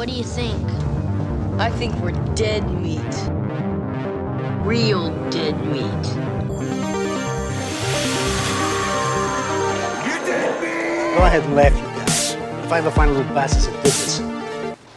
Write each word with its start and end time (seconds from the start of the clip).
What 0.00 0.08
do 0.08 0.14
you 0.14 0.24
think? 0.24 0.66
I 1.60 1.68
think 1.68 1.94
we're 1.96 2.12
dead 2.34 2.64
meat. 2.80 3.02
Real 4.66 5.10
dead 5.28 5.54
meat. 5.66 5.82
Go 11.12 11.22
ahead 11.22 11.44
and 11.44 11.54
laugh, 11.54 11.76
you 11.76 11.82
guys. 11.82 12.32
If 12.64 12.72
I 12.72 12.78
ever 12.78 12.90
find 12.90 13.10
a 13.10 13.12
little 13.12 13.34
bastards 13.34 13.66
that 13.66 13.74
did 13.74 13.84
this. 13.84 14.18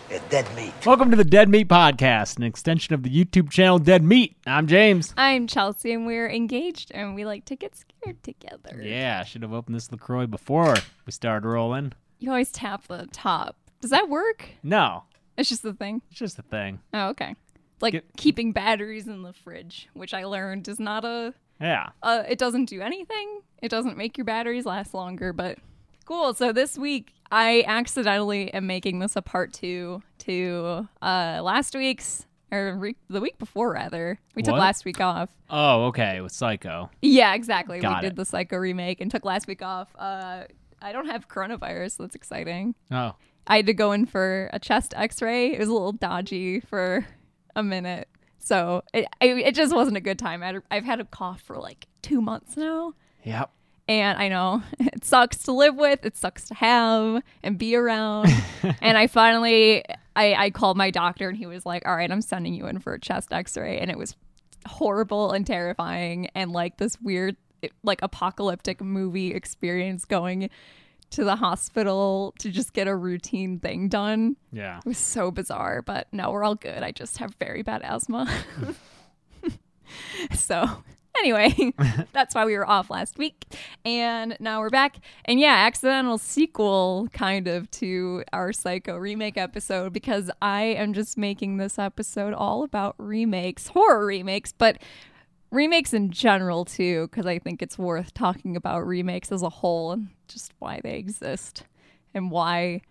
They're 0.07 0.21
dead 0.29 0.47
meat. 0.55 0.73
Welcome 0.85 1.11
to 1.11 1.17
the 1.17 1.25
Dead 1.25 1.49
Meat 1.49 1.67
Podcast, 1.67 2.37
an 2.37 2.43
extension 2.43 2.93
of 2.93 3.03
the 3.03 3.09
YouTube 3.09 3.49
channel 3.51 3.79
Dead 3.79 4.05
Meat. 4.05 4.37
I'm 4.47 4.67
James. 4.67 5.13
I'm 5.17 5.47
Chelsea, 5.47 5.91
and 5.91 6.05
we're 6.05 6.29
engaged, 6.29 6.93
and 6.93 7.13
we 7.13 7.25
like 7.25 7.43
to 7.47 7.57
get 7.57 7.75
scared 7.75 8.23
together. 8.23 8.79
Yeah, 8.81 9.19
I 9.19 9.25
should 9.25 9.41
have 9.41 9.51
opened 9.51 9.75
this 9.75 9.91
LaCroix 9.91 10.27
before 10.27 10.75
we 11.05 11.11
started 11.11 11.45
rolling. 11.45 11.91
You 12.19 12.29
always 12.29 12.53
tap 12.53 12.87
the 12.87 13.09
top. 13.11 13.57
Does 13.83 13.89
that 13.89 14.07
work? 14.07 14.47
No, 14.63 15.03
It's 15.37 15.49
just 15.49 15.61
the 15.61 15.73
thing. 15.73 16.01
it's 16.09 16.17
just 16.17 16.39
a 16.39 16.41
thing. 16.41 16.79
Oh, 16.93 17.09
okay. 17.09 17.35
It's 17.73 17.81
like 17.81 17.91
Get- 17.91 18.15
keeping 18.15 18.53
batteries 18.53 19.09
in 19.09 19.23
the 19.23 19.33
fridge, 19.33 19.89
which 19.93 20.13
I 20.13 20.23
learned 20.23 20.69
is 20.69 20.79
not 20.79 21.03
a. 21.03 21.33
Yeah. 21.59 21.89
Uh, 22.01 22.23
it 22.29 22.37
doesn't 22.39 22.65
do 22.69 22.79
anything. 22.79 23.41
It 23.61 23.67
doesn't 23.67 23.97
make 23.97 24.17
your 24.17 24.23
batteries 24.23 24.65
last 24.65 24.93
longer, 24.93 25.33
but 25.33 25.57
cool. 26.05 26.33
So 26.33 26.53
this 26.53 26.77
week, 26.77 27.11
I 27.29 27.65
accidentally 27.67 28.53
am 28.53 28.67
making 28.67 28.99
this 28.99 29.17
a 29.17 29.21
part 29.21 29.51
two 29.51 30.01
to 30.19 30.87
uh, 31.01 31.41
last 31.43 31.75
week's 31.75 32.25
or 32.53 32.77
re- 32.77 32.95
the 33.09 33.19
week 33.19 33.37
before 33.37 33.73
rather. 33.73 34.17
We 34.33 34.43
took 34.43 34.53
What? 34.53 34.61
last 34.61 34.85
week 34.85 35.01
off. 35.01 35.29
Oh, 35.49 35.87
okay, 35.87 36.21
with 36.21 36.31
Psycho. 36.31 36.89
Yeah, 37.01 37.33
exactly. 37.33 37.79
Got 37.81 38.01
we 38.01 38.07
it. 38.07 38.09
did 38.11 38.15
the 38.15 38.23
Psycho 38.25 38.55
remake 38.55 39.01
and 39.01 39.11
took 39.11 39.25
last 39.25 39.45
week 39.45 39.61
off. 39.61 39.93
Uh, 39.99 40.43
I 40.81 40.91
don't 40.93 41.07
have 41.07 41.27
coronavirus, 41.27 41.97
so 41.97 42.03
that's 42.03 42.15
exciting. 42.15 42.75
Oh, 42.91 43.15
I 43.47 43.57
had 43.57 43.65
to 43.65 43.73
go 43.73 43.91
in 43.91 44.05
for 44.05 44.49
a 44.53 44.59
chest 44.59 44.93
X-ray. 44.95 45.53
It 45.53 45.59
was 45.59 45.69
a 45.69 45.73
little 45.73 45.91
dodgy 45.91 46.59
for 46.59 47.05
a 47.55 47.63
minute, 47.63 48.07
so 48.39 48.83
it 48.93 49.05
I, 49.21 49.25
it 49.25 49.55
just 49.55 49.75
wasn't 49.75 49.97
a 49.97 50.01
good 50.01 50.19
time. 50.19 50.43
I 50.43 50.59
I've 50.71 50.85
had 50.85 50.99
a 50.99 51.05
cough 51.05 51.41
for 51.41 51.57
like 51.57 51.87
two 52.01 52.21
months 52.21 52.55
now, 52.57 52.93
yep. 53.23 53.51
and 53.87 54.17
I 54.17 54.29
know 54.29 54.63
it 54.79 55.03
sucks 55.03 55.39
to 55.43 55.51
live 55.51 55.75
with. 55.75 56.05
It 56.05 56.15
sucks 56.15 56.47
to 56.47 56.53
have 56.55 57.21
and 57.43 57.57
be 57.57 57.75
around. 57.75 58.29
and 58.81 58.97
I 58.97 59.07
finally 59.07 59.83
I, 60.15 60.35
I 60.35 60.49
called 60.49 60.77
my 60.77 60.91
doctor, 60.91 61.27
and 61.27 61.37
he 61.37 61.45
was 61.45 61.65
like, 61.65 61.85
"All 61.87 61.95
right, 61.95 62.11
I'm 62.11 62.21
sending 62.21 62.53
you 62.53 62.67
in 62.67 62.79
for 62.79 62.93
a 62.93 62.99
chest 62.99 63.33
X-ray," 63.33 63.79
and 63.79 63.91
it 63.91 63.97
was 63.97 64.15
horrible 64.65 65.31
and 65.31 65.45
terrifying 65.45 66.29
and 66.35 66.51
like 66.51 66.77
this 66.77 66.99
weird 67.01 67.35
like 67.83 68.01
apocalyptic 68.01 68.81
movie 68.81 69.33
experience 69.33 70.05
going 70.05 70.49
to 71.13 71.23
the 71.23 71.35
hospital 71.35 72.33
to 72.39 72.49
just 72.49 72.73
get 72.73 72.87
a 72.87 72.95
routine 72.95 73.59
thing 73.59 73.87
done. 73.87 74.35
Yeah. 74.51 74.79
It 74.79 74.85
was 74.85 74.97
so 74.97 75.31
bizarre, 75.31 75.81
but 75.81 76.07
no, 76.11 76.31
we're 76.31 76.43
all 76.43 76.55
good. 76.55 76.83
I 76.83 76.91
just 76.91 77.17
have 77.17 77.35
very 77.35 77.61
bad 77.61 77.81
asthma. 77.83 78.29
so, 80.33 80.83
anyway, 81.17 81.73
that's 82.13 82.33
why 82.35 82.45
we 82.45 82.57
were 82.57 82.67
off 82.67 82.89
last 82.89 83.17
week. 83.17 83.45
And 83.85 84.35
now 84.39 84.59
we're 84.59 84.69
back. 84.69 84.97
And 85.25 85.39
yeah, 85.39 85.53
accidental 85.53 86.17
sequel 86.17 87.07
kind 87.13 87.47
of 87.47 87.69
to 87.71 88.23
our 88.33 88.51
Psycho 88.53 88.97
remake 88.97 89.37
episode 89.37 89.93
because 89.93 90.31
I 90.41 90.63
am 90.63 90.93
just 90.93 91.17
making 91.17 91.57
this 91.57 91.77
episode 91.77 92.33
all 92.33 92.63
about 92.63 92.95
remakes, 92.97 93.67
horror 93.67 94.05
remakes, 94.05 94.53
but 94.57 94.77
remakes 95.53 95.93
in 95.93 96.09
general 96.11 96.65
too 96.65 97.07
because 97.07 97.25
I 97.25 97.39
think 97.39 97.61
it's 97.61 97.77
worth 97.77 98.13
talking 98.13 98.55
about 98.55 98.85
remakes 98.85 99.31
as 99.31 99.41
a 99.43 99.49
whole 99.49 99.91
and 99.91 100.09
just 100.27 100.53
why 100.59 100.81
they 100.83 100.95
exist 100.97 101.63
and 102.13 102.31
why 102.31 102.81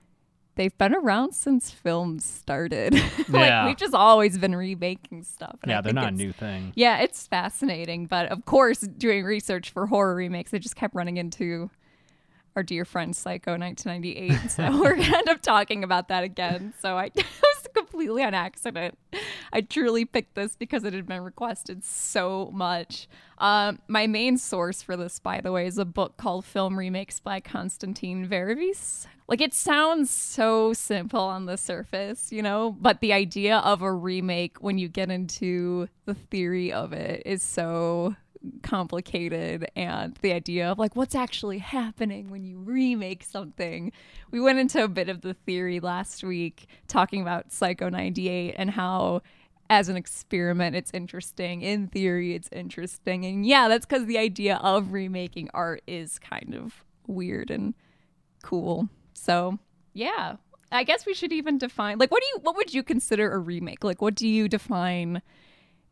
they've 0.55 0.77
been 0.79 0.95
around 0.95 1.35
since 1.35 1.71
films 1.71 2.25
started. 2.25 2.95
Yeah. 3.33 3.63
like 3.63 3.67
we've 3.69 3.77
just 3.79 3.95
always 3.95 4.37
been 4.37 4.55
remaking 4.55 5.23
stuff. 5.23 5.59
Yeah, 5.67 5.81
they're 5.81 5.95
not 5.95 6.09
a 6.09 6.17
new 6.17 6.33
thing. 6.33 6.73
Yeah, 6.75 6.99
it's 6.99 7.27
fascinating, 7.27 8.07
but 8.07 8.27
of 8.27 8.45
course, 8.45 8.81
doing 8.81 9.25
research 9.25 9.71
for 9.71 9.87
horror 9.87 10.15
remakes, 10.15 10.53
I 10.53 10.59
just 10.59 10.77
kept 10.77 10.95
running 10.95 11.17
into 11.17 11.71
our 12.57 12.63
dear 12.63 12.85
friend 12.85 13.15
Psycho 13.15 13.57
1998. 13.59 14.51
So 14.51 14.81
we're 14.81 14.97
gonna 14.97 15.17
end 15.17 15.29
up 15.29 15.43
talking 15.43 15.85
about 15.85 16.09
that 16.09 16.25
again. 16.25 16.75
So 16.81 16.97
I 16.97 17.07
it 17.15 17.17
was 17.17 17.69
completely 17.75 18.23
on 18.23 18.35
accident. 18.35 18.99
I 19.53 19.63
truly 19.63 20.05
picked 20.05 20.35
this 20.35 20.57
because 20.57 20.85
it 20.85 20.93
had 20.93 21.07
been 21.07 21.23
requested 21.23 21.85
so 21.85 22.51
much. 22.53 23.09
Um, 23.39 23.81
my 23.89 24.07
main 24.07 24.37
source 24.37 24.83
for 24.83 24.97
this, 24.97 25.19
by 25.19 25.41
the 25.41 25.53
way, 25.53 25.67
is 25.67 25.79
a 25.79 25.85
book 25.85 26.17
called 26.17 26.45
Film 26.45 26.79
Remakes 26.79 27.21
by 27.21 27.41
Constantine 27.41 28.27
Verevis. 28.27 29.07
Like 29.29 29.41
it 29.41 29.55
sounds 29.55 30.11
so 30.11 30.73
simple 30.73 31.21
on 31.21 31.47
the 31.47 31.57
surface, 31.57 32.33
you 32.33 32.43
know, 32.43 32.77
but 32.79 33.01
the 33.01 33.13
idea 33.13 33.59
of 33.59 33.81
a 33.81 33.93
remake 33.93 34.59
when 34.61 34.79
you 34.79 34.89
get 34.89 35.11
into 35.11 35.89
the 36.05 36.15
theory 36.15 36.73
of 36.73 36.93
it 36.93 37.23
is 37.25 37.43
so 37.43 38.15
complicated 38.63 39.71
and 39.77 40.17
the 40.23 40.33
idea 40.33 40.71
of 40.71 40.79
like 40.79 40.97
what's 40.97 41.15
actually 41.15 41.59
happening 41.59 42.31
when 42.31 42.45
you 42.45 42.59
remake 42.59 43.25
something. 43.25 43.93
We 44.31 44.41
went 44.41 44.59
into 44.59 44.83
a 44.83 44.89
bit 44.89 45.09
of 45.09 45.21
the 45.21 45.35
theory 45.35 45.81
last 45.81 46.25
week 46.25 46.67
talking 46.89 47.23
about 47.23 47.53
Psycho 47.53 47.89
98 47.89 48.55
and 48.57 48.71
how 48.71 49.23
as 49.71 49.89
an 49.89 49.97
experiment 49.97 50.77
it's 50.77 50.91
interesting. 50.93 51.63
In 51.63 51.89
theory 51.89 52.35
it's 52.35 52.49
interesting. 52.53 53.25
And 53.25 53.47
yeah, 53.47 53.69
that's 53.69 53.87
cuz 53.87 54.07
the 54.07 54.19
idea 54.19 54.57
of 54.57 54.93
remaking 54.93 55.49
art 55.55 55.83
is 55.87 56.19
kind 56.19 56.55
of 56.55 56.85
weird 57.07 57.51
and 57.51 57.75
cool. 58.43 58.89
So, 59.15 59.59
yeah. 59.93 60.37
I 60.71 60.85
guess 60.85 61.05
we 61.05 61.13
should 61.13 61.33
even 61.33 61.59
define 61.59 61.99
like 61.99 62.11
what 62.11 62.23
do 62.23 62.29
you 62.29 62.39
what 62.43 62.57
would 62.57 62.73
you 62.73 62.83
consider 62.83 63.31
a 63.31 63.39
remake? 63.39 63.85
Like 63.85 64.01
what 64.01 64.15
do 64.15 64.27
you 64.27 64.49
define 64.49 65.21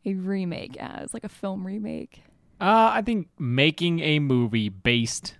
a 0.04 0.14
remake 0.14 0.76
as? 0.78 1.12
Like 1.12 1.24
a 1.24 1.28
film 1.28 1.66
remake? 1.66 2.22
Uh, 2.60 2.90
I 2.94 3.02
think 3.02 3.28
making 3.38 4.00
a 4.00 4.18
movie 4.18 4.68
based 4.68 5.36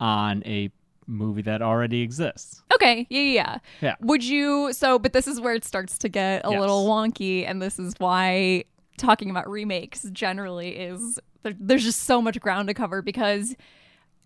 on 0.00 0.42
a 0.46 0.70
movie 1.06 1.42
that 1.42 1.62
already 1.62 2.02
exists. 2.02 2.62
Okay, 2.74 3.06
yeah, 3.10 3.20
yeah, 3.20 3.32
yeah. 3.32 3.58
Yeah. 3.80 3.94
Would 4.00 4.24
you? 4.24 4.72
So, 4.72 4.98
but 4.98 5.12
this 5.12 5.26
is 5.26 5.40
where 5.40 5.54
it 5.54 5.64
starts 5.64 5.98
to 5.98 6.08
get 6.08 6.42
a 6.44 6.50
Yes. 6.50 6.60
little 6.60 6.86
wonky, 6.86 7.46
and 7.48 7.60
this 7.60 7.78
is 7.78 7.94
why 7.98 8.64
talking 8.96 9.30
about 9.30 9.48
remakes 9.48 10.02
generally 10.12 10.70
is 10.76 11.18
there, 11.42 11.54
there's 11.58 11.84
just 11.84 12.02
so 12.02 12.20
much 12.22 12.38
ground 12.40 12.68
to 12.68 12.74
cover 12.74 13.02
because. 13.02 13.54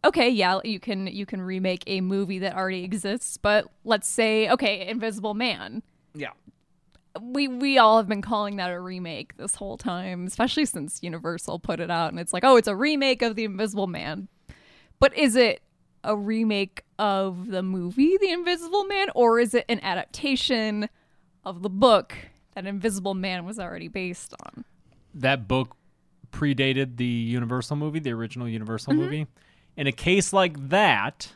Okay, 0.04 0.28
yeah, 0.28 0.58
you 0.64 0.80
can 0.80 1.06
you 1.06 1.24
can 1.24 1.40
remake 1.40 1.84
a 1.86 2.00
movie 2.00 2.40
that 2.40 2.56
already 2.56 2.82
exists, 2.82 3.36
but 3.36 3.68
let's 3.84 4.08
say 4.08 4.50
okay, 4.50 4.88
Invisible 4.88 5.32
Man. 5.32 5.80
Yeah. 6.16 6.30
We 7.20 7.48
we 7.48 7.78
all 7.78 7.96
have 7.98 8.08
been 8.08 8.22
calling 8.22 8.56
that 8.56 8.70
a 8.70 8.80
remake 8.80 9.36
this 9.36 9.54
whole 9.56 9.76
time, 9.76 10.26
especially 10.26 10.64
since 10.64 11.02
Universal 11.02 11.58
put 11.58 11.80
it 11.80 11.90
out 11.90 12.10
and 12.10 12.18
it's 12.20 12.32
like, 12.32 12.44
"Oh, 12.44 12.56
it's 12.56 12.68
a 12.68 12.76
remake 12.76 13.22
of 13.22 13.36
The 13.36 13.44
Invisible 13.44 13.86
Man." 13.86 14.28
But 14.98 15.16
is 15.16 15.36
it 15.36 15.62
a 16.04 16.16
remake 16.16 16.82
of 16.98 17.48
the 17.48 17.62
movie 17.62 18.16
The 18.20 18.30
Invisible 18.30 18.84
Man 18.84 19.08
or 19.14 19.38
is 19.40 19.54
it 19.54 19.64
an 19.68 19.80
adaptation 19.82 20.88
of 21.44 21.62
the 21.62 21.70
book 21.70 22.14
that 22.54 22.66
Invisible 22.66 23.14
Man 23.14 23.44
was 23.44 23.58
already 23.58 23.88
based 23.88 24.34
on? 24.44 24.64
That 25.14 25.46
book 25.48 25.76
predated 26.32 26.96
the 26.96 27.04
Universal 27.04 27.76
movie, 27.76 27.98
the 27.98 28.12
original 28.12 28.48
Universal 28.48 28.94
Mm-hmm. 28.94 29.02
movie. 29.02 29.26
In 29.76 29.86
a 29.86 29.92
case 29.92 30.32
like 30.32 30.68
that, 30.70 31.32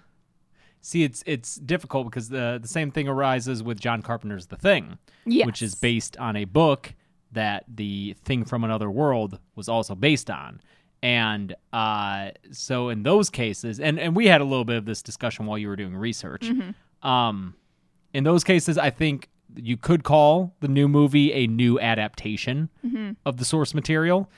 see, 0.87 1.03
it's 1.05 1.23
it's 1.27 1.57
difficult 1.57 2.07
because 2.09 2.29
the 2.29 2.59
the 2.61 2.69
same 2.69 2.91
thing 2.91 3.09
arises 3.09 3.63
with 3.63 3.81
John 3.81 4.03
Carpenter's 4.03 4.47
The 4.47 4.57
Thing, 4.57 4.99
which 5.47 5.63
is 5.63 5.75
based 5.75 6.17
on 6.19 6.37
a 6.37 6.45
book 6.45 6.95
that 7.33 7.65
the 7.69 8.15
Thing 8.25 8.45
from 8.45 8.65
Another 8.65 8.91
World 8.91 9.39
was 9.57 9.69
also 9.69 9.95
based 9.95 10.31
on. 10.31 10.61
And 11.03 11.55
uh, 11.73 12.31
so 12.53 12.89
in 12.89 13.03
those 13.03 13.29
cases, 13.31 13.79
and, 13.81 13.99
and 13.99 14.17
we 14.17 14.27
had 14.27 14.41
a 14.41 14.45
little 14.45 14.65
bit 14.65 14.77
of 14.79 14.87
this 14.87 15.03
discussion 15.03 15.45
while 15.47 15.59
you 15.59 15.69
were 15.69 15.77
doing 15.77 15.95
research. 15.97 16.43
Mm-hmm. 16.49 17.07
Um, 17.07 17.55
in 18.15 18.25
those 18.25 18.43
cases, 18.45 18.79
I 18.79 18.91
think 18.91 19.29
you 19.55 19.77
could 19.77 20.03
call 20.05 20.55
the 20.61 20.69
new 20.69 20.89
movie 20.89 21.33
a 21.33 21.47
new 21.47 21.79
adaptation 21.79 22.71
Mm-hmm. 22.85 23.13
of 23.27 23.37
the 23.37 23.45
source 23.45 23.75
material. 23.75 24.31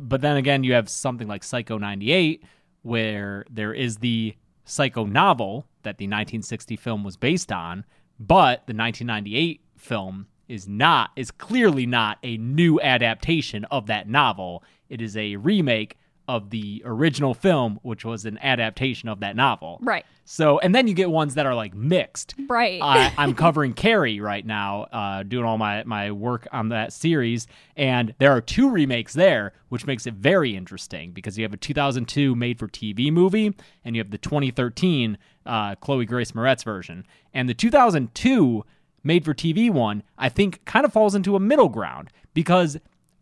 But 0.00 0.22
then 0.22 0.36
again, 0.36 0.64
you 0.64 0.72
have 0.72 0.88
something 0.88 1.28
like 1.28 1.44
Psycho 1.44 1.78
98, 1.78 2.42
where 2.82 3.44
there 3.50 3.72
is 3.72 3.98
the 3.98 4.34
Psycho 4.64 5.04
novel 5.04 5.66
that 5.82 5.98
the 5.98 6.06
1960 6.06 6.76
film 6.76 7.04
was 7.04 7.16
based 7.16 7.50
on, 7.50 7.84
but 8.18 8.66
the 8.66 8.74
1998 8.74 9.60
film 9.76 10.26
is 10.48 10.68
not 10.68 11.10
is 11.16 11.30
clearly 11.30 11.86
not 11.86 12.18
a 12.22 12.36
new 12.36 12.80
adaptation 12.80 13.64
of 13.66 13.86
that 13.86 14.08
novel. 14.08 14.62
It 14.88 15.00
is 15.00 15.16
a 15.16 15.36
remake 15.36 15.96
of 16.28 16.50
the 16.50 16.82
original 16.84 17.34
film, 17.34 17.78
which 17.82 18.04
was 18.04 18.24
an 18.24 18.38
adaptation 18.38 19.08
of 19.08 19.20
that 19.20 19.36
novel. 19.36 19.78
Right. 19.82 20.04
So, 20.24 20.58
and 20.60 20.74
then 20.74 20.86
you 20.86 20.94
get 20.94 21.10
ones 21.10 21.34
that 21.34 21.46
are 21.46 21.54
like 21.54 21.74
mixed. 21.74 22.34
Right. 22.48 22.80
I, 22.80 23.12
I'm 23.18 23.34
covering 23.34 23.74
Carrie 23.74 24.20
right 24.20 24.44
now, 24.46 24.82
uh, 24.92 25.22
doing 25.24 25.44
all 25.44 25.58
my, 25.58 25.82
my 25.84 26.12
work 26.12 26.46
on 26.52 26.68
that 26.68 26.92
series. 26.92 27.46
And 27.76 28.14
there 28.18 28.30
are 28.32 28.40
two 28.40 28.70
remakes 28.70 29.12
there, 29.14 29.52
which 29.68 29.86
makes 29.86 30.06
it 30.06 30.14
very 30.14 30.56
interesting 30.56 31.10
because 31.10 31.36
you 31.36 31.44
have 31.44 31.52
a 31.52 31.58
2002 31.58 32.34
made 32.34 32.58
for 32.58 32.68
TV 32.68 33.12
movie 33.12 33.54
and 33.84 33.96
you 33.96 34.00
have 34.00 34.10
the 34.10 34.18
2013 34.18 35.18
uh, 35.44 35.74
Chloe 35.76 36.06
Grace 36.06 36.32
Moretz 36.32 36.64
version. 36.64 37.04
And 37.34 37.48
the 37.48 37.54
2002 37.54 38.64
made 39.02 39.24
for 39.24 39.34
TV 39.34 39.70
one, 39.70 40.02
I 40.16 40.28
think 40.28 40.64
kind 40.64 40.84
of 40.84 40.92
falls 40.92 41.14
into 41.14 41.34
a 41.34 41.40
middle 41.40 41.68
ground 41.68 42.10
because 42.34 42.78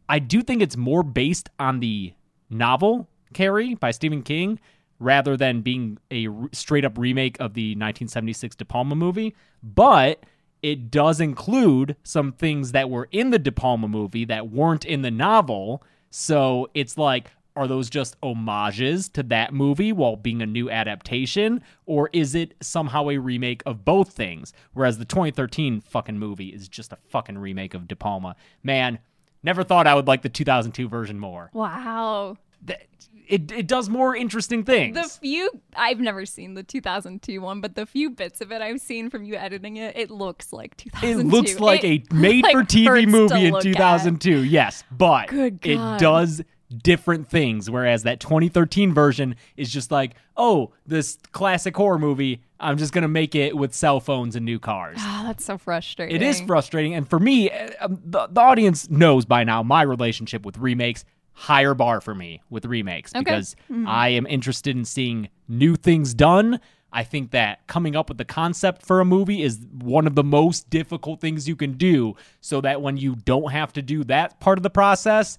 I 0.09 0.19
do 0.19 0.43
think 0.43 0.61
it's 0.61 0.77
more 0.77 1.03
based 1.03 1.49
on 1.59 1.81
the 1.81 2.13
novel 2.51 3.09
Carrie 3.33 3.75
by 3.75 3.91
Stephen 3.91 4.23
King 4.23 4.59
rather 4.99 5.37
than 5.37 5.63
being 5.63 5.99
a 6.11 6.29
straight 6.53 6.85
up 6.85 6.99
remake 6.99 7.37
of 7.41 7.55
the 7.55 7.71
1976 7.71 8.57
De 8.57 8.65
Palma 8.65 8.95
movie. 8.95 9.35
But 9.63 10.25
it 10.63 10.91
does 10.91 11.21
include 11.21 11.97
some 12.03 12.33
things 12.33 12.73
that 12.73 12.91
were 12.91 13.09
in 13.11 13.31
the 13.31 13.39
De 13.39 13.51
Palma 13.51 13.89
movie 13.89 14.27
that 14.27 14.51
weren't 14.51 14.85
in 14.85 15.03
the 15.03 15.11
novel. 15.11 15.83
So 16.11 16.69
it's 16.75 16.99
like, 16.99 17.31
are 17.57 17.67
those 17.67 17.91
just 17.91 18.17
homages 18.23 19.09
to 19.11 19.23
that 19.25 19.53
movie 19.53 19.93
while 19.93 20.17
being 20.17 20.43
a 20.43 20.47
new 20.47 20.71
adaptation? 20.71 21.63
Or 21.87 22.11
is 22.13 22.35
it 22.35 22.55
somehow 22.61 23.09
a 23.09 23.19
remake 23.19 23.63
of 23.67 23.85
both 23.85 24.13
things? 24.13 24.53
Whereas 24.73 24.99
the 24.99 25.05
2013 25.05 25.81
fucking 25.81 26.19
movie 26.19 26.49
is 26.49 26.69
just 26.69 26.93
a 26.93 26.99
fucking 27.09 27.39
remake 27.39 27.75
of 27.75 27.89
De 27.89 27.97
Palma. 27.97 28.37
Man, 28.63 28.99
never 29.43 29.63
thought 29.65 29.87
I 29.87 29.95
would 29.95 30.07
like 30.07 30.23
the 30.23 30.29
2002 30.29 30.89
version 30.89 31.19
more. 31.19 31.51
Wow. 31.53 32.37
That- 32.65 32.87
It, 33.27 33.53
it 33.53 33.67
does 33.69 33.89
more 33.89 34.17
interesting 34.17 34.65
things. 34.65 34.97
The 34.97 35.05
few 35.21 35.51
I've 35.77 36.01
never 36.01 36.27
seen 36.27 36.55
the 36.55 36.65
2002 36.65 37.41
one, 37.41 37.61
but 37.61 37.77
the 37.77 37.87
few 37.87 38.11
bits 38.11 38.41
of 38.41 38.51
it 38.51 38.61
I've 38.61 38.81
seen 38.81 39.09
from 39.09 39.23
you 39.23 39.37
editing 39.37 39.77
it, 39.77 39.97
it 39.97 40.11
looks 40.11 40.53
like 40.53 40.77
2002. 40.77 41.07
it 41.07 41.13
2002. 41.23 41.37
looks 41.37 41.61
like 41.61 41.85
It, 41.85 42.09
a 42.11 42.15
made-for-TV 42.15 43.07
movie 43.07 43.47
in 43.47 43.53
look 43.53 43.61
at. 43.65 43.73
2002. 43.73 44.43
Yes, 44.43 44.83
but 44.91 45.33
it 45.33 45.99
does 46.01 46.43
different 46.77 47.29
things. 47.29 47.71
Whereas 47.71 48.03
that 48.03 48.19
2013 48.19 48.93
version 48.93 49.37
is 49.57 49.73
just 49.73 49.93
like, 49.93 50.15
oh, 50.37 50.73
this 50.87 51.17
classic 51.31 51.77
horror 51.77 51.99
movie. 52.01 52.43
I'm 52.61 52.77
just 52.77 52.93
gonna 52.93 53.09
make 53.09 53.35
it 53.35 53.57
with 53.57 53.75
cell 53.75 54.01
phones 54.01 54.37
and 54.37 54.45
new 54.45 54.59
cars. 54.59 54.99
Oh, 55.01 55.23
that's 55.27 55.45
so 55.45 55.57
frustrating. 55.59 56.15
It 56.15 56.23
is 56.23 56.41
frustrating, 56.43 56.95
and 56.95 57.09
for 57.09 57.19
me, 57.19 57.51
uh, 57.51 57.71
um, 57.81 58.01
the, 58.05 58.27
the 58.27 58.41
audience 58.41 58.89
knows 58.91 59.25
by 59.25 59.45
now 59.45 59.63
my 59.63 59.83
relationship 59.83 60.45
with 60.45 60.59
remakes. 60.59 61.05
Higher 61.33 61.73
bar 61.73 62.03
for 62.03 62.15
me 62.15 62.43
with 62.51 62.67
remakes 62.67 63.13
Okay. 63.15 63.25
because 63.25 63.57
I 63.87 64.11
am 64.11 64.27
interested 64.27 64.77
in 64.77 64.85
seeing 64.85 65.31
new 65.49 65.75
things 65.75 66.13
done. 66.13 66.61
I 66.93 67.03
think 67.03 67.31
that 67.31 67.67
coming 67.67 67.97
up 67.97 68.11
with 68.11 68.19
the 68.19 68.27
concept 68.27 68.83
for 68.83 69.01
a 69.01 69.07
movie 69.07 69.43
is 69.43 69.59
one 69.81 70.07
of 70.07 70.17
the 70.17 70.25
most 70.25 70.69
difficult 70.69 71.19
things 71.21 71.49
you 71.49 71.57
can 71.57 71.75
do, 71.79 72.15
so 72.43 72.61
that 72.61 72.83
when 72.83 72.99
you 72.99 73.15
don't 73.17 73.53
have 73.53 73.73
to 73.75 73.81
do 73.81 74.05
that 74.05 74.39
part 74.41 74.59
of 74.59 74.63
the 74.63 74.69
process, 74.71 75.39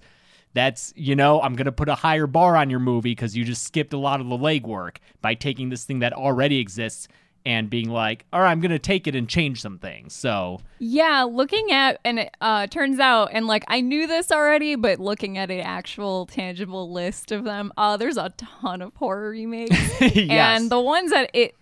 that's 0.54 0.92
you 0.96 1.16
know 1.16 1.40
I'm 1.40 1.54
gonna 1.54 1.72
put 1.72 1.88
a 1.88 1.94
higher 1.94 2.26
bar 2.26 2.56
on 2.56 2.70
your 2.70 2.80
movie 2.80 3.12
because 3.12 3.36
you 3.36 3.44
just 3.44 3.62
skipped 3.64 3.92
a 3.92 3.98
lot 3.98 4.20
of 4.20 4.28
the 4.28 4.36
legwork 4.36 4.96
by 5.20 5.34
taking 5.34 5.68
this 5.70 5.84
thing 5.84 6.00
that 6.00 6.12
already 6.12 6.58
exists 6.58 7.08
and 7.44 7.68
being 7.68 7.90
like, 7.90 8.24
all 8.32 8.40
right, 8.40 8.52
I'm 8.52 8.60
gonna 8.60 8.78
take 8.78 9.08
it 9.08 9.16
and 9.16 9.28
change 9.28 9.60
some 9.60 9.78
things. 9.78 10.12
So 10.14 10.60
Yeah, 10.78 11.24
looking 11.24 11.72
at 11.72 11.98
and 12.04 12.20
it 12.20 12.36
uh, 12.40 12.68
turns 12.68 13.00
out, 13.00 13.30
and 13.32 13.46
like 13.48 13.64
I 13.66 13.80
knew 13.80 14.06
this 14.06 14.30
already, 14.30 14.76
but 14.76 15.00
looking 15.00 15.38
at 15.38 15.50
an 15.50 15.58
actual 15.60 16.26
tangible 16.26 16.92
list 16.92 17.32
of 17.32 17.42
them, 17.42 17.72
uh, 17.76 17.96
there's 17.96 18.16
a 18.16 18.30
ton 18.36 18.80
of 18.80 18.94
horror 18.94 19.30
remakes, 19.30 19.76
Yes. 20.00 20.60
and 20.60 20.70
the 20.70 20.80
ones 20.80 21.10
that 21.10 21.30
it 21.34 21.56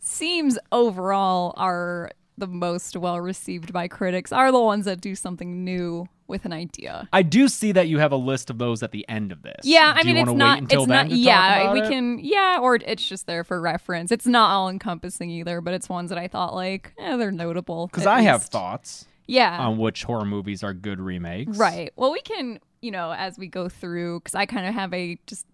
seems 0.00 0.58
overall 0.72 1.54
are 1.56 2.10
the 2.38 2.46
most 2.48 2.96
well 2.96 3.20
received 3.20 3.72
by 3.72 3.86
critics 3.86 4.32
are 4.32 4.50
the 4.50 4.60
ones 4.60 4.86
that 4.86 5.00
do 5.00 5.14
something 5.14 5.62
new 5.64 6.08
with 6.32 6.44
an 6.44 6.52
idea. 6.52 7.08
I 7.12 7.22
do 7.22 7.46
see 7.46 7.70
that 7.70 7.86
you 7.86 7.98
have 7.98 8.10
a 8.10 8.16
list 8.16 8.50
of 8.50 8.58
those 8.58 8.82
at 8.82 8.90
the 8.90 9.08
end 9.08 9.30
of 9.30 9.42
this. 9.42 9.60
Yeah, 9.62 9.92
I 9.96 10.02
Do 10.02 10.08
you 10.08 10.14
mean 10.14 10.24
it's 10.26 10.32
not. 10.36 10.62
It's 10.72 10.86
not. 10.88 11.10
Yeah, 11.10 11.72
we 11.72 11.82
it? 11.82 11.88
can. 11.88 12.18
Yeah, 12.18 12.58
or 12.60 12.74
it's 12.74 13.08
just 13.08 13.26
there 13.28 13.44
for 13.44 13.60
reference. 13.60 14.10
It's 14.10 14.26
not 14.26 14.50
all 14.50 14.68
encompassing 14.68 15.30
either, 15.30 15.60
but 15.60 15.74
it's 15.74 15.88
ones 15.88 16.08
that 16.08 16.18
I 16.18 16.26
thought 16.26 16.54
like, 16.54 16.92
eh, 16.98 17.16
they're 17.16 17.30
notable. 17.30 17.86
because 17.86 18.06
I 18.06 18.22
have 18.22 18.42
thoughts 18.44 19.04
Yeah, 19.28 19.56
on 19.60 19.78
which 19.78 20.02
horror 20.02 20.24
movies 20.24 20.64
are 20.64 20.74
good 20.74 20.98
remakes. 21.00 21.56
Right. 21.56 21.92
Well, 21.94 22.10
we 22.10 22.20
can, 22.22 22.58
you 22.80 22.90
know, 22.90 23.12
as 23.12 23.38
we 23.38 23.46
go 23.46 23.68
through, 23.68 24.20
because 24.20 24.34
I 24.34 24.46
kind 24.46 24.66
of 24.66 24.74
have 24.74 24.92
a 24.92 25.16
just 25.28 25.46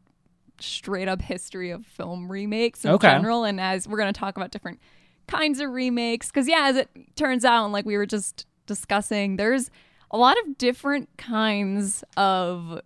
straight 0.61 1.09
up 1.09 1.21
history 1.23 1.71
of 1.71 1.85
film 1.87 2.31
remakes 2.33 2.85
in 2.85 2.93
Okay. 2.93 3.09
general. 3.09 3.45
And 3.45 3.61
as 3.61 3.87
we're 3.87 3.99
going 3.99 4.13
to 4.13 4.19
talk 4.19 4.37
about 4.37 4.51
different 4.51 4.81
kinds 5.27 5.61
of 5.61 5.71
remakes, 5.71 6.29
because, 6.29 6.49
yeah, 6.49 6.63
as 6.69 6.77
it 6.77 6.89
turns 7.17 7.45
out, 7.45 7.65
and 7.65 7.73
like 7.73 7.85
we 7.85 7.97
were 7.97 8.07
just 8.07 8.47
discussing, 8.67 9.37
there's 9.37 9.71
a 10.11 10.19
lot 10.19 10.37
of 10.45 10.59
different 10.59 11.09
kinds 11.17 12.05
of 12.17 12.81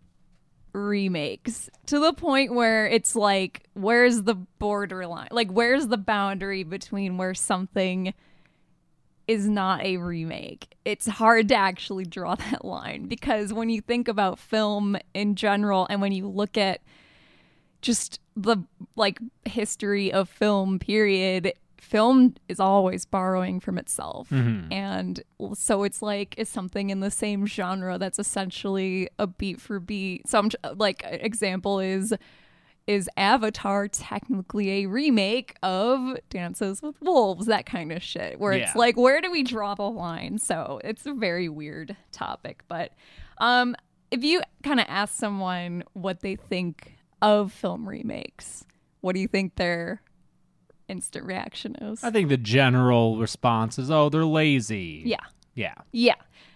remakes 0.72 1.68
to 1.86 1.98
the 1.98 2.12
point 2.12 2.54
where 2.54 2.86
it's 2.86 3.14
like, 3.14 3.68
where's 3.74 4.22
the 4.22 4.34
borderline? 4.34 5.28
Like, 5.30 5.50
where's 5.50 5.88
the 5.88 5.98
boundary 5.98 6.62
between 6.62 7.18
where 7.18 7.34
something 7.34 8.14
is 9.28 9.48
not 9.48 9.82
a 9.82 9.96
remake. 9.96 10.74
It's 10.84 11.06
hard 11.06 11.48
to 11.48 11.54
actually 11.54 12.04
draw 12.04 12.34
that 12.50 12.64
line 12.64 13.06
because 13.06 13.52
when 13.52 13.70
you 13.70 13.80
think 13.80 14.08
about 14.08 14.38
film 14.38 14.96
in 15.14 15.34
general 15.34 15.86
and 15.88 16.00
when 16.00 16.12
you 16.12 16.28
look 16.28 16.56
at 16.56 16.80
just 17.80 18.20
the 18.36 18.58
like 18.94 19.18
history 19.44 20.12
of 20.12 20.28
film 20.28 20.78
period, 20.78 21.52
film 21.82 22.34
is 22.48 22.60
always 22.60 23.04
borrowing 23.04 23.58
from 23.60 23.76
itself. 23.76 24.28
And 24.72 25.22
so 25.54 25.82
it's 25.82 26.00
like 26.00 26.34
is 26.38 26.48
something 26.48 26.90
in 26.90 27.00
the 27.00 27.10
same 27.10 27.44
genre 27.44 27.98
that's 27.98 28.18
essentially 28.18 29.08
a 29.18 29.26
beat 29.26 29.60
for 29.60 29.80
beat. 29.80 30.28
Some 30.28 30.50
like 30.76 31.02
example 31.04 31.80
is 31.80 32.14
is 32.86 33.08
Avatar 33.16 33.86
technically 33.88 34.82
a 34.82 34.86
remake 34.86 35.54
of 35.62 36.16
Dances 36.30 36.82
with 36.82 37.00
Wolves, 37.00 37.46
that 37.46 37.64
kind 37.64 37.92
of 37.92 38.02
shit, 38.02 38.40
where 38.40 38.52
it's 38.52 38.74
like, 38.74 38.96
where 38.96 39.20
do 39.20 39.30
we 39.30 39.42
draw 39.44 39.74
the 39.74 39.82
line? 39.82 40.38
So 40.38 40.80
it's 40.82 41.06
a 41.06 41.12
very 41.12 41.48
weird 41.48 41.96
topic. 42.10 42.64
But 42.66 42.92
um, 43.38 43.76
if 44.10 44.24
you 44.24 44.42
kind 44.64 44.80
of 44.80 44.86
ask 44.88 45.14
someone 45.14 45.84
what 45.92 46.20
they 46.20 46.34
think 46.36 46.96
of 47.20 47.52
film 47.52 47.88
remakes, 47.88 48.64
what 49.00 49.14
do 49.14 49.20
you 49.20 49.28
think 49.28 49.54
their 49.54 50.02
instant 50.92 51.26
reaction 51.26 51.74
is? 51.80 52.04
I 52.04 52.10
think 52.10 52.28
the 52.28 52.36
general 52.36 53.18
response 53.18 53.78
is, 53.78 53.90
"Oh, 53.90 54.08
they're 54.08 54.24
lazy." 54.24 55.02
yeah. 55.04 55.16
Yeah. 55.54 55.74
Yeah. 55.90 56.14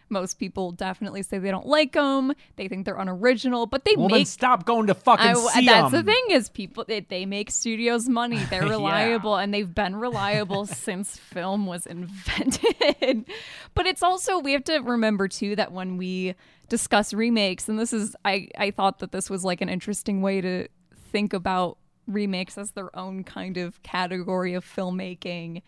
Most 0.08 0.38
people 0.38 0.70
definitely 0.70 1.22
say 1.22 1.38
they 1.38 1.50
don't 1.50 1.66
like 1.66 1.92
them. 1.94 2.32
They 2.54 2.68
think 2.68 2.84
they're 2.86 2.96
unoriginal, 2.96 3.66
but 3.66 3.84
they 3.84 3.96
Well, 3.96 4.08
then 4.08 4.18
make 4.20 4.26
stop 4.28 4.64
going 4.64 4.86
to 4.86 4.94
fucking 4.94 5.26
I, 5.26 5.34
see 5.34 5.66
that's 5.66 5.90
the 5.90 6.04
thing 6.04 6.24
is 6.30 6.48
people 6.48 6.84
they, 6.86 7.00
they 7.00 7.26
make 7.26 7.50
studios 7.50 8.08
money 8.08 8.38
they're 8.50 8.62
Yeah. 8.62 8.70
reliable 8.70 9.34
and 9.34 9.52
they've 9.52 9.74
been 9.74 9.96
reliable 9.96 10.64
since 10.86 11.16
film 11.18 11.66
was 11.66 11.86
invented 11.86 13.24
but 13.74 13.86
it's 13.86 14.02
also 14.02 14.38
we 14.38 14.52
have 14.52 14.62
to 14.64 14.78
remember 14.78 15.26
too 15.28 15.56
that 15.56 15.72
when 15.72 15.96
we 15.96 16.36
discuss 16.69 17.12
remakes 17.12 17.69
and 17.69 17.76
this 17.78 17.93
is 17.93 18.14
i 18.24 18.48
i 18.58 18.70
thought 18.70 19.00
that 19.00 19.10
this 19.12 19.28
was 19.28 19.44
like 19.44 19.60
an 19.60 19.69
interesting 19.69 20.22
way 20.22 20.40
to 20.40 20.69
think 21.12 21.32
about 21.32 21.78
remakes 22.06 22.56
as 22.56 22.72
their 22.72 22.96
own 22.96 23.25
kind 23.25 23.56
of 23.56 23.82
category 23.82 24.55
of 24.55 24.65
filmmaking 24.65 25.63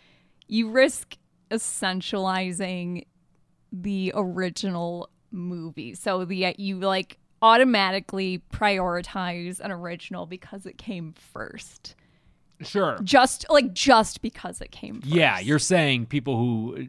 you 0.49 0.71
risk 0.71 1.17
essentializing 1.51 3.07
the 3.71 4.13
original 4.17 5.11
movie. 5.31 5.95
So 5.95 6.25
the 6.25 6.55
you 6.59 6.81
like 6.81 7.19
automatically 7.43 8.43
prioritize 8.53 9.61
an 9.61 9.71
original 9.71 10.27
because 10.27 10.67
it 10.67 10.79
came 10.79 11.13
first. 11.13 11.95
Sure. 12.63 12.99
Just 13.05 13.47
like 13.51 13.73
just 13.73 14.21
because 14.23 14.61
it 14.61 14.71
came 14.71 15.01
first. 15.01 15.15
Yeah, 15.15 15.39
you're 15.39 15.59
saying 15.59 16.07
people 16.07 16.37
who 16.37 16.89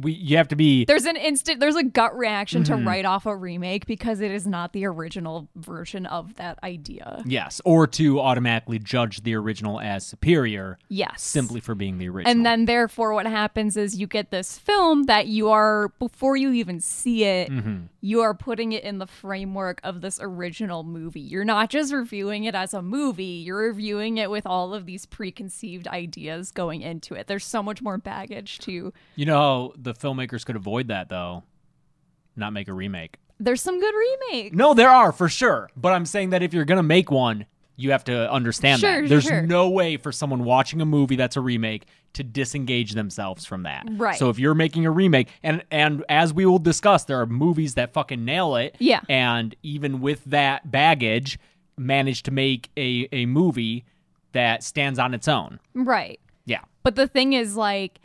we 0.00 0.12
you 0.12 0.36
have 0.36 0.48
to 0.48 0.56
be 0.56 0.84
There's 0.84 1.06
an 1.06 1.16
instant 1.16 1.60
there's 1.60 1.76
a 1.76 1.82
gut 1.84 2.16
reaction 2.16 2.62
Mm-hmm. 2.64 2.80
to 2.80 2.86
write 2.86 3.04
off 3.04 3.26
a 3.26 3.34
remake 3.36 3.86
because 3.86 4.20
it 4.20 4.30
is 4.30 4.46
not 4.46 4.72
the 4.72 4.84
original 4.86 5.48
version 5.56 6.04
of 6.06 6.34
that 6.36 6.58
idea. 6.62 7.22
yes, 7.26 7.60
or 7.64 7.86
to 7.86 8.20
automatically 8.20 8.78
judge 8.78 9.22
the 9.22 9.34
original 9.34 9.80
as 9.80 10.04
superior 10.06 10.78
Yes. 10.88 11.22
simply 11.22 11.60
for 11.60 11.74
being 11.74 11.98
the 11.98 12.08
original. 12.08 12.30
And 12.30 12.44
then, 12.44 12.64
therefore, 12.66 13.14
what 13.14 13.26
happens 13.26 13.76
is 13.76 13.98
you 13.98 14.06
get 14.06 14.30
this 14.30 14.58
film 14.58 15.04
that 15.04 15.26
you 15.28 15.48
are, 15.48 15.88
before 15.98 16.36
you 16.36 16.52
even 16.52 16.80
see 16.80 17.24
it, 17.24 17.50
Mm-hmm. 17.50 17.84
you 18.00 18.20
are 18.20 18.34
putting 18.34 18.72
it 18.72 18.84
in 18.84 18.98
the 18.98 19.06
framework 19.06 19.80
of 19.84 20.00
this 20.00 20.18
original 20.20 20.82
movie. 20.84 21.20
You're 21.20 21.44
not 21.44 21.70
just 21.70 21.92
reviewing 21.92 22.44
it 22.44 22.54
as 22.54 22.74
a 22.74 22.82
movie, 22.82 23.24
you're 23.24 23.68
reviewing 23.68 24.18
it 24.18 24.30
with 24.30 24.46
all 24.46 24.74
of 24.74 24.88
these 24.90 25.06
preconceived 25.06 25.86
ideas 25.86 26.50
going 26.50 26.80
into 26.82 27.14
it. 27.14 27.28
There's 27.28 27.44
so 27.46 27.62
much 27.62 27.80
more 27.80 27.96
baggage 27.96 28.58
to. 28.60 28.92
you 29.14 29.24
know 29.24 29.72
the 29.76 29.94
filmmakers 29.94 30.44
could 30.44 30.56
avoid 30.56 30.88
that 30.88 31.08
though, 31.08 31.44
not 32.34 32.52
make 32.52 32.66
a 32.66 32.72
remake. 32.72 33.18
There's 33.38 33.62
some 33.62 33.78
good 33.78 33.94
remakes. 33.94 34.56
No, 34.56 34.74
there 34.74 34.90
are 34.90 35.12
for 35.12 35.28
sure. 35.28 35.70
But 35.76 35.92
I'm 35.92 36.04
saying 36.06 36.30
that 36.30 36.42
if 36.42 36.52
you're 36.52 36.64
gonna 36.64 36.82
make 36.82 37.08
one, 37.10 37.46
you 37.76 37.92
have 37.92 38.02
to 38.04 38.30
understand 38.30 38.80
Sure, 38.80 39.00
that. 39.02 39.08
There's 39.08 39.24
sure. 39.24 39.42
no 39.42 39.70
way 39.70 39.96
for 39.96 40.10
someone 40.12 40.42
watching 40.44 40.80
a 40.80 40.84
movie 40.84 41.16
that's 41.16 41.36
a 41.36 41.40
remake 41.40 41.86
to 42.14 42.24
disengage 42.24 42.92
themselves 42.92 43.46
from 43.46 43.62
that. 43.62 43.84
Right. 43.92 44.18
So 44.18 44.28
if 44.28 44.38
you're 44.40 44.54
making 44.56 44.84
a 44.86 44.90
remake, 44.90 45.28
and 45.44 45.62
and 45.70 46.04
as 46.08 46.34
we 46.34 46.44
will 46.46 46.58
discuss, 46.58 47.04
there 47.04 47.20
are 47.20 47.26
movies 47.26 47.74
that 47.74 47.92
fucking 47.92 48.24
nail 48.24 48.56
it. 48.56 48.74
Yeah. 48.80 49.00
And 49.08 49.54
even 49.62 50.00
with 50.00 50.24
that 50.24 50.68
baggage, 50.70 51.38
manage 51.78 52.24
to 52.24 52.32
make 52.32 52.70
a 52.76 53.08
a 53.12 53.26
movie 53.26 53.84
that 54.32 54.62
stands 54.62 54.98
on 54.98 55.14
its 55.14 55.28
own. 55.28 55.60
Right. 55.74 56.20
Yeah. 56.44 56.62
But 56.82 56.96
the 56.96 57.08
thing 57.08 57.32
is, 57.32 57.56
like, 57.56 58.00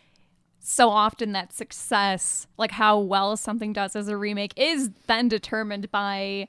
so 0.60 0.90
often 0.90 1.34
that 1.34 1.54
success, 1.54 2.48
like 2.58 2.72
how 2.72 3.00
well 3.00 3.38
something 3.38 3.74
does 3.74 3.96
as 3.96 4.08
a 4.08 4.18
remake, 4.18 4.54
is 4.58 4.90
then 5.08 5.28
determined 5.28 5.92
by 5.92 6.48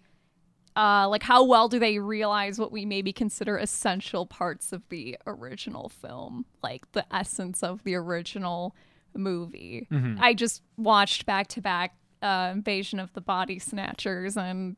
uh, 0.76 1.08
like 1.08 1.22
how 1.22 1.44
well 1.44 1.68
do 1.68 1.78
they 1.78 1.98
realize 1.98 2.58
what 2.58 2.70
we 2.70 2.84
maybe 2.84 3.12
consider 3.12 3.56
essential 3.56 4.26
parts 4.26 4.72
of 4.72 4.82
the 4.88 5.16
original 5.26 5.88
film, 5.88 6.44
like 6.62 6.90
the 6.92 7.04
essence 7.14 7.62
of 7.62 7.82
the 7.84 7.94
original 7.94 8.74
movie. 9.14 9.86
I 10.20 10.34
just 10.34 10.62
watched 10.76 11.24
back 11.24 11.46
to 11.48 11.60
back 11.62 11.94
uh, 12.22 12.50
Invasion 12.52 13.00
of 13.00 13.12
the 13.14 13.20
Body 13.20 13.58
Snatchers, 13.58 14.36
and 14.36 14.76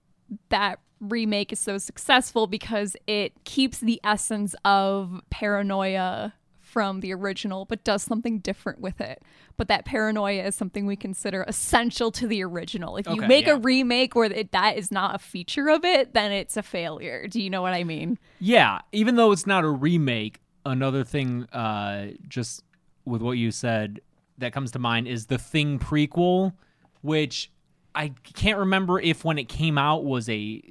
that 0.48 0.80
remake 1.00 1.52
is 1.52 1.58
so 1.60 1.78
successful 1.78 2.46
because 2.46 2.96
it 3.06 3.32
keeps 3.44 3.78
the 3.78 4.00
essence 4.02 4.54
of 4.64 5.20
paranoia 5.30 6.34
from 6.60 7.00
the 7.00 7.14
original, 7.14 7.64
but 7.64 7.82
does 7.82 8.02
something 8.02 8.40
different 8.40 8.80
with 8.80 9.00
it. 9.00 9.22
But 9.56 9.68
that 9.68 9.86
paranoia 9.86 10.44
is 10.44 10.54
something 10.54 10.84
we 10.84 10.96
consider 10.96 11.42
essential 11.48 12.10
to 12.12 12.26
the 12.26 12.44
original. 12.44 12.98
If 12.98 13.06
you 13.06 13.12
Okay, 13.14 13.26
make 13.26 13.46
yeah. 13.46 13.54
a 13.54 13.56
remake 13.58 14.14
where 14.14 14.30
it, 14.30 14.52
that 14.52 14.76
is 14.76 14.92
not 14.92 15.14
a 15.14 15.18
feature 15.18 15.70
of 15.70 15.84
it, 15.84 16.12
then 16.12 16.30
it's 16.30 16.58
a 16.58 16.62
failure. 16.62 17.26
Do 17.26 17.40
you 17.40 17.48
know 17.48 17.62
what 17.62 17.72
I 17.72 17.84
mean? 17.84 18.18
Yeah, 18.38 18.80
even 18.92 19.16
though 19.16 19.32
it's 19.32 19.46
not 19.46 19.64
a 19.64 19.68
remake, 19.70 20.40
another 20.66 21.04
thing 21.04 21.44
uh 21.52 22.08
just 22.28 22.62
with 23.06 23.22
what 23.22 23.38
you 23.38 23.50
said 23.50 24.00
that 24.36 24.52
comes 24.52 24.70
to 24.72 24.78
mind 24.78 25.08
is 25.08 25.26
the 25.26 25.38
Thing 25.38 25.78
prequel, 25.78 26.52
which 27.00 27.50
I 27.98 28.12
can't 28.34 28.58
remember 28.58 29.00
if 29.00 29.24
when 29.24 29.38
it 29.38 29.48
came 29.48 29.76
out 29.76 30.04
was 30.04 30.28
a 30.28 30.62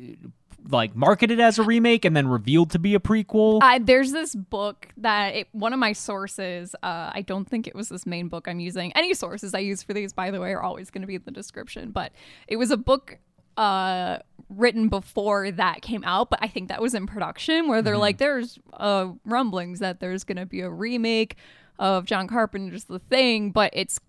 like 0.69 0.96
marketed 0.96 1.39
as 1.39 1.60
a 1.60 1.63
remake 1.63 2.05
and 2.05 2.15
then 2.15 2.27
revealed 2.27 2.72
to 2.72 2.79
be 2.79 2.96
a 2.96 3.00
prequel. 3.00 3.60
I, 3.62 3.79
there's 3.79 4.12
this 4.12 4.34
book 4.34 4.88
that 4.98 5.36
it, 5.36 5.48
one 5.51 5.74
of 5.74 5.79
my 5.79 5.93
sources, 5.93 6.74
uh, 6.84 7.12
I 7.13 7.24
don't 7.25 7.48
think 7.48 7.67
it 7.67 7.75
was 7.75 7.89
this 7.89 8.05
main 8.05 8.27
book 8.27 8.48
I'm 8.48 8.60
using. 8.60 8.91
Any 8.93 9.13
sources 9.13 9.53
I 9.53 9.60
use 9.60 9.84
for 9.84 9.93
these, 9.93 10.13
by 10.13 10.31
the 10.31 10.39
way, 10.39 10.51
are 10.51 10.62
always 10.62 10.89
going 10.89 11.01
to 11.01 11.07
be 11.07 11.15
in 11.15 11.22
the 11.25 11.31
description. 11.31 11.91
But 11.91 12.12
it 12.48 12.57
was 12.57 12.72
a 12.72 12.77
book 12.77 13.17
uh, 13.57 14.19
written 14.50 14.88
before 14.88 15.51
that 15.51 15.81
came 15.81 16.03
out, 16.03 16.29
but 16.29 16.39
I 16.41 16.48
think 16.48 16.69
that 16.69 16.81
was 16.81 16.93
in 16.93 17.07
production 17.07 17.67
where 17.67 17.81
they're 17.81 17.98
like, 17.98 18.17
there's 18.17 18.60
uh, 18.74 19.10
rumblings 19.25 19.79
that 19.79 20.00
there's 20.00 20.24
going 20.24 20.38
to 20.38 20.46
be 20.46 20.62
a 20.62 20.69
remake 20.69 21.36
of 21.79 22.05
John 22.05 22.27
Carpenter's 22.27 22.86
The 22.86 23.00
Thing, 23.00 23.51
but 23.51 23.72
it's 23.74 24.00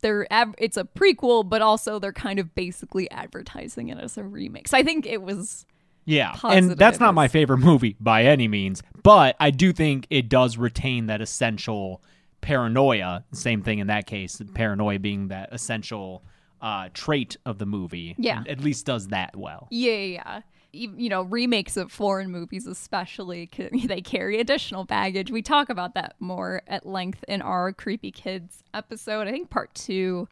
they're 0.00 0.26
it's 0.58 0.76
a 0.76 0.84
prequel, 0.84 1.48
but 1.48 1.62
also 1.62 1.98
they're 1.98 2.12
kind 2.12 2.38
of 2.38 2.54
basically 2.54 3.10
advertising 3.10 3.88
it 3.88 3.98
as 3.98 4.16
a 4.18 4.24
remake. 4.24 4.68
So 4.68 4.76
I 4.78 4.82
think 4.82 5.06
it 5.06 5.22
was 5.22 5.66
Yeah, 6.04 6.32
positive 6.32 6.70
and 6.72 6.78
that's 6.78 7.00
not 7.00 7.14
my 7.14 7.28
favorite 7.28 7.58
movie 7.58 7.96
by 8.00 8.24
any 8.24 8.48
means, 8.48 8.82
but 9.02 9.36
I 9.40 9.50
do 9.50 9.72
think 9.72 10.06
it 10.10 10.28
does 10.28 10.56
retain 10.56 11.06
that 11.06 11.20
essential 11.20 12.02
paranoia. 12.40 13.24
Same 13.32 13.62
thing 13.62 13.78
in 13.78 13.86
that 13.88 14.06
case, 14.06 14.40
paranoia 14.54 14.98
being 14.98 15.28
that 15.28 15.50
essential 15.52 16.22
uh, 16.60 16.88
trait 16.92 17.36
of 17.46 17.58
the 17.58 17.66
movie. 17.66 18.14
Yeah. 18.18 18.42
at 18.48 18.60
least 18.60 18.86
does 18.86 19.08
that 19.08 19.36
well. 19.36 19.68
Yeah, 19.70 19.92
yeah, 19.92 20.04
yeah. 20.04 20.40
You, 20.72 21.08
know, 21.08 21.22
remakes 21.22 21.76
of 21.76 21.90
foreign 21.90 22.30
movies, 22.30 22.66
especially, 22.66 23.50
they 23.84 24.00
carry 24.00 24.40
additional 24.40 24.84
baggage. 24.84 25.30
We 25.30 25.42
talk 25.42 25.68
about 25.68 25.94
that 25.94 26.14
more 26.20 26.62
at 26.66 26.86
length 26.86 27.24
in 27.28 27.42
our 27.42 27.72
Creepy 27.72 28.12
Kids 28.12 28.62
episode. 28.72 29.26
I 29.26 29.32
think 29.32 29.50
part 29.50 29.74
two, 29.74 30.28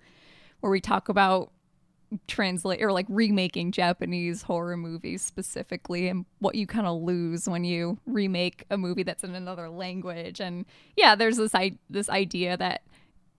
where 0.61 0.71
we 0.71 0.81
talk 0.81 1.09
about 1.09 1.53
translate 2.27 2.83
or 2.83 2.93
like 2.93 3.07
remaking 3.09 3.73
Japanese 3.73 4.43
horror 4.43 4.77
movies 4.77 5.21
specifically 5.23 6.09
and 6.09 6.25
what 6.39 6.55
you 6.55 6.67
kind 6.67 6.87
of 6.87 7.03
lose 7.03 7.49
when 7.49 7.65
you 7.65 7.99
remake 8.07 8.65
a 8.71 8.79
movie 8.79 9.03
that's 9.03 9.25
in 9.25 9.35
another 9.35 9.69
language. 9.69 10.41
And 10.41 10.65
yeah, 10.97 11.15
there's 11.15 11.37
this 11.37 11.55
I- 11.55 11.79
this 11.91 12.09
idea 12.09 12.57
that 12.57 12.83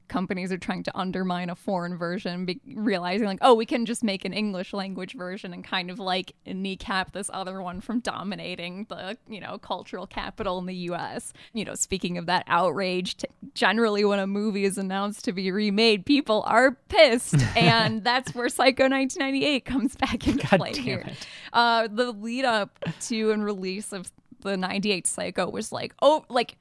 companies 0.09 0.51
are 0.51 0.57
trying 0.57 0.83
to 0.83 0.97
undermine 0.97 1.49
a 1.49 1.55
foreign 1.55 1.97
version, 1.97 2.45
be- 2.45 2.59
realizing 2.75 3.27
like, 3.27 3.39
oh, 3.41 3.53
we 3.53 3.65
can 3.65 3.85
just 3.85 4.03
make 4.03 4.25
an 4.25 4.33
English 4.33 4.73
language 4.73 5.13
version 5.13 5.53
and 5.53 5.63
kind 5.63 5.89
of 5.89 5.99
like 5.99 6.33
kneecap 6.45 7.13
this 7.13 7.29
other 7.33 7.61
one 7.61 7.79
from 7.79 7.99
dominating 7.99 8.85
the 8.89 9.17
you 9.27 9.39
know 9.39 9.57
cultural 9.57 10.05
capital 10.05 10.57
in 10.57 10.65
the 10.65 10.75
U.S. 10.75 11.33
You 11.53 11.65
know, 11.65 11.75
speaking 11.75 12.17
of 12.17 12.25
that 12.25 12.43
outrage, 12.47 13.17
t- 13.17 13.27
generally 13.53 14.03
when 14.03 14.19
a 14.19 14.27
movie 14.27 14.65
is 14.65 14.77
announced 14.77 15.23
to 15.25 15.31
be 15.31 15.51
remade, 15.51 16.05
people 16.05 16.43
are 16.45 16.71
pissed, 16.89 17.37
and 17.55 18.03
that's 18.03 18.35
where 18.35 18.49
Psycho 18.49 18.89
1998 18.89 19.65
comes 19.65 19.95
back 19.95 20.27
into 20.27 20.47
God 20.47 20.57
play 20.57 20.73
here. 20.73 21.05
Uh, 21.53 21.87
the 21.87 22.11
lead 22.11 22.45
up 22.45 22.77
to 23.01 23.31
and 23.31 23.43
release 23.43 23.93
of 23.93 24.11
the 24.41 24.57
98 24.57 25.07
Psycho 25.07 25.49
was 25.49 25.71
like, 25.71 25.93
oh, 26.01 26.25
like 26.29 26.57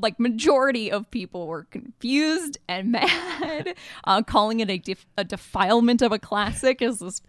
like 0.00 0.20
majority 0.20 0.90
of 0.90 1.10
people 1.10 1.46
were 1.46 1.64
confused 1.64 2.58
and 2.68 2.92
mad. 2.92 3.74
Uh, 4.04 4.22
calling 4.22 4.60
it 4.60 4.70
a, 4.70 4.78
def- 4.78 5.06
a 5.16 5.24
defilement 5.24 6.02
of 6.02 6.12
a 6.12 6.18
classic 6.18 6.82
is 6.82 6.98
this 6.98 7.22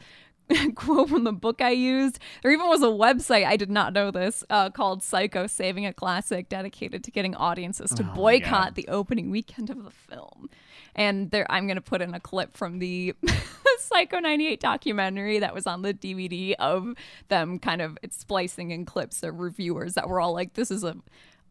quote 0.75 1.09
from 1.09 1.23
the 1.23 1.33
book 1.33 1.61
i 1.61 1.71
used. 1.71 2.19
There 2.41 2.51
even 2.51 2.67
was 2.67 2.81
a 2.81 2.87
website 2.87 3.45
i 3.45 3.57
did 3.57 3.69
not 3.69 3.93
know 3.93 4.11
this 4.11 4.43
uh, 4.49 4.69
called 4.69 5.03
psycho 5.03 5.47
saving 5.47 5.85
a 5.85 5.93
classic 5.93 6.49
dedicated 6.49 7.03
to 7.03 7.11
getting 7.11 7.35
audiences 7.35 7.91
to 7.91 8.03
boycott 8.03 8.75
the 8.75 8.87
opening 8.87 9.29
weekend 9.29 9.69
of 9.69 9.83
the 9.83 9.91
film. 9.91 10.49
And 10.95 11.31
there 11.31 11.45
i'm 11.51 11.67
going 11.67 11.75
to 11.75 11.81
put 11.81 12.01
in 12.01 12.13
a 12.13 12.19
clip 12.19 12.55
from 12.55 12.79
the 12.79 13.13
psycho 13.79 14.19
98 14.19 14.59
documentary 14.59 15.39
that 15.39 15.53
was 15.53 15.67
on 15.67 15.81
the 15.81 15.93
dvd 15.93 16.53
of 16.59 16.93
them 17.27 17.59
kind 17.59 17.81
of 17.81 17.97
splicing 18.09 18.71
in 18.71 18.85
clips 18.85 19.23
of 19.23 19.39
reviewers 19.39 19.93
that 19.95 20.07
were 20.07 20.19
all 20.19 20.33
like 20.33 20.53
this 20.53 20.71
is 20.71 20.83
a 20.83 20.95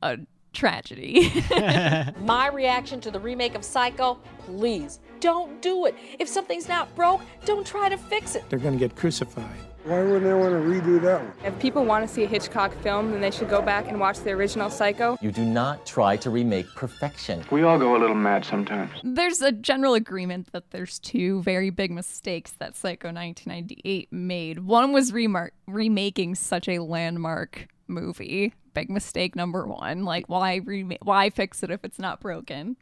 a 0.03 0.19
tragedy. 0.57 1.31
My 2.21 2.49
reaction 2.53 3.01
to 3.03 3.11
the 3.11 3.21
remake 3.21 3.55
of 3.55 3.65
Psycho 3.65 4.19
please 4.47 5.01
don't 5.21 5.61
do 5.61 5.87
it. 5.87 5.95
If 6.19 6.29
something's 6.29 6.69
not 6.69 6.95
broke, 6.95 7.21
don't 7.45 7.67
try 7.67 7.89
to 7.89 7.97
fix 7.97 8.35
it. 8.35 8.49
They're 8.49 8.59
going 8.59 8.75
to 8.75 8.79
get 8.79 8.97
crucified. 8.97 9.57
Why 9.85 10.03
wouldn't 10.03 10.25
they 10.25 10.35
want 10.35 10.53
to 10.53 10.59
redo 10.59 11.01
that 11.03 11.21
one? 11.21 11.33
If 11.45 11.57
people 11.61 11.85
want 11.85 12.07
to 12.07 12.13
see 12.13 12.25
a 12.25 12.27
Hitchcock 12.27 12.75
film, 12.83 13.13
then 13.13 13.21
they 13.21 13.31
should 13.31 13.49
go 13.49 13.63
back 13.63 13.87
and 13.87 14.01
watch 14.01 14.19
the 14.19 14.31
original 14.31 14.69
Psycho. 14.69 15.17
You 15.21 15.31
do 15.31 15.45
not 15.45 15.87
try 15.87 16.17
to 16.19 16.31
remake 16.31 16.67
perfection. 16.75 17.45
We 17.53 17.63
all 17.63 17.79
go 17.79 17.97
a 17.97 17.99
little 17.99 18.17
mad 18.17 18.45
sometimes. 18.45 18.91
there's 19.05 19.41
a 19.43 19.53
general 19.53 19.95
agreement 19.95 20.51
that 20.53 20.71
there's 20.71 20.99
two 20.99 21.41
very 21.43 21.71
big 21.71 21.93
mistakes 21.93 22.53
that 22.59 22.75
Psycho 22.75 23.13
1998 23.13 24.13
made. 24.13 24.59
One 24.61 24.93
was 24.93 25.13
remar- 25.13 25.51
remaking 25.69 26.35
such 26.35 26.69
a 26.69 26.81
landmark 26.81 27.69
movie. 27.87 28.55
Big 28.77 28.91
mistake 28.91 29.35
number 29.35 29.67
one. 29.67 30.05
Like 30.05 30.29
why 30.29 30.57
remake? 30.57 30.99
Why 31.03 31.31
fix 31.31 31.63
it 31.63 31.71
if 31.71 31.83
it's 31.83 31.99
not 31.99 32.21
broken? 32.21 32.77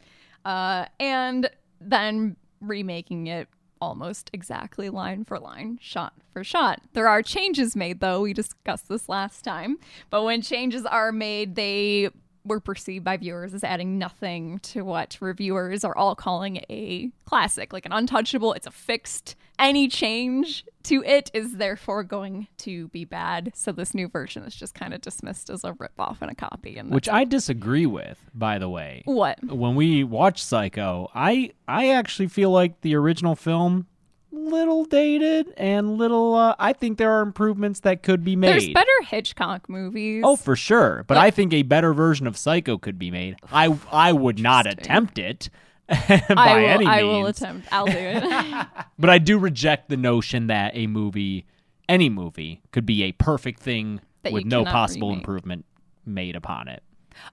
Uh, 0.44 0.86
and 0.98 1.48
then 1.80 2.34
remaking 2.60 3.28
it 3.28 3.48
almost 3.80 4.28
exactly 4.32 4.90
line 4.90 5.22
for 5.22 5.38
line, 5.38 5.78
shot 5.80 6.14
for 6.32 6.42
shot. 6.42 6.80
There 6.94 7.06
are 7.06 7.22
changes 7.22 7.76
made, 7.76 8.00
though. 8.00 8.22
We 8.22 8.32
discussed 8.32 8.88
this 8.88 9.08
last 9.08 9.44
time. 9.44 9.78
But 10.10 10.24
when 10.24 10.42
changes 10.42 10.84
are 10.84 11.12
made, 11.12 11.54
they 11.54 12.10
were 12.44 12.58
perceived 12.58 13.04
by 13.04 13.16
viewers 13.16 13.54
as 13.54 13.62
adding 13.62 13.96
nothing 13.96 14.58
to 14.60 14.82
what 14.82 15.16
reviewers 15.20 15.84
are 15.84 15.96
all 15.96 16.16
calling 16.16 16.56
a 16.68 17.10
classic, 17.24 17.72
like 17.72 17.86
an 17.86 17.92
untouchable. 17.92 18.52
It's 18.54 18.66
a 18.66 18.72
fixed. 18.72 19.36
Any 19.60 19.86
change 19.86 20.64
to 20.84 21.02
it 21.04 21.30
is 21.34 21.56
therefore 21.56 22.04
going 22.04 22.48
to 22.58 22.88
be 22.88 23.04
bad. 23.04 23.52
So 23.54 23.72
this 23.72 23.94
new 23.94 24.08
version 24.08 24.44
is 24.44 24.54
just 24.54 24.74
kind 24.74 24.94
of 24.94 25.00
dismissed 25.00 25.50
as 25.50 25.64
a 25.64 25.72
ripoff 25.72 26.18
and 26.20 26.30
a 26.30 26.34
copy. 26.34 26.76
And 26.76 26.90
Which 26.90 27.06
that's 27.06 27.16
I 27.16 27.24
disagree 27.24 27.86
with, 27.86 28.18
by 28.34 28.58
the 28.58 28.68
way. 28.68 29.02
what? 29.04 29.42
When 29.44 29.74
we 29.74 30.04
watch 30.04 30.42
Psycho, 30.42 31.10
I 31.14 31.52
I 31.66 31.90
actually 31.90 32.28
feel 32.28 32.50
like 32.50 32.80
the 32.82 32.94
original 32.94 33.34
film 33.34 33.86
little 34.30 34.84
dated 34.84 35.52
and 35.56 35.96
little 35.96 36.34
uh, 36.34 36.54
I 36.58 36.72
think 36.72 36.98
there 36.98 37.12
are 37.12 37.22
improvements 37.22 37.80
that 37.80 38.02
could 38.02 38.24
be 38.24 38.36
made. 38.36 38.48
There's 38.48 38.68
better 38.68 39.02
Hitchcock 39.06 39.68
movies. 39.68 40.22
Oh, 40.24 40.36
for 40.36 40.56
sure. 40.56 41.04
But 41.06 41.16
I 41.16 41.30
think 41.30 41.52
a 41.52 41.62
better 41.62 41.94
version 41.94 42.26
of 42.26 42.36
Psycho 42.36 42.78
could 42.78 42.98
be 42.98 43.10
made. 43.10 43.36
I 43.52 43.76
I 43.90 44.12
would 44.12 44.38
not 44.38 44.66
attempt 44.66 45.18
it 45.18 45.50
I 45.90 46.22
will, 46.60 46.68
any 46.68 46.86
I 46.86 47.02
will 47.02 47.26
attempt. 47.26 47.68
I'll 47.72 47.86
do 47.86 47.92
it. 47.96 48.66
But 48.98 49.10
I 49.10 49.18
do 49.18 49.38
reject 49.38 49.88
the 49.88 49.96
notion 49.96 50.46
that 50.46 50.72
a 50.76 50.86
movie, 50.86 51.46
any 51.88 52.08
movie, 52.08 52.62
could 52.72 52.86
be 52.86 53.02
a 53.04 53.12
perfect 53.12 53.60
thing 53.60 54.00
That 54.22 54.32
with 54.32 54.44
you 54.44 54.48
no 54.50 54.60
cannot 54.60 54.72
possible 54.72 55.08
remake. 55.08 55.20
improvement 55.22 55.64
made 56.06 56.36
upon 56.36 56.68
it. 56.68 56.82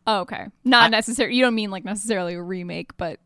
oh, 0.08 0.20
okay. 0.22 0.48
Not 0.66 0.92
necessarily. 0.92 1.36
You 1.36 1.44
don't 1.44 1.56
mean 1.56 1.72
like 1.72 1.86
necessarily 1.86 2.34
a 2.34 2.42
remake, 2.42 2.98
but 2.98 3.20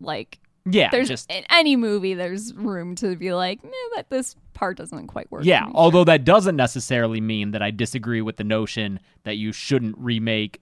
like 0.00 0.38
Yeah, 0.66 0.90
there's 0.90 1.08
just 1.08 1.30
in 1.30 1.44
any 1.50 1.74
movie 1.76 2.14
there's 2.14 2.54
room 2.54 2.94
to 2.96 3.16
be 3.16 3.32
like, 3.34 3.58
eh, 3.64 3.68
that 3.96 4.08
this 4.10 4.36
part 4.54 4.76
doesn't 4.76 5.06
quite 5.08 5.30
work. 5.32 5.44
yeah. 5.44 5.64
me." 5.64 5.72
Although 5.74 6.04
that 6.04 6.24
doesn't 6.24 6.56
necessarily 6.56 7.20
mean 7.20 7.50
that 7.52 7.62
I 7.62 7.70
disagree 7.70 8.20
with 8.22 8.36
the 8.36 8.44
notion 8.44 9.00
that 9.24 9.36
you 9.36 9.52
shouldn't 9.52 9.96
remake. 9.98 10.60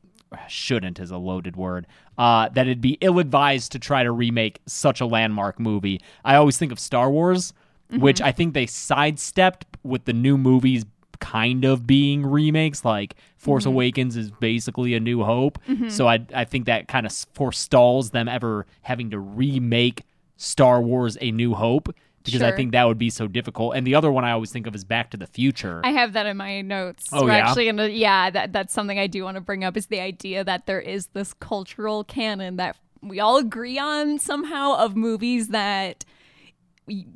Shouldn't 0.48 0.98
is 1.00 1.10
a 1.10 1.16
loaded 1.18 1.56
word. 1.56 1.86
Uh, 2.16 2.48
that 2.50 2.66
it'd 2.66 2.80
be 2.80 2.98
ill-advised 3.00 3.72
to 3.72 3.78
try 3.78 4.02
to 4.02 4.10
remake 4.12 4.60
such 4.66 5.00
a 5.00 5.06
landmark 5.06 5.58
movie. 5.58 6.00
I 6.24 6.34
always 6.36 6.58
think 6.58 6.72
of 6.72 6.78
Star 6.78 7.10
Wars, 7.10 7.52
Mm-hmm. 7.90 8.02
which 8.02 8.20
I 8.20 8.32
think 8.32 8.52
they 8.52 8.66
sidestepped 8.66 9.64
with 9.82 10.04
the 10.04 10.12
new 10.12 10.36
movies 10.36 10.84
kind 11.20 11.64
of 11.64 11.86
being 11.86 12.26
remakes. 12.26 12.84
Like 12.84 13.14
Force 13.38 13.62
Mm-hmm. 13.64 13.72
Awakens 13.72 14.16
is 14.18 14.30
basically 14.30 14.92
a 14.94 15.00
New 15.00 15.24
Hope. 15.24 15.58
So 15.88 16.06
I 16.06 16.18
I 16.34 16.44
think 16.44 16.66
that 16.66 16.86
kind 16.88 17.06
of 17.06 17.12
forestalls 17.32 18.10
them 18.10 18.28
ever 18.28 18.66
having 18.82 19.08
to 19.12 19.18
remake 19.18 20.02
Star 20.36 20.82
Wars: 20.82 21.16
A 21.22 21.30
New 21.32 21.54
Hope 21.54 21.88
because 22.24 22.42
I 22.42 22.52
think 22.52 22.72
that 22.72 22.84
would 22.86 22.98
be 22.98 23.10
so 23.10 23.26
difficult. 23.26 23.74
And 23.74 23.86
the 23.86 23.94
other 23.94 24.10
one 24.10 24.24
I 24.24 24.32
always 24.32 24.52
think 24.52 24.66
of 24.66 24.74
is 24.74 24.84
Back 24.84 25.10
to 25.10 25.16
the 25.16 25.26
Future. 25.26 25.80
I 25.84 25.90
have 25.90 26.12
that 26.12 26.26
in 26.26 26.36
my 26.36 26.60
notes. 26.60 27.08
Oh, 27.12 27.24
We're 27.24 27.30
yeah? 27.30 27.48
actually 27.48 27.66
gonna 27.66 27.88
yeah, 27.88 28.30
that 28.30 28.52
that's 28.52 28.72
something 28.72 28.98
I 28.98 29.06
do 29.06 29.24
want 29.24 29.36
to 29.36 29.40
bring 29.40 29.64
up 29.64 29.76
is 29.76 29.86
the 29.86 30.00
idea 30.00 30.44
that 30.44 30.66
there 30.66 30.80
is 30.80 31.08
this 31.08 31.32
cultural 31.34 32.04
canon 32.04 32.56
that 32.56 32.76
we 33.00 33.20
all 33.20 33.36
agree 33.36 33.78
on 33.78 34.18
somehow 34.18 34.74
of 34.76 34.96
movies 34.96 35.48
that 35.48 36.04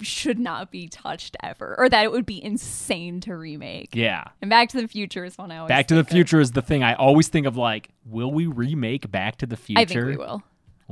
should 0.03 0.39
not 0.39 0.71
be 0.71 0.87
touched 0.87 1.35
ever, 1.43 1.75
or 1.79 1.89
that 1.89 2.05
it 2.05 2.13
would 2.13 2.27
be 2.27 2.43
insane 2.45 3.21
to 3.23 3.35
remake. 3.35 3.95
yeah. 3.95 4.25
And 4.43 4.51
Back 4.51 4.69
to 4.71 4.81
the 4.81 4.87
Future 4.87 5.25
is 5.25 5.39
one 5.39 5.51
I 5.51 5.59
always 5.59 5.69
Back 5.69 5.87
to 5.89 5.95
the 5.95 6.03
think 6.03 6.11
of. 6.11 6.15
Future 6.15 6.41
is 6.41 6.53
the 6.53 6.61
thing 6.63 6.83
I 6.83 6.95
always 6.95 7.29
think 7.29 7.47
of. 7.47 7.57
Like, 7.57 7.89
will 8.05 8.31
we 8.31 8.47
remake 8.47 9.11
Back 9.11 9.39
to 9.39 9.47
the 9.47 9.57
Future? 9.57 9.81
I 9.81 9.85
think 9.87 10.05
we 10.07 10.17
will. 10.17 10.43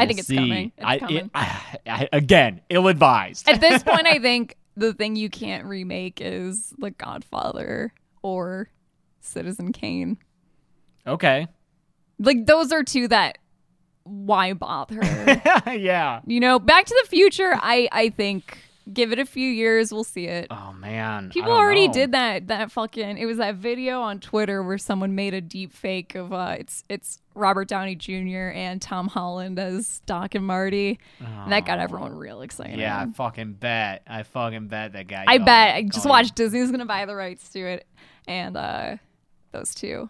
I 0.01 0.07
think 0.07 0.19
it's 0.19 0.29
see. 0.29 0.37
coming. 0.37 0.73
It's 0.77 0.87
I, 0.87 0.99
coming. 0.99 1.17
It, 1.17 1.31
I, 1.35 1.77
I, 1.87 2.09
again, 2.13 2.61
ill 2.69 2.89
advised. 2.89 3.49
At 3.49 3.61
this 3.61 3.83
point, 3.83 4.07
I 4.07 4.19
think 4.23 4.57
the 4.77 4.93
thing 4.95 5.17
you 5.17 5.31
can't 5.31 5.65
remake 5.67 6.21
is 6.21 6.73
The 6.79 6.91
Godfather 6.91 7.93
or 8.23 8.71
Citizen 9.21 9.73
Kane. 9.73 10.19
okay. 11.07 11.49
Like 12.19 12.45
those 12.47 12.71
are 12.71 12.83
two 12.85 13.09
that 13.09 13.39
why 14.05 14.53
bother? 14.53 15.01
yeah. 15.67 16.21
you 16.27 16.41
know, 16.41 16.59
Back 16.59 16.87
to 16.87 17.01
the 17.03 17.09
Future, 17.09 17.53
I 17.55 17.89
I 17.93 18.11
think 18.11 18.59
give 18.93 19.13
it 19.13 19.19
a 19.19 19.25
few 19.27 19.49
years, 19.49 19.93
we'll 19.93 20.05
see 20.05 20.27
it. 20.27 20.47
Oh 20.51 20.73
man. 20.73 21.31
People 21.31 21.53
already 21.53 21.87
know. 21.87 21.93
did 21.95 22.13
that 22.13 22.49
that 22.49 22.71
fucking 22.73 23.19
it 23.19 23.27
was 23.27 23.39
that 23.39 23.57
video 23.57 24.01
on 24.01 24.21
Twitter 24.21 24.63
where 24.63 24.79
someone 24.79 25.15
made 25.15 25.35
a 25.35 25.41
deep 25.41 25.73
fake 25.73 26.15
of 26.15 26.33
uh 26.33 26.57
it's 26.59 26.85
it's 26.89 27.19
Robert 27.35 27.69
Downey 27.69 27.95
Jr. 27.95 28.51
and 28.55 28.83
Tom 28.83 29.07
Holland 29.09 29.59
as 29.59 30.01
Doc 30.07 30.35
and 30.35 30.45
Marty. 30.47 30.99
And 31.21 31.53
that 31.53 31.65
got 31.65 31.79
everyone 31.79 32.15
real 32.15 32.43
excited. 32.43 32.75
Oh. 32.79 32.83
Yeah, 32.83 33.01
I 33.01 33.07
fucking 33.13 33.55
bet. 33.55 34.03
I 34.07 34.25
fucking 34.25 34.67
bet 34.69 34.93
that 34.95 35.07
guy. 35.07 35.25
I 35.27 35.39
bet. 35.39 35.75
I 35.77 35.83
just 35.85 36.07
Oh, 36.07 36.11
watched 36.11 36.35
Disney's 36.35 36.71
gonna 36.71 36.87
buy 36.87 37.07
the 37.07 37.15
rights 37.15 37.49
to 37.51 37.61
it, 37.61 37.87
and 38.27 38.57
uh, 38.57 38.97
those 39.53 39.75
two, 39.75 40.09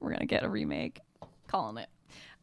we're 0.00 0.10
gonna 0.12 0.26
get 0.26 0.42
a 0.42 0.48
remake. 0.48 1.00
Calling 1.46 1.78
it. 1.78 1.88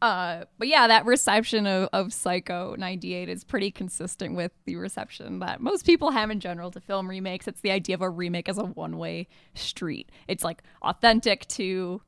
Uh, 0.02 0.44
but 0.58 0.68
yeah, 0.68 0.86
that 0.86 1.06
reception 1.06 1.66
of, 1.66 1.88
of 1.92 2.12
Psycho 2.12 2.74
'98 2.76 3.28
is 3.28 3.44
pretty 3.44 3.70
consistent 3.70 4.34
with 4.34 4.52
the 4.66 4.76
reception 4.76 5.38
that 5.38 5.60
most 5.60 5.86
people 5.86 6.10
have 6.10 6.30
in 6.30 6.40
general 6.40 6.70
to 6.72 6.80
film 6.80 7.08
remakes. 7.08 7.48
It's 7.48 7.60
the 7.60 7.70
idea 7.70 7.94
of 7.94 8.02
a 8.02 8.10
remake 8.10 8.48
as 8.48 8.58
a 8.58 8.64
one-way 8.64 9.28
street. 9.54 10.10
It's 10.28 10.44
like 10.44 10.62
authentic 10.82 11.46
to 11.48 12.02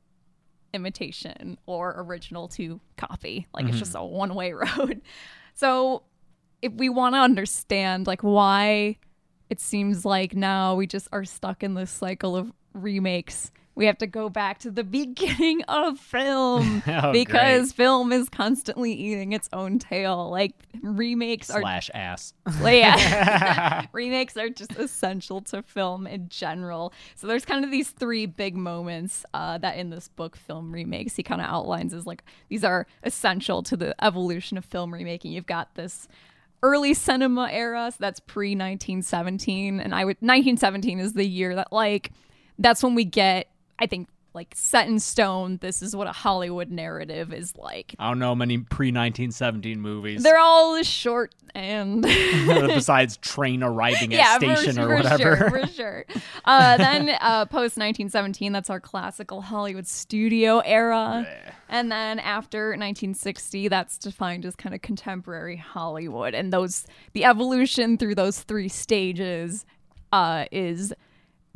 imitation 0.73 1.57
or 1.65 1.95
original 1.97 2.47
to 2.49 2.79
copy. 2.97 3.47
Like 3.53 3.67
it's 3.67 3.79
just 3.79 3.95
a 3.95 4.03
one-way 4.03 4.53
road. 4.77 5.01
So 5.55 6.03
if 6.61 6.73
we 6.73 6.89
want 6.89 7.15
to 7.15 7.19
understand 7.19 8.05
like 8.07 8.21
why 8.21 8.97
it 9.49 9.59
seems 9.59 10.05
like 10.05 10.35
now 10.35 10.75
we 10.75 10.87
just 10.87 11.07
are 11.11 11.25
stuck 11.25 11.63
in 11.63 11.73
this 11.73 11.89
cycle 11.89 12.35
of 12.35 12.51
remakes 12.73 13.51
we 13.77 13.85
have 13.85 13.99
to 13.99 14.07
go 14.07 14.27
back 14.27 14.57
to 14.59 14.71
the 14.71 14.83
beginning 14.83 15.61
of 15.67 15.99
film 15.99 16.81
Oh, 16.87 17.11
because 17.11 17.71
film 17.71 18.11
is 18.11 18.27
constantly 18.27 18.91
eating 18.91 19.33
its 19.33 19.47
own 19.53 19.77
tail 19.77 20.29
like 20.31 20.53
remakes 20.81 21.49
are 21.51 21.61
slash 21.61 21.91
ass. 21.93 22.33
yeah. 22.63 23.85
remakes 23.93 24.35
are 24.35 24.49
just 24.49 24.71
essential 24.73 25.41
to 25.41 25.61
film 25.61 26.07
in 26.07 26.27
general. 26.29 26.91
So 27.15 27.27
there's 27.27 27.45
kind 27.45 27.63
of 27.63 27.69
these 27.71 27.91
three 27.91 28.25
big 28.25 28.55
moments 28.55 29.25
uh, 29.33 29.59
that 29.59 29.77
in 29.77 29.91
this 29.91 30.07
book, 30.07 30.35
film 30.35 30.71
remakes, 30.71 31.15
he 31.15 31.23
kind 31.23 31.41
of 31.41 31.47
outlines 31.47 31.93
as 31.93 32.07
like 32.07 32.23
these 32.49 32.63
are 32.63 32.87
essential 33.03 33.61
to 33.63 33.77
the 33.77 33.95
evolution 34.03 34.57
of 34.57 34.65
film 34.65 34.91
remaking. 34.93 35.31
You've 35.31 35.45
got 35.45 35.75
this 35.75 36.07
early 36.63 36.93
cinema 36.95 37.49
era, 37.51 37.91
so 37.91 37.97
that's 37.99 38.19
pre 38.19 38.51
1917, 38.51 39.79
and 39.79 39.93
I 39.93 40.03
would 40.03 40.17
1917 40.17 40.99
is 40.99 41.13
the 41.13 41.27
year 41.27 41.53
that 41.55 41.71
like 41.71 42.11
that's 42.59 42.81
when 42.81 42.95
we 42.95 43.05
get, 43.05 43.47
I 43.79 43.87
think. 43.87 44.07
Like 44.33 44.53
set 44.55 44.87
in 44.87 44.99
stone, 44.99 45.57
this 45.61 45.81
is 45.81 45.95
what 45.95 46.05
a 46.05 46.11
Hollywood 46.11 46.69
narrative 46.69 47.33
is 47.33 47.55
like. 47.55 47.95
I 47.97 48.07
don't 48.07 48.19
know 48.19 48.35
many 48.35 48.59
pre 48.59 48.89
1917 48.89 49.81
movies. 49.81 50.21
They're 50.21 50.37
all 50.37 50.83
short 50.83 51.33
and 51.55 52.01
besides 52.47 53.17
train 53.17 53.63
arriving 53.63 54.13
at 54.13 54.37
station 54.37 54.75
for, 54.75 54.81
or 54.81 54.87
for 54.87 54.95
whatever. 54.95 55.37
Sure, 55.37 55.49
for 55.49 55.67
sure. 55.73 56.05
Uh, 56.45 56.77
then 56.77 57.09
uh, 57.19 57.45
post 57.45 57.77
1917, 57.77 58.51
that's 58.51 58.69
our 58.69 58.79
classical 58.79 59.41
Hollywood 59.41 59.87
studio 59.87 60.59
era. 60.59 61.27
and 61.67 61.91
then 61.91 62.19
after 62.19 62.69
1960, 62.69 63.67
that's 63.69 63.97
defined 63.97 64.45
as 64.45 64.55
kind 64.55 64.75
of 64.75 64.81
contemporary 64.81 65.57
Hollywood. 65.57 66.35
And 66.35 66.53
those 66.53 66.85
the 67.13 67.25
evolution 67.25 67.97
through 67.97 68.15
those 68.15 68.41
three 68.41 68.69
stages 68.69 69.65
uh, 70.11 70.45
is 70.51 70.93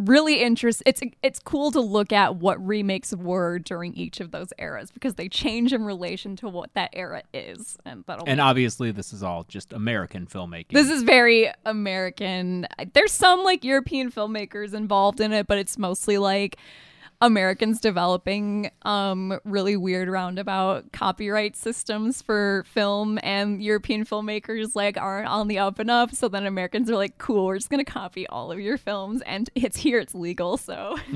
really 0.05 0.41
interest 0.41 0.81
it's 0.85 1.01
it's 1.21 1.39
cool 1.39 1.71
to 1.71 1.79
look 1.79 2.11
at 2.11 2.35
what 2.35 2.65
remakes 2.65 3.13
were 3.15 3.59
during 3.59 3.93
each 3.93 4.19
of 4.19 4.31
those 4.31 4.51
eras 4.57 4.91
because 4.91 5.15
they 5.15 5.29
change 5.29 5.73
in 5.73 5.83
relation 5.85 6.35
to 6.35 6.49
what 6.49 6.73
that 6.73 6.89
era 6.93 7.21
is 7.33 7.77
and 7.85 8.03
that'll 8.07 8.27
and 8.27 8.39
obviously, 8.41 8.91
this 8.91 9.13
is 9.13 9.23
all 9.23 9.43
just 9.43 9.73
American 9.73 10.25
filmmaking. 10.25 10.71
this 10.71 10.89
is 10.89 11.03
very 11.03 11.51
American. 11.65 12.67
There's 12.93 13.11
some 13.11 13.43
like 13.43 13.63
European 13.63 14.11
filmmakers 14.11 14.73
involved 14.73 15.19
in 15.19 15.31
it, 15.31 15.47
but 15.47 15.57
it's 15.57 15.77
mostly 15.77 16.17
like 16.17 16.57
Americans 17.21 17.79
developing 17.79 18.71
um 18.81 19.39
really 19.45 19.77
weird 19.77 20.09
roundabout 20.09 20.91
copyright 20.91 21.55
systems 21.55 22.21
for 22.21 22.65
film 22.67 23.19
and 23.23 23.61
European 23.61 24.05
filmmakers 24.05 24.75
like 24.75 24.97
aren't 24.97 25.27
on 25.27 25.47
the 25.47 25.59
up 25.59 25.79
and 25.79 25.91
up. 25.91 26.13
So 26.13 26.27
then 26.27 26.45
Americans 26.45 26.89
are 26.89 26.95
like, 26.95 27.17
cool, 27.17 27.45
we're 27.45 27.57
just 27.57 27.69
gonna 27.69 27.85
copy 27.85 28.27
all 28.27 28.51
of 28.51 28.59
your 28.59 28.77
films 28.77 29.21
and 29.25 29.49
it's 29.55 29.77
here, 29.77 29.99
it's 29.99 30.15
legal, 30.15 30.57
so 30.57 30.97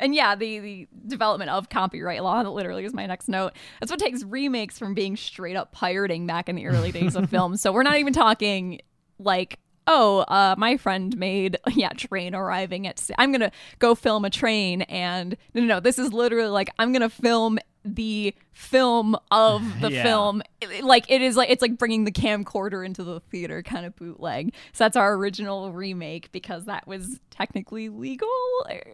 and 0.00 0.14
yeah, 0.14 0.34
the 0.34 0.58
the 0.58 0.88
development 1.06 1.50
of 1.50 1.68
copyright 1.68 2.22
law 2.22 2.42
that 2.42 2.50
literally 2.50 2.84
is 2.84 2.94
my 2.94 3.06
next 3.06 3.28
note. 3.28 3.52
That's 3.80 3.92
what 3.92 4.00
takes 4.00 4.22
remakes 4.24 4.78
from 4.78 4.94
being 4.94 5.16
straight 5.16 5.56
up 5.56 5.72
pirating 5.72 6.26
back 6.26 6.48
in 6.48 6.56
the 6.56 6.66
early 6.66 6.92
days 6.92 7.16
of 7.16 7.28
film. 7.30 7.56
So 7.56 7.72
we're 7.72 7.82
not 7.82 7.98
even 7.98 8.12
talking 8.12 8.80
like 9.18 9.58
oh 9.86 10.20
uh 10.28 10.54
my 10.58 10.76
friend 10.76 11.16
made 11.16 11.56
yeah 11.74 11.90
train 11.90 12.34
arriving 12.34 12.86
at 12.86 12.98
sta- 12.98 13.14
i'm 13.18 13.32
gonna 13.32 13.50
go 13.78 13.94
film 13.94 14.24
a 14.24 14.30
train 14.30 14.82
and 14.82 15.36
no 15.54 15.60
no 15.60 15.66
no 15.66 15.80
this 15.80 15.98
is 15.98 16.12
literally 16.12 16.48
like 16.50 16.70
i'm 16.78 16.92
gonna 16.92 17.08
film 17.08 17.58
the 17.84 18.32
film 18.52 19.16
of 19.32 19.60
the 19.80 19.90
Yeah. 19.90 20.04
film. 20.04 20.40
It- 20.60 20.84
like 20.84 21.10
it 21.10 21.20
is 21.20 21.36
like 21.36 21.50
it's 21.50 21.60
like 21.62 21.78
bringing 21.78 22.04
the 22.04 22.12
camcorder 22.12 22.86
into 22.86 23.02
the 23.02 23.18
theater 23.18 23.60
kind 23.64 23.84
of 23.84 23.96
bootleg. 23.96 24.54
So 24.72 24.84
that's 24.84 24.96
our 24.96 25.14
original 25.14 25.72
remake 25.72 26.30
because 26.30 26.66
that 26.66 26.86
was 26.86 27.18
technically 27.30 27.88
legal. 27.88 28.28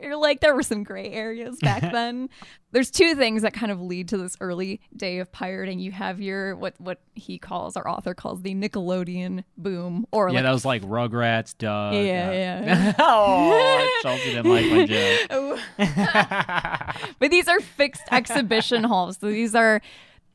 Or 0.02 0.16
like 0.16 0.40
there 0.40 0.54
were 0.54 0.62
some 0.62 0.84
gray 0.84 1.10
areas 1.12 1.58
back 1.60 1.82
then 1.92 2.30
there's 2.72 2.90
two 2.90 3.14
things 3.14 3.42
that 3.42 3.52
kind 3.54 3.72
of 3.72 3.80
lead 3.80 4.08
to 4.08 4.18
this 4.18 4.36
early 4.40 4.80
day 4.94 5.18
of 5.18 5.32
pirating 5.32 5.78
you 5.78 5.90
have 5.92 6.20
your 6.20 6.54
what 6.56 6.74
what 6.78 7.00
he 7.14 7.38
calls 7.38 7.76
our 7.76 7.88
author 7.88 8.14
calls 8.14 8.42
the 8.42 8.54
nickelodeon 8.54 9.44
boom 9.56 10.06
or 10.12 10.28
yeah, 10.28 10.36
like 10.36 10.42
that 10.44 10.52
was 10.52 10.64
like 10.64 10.82
Rugrats, 10.82 11.56
Doug. 11.56 11.94
Yeah, 11.94 12.28
uh, 12.28 12.32
yeah. 12.32 12.92
oh, 12.98 14.00
Chelsea 14.02 14.32
didn't 14.32 14.50
like 14.50 14.66
my 14.66 14.86
joke. 14.86 15.58
But 17.18 17.30
these 17.30 17.48
are 17.48 17.60
fixed 17.60 18.02
exhibition 18.10 18.84
halls. 18.84 19.18
So 19.18 19.28
these 19.28 19.54
are 19.54 19.80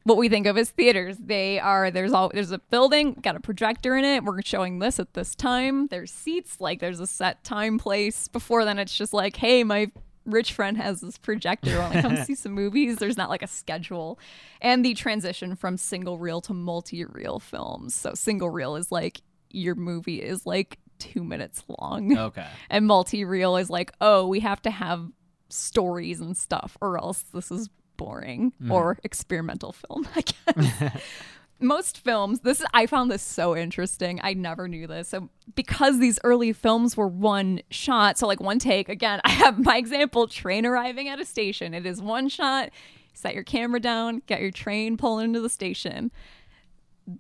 what 0.03 0.17
we 0.17 0.29
think 0.29 0.47
of 0.47 0.57
as 0.57 0.69
theaters. 0.69 1.17
They 1.17 1.59
are 1.59 1.91
there's 1.91 2.11
all 2.11 2.29
there's 2.33 2.51
a 2.51 2.59
building, 2.59 3.13
got 3.21 3.35
a 3.35 3.39
projector 3.39 3.95
in 3.95 4.05
it. 4.05 4.23
We're 4.23 4.41
showing 4.41 4.79
this 4.79 4.99
at 4.99 5.13
this 5.13 5.35
time. 5.35 5.87
There's 5.87 6.11
seats, 6.11 6.59
like 6.59 6.79
there's 6.79 6.99
a 6.99 7.07
set 7.07 7.43
time 7.43 7.77
place. 7.77 8.27
Before 8.27 8.65
then 8.65 8.79
it's 8.79 8.95
just 8.95 9.13
like, 9.13 9.37
hey, 9.37 9.63
my 9.63 9.91
rich 10.25 10.53
friend 10.53 10.77
has 10.77 11.01
this 11.01 11.17
projector. 11.17 11.79
Want 11.79 11.93
to 11.93 12.01
come 12.01 12.17
see 12.17 12.35
some 12.35 12.53
movies? 12.53 12.97
There's 12.97 13.17
not 13.17 13.29
like 13.29 13.43
a 13.43 13.47
schedule. 13.47 14.19
And 14.61 14.83
the 14.83 14.93
transition 14.93 15.55
from 15.55 15.77
single 15.77 16.17
reel 16.17 16.41
to 16.41 16.53
multi-reel 16.53 17.39
films. 17.39 17.95
So 17.95 18.13
single 18.13 18.49
reel 18.49 18.75
is 18.75 18.91
like 18.91 19.21
your 19.49 19.75
movie 19.75 20.21
is 20.21 20.45
like 20.45 20.79
two 20.99 21.23
minutes 21.23 21.63
long. 21.79 22.17
Okay. 22.17 22.47
And 22.69 22.87
multi 22.87 23.25
reel 23.25 23.57
is 23.57 23.69
like, 23.69 23.91
oh, 24.01 24.27
we 24.27 24.39
have 24.39 24.61
to 24.63 24.71
have 24.71 25.11
stories 25.49 26.19
and 26.19 26.35
stuff, 26.35 26.77
or 26.81 26.97
else 26.97 27.21
this 27.33 27.51
is 27.51 27.69
boring 27.97 28.51
mm-hmm. 28.51 28.71
or 28.71 28.97
experimental 29.03 29.73
film, 29.73 30.07
I 30.15 30.21
guess. 30.21 31.01
Most 31.63 31.99
films, 31.99 32.41
this 32.41 32.59
is, 32.59 32.67
I 32.73 32.85
found 32.85 33.09
this 33.09 33.21
so 33.21 33.55
interesting. 33.55 34.19
I 34.21 34.33
never 34.33 34.67
knew 34.67 34.85
this. 34.85 35.09
So 35.09 35.29
because 35.55 35.99
these 35.99 36.19
early 36.23 36.53
films 36.53 36.95
were 36.95 37.07
one 37.07 37.61
shot, 37.71 38.17
so 38.17 38.27
like 38.27 38.39
one 38.39 38.59
take. 38.59 38.89
Again, 38.89 39.21
I 39.25 39.29
have 39.29 39.59
my 39.59 39.77
example: 39.77 40.27
train 40.27 40.65
arriving 40.65 41.07
at 41.07 41.19
a 41.19 41.25
station. 41.25 41.73
It 41.73 41.85
is 41.85 42.01
one 42.01 42.29
shot. 42.29 42.69
Set 43.13 43.35
your 43.35 43.43
camera 43.43 43.79
down, 43.79 44.21
get 44.25 44.41
your 44.41 44.51
train 44.51 44.97
pulling 44.97 45.25
into 45.25 45.39
the 45.39 45.49
station. 45.49 46.11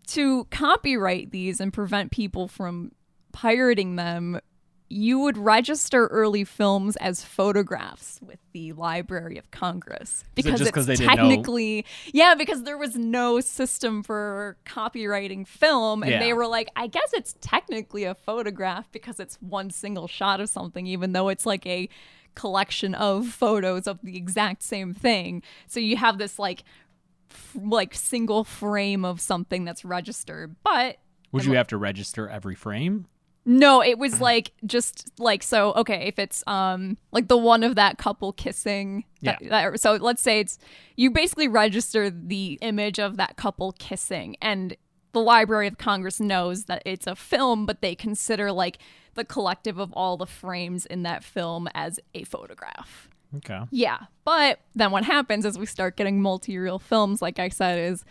To 0.07 0.45
copyright 0.45 1.31
these 1.31 1.59
and 1.59 1.71
prevent 1.71 2.11
people 2.11 2.47
from 2.47 2.93
pirating 3.31 3.95
them, 3.95 4.39
you 4.93 5.19
would 5.19 5.37
register 5.37 6.07
early 6.07 6.43
films 6.43 6.95
as 6.97 7.23
photographs 7.23 8.19
with 8.21 8.39
the 8.51 8.71
Library 8.73 9.37
of 9.37 9.49
Congress 9.51 10.23
because 10.35 10.61
'cause 10.71 10.87
it's 10.87 10.87
they 10.87 10.95
didn't 10.95 11.15
know? 11.17 11.29
technically 11.29 11.85
yeah 12.13 12.35
because 12.35 12.63
there 12.63 12.77
was 12.77 12.95
no 12.95 13.39
system 13.39 14.03
for 14.03 14.55
copyrighting 14.65 15.45
film 15.45 16.03
and 16.03 16.11
Yeah. 16.11 16.19
they 16.19 16.33
were 16.33 16.47
like 16.47 16.69
I 16.75 16.87
guess 16.87 17.11
it's 17.13 17.35
technically 17.41 18.03
a 18.03 18.13
photograph 18.13 18.91
because 18.91 19.19
it's 19.19 19.35
one 19.41 19.69
single 19.71 20.07
shot 20.07 20.39
of 20.39 20.49
something 20.49 20.85
even 20.87 21.13
though 21.13 21.29
it's 21.29 21.45
like 21.45 21.65
a 21.65 21.89
collection 22.35 22.93
of 22.95 23.27
photos 23.27 23.87
of 23.87 23.99
the 24.03 24.17
exact 24.17 24.63
same 24.63 24.93
thing 24.93 25.41
so 25.67 25.79
you 25.79 25.97
have 25.97 26.17
this 26.17 26.37
like 26.39 26.63
f- 27.31 27.55
like 27.61 27.93
single 27.93 28.43
frame 28.43 29.05
of 29.05 29.19
something 29.21 29.65
that's 29.65 29.83
registered 29.85 30.55
but 30.63 30.97
Would 31.31 31.45
you 31.45 31.53
have 31.53 31.67
to 31.67 31.77
register 31.77 32.27
every 32.29 32.55
frame? 32.55 33.05
No, 33.45 33.81
it 33.83 33.97
was 33.97 34.21
like 34.21 34.51
just 34.65 35.11
like 35.19 35.43
so. 35.43 35.73
Okay, 35.73 36.05
if 36.07 36.17
it's 36.19 36.43
um 36.47 36.97
like 37.11 37.27
the 37.27 37.37
one 37.37 37.63
of 37.63 37.75
that 37.75 37.97
couple 37.97 38.31
kissing. 38.33 39.03
that- 39.21 39.41
Yeah. 39.41 39.49
that- 39.71 39.79
so 39.79 39.93
let's 39.95 40.21
say 40.21 40.39
it's 40.39 40.57
you 40.95 41.09
basically 41.11 41.47
register 41.47 42.09
the 42.09 42.57
image 42.61 42.99
of 42.99 43.17
that 43.17 43.35
couple 43.35 43.73
kissing, 43.73 44.35
and 44.41 44.75
the 45.11 45.19
Library 45.21 45.67
of 45.67 45.77
Congress 45.77 46.19
knows 46.19 46.65
that 46.65 46.81
it's 46.85 47.05
a 47.05 47.15
film, 47.15 47.65
but 47.65 47.81
they 47.81 47.95
consider 47.95 48.51
like 48.51 48.77
the 49.15 49.23
collective 49.25 49.77
of 49.77 49.91
all 49.93 50.17
the 50.17 50.25
frames 50.25 50.85
in 50.87 51.03
that 51.03 51.23
film 51.23 51.67
as 51.75 51.99
a 52.15 52.23
photograph. 52.23 53.09
Okay. 53.37 53.59
Yeah, 53.71 53.97
but 54.25 54.59
then 54.75 54.91
what 54.91 55.03
happens 55.03 55.45
is 55.45 55.57
we 55.57 55.65
start 55.65 55.97
getting 55.97 56.21
multi-reel 56.21 56.79
films. 56.79 57.21
Like 57.21 57.39
I 57.39 57.49
said, 57.49 57.77
is 57.79 58.03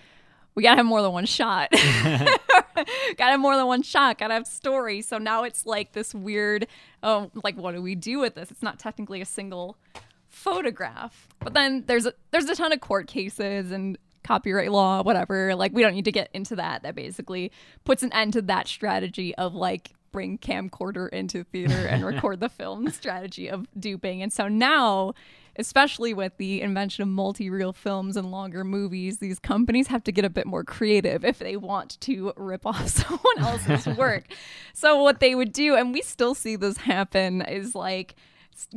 we 0.55 0.62
gotta 0.62 0.77
have 0.79 0.87
more 0.87 1.01
than 1.03 1.12
one 1.12 1.27
shot. 1.27 1.71
gotta 3.17 3.33
have 3.33 3.41
more 3.41 3.57
than 3.57 3.67
one 3.67 3.83
shot. 3.83 4.19
Gotta 4.19 4.35
have 4.35 4.47
story. 4.47 5.03
So 5.03 5.19
now 5.19 5.45
it's 5.45 5.67
like 5.67 5.93
this 5.93 6.15
weird. 6.15 6.67
Oh, 7.03 7.31
like 7.43 7.57
what 7.57 7.75
do 7.75 7.83
we 7.83 7.95
do 7.95 8.19
with 8.19 8.35
this? 8.35 8.51
It's 8.51 8.63
not 8.63 8.79
technically 8.79 9.21
a 9.21 9.27
single 9.27 9.77
photograph. 10.29 11.29
But 11.41 11.55
then 11.55 11.85
there's 11.87 12.07
a 12.07 12.15
there's 12.31 12.47
a 12.47 12.55
ton 12.55 12.73
of 12.73 12.81
court 12.81 13.07
cases 13.07 13.71
and 13.71 13.99
copyright 14.25 14.73
law, 14.73 15.03
whatever. 15.03 15.55
Like 15.55 15.73
we 15.73 15.83
don't 15.83 15.95
need 15.95 16.05
to 16.07 16.13
get 16.13 16.31
into 16.33 16.57
that. 16.57 16.83
That 16.83 16.95
basically 16.95 17.53
puts 17.85 18.03
an 18.03 18.13
end 18.13 18.33
to 18.35 18.43
that 18.43 18.69
strategy 18.69 19.35
of 19.37 19.55
like 19.55 19.93
bring 20.13 20.39
camcorder 20.39 21.09
into 21.09 21.43
theater 21.45 21.87
and 21.87 22.05
record 22.05 22.41
the 22.41 22.49
film 22.51 22.89
strategy 22.91 23.49
of 23.49 23.67
duping. 23.79 24.23
And 24.23 24.33
so 24.33 24.47
now 24.49 25.15
especially 25.57 26.15
with 26.15 26.37
the 26.38 26.61
invention 26.61 27.03
of 27.03 27.09
multi-reel 27.09 27.73
films 27.73 28.17
and 28.17 28.31
longer 28.31 28.65
movies 28.65 29.19
these 29.19 29.38
companies 29.38 29.87
have 29.88 30.03
to 30.05 30.12
get 30.12 30.25
a 30.25 30.31
bit 30.31 30.47
more 30.47 30.65
creative 30.65 31.25
if 31.25 31.38
they 31.38 31.57
want 31.57 32.01
to 32.01 32.33
rip 32.37 32.65
off 32.67 32.88
someone 32.88 33.38
else's 33.38 33.87
work 33.99 34.25
so 34.73 35.03
what 35.03 35.21
they 35.21 35.35
would 35.35 35.53
do 35.53 35.75
and 35.77 35.93
we 35.93 36.01
still 36.03 36.35
see 36.35 36.57
this 36.57 36.77
happen 36.79 37.43
is 37.43 37.75
like 37.75 38.15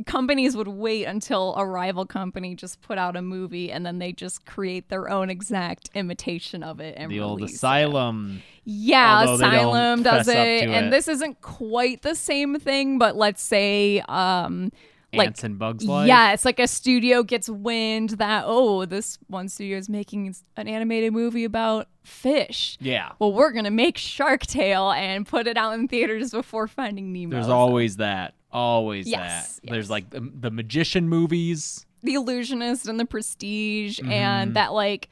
companies 0.06 0.56
would 0.56 0.68
wait 0.68 1.04
until 1.04 1.54
a 1.56 1.64
rival 1.66 2.06
company 2.06 2.54
just 2.54 2.80
put 2.80 2.96
out 2.96 3.14
a 3.14 3.20
movie 3.22 3.70
and 3.70 3.84
then 3.84 3.98
they 3.98 4.10
just 4.10 4.46
create 4.46 4.88
their 4.88 5.10
own 5.10 5.28
exact 5.28 5.90
imitation 5.94 6.62
of 6.62 6.80
it 6.80 6.94
and 6.96 7.10
The 7.10 7.20
old 7.20 7.40
release 7.40 7.52
it. 7.52 7.56
asylum. 7.56 8.42
Yeah, 8.64 9.20
Although 9.26 9.34
Asylum 9.46 10.02
does 10.02 10.28
it, 10.28 10.34
and 10.68 10.86
it. 10.86 10.90
this 10.90 11.06
isn't 11.08 11.40
quite 11.42 12.02
the 12.02 12.14
same 12.16 12.58
thing. 12.58 12.98
But 12.98 13.14
let's 13.16 13.42
say, 13.42 14.02
um, 14.08 14.72
like 15.16 15.26
Ants 15.28 15.44
and 15.44 15.58
Bugs 15.58 15.84
Life. 15.84 16.08
yeah, 16.08 16.32
it's 16.32 16.44
like 16.44 16.58
a 16.58 16.66
studio 16.68 17.22
gets 17.22 17.48
wind 17.48 18.10
that 18.10 18.44
oh, 18.46 18.84
this 18.84 19.18
one 19.28 19.48
studio 19.48 19.78
is 19.78 19.88
making 19.88 20.34
an 20.56 20.68
animated 20.68 21.12
movie 21.12 21.44
about 21.44 21.88
fish. 22.04 22.76
Yeah. 22.80 23.12
Well, 23.18 23.32
we're 23.32 23.52
gonna 23.52 23.70
make 23.70 23.98
Shark 23.98 24.42
Tale 24.42 24.90
and 24.92 25.26
put 25.26 25.46
it 25.46 25.56
out 25.56 25.72
in 25.74 25.88
theaters 25.88 26.30
before 26.30 26.68
Finding 26.68 27.12
Nemo. 27.12 27.30
There's 27.32 27.48
always 27.48 27.96
that. 27.96 28.34
Always 28.52 29.06
Yes, 29.08 29.60
that. 29.64 29.70
There's 29.70 29.90
like 29.90 30.08
the, 30.10 30.20
the 30.20 30.50
magician 30.50 31.08
movies. 31.08 31.84
the 32.02 32.14
Illusionist 32.14 32.86
and 32.88 32.98
the 32.98 33.04
Prestige 33.04 33.98
Mm-hmm. 34.00 34.12
and 34.12 34.54
that 34.54 34.72
like 34.72 35.08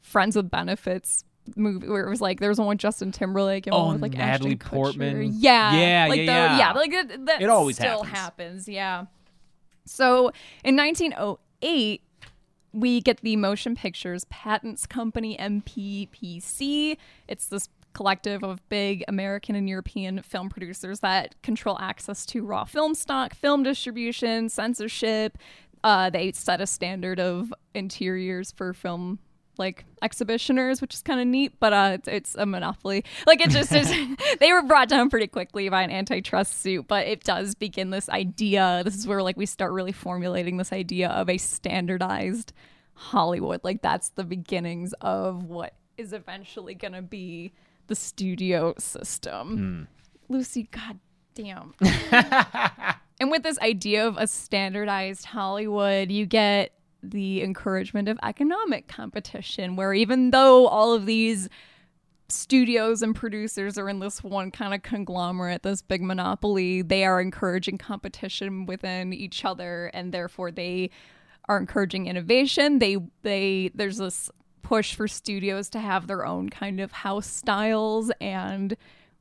Friends 0.00 0.36
with 0.36 0.50
Benefits 0.50 1.24
movie 1.54 1.88
where 1.88 2.04
it 2.04 2.10
was 2.10 2.20
like 2.20 2.40
there 2.40 2.48
was 2.48 2.58
one 2.58 2.66
with 2.68 2.78
Justin 2.78 3.12
Timberlake 3.12 3.66
and 3.68 3.74
Oh, 3.74 3.84
one 3.84 3.92
with 3.94 4.02
like 4.02 4.14
Natalie 4.14 4.52
Ashton 4.54 4.58
Kutcher. 4.58 4.70
Portman. 4.72 5.30
Yeah, 5.36 5.74
Yeah, 5.76 6.06
like 6.08 6.20
yeah, 6.22 6.52
the- 6.52 6.58
yeah. 6.58 6.72
like 6.72 6.90
that, 6.92 7.26
that 7.26 7.42
It 7.42 7.48
always 7.48 7.76
still 7.76 8.02
happens. 8.02 8.66
happens. 8.66 8.68
Yeah. 8.68 9.04
So 9.86 10.32
in 10.64 10.76
1908, 10.76 12.02
we 12.72 13.00
get 13.00 13.20
the 13.22 13.36
Motion 13.36 13.74
Pictures 13.74 14.24
Patents 14.24 14.86
Company 14.86 15.36
MPPC. 15.38 16.98
It's 17.28 17.46
this 17.46 17.68
collective 17.94 18.44
of 18.44 18.68
big 18.68 19.02
American 19.08 19.56
and 19.56 19.66
European 19.66 20.20
film 20.20 20.50
producers 20.50 21.00
that 21.00 21.40
control 21.42 21.78
access 21.80 22.26
to 22.26 22.44
raw 22.44 22.64
film 22.64 22.94
stock, 22.94 23.34
film 23.34 23.62
distribution, 23.62 24.50
censorship. 24.50 25.38
Uh, 25.82 26.10
they 26.10 26.30
set 26.32 26.60
a 26.60 26.66
standard 26.66 27.18
of 27.18 27.54
interiors 27.74 28.52
for 28.52 28.74
film 28.74 29.18
like 29.58 29.84
exhibitioners, 30.02 30.80
which 30.80 30.94
is 30.94 31.02
kind 31.02 31.20
of 31.20 31.26
neat, 31.26 31.58
but 31.58 31.72
uh, 31.72 31.90
it's, 31.94 32.08
it's 32.08 32.34
a 32.36 32.46
monopoly. 32.46 33.04
Like 33.26 33.40
it 33.40 33.50
just 33.50 33.72
is. 33.72 33.92
they 34.40 34.52
were 34.52 34.62
brought 34.62 34.88
down 34.88 35.10
pretty 35.10 35.26
quickly 35.26 35.68
by 35.68 35.82
an 35.82 35.90
antitrust 35.90 36.60
suit, 36.60 36.86
but 36.88 37.06
it 37.06 37.24
does 37.24 37.54
begin 37.54 37.90
this 37.90 38.08
idea. 38.08 38.82
This 38.84 38.96
is 38.96 39.06
where 39.06 39.22
like 39.22 39.36
we 39.36 39.46
start 39.46 39.72
really 39.72 39.92
formulating 39.92 40.56
this 40.56 40.72
idea 40.72 41.08
of 41.08 41.28
a 41.28 41.38
standardized 41.38 42.52
Hollywood. 42.94 43.60
Like 43.64 43.82
that's 43.82 44.10
the 44.10 44.24
beginnings 44.24 44.92
of 45.00 45.44
what 45.44 45.74
is 45.96 46.12
eventually 46.12 46.74
going 46.74 46.92
to 46.92 47.02
be 47.02 47.52
the 47.86 47.94
studio 47.94 48.74
system. 48.78 49.88
Lucy, 50.28 50.68
god 50.70 50.98
damn. 51.34 51.74
and 53.20 53.30
with 53.30 53.42
this 53.42 53.58
idea 53.60 54.06
of 54.06 54.16
a 54.16 54.26
standardized 54.26 55.26
Hollywood, 55.26 56.10
you 56.10 56.26
get 56.26 56.72
the 57.10 57.42
encouragement 57.42 58.08
of 58.08 58.18
economic 58.22 58.88
competition, 58.88 59.76
where 59.76 59.94
even 59.94 60.30
though 60.30 60.66
all 60.66 60.92
of 60.92 61.06
these 61.06 61.48
studios 62.28 63.02
and 63.02 63.14
producers 63.14 63.78
are 63.78 63.88
in 63.88 64.00
this 64.00 64.22
one 64.22 64.50
kind 64.50 64.74
of 64.74 64.82
conglomerate, 64.82 65.62
this 65.62 65.82
big 65.82 66.02
monopoly, 66.02 66.82
they 66.82 67.04
are 67.04 67.20
encouraging 67.20 67.78
competition 67.78 68.66
within 68.66 69.12
each 69.12 69.44
other, 69.44 69.90
and 69.94 70.12
therefore 70.12 70.50
they 70.50 70.90
are 71.48 71.58
encouraging 71.58 72.06
innovation. 72.06 72.78
They 72.78 72.98
they 73.22 73.70
there's 73.74 73.98
this 73.98 74.30
push 74.62 74.94
for 74.94 75.06
studios 75.06 75.68
to 75.70 75.78
have 75.78 76.06
their 76.08 76.26
own 76.26 76.48
kind 76.48 76.80
of 76.80 76.90
house 76.90 77.28
styles 77.28 78.10
and 78.20 78.76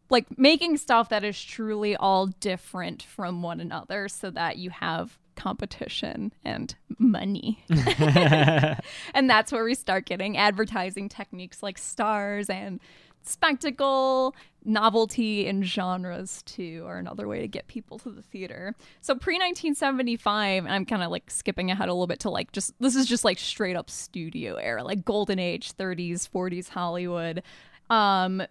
like 0.09 0.37
making 0.39 0.77
stuff 0.77 1.09
that 1.09 1.23
is 1.23 1.41
truly 1.41 1.95
all 1.95 2.27
different 2.27 3.03
from 3.03 3.43
one 3.43 3.59
another 3.59 4.07
so 4.07 4.31
that 4.31 4.57
you 4.57 4.71
have 4.71 5.19
competition 5.35 6.33
and 6.43 6.75
money. 6.97 7.63
and 7.69 9.29
that's 9.29 9.51
where 9.51 9.63
we 9.63 9.75
start 9.75 10.05
getting 10.05 10.37
advertising 10.37 11.09
techniques 11.09 11.61
like 11.61 11.77
stars 11.77 12.49
and 12.49 12.79
spectacle, 13.27 14.35
novelty, 14.63 15.47
and 15.47 15.65
genres 15.65 16.41
too 16.43 16.83
are 16.87 16.97
another 16.97 17.27
way 17.27 17.41
to 17.41 17.47
get 17.47 17.67
people 17.67 17.99
to 17.99 18.09
the 18.09 18.21
theater. 18.21 18.75
So 19.01 19.15
pre 19.15 19.35
1975, 19.35 20.65
and 20.65 20.73
I'm 20.73 20.85
kind 20.85 21.03
of 21.03 21.11
like 21.11 21.29
skipping 21.29 21.71
ahead 21.71 21.89
a 21.89 21.93
little 21.93 22.07
bit 22.07 22.19
to 22.21 22.29
like 22.29 22.51
just 22.51 22.73
this 22.79 22.95
is 22.95 23.05
just 23.05 23.25
like 23.25 23.39
straight 23.39 23.75
up 23.75 23.89
studio 23.89 24.55
era, 24.55 24.83
like 24.83 25.05
golden 25.05 25.39
age, 25.39 25.73
30s, 25.73 26.29
40s 26.29 26.69
Hollywood. 26.69 27.43
Um, 27.89 28.43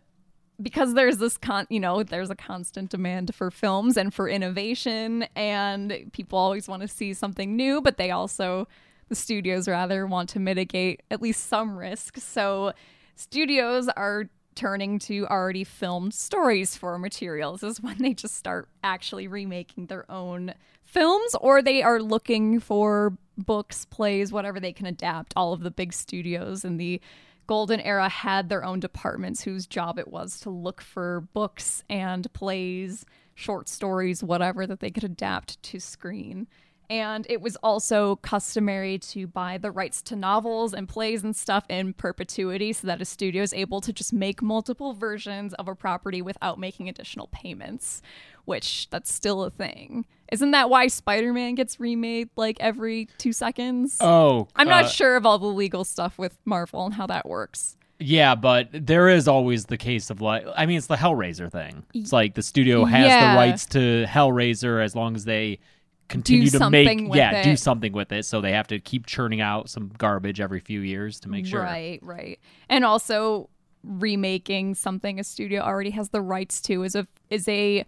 because 0.63 0.95
there's 0.95 1.19
this 1.19 1.37
con 1.37 1.67
you 1.69 1.81
know 1.81 2.03
there's 2.03 2.31
a 2.31 2.37
constant 2.37 2.91
demand 2.91 3.35
for 3.35 3.51
films 3.51 3.97
and 3.97 4.15
for 4.15 4.29
innovation 4.29 5.27
and 5.35 6.11
people 6.13 6.39
always 6.39 6.69
want 6.69 6.81
to 6.81 6.89
see 6.89 7.13
something 7.13 7.57
new 7.57 7.81
but 7.81 7.97
they 7.97 8.11
also 8.11 8.67
the 9.09 9.15
studios 9.15 9.69
rather 9.69 10.07
want 10.07 10.29
to 10.31 10.41
mitigate 10.41 11.03
at 11.11 11.23
least 11.23 11.47
some 11.47 11.77
risk. 11.77 12.17
So 12.19 12.73
studios 13.17 13.89
are 13.89 14.25
turning 14.55 14.99
to 15.01 15.27
already 15.27 15.65
filmed 15.65 16.15
stories 16.15 16.77
for 16.77 16.97
materials 16.99 17.63
is 17.63 17.81
when 17.81 17.99
they 17.99 18.15
just 18.15 18.37
start 18.37 18.69
actually 18.83 19.27
remaking 19.27 19.87
their 19.87 20.11
own 20.11 20.55
films 20.85 21.35
or 21.41 21.61
they 21.61 21.83
are 21.83 22.01
looking 22.01 22.61
for 22.61 23.17
books 23.37 23.85
plays 23.87 24.31
whatever 24.31 24.61
they 24.61 24.73
can 24.73 24.87
adapt 24.87 25.33
all 25.35 25.53
of 25.53 25.61
the 25.61 25.71
big 25.71 25.93
studios 25.93 26.65
and 26.65 26.79
the 26.79 27.01
golden 27.47 27.81
era 27.81 28.09
had 28.09 28.49
their 28.49 28.65
own 28.65 28.81
departments 28.81 29.43
whose 29.43 29.67
job 29.67 29.99
it 29.99 30.09
was 30.09 30.41
to 30.41 30.51
look 30.51 30.81
for 30.81 31.23
books 31.33 31.83
and 31.89 32.33
plays, 32.33 33.05
short 33.35 33.69
stories, 33.69 34.23
whatever 34.23 34.67
that 34.67 34.81
they 34.81 34.91
could 34.91 35.05
adapt 35.05 35.63
to 35.63 35.79
screen. 35.81 36.47
And 36.91 37.27
it 37.31 37.41
was 37.41 37.57
also 37.57 38.17
customary 38.17 38.99
to 38.99 39.27
buy 39.27 39.57
the 39.59 39.71
rights 39.71 40.03
to 40.03 40.17
novels 40.17 40.75
and 40.75 40.89
plays 40.89 41.25
and 41.25 41.35
stuff 41.35 41.65
in 41.71 41.95
perpetuity 41.95 42.73
so 42.75 42.87
that 42.87 43.01
a 43.01 43.07
studio 43.07 43.43
is 43.43 43.55
able 43.55 43.81
to 43.81 43.93
just 43.93 44.13
make 44.13 44.43
multiple 44.43 44.93
versions 44.93 45.55
of 45.55 45.67
a 45.67 45.75
property 45.75 46.21
without 46.21 46.59
making 46.59 46.89
additional 46.89 47.29
payments, 47.29 48.03
which 48.45 48.89
that's 48.91 49.13
still 49.13 49.45
a 49.45 49.51
thing. 49.51 50.05
Isn't 50.33 50.53
that 50.53 50.71
why 50.71 50.89
Spider 50.89 51.33
Man 51.33 51.55
gets 51.55 51.79
remade 51.79 52.31
like 52.37 52.57
every 52.61 53.09
two 53.19 53.33
seconds? 53.33 53.99
Oh, 54.01 54.49
I'm 54.57 54.69
not 54.69 54.87
uh, 54.87 54.89
sure 54.89 55.17
of 55.17 55.27
all 55.27 55.39
the 55.39 55.47
legal 55.47 55.85
stuff 55.85 56.19
with 56.19 56.37
Marvel 56.45 56.85
and 56.85 56.95
how 56.95 57.07
that 57.07 57.29
works. 57.29 57.77
Yeah, 58.01 58.35
but 58.35 58.69
there 58.73 59.09
is 59.09 59.29
always 59.29 59.67
the 59.67 59.77
case 59.77 60.11
of 60.11 60.21
like, 60.21 60.45
I 60.57 60.67
mean, 60.67 60.79
it's 60.79 60.89
the 60.89 60.97
Hellraiser 60.97 61.51
thing. 61.51 61.85
It's 61.95 62.13
like 62.13 62.35
the 62.35 62.43
studio 62.43 62.85
has 62.85 63.07
Yeah. 63.07 63.33
the 63.33 63.39
rights 63.39 63.67
to 63.67 64.05
Hellraiser 64.09 64.83
as 64.83 64.97
long 64.97 65.15
as 65.15 65.25
they 65.25 65.61
continue 66.09 66.51
to 66.51 66.71
make, 66.71 67.09
with 67.09 67.17
yeah, 67.17 67.43
do 67.43 67.57
something 67.57 67.93
with 67.93 68.13
it. 68.13 68.25
So 68.25 68.41
they 68.41 68.53
have 68.53 68.67
to 68.69 68.81
keep 68.81 69.07
churning 69.07 69.41
out 69.41 69.71
some 69.71 69.93
garbage 69.97 70.41
every 70.41 70.61
few 70.61 70.81
years 70.81 71.21
to 71.21 71.29
make 71.29 71.47
sure. 71.47 71.63
Right, 71.63 72.01
right. 72.03 72.41
And 72.69 72.85
also 72.85 73.49
remaking 73.85 74.75
something 74.75 75.21
a 75.21 75.25
studio 75.25 75.61
already 75.63 75.91
has 75.91 76.09
the 76.09 76.21
rights 76.21 76.61
to 76.63 76.83
is 76.83 76.95
a 76.95 77.07
is 77.31 77.47
a 77.49 77.85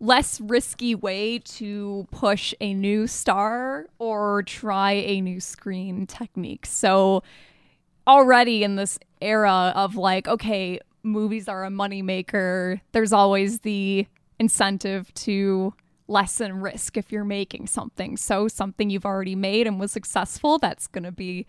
less 0.00 0.40
risky 0.40 0.94
way 0.94 1.38
to 1.38 2.06
push 2.10 2.52
a 2.60 2.74
new 2.74 3.06
star 3.06 3.86
or 3.98 4.42
try 4.42 4.92
a 4.92 5.20
new 5.20 5.40
screen 5.40 6.06
technique. 6.06 6.66
So 6.66 7.22
already 8.06 8.64
in 8.64 8.76
this 8.76 8.98
era 9.20 9.72
of 9.74 9.96
like, 9.96 10.28
okay, 10.28 10.80
movies 11.02 11.48
are 11.48 11.64
a 11.64 11.70
moneymaker, 11.70 12.80
there's 12.92 13.12
always 13.12 13.60
the 13.60 14.06
incentive 14.38 15.12
to 15.14 15.74
lessen 16.06 16.60
risk 16.60 16.96
if 16.96 17.10
you're 17.10 17.24
making 17.24 17.66
something. 17.66 18.16
So 18.16 18.48
something 18.48 18.90
you've 18.90 19.06
already 19.06 19.34
made 19.34 19.66
and 19.66 19.80
was 19.80 19.92
successful, 19.92 20.58
that's 20.58 20.86
going 20.86 21.04
to 21.04 21.12
be 21.12 21.46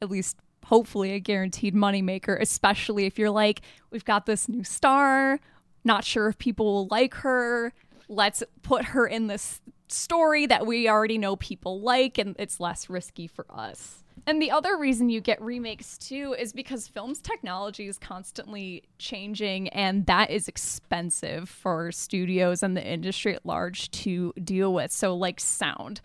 at 0.00 0.10
least 0.10 0.36
hopefully 0.64 1.12
a 1.12 1.20
guaranteed 1.20 1.74
moneymaker, 1.74 2.40
especially 2.40 3.06
if 3.06 3.18
you're 3.18 3.30
like, 3.30 3.60
we've 3.90 4.04
got 4.04 4.26
this 4.26 4.48
new 4.48 4.64
star, 4.64 5.40
not 5.84 6.04
sure 6.04 6.28
if 6.28 6.38
people 6.38 6.66
will 6.66 6.88
like 6.88 7.14
her. 7.14 7.72
Let's 8.08 8.42
put 8.62 8.86
her 8.86 9.06
in 9.06 9.26
this 9.26 9.60
story 9.88 10.46
that 10.46 10.66
we 10.66 10.88
already 10.88 11.18
know 11.18 11.36
people 11.36 11.80
like, 11.80 12.18
and 12.18 12.36
it's 12.38 12.60
less 12.60 12.88
risky 12.88 13.26
for 13.26 13.46
us. 13.50 14.04
And 14.26 14.40
the 14.40 14.50
other 14.50 14.76
reason 14.76 15.08
you 15.08 15.20
get 15.20 15.40
remakes 15.40 15.96
too 15.96 16.36
is 16.38 16.52
because 16.52 16.86
film's 16.86 17.20
technology 17.20 17.88
is 17.88 17.98
constantly 17.98 18.84
changing, 18.98 19.68
and 19.68 20.06
that 20.06 20.30
is 20.30 20.46
expensive 20.46 21.48
for 21.48 21.90
studios 21.90 22.62
and 22.62 22.76
the 22.76 22.86
industry 22.86 23.34
at 23.34 23.46
large 23.46 23.90
to 23.92 24.32
deal 24.44 24.74
with. 24.74 24.92
So, 24.92 25.16
like 25.16 25.40
sound 25.40 26.00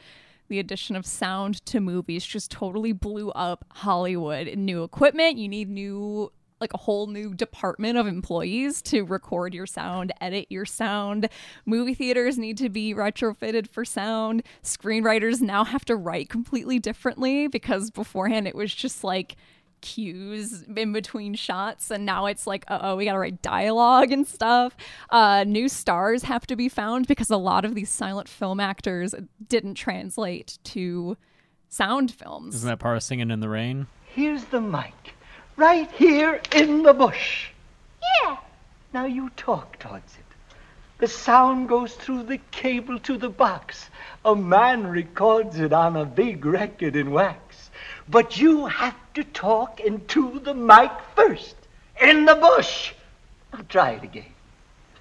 the 0.47 0.59
addition 0.59 0.95
of 0.95 1.05
sound 1.05 1.65
to 1.65 1.79
movies 1.79 2.25
just 2.25 2.51
totally 2.51 2.91
blew 2.91 3.31
up 3.31 3.65
Hollywood. 3.71 4.55
New 4.55 4.83
equipment, 4.83 5.37
you 5.37 5.47
need 5.47 5.69
new 5.69 6.31
like 6.61 6.73
a 6.73 6.77
whole 6.77 7.07
new 7.07 7.33
department 7.33 7.97
of 7.97 8.07
employees 8.07 8.81
to 8.83 9.03
record 9.03 9.53
your 9.53 9.65
sound, 9.65 10.13
edit 10.21 10.47
your 10.49 10.65
sound. 10.65 11.29
Movie 11.65 11.93
theaters 11.93 12.37
need 12.37 12.57
to 12.57 12.69
be 12.69 12.93
retrofitted 12.93 13.67
for 13.67 13.83
sound. 13.83 14.43
Screenwriters 14.63 15.41
now 15.41 15.63
have 15.63 15.85
to 15.85 15.95
write 15.95 16.29
completely 16.29 16.79
differently 16.79 17.47
because 17.47 17.91
beforehand 17.91 18.47
it 18.47 18.55
was 18.55 18.73
just 18.73 19.03
like 19.03 19.35
cues 19.81 20.63
in 20.75 20.93
between 20.93 21.35
shots 21.35 21.91
and 21.91 22.05
now 22.05 22.25
it's 22.25 22.47
like 22.47 22.65
oh 22.69 22.95
we 22.95 23.05
gotta 23.05 23.19
write 23.19 23.39
dialogue 23.43 24.11
and 24.11 24.25
stuff 24.25 24.75
uh 25.11 25.43
new 25.45 25.69
stars 25.69 26.23
have 26.23 26.47
to 26.47 26.55
be 26.55 26.67
found 26.67 27.05
because 27.05 27.29
a 27.29 27.37
lot 27.37 27.63
of 27.63 27.75
these 27.75 27.89
silent 27.89 28.27
film 28.27 28.59
actors 28.59 29.13
didn't 29.47 29.75
translate 29.75 30.57
to 30.63 31.15
sound 31.69 32.11
films 32.11 32.55
Isn't 32.55 32.69
that 32.69 32.79
part 32.79 32.97
of 32.97 33.03
Singing 33.03 33.29
in 33.29 33.41
the 33.41 33.49
Rain? 33.49 33.85
Here's 34.07 34.45
the 34.45 34.61
mic. 34.61 35.14
Right 35.57 35.89
here 35.91 36.41
in 36.51 36.83
the 36.83 36.93
bush. 36.93 37.49
Yeah. 38.21 38.37
Now 38.93 39.05
you 39.05 39.29
talk 39.37 39.79
towards 39.79 40.15
it. 40.15 40.25
The 40.97 41.07
sound 41.07 41.69
goes 41.69 41.93
through 41.93 42.23
the 42.23 42.39
cable 42.51 42.99
to 42.99 43.17
the 43.17 43.29
box. 43.29 43.89
A 44.23 44.35
man 44.35 44.87
records 44.87 45.59
it 45.59 45.71
on 45.71 45.95
a 45.95 46.05
big 46.05 46.45
record 46.45 46.95
in 46.95 47.11
wax. 47.11 47.69
But 48.09 48.37
you 48.37 48.65
have 48.65 48.95
to 49.13 49.23
talk 49.23 49.79
into 49.79 50.39
the 50.39 50.53
mic 50.53 50.91
first. 51.15 51.55
In 52.01 52.25
the 52.25 52.35
bush. 52.35 52.93
Now 53.53 53.61
try 53.69 53.91
it 53.91 54.03
again. 54.03 54.25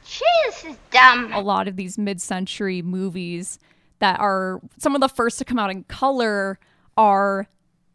Gee, 0.05 0.25
this 0.47 0.64
is 0.64 0.77
dumb. 0.90 1.33
a 1.33 1.40
lot 1.40 1.67
of 1.67 1.77
these 1.77 1.99
mid-century 1.99 2.83
movies 2.83 3.59
that 3.99 4.21
are 4.21 4.61
some 4.79 4.95
of 4.95 5.01
the 5.01 5.09
first 5.09 5.38
to 5.38 5.45
come 5.45 5.59
out 5.59 5.71
in 5.71 5.83
color 5.85 6.59
are 6.97 7.49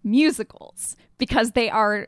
musicals 0.04 0.98
because 1.17 1.52
they 1.52 1.69
are 1.69 2.08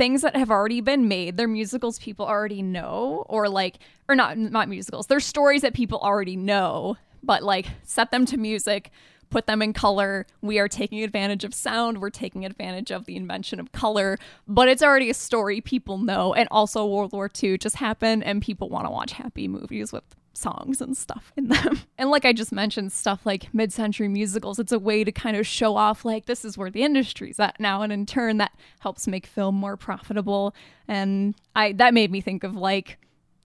things 0.00 0.22
that 0.22 0.34
have 0.34 0.50
already 0.50 0.80
been 0.80 1.08
made. 1.08 1.36
They're 1.36 1.46
musicals 1.46 1.98
people 1.98 2.24
already 2.24 2.62
know 2.62 3.26
or 3.28 3.50
like 3.50 3.80
or 4.08 4.14
not 4.14 4.38
not 4.38 4.66
musicals. 4.66 5.06
They're 5.06 5.20
stories 5.20 5.60
that 5.60 5.74
people 5.74 5.98
already 5.98 6.36
know, 6.36 6.96
but 7.22 7.42
like 7.42 7.66
set 7.82 8.10
them 8.10 8.24
to 8.24 8.38
music, 8.38 8.90
put 9.28 9.46
them 9.46 9.60
in 9.60 9.74
color. 9.74 10.26
We 10.40 10.58
are 10.58 10.68
taking 10.68 11.04
advantage 11.04 11.44
of 11.44 11.52
sound, 11.52 11.98
we're 11.98 12.08
taking 12.08 12.46
advantage 12.46 12.90
of 12.90 13.04
the 13.04 13.14
invention 13.14 13.60
of 13.60 13.72
color, 13.72 14.18
but 14.48 14.68
it's 14.68 14.82
already 14.82 15.10
a 15.10 15.14
story 15.14 15.60
people 15.60 15.98
know 15.98 16.32
and 16.32 16.48
also 16.50 16.86
World 16.86 17.12
War 17.12 17.30
II 17.42 17.58
just 17.58 17.76
happened 17.76 18.24
and 18.24 18.40
people 18.40 18.70
want 18.70 18.86
to 18.86 18.90
watch 18.90 19.12
happy 19.12 19.48
movies 19.48 19.92
with 19.92 20.04
songs 20.32 20.80
and 20.80 20.96
stuff 20.96 21.32
in 21.36 21.48
them. 21.48 21.80
And 21.98 22.10
like 22.10 22.24
I 22.24 22.32
just 22.32 22.50
mentioned, 22.50 22.92
stuff 22.92 23.26
like 23.26 23.52
mid 23.52 23.72
century 23.72 24.08
musicals, 24.08 24.58
it's 24.58 24.72
a 24.72 24.78
way 24.78 25.04
to 25.04 25.12
kind 25.12 25.36
of 25.36 25.46
show 25.46 25.76
off, 25.76 26.04
like, 26.04 26.24
this 26.24 26.44
is 26.46 26.56
where 26.56 26.70
the 26.70 26.82
industry's 26.82 27.38
at 27.38 27.60
now. 27.60 27.82
And 27.82 27.92
in 27.92 28.06
turn, 28.06 28.38
that 28.38 28.52
helps 28.78 29.06
make 29.06 29.26
film 29.26 29.54
more 29.54 29.76
profitable. 29.76 30.54
And 30.88 31.34
I 31.54 31.72
that 31.72 31.92
made 31.92 32.10
me 32.10 32.20
think 32.20 32.42
of 32.42 32.56
like, 32.56 32.98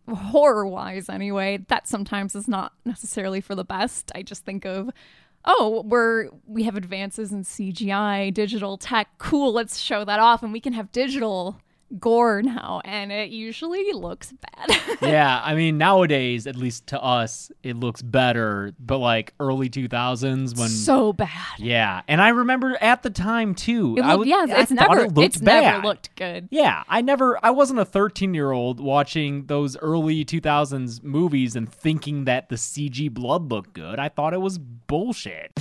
horror 0.07 0.67
wise 0.67 1.09
anyway, 1.09 1.59
that 1.67 1.87
sometimes 1.87 2.35
is 2.35 2.47
not 2.47 2.73
necessarily 2.85 3.41
for 3.41 3.55
the 3.55 3.65
best. 3.65 4.11
I 4.15 4.21
just 4.21 4.45
think 4.45 4.65
of 4.65 4.91
oh, 5.45 5.83
we're 5.85 6.29
we 6.47 6.63
have 6.63 6.75
advances 6.75 7.31
in 7.31 7.43
CGI, 7.43 8.33
digital 8.33 8.77
tech. 8.77 9.09
Cool, 9.17 9.53
let's 9.53 9.79
show 9.79 10.03
that 10.05 10.19
off 10.19 10.43
and 10.43 10.51
we 10.51 10.59
can 10.59 10.73
have 10.73 10.91
digital 10.91 11.59
gore 11.99 12.41
now 12.41 12.81
and 12.83 13.11
it 13.11 13.29
usually 13.29 13.93
looks 13.93 14.31
bad. 14.33 14.79
yeah, 15.01 15.41
I 15.43 15.55
mean 15.55 15.77
nowadays, 15.77 16.47
at 16.47 16.55
least 16.55 16.87
to 16.87 17.01
us, 17.01 17.51
it 17.63 17.77
looks 17.77 18.01
better. 18.01 18.73
But 18.79 18.97
like 18.97 19.33
early 19.39 19.69
two 19.69 19.87
thousands 19.87 20.55
when 20.55 20.69
so 20.69 21.13
bad. 21.13 21.59
yeah, 21.59 22.01
and 22.07 22.21
I 22.21 22.29
remember 22.29 22.77
at 22.81 23.03
the 23.03 23.09
time 23.09 23.55
too. 23.55 23.95
It 23.97 24.01
I 24.01 24.13
looked, 24.15 24.19
was, 24.19 24.27
yeah, 24.27 24.45
I 24.57 24.61
it's 24.61 24.71
never 24.71 24.99
it 25.01 25.13
looked 25.13 25.25
it's 25.25 25.37
bad. 25.37 25.61
never 25.61 25.87
looked 25.87 26.15
good. 26.15 26.47
Yeah, 26.51 26.83
I 26.87 27.01
never. 27.01 27.39
I 27.43 27.51
wasn't 27.51 27.79
a 27.79 27.85
13 27.85 28.33
year 28.33 28.51
old 28.51 28.79
watching 28.79 29.45
those 29.45 29.77
early 29.77 30.25
2000s 30.25 31.03
movies 31.03 31.55
and 31.55 31.71
thinking 31.71 32.25
that 32.25 32.49
the 32.49 32.55
CG 32.55 33.11
blood 33.11 33.49
looked 33.51 33.73
good. 33.73 33.99
I 33.99 34.09
thought 34.09 34.33
it 34.33 34.41
was 34.41 34.57
bullshit. 34.57 35.51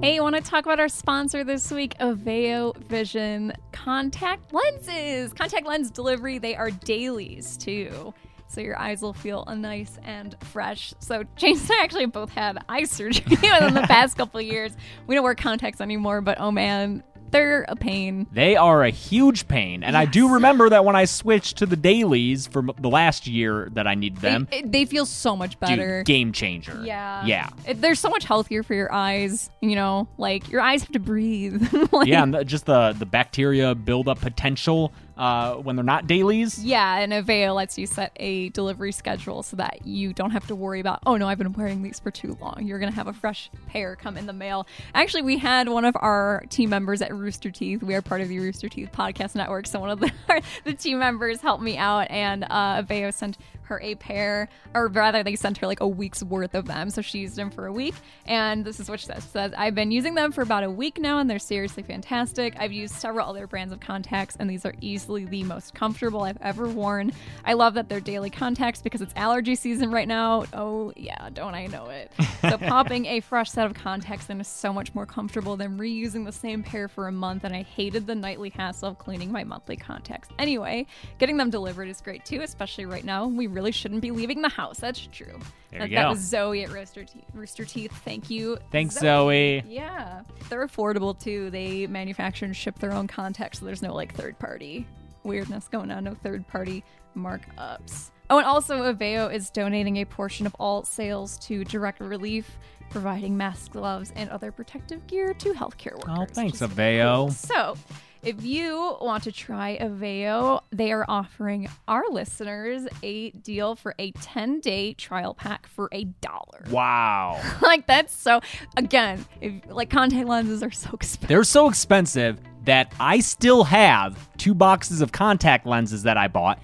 Hey, 0.00 0.14
you 0.14 0.22
want 0.22 0.36
to 0.36 0.40
talk 0.40 0.64
about 0.64 0.78
our 0.78 0.88
sponsor 0.88 1.42
this 1.42 1.72
week, 1.72 1.98
Aveo 1.98 2.76
Vision 2.76 3.52
Contact 3.72 4.52
Lenses. 4.52 5.32
Contact 5.32 5.66
lens 5.66 5.90
delivery, 5.90 6.38
they 6.38 6.54
are 6.54 6.70
dailies 6.70 7.56
too. 7.56 8.14
So 8.46 8.60
your 8.60 8.78
eyes 8.78 9.02
will 9.02 9.12
feel 9.12 9.44
nice 9.46 9.98
and 10.04 10.36
fresh. 10.44 10.94
So 11.00 11.24
James 11.34 11.62
and 11.62 11.72
I 11.72 11.82
actually 11.82 12.06
both 12.06 12.30
had 12.30 12.58
eye 12.68 12.84
surgery 12.84 13.24
within 13.30 13.74
the 13.74 13.86
past 13.88 14.16
couple 14.16 14.40
years. 14.40 14.76
We 15.08 15.16
don't 15.16 15.24
wear 15.24 15.34
contacts 15.34 15.80
anymore, 15.80 16.20
but 16.20 16.38
oh 16.40 16.52
man, 16.52 17.02
they're 17.30 17.64
a 17.68 17.76
pain. 17.76 18.26
They 18.32 18.56
are 18.56 18.84
a 18.84 18.90
huge 18.90 19.48
pain, 19.48 19.82
and 19.82 19.96
I 19.96 20.04
do 20.04 20.34
remember 20.34 20.68
that 20.70 20.84
when 20.84 20.96
I 20.96 21.04
switched 21.04 21.58
to 21.58 21.66
the 21.66 21.76
dailies 21.76 22.46
for 22.46 22.62
the 22.78 22.88
last 22.88 23.26
year 23.26 23.68
that 23.72 23.86
I 23.86 23.94
needed 23.94 24.20
them. 24.20 24.48
They, 24.50 24.62
they 24.62 24.84
feel 24.84 25.06
so 25.06 25.36
much 25.36 25.58
better. 25.60 26.00
Dude, 26.00 26.06
game 26.06 26.32
changer. 26.32 26.82
Yeah. 26.84 27.24
Yeah. 27.24 27.48
It, 27.66 27.80
they're 27.80 27.94
so 27.94 28.08
much 28.08 28.24
healthier 28.24 28.62
for 28.62 28.74
your 28.74 28.92
eyes. 28.92 29.50
You 29.60 29.74
know, 29.74 30.08
like 30.18 30.50
your 30.50 30.60
eyes 30.60 30.82
have 30.82 30.92
to 30.92 30.98
breathe. 30.98 31.62
like, 31.92 32.08
yeah, 32.08 32.22
and 32.22 32.34
the, 32.34 32.44
just 32.44 32.66
the 32.66 32.94
the 32.98 33.06
bacteria 33.06 33.74
buildup 33.74 34.20
potential 34.20 34.92
uh, 35.18 35.54
when 35.56 35.76
they're 35.76 35.84
not 35.84 36.06
dailies. 36.06 36.64
Yeah, 36.64 36.98
and 36.98 37.12
Aveo 37.12 37.54
lets 37.54 37.76
you 37.76 37.86
set 37.86 38.12
a 38.16 38.48
delivery 38.50 38.92
schedule 38.92 39.42
so 39.42 39.56
that 39.56 39.84
you 39.84 40.12
don't 40.12 40.30
have 40.30 40.46
to 40.46 40.54
worry 40.54 40.80
about, 40.80 41.00
oh 41.04 41.16
no, 41.16 41.28
I've 41.28 41.38
been 41.38 41.52
wearing 41.52 41.82
these 41.82 41.98
for 41.98 42.10
too 42.10 42.38
long. 42.40 42.62
You're 42.62 42.78
going 42.78 42.92
to 42.92 42.96
have 42.96 43.08
a 43.08 43.12
fresh 43.12 43.50
pair 43.66 43.96
come 43.96 44.16
in 44.16 44.26
the 44.26 44.32
mail. 44.32 44.66
Actually, 44.94 45.22
we 45.22 45.36
had 45.36 45.68
one 45.68 45.84
of 45.84 45.96
our 46.00 46.44
team 46.48 46.70
members 46.70 47.02
at 47.02 47.12
Rooster 47.12 47.50
Teeth. 47.50 47.82
We 47.82 47.94
are 47.96 48.02
part 48.02 48.20
of 48.20 48.28
the 48.28 48.38
Rooster 48.38 48.68
Teeth 48.68 48.90
Podcast 48.92 49.34
Network. 49.34 49.66
So 49.66 49.80
one 49.80 49.90
of 49.90 50.00
the, 50.00 50.12
the 50.64 50.74
team 50.74 51.00
members 51.00 51.40
helped 51.40 51.62
me 51.62 51.76
out, 51.76 52.10
and 52.10 52.44
uh, 52.44 53.10
sent 53.10 53.38
her 53.68 53.80
a 53.80 53.94
pair, 53.94 54.48
or 54.74 54.88
rather, 54.88 55.22
they 55.22 55.36
sent 55.36 55.58
her 55.58 55.66
like 55.66 55.80
a 55.80 55.88
week's 55.88 56.22
worth 56.22 56.54
of 56.54 56.66
them. 56.66 56.90
So 56.90 57.02
she 57.02 57.18
used 57.20 57.36
them 57.36 57.50
for 57.50 57.66
a 57.66 57.72
week. 57.72 57.94
And 58.26 58.64
this 58.64 58.80
is 58.80 58.88
what 58.88 59.00
she 59.00 59.06
says. 59.06 59.22
She 59.22 59.30
says, 59.30 59.52
I've 59.56 59.74
been 59.74 59.90
using 59.90 60.14
them 60.14 60.32
for 60.32 60.42
about 60.42 60.64
a 60.64 60.70
week 60.70 60.98
now, 60.98 61.18
and 61.18 61.28
they're 61.28 61.38
seriously 61.38 61.82
fantastic. 61.82 62.54
I've 62.58 62.72
used 62.72 62.94
several 62.94 63.28
other 63.28 63.46
brands 63.46 63.72
of 63.72 63.80
contacts, 63.80 64.36
and 64.38 64.48
these 64.48 64.66
are 64.66 64.74
easily 64.80 65.24
the 65.24 65.44
most 65.44 65.74
comfortable 65.74 66.22
I've 66.22 66.38
ever 66.40 66.68
worn. 66.68 67.12
I 67.44 67.54
love 67.54 67.74
that 67.74 67.88
they're 67.88 68.00
daily 68.00 68.30
contacts 68.30 68.82
because 68.82 69.00
it's 69.00 69.12
allergy 69.16 69.54
season 69.54 69.90
right 69.90 70.08
now. 70.08 70.44
Oh, 70.52 70.92
yeah, 70.96 71.28
don't 71.32 71.54
I 71.54 71.66
know 71.66 71.86
it? 71.86 72.12
So 72.40 72.58
popping 72.68 73.06
a 73.06 73.20
fresh 73.20 73.50
set 73.50 73.66
of 73.66 73.74
contacts 73.74 74.28
in 74.30 74.40
is 74.40 74.48
so 74.48 74.72
much 74.72 74.94
more 74.94 75.06
comfortable 75.06 75.56
than 75.56 75.78
reusing 75.78 76.24
the 76.24 76.32
same 76.32 76.62
pair 76.62 76.88
for 76.88 77.08
a 77.08 77.12
month, 77.12 77.44
and 77.44 77.54
I 77.54 77.62
hated 77.62 78.06
the 78.06 78.14
nightly 78.14 78.50
hassle 78.50 78.88
of 78.88 78.98
cleaning 78.98 79.30
my 79.30 79.44
monthly 79.44 79.76
contacts. 79.76 80.28
Anyway, 80.38 80.86
getting 81.18 81.36
them 81.36 81.50
delivered 81.50 81.88
is 81.88 82.00
great 82.00 82.24
too, 82.24 82.40
especially 82.42 82.86
right 82.86 83.04
now. 83.04 83.26
We 83.26 83.46
really 83.58 83.72
shouldn't 83.72 84.02
be 84.02 84.12
leaving 84.12 84.40
the 84.40 84.48
house. 84.48 84.78
That's 84.78 85.00
true. 85.00 85.36
There 85.70 85.80
that, 85.80 85.90
you 85.90 85.96
that 85.96 86.04
go. 86.04 86.10
was 86.10 86.20
Zoe 86.20 86.62
at 86.62 86.70
Rooster 86.70 87.02
Teeth. 87.02 87.24
Rooster 87.34 87.64
Teeth. 87.64 87.92
Thank 88.04 88.30
you. 88.30 88.56
Thanks, 88.70 88.96
Zoe. 88.96 89.64
Yeah. 89.66 90.22
They're 90.48 90.64
affordable 90.64 91.18
too. 91.18 91.50
They 91.50 91.88
manufacture 91.88 92.44
and 92.44 92.54
ship 92.54 92.78
their 92.78 92.92
own 92.92 93.08
contacts, 93.08 93.58
so 93.58 93.64
there's 93.64 93.82
no 93.82 93.92
like 93.92 94.14
third 94.14 94.38
party 94.38 94.86
weirdness 95.24 95.66
going 95.66 95.90
on, 95.90 96.04
no 96.04 96.14
third 96.14 96.46
party 96.46 96.84
markups. 97.16 98.10
Oh, 98.30 98.38
and 98.38 98.46
also 98.46 98.92
Aveo 98.92 99.32
is 99.32 99.50
donating 99.50 99.96
a 99.96 100.04
portion 100.04 100.46
of 100.46 100.54
all 100.60 100.84
sales 100.84 101.36
to 101.38 101.64
Direct 101.64 101.98
Relief, 101.98 102.58
providing 102.90 103.36
masks, 103.36 103.68
gloves, 103.68 104.12
and 104.14 104.30
other 104.30 104.52
protective 104.52 105.04
gear 105.08 105.34
to 105.34 105.52
healthcare 105.52 105.94
workers. 105.94 106.16
Oh, 106.16 106.26
thanks, 106.32 106.60
Aveo. 106.60 107.32
So, 107.32 107.76
if 108.22 108.44
you 108.44 108.96
want 109.00 109.24
to 109.24 109.32
try 109.32 109.78
Aveo, 109.80 110.62
they 110.70 110.92
are 110.92 111.04
offering 111.08 111.68
our 111.86 112.04
listeners 112.10 112.86
a 113.02 113.30
deal 113.30 113.76
for 113.76 113.94
a 113.98 114.10
10 114.12 114.60
day 114.60 114.94
trial 114.94 115.34
pack 115.34 115.66
for 115.66 115.88
a 115.92 116.04
dollar. 116.04 116.64
Wow. 116.70 117.40
like 117.62 117.86
that's 117.86 118.14
so 118.14 118.40
again, 118.76 119.24
if 119.40 119.54
like 119.68 119.90
contact 119.90 120.26
lenses 120.26 120.62
are 120.62 120.70
so 120.70 120.90
expensive. 120.92 121.28
They're 121.28 121.44
so 121.44 121.68
expensive 121.68 122.40
that 122.64 122.92
I 123.00 123.20
still 123.20 123.64
have 123.64 124.28
two 124.36 124.54
boxes 124.54 125.00
of 125.00 125.12
contact 125.12 125.66
lenses 125.66 126.02
that 126.02 126.16
I 126.16 126.28
bought. 126.28 126.60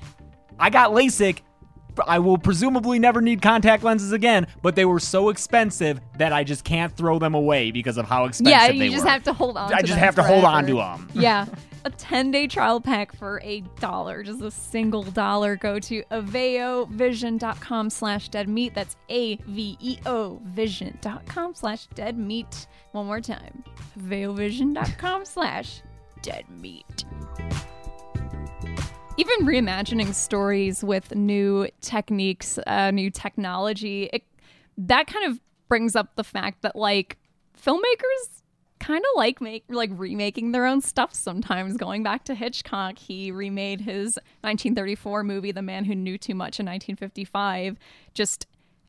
I 0.59 0.71
got 0.71 0.90
LASIK. 0.90 1.40
I 2.07 2.19
will 2.19 2.39
presumably 2.39 2.99
never 2.99 3.21
need 3.21 3.43
contact 3.43 3.83
lenses 3.85 4.13
again, 4.13 4.47
but 4.63 4.75
they 4.77 4.85
were 4.85 5.01
so 5.01 5.29
expensive 5.29 6.01
that 6.19 6.33
I 6.33 6.45
just 6.45 6.65
can't 6.65 6.95
throw 6.97 7.19
them 7.19 7.35
away 7.35 7.71
because 7.71 7.97
of 7.97 8.07
how 8.07 8.25
expensive 8.25 8.51
they 8.53 8.73
are. 8.73 8.73
Yeah, 8.73 8.85
you 8.85 8.91
just 8.91 9.07
have 9.07 9.23
to 9.25 9.33
hold 9.33 9.57
on. 9.57 9.73
I 9.73 9.81
to 9.81 9.87
just 9.87 9.95
them 9.99 10.05
have 10.05 10.15
to 10.17 10.23
hold 10.23 10.45
on 10.45 10.65
forever. 10.67 10.79
to 10.79 10.83
'em. 10.83 11.09
Yeah, 11.23 11.47
a 11.85 11.91
ten 11.91 12.31
day 12.31 12.47
trial 12.47 12.81
pack 12.81 13.15
for 13.15 13.41
a 13.43 13.61
dollar, 13.79 14.23
just 14.23 14.43
a 14.43 14.51
single 14.51 15.03
dollar. 15.03 15.57
Go 15.57 15.79
to 15.81 16.03
aveovision.com 16.11 17.91
slash 17.91 18.29
dead 18.29 18.49
meat. 18.49 18.75
That's 18.75 18.97
a 19.09 19.37
v 19.37 19.77
e 19.81 19.99
o 20.07 20.41
vision.com 20.45 21.55
slash 21.55 21.87
dead 21.95 22.19
meat. 22.19 22.67
One 22.93 23.07
more 23.07 23.21
time, 23.21 23.65
aveovision.com 23.99 25.25
slash 25.25 25.83
dead 26.23 26.45
meat. 26.61 27.05
Even 29.16 29.46
reimagining 29.46 30.12
stories 30.12 30.83
with 30.83 31.14
new 31.14 31.68
techniques, 31.81 32.59
uh, 32.66 32.90
new 32.90 33.11
technology, 33.11 34.11
it, 34.12 34.24
that 34.77 35.07
kind 35.07 35.31
of 35.31 35.40
brings 35.68 35.94
up 35.94 36.16
the 36.16 36.24
fact 36.24 36.62
that 36.62 36.74
like 36.74 37.16
filmmakers 37.57 38.42
kind 38.81 39.05
of 39.05 39.16
like 39.16 39.40
make 39.40 39.64
like 39.68 39.90
remaking 39.92 40.50
their 40.50 40.66
own 40.66 40.81
stuff 40.81 41.14
sometimes. 41.14 41.77
Going 41.77 42.03
back 42.03 42.24
to 42.24 42.35
hitchcock 42.35 42.98
he 42.98 43.31
remade 43.31 43.81
his 43.81 44.16
1934 44.40 45.22
movie 45.22 45.53
the 45.53 45.62
man 45.62 45.85
who 45.85 45.94
knew 45.94 46.18
too 46.18 46.35
much 46.35 46.59
in 46.59 46.66
1955 46.66 47.79
just 48.14 48.46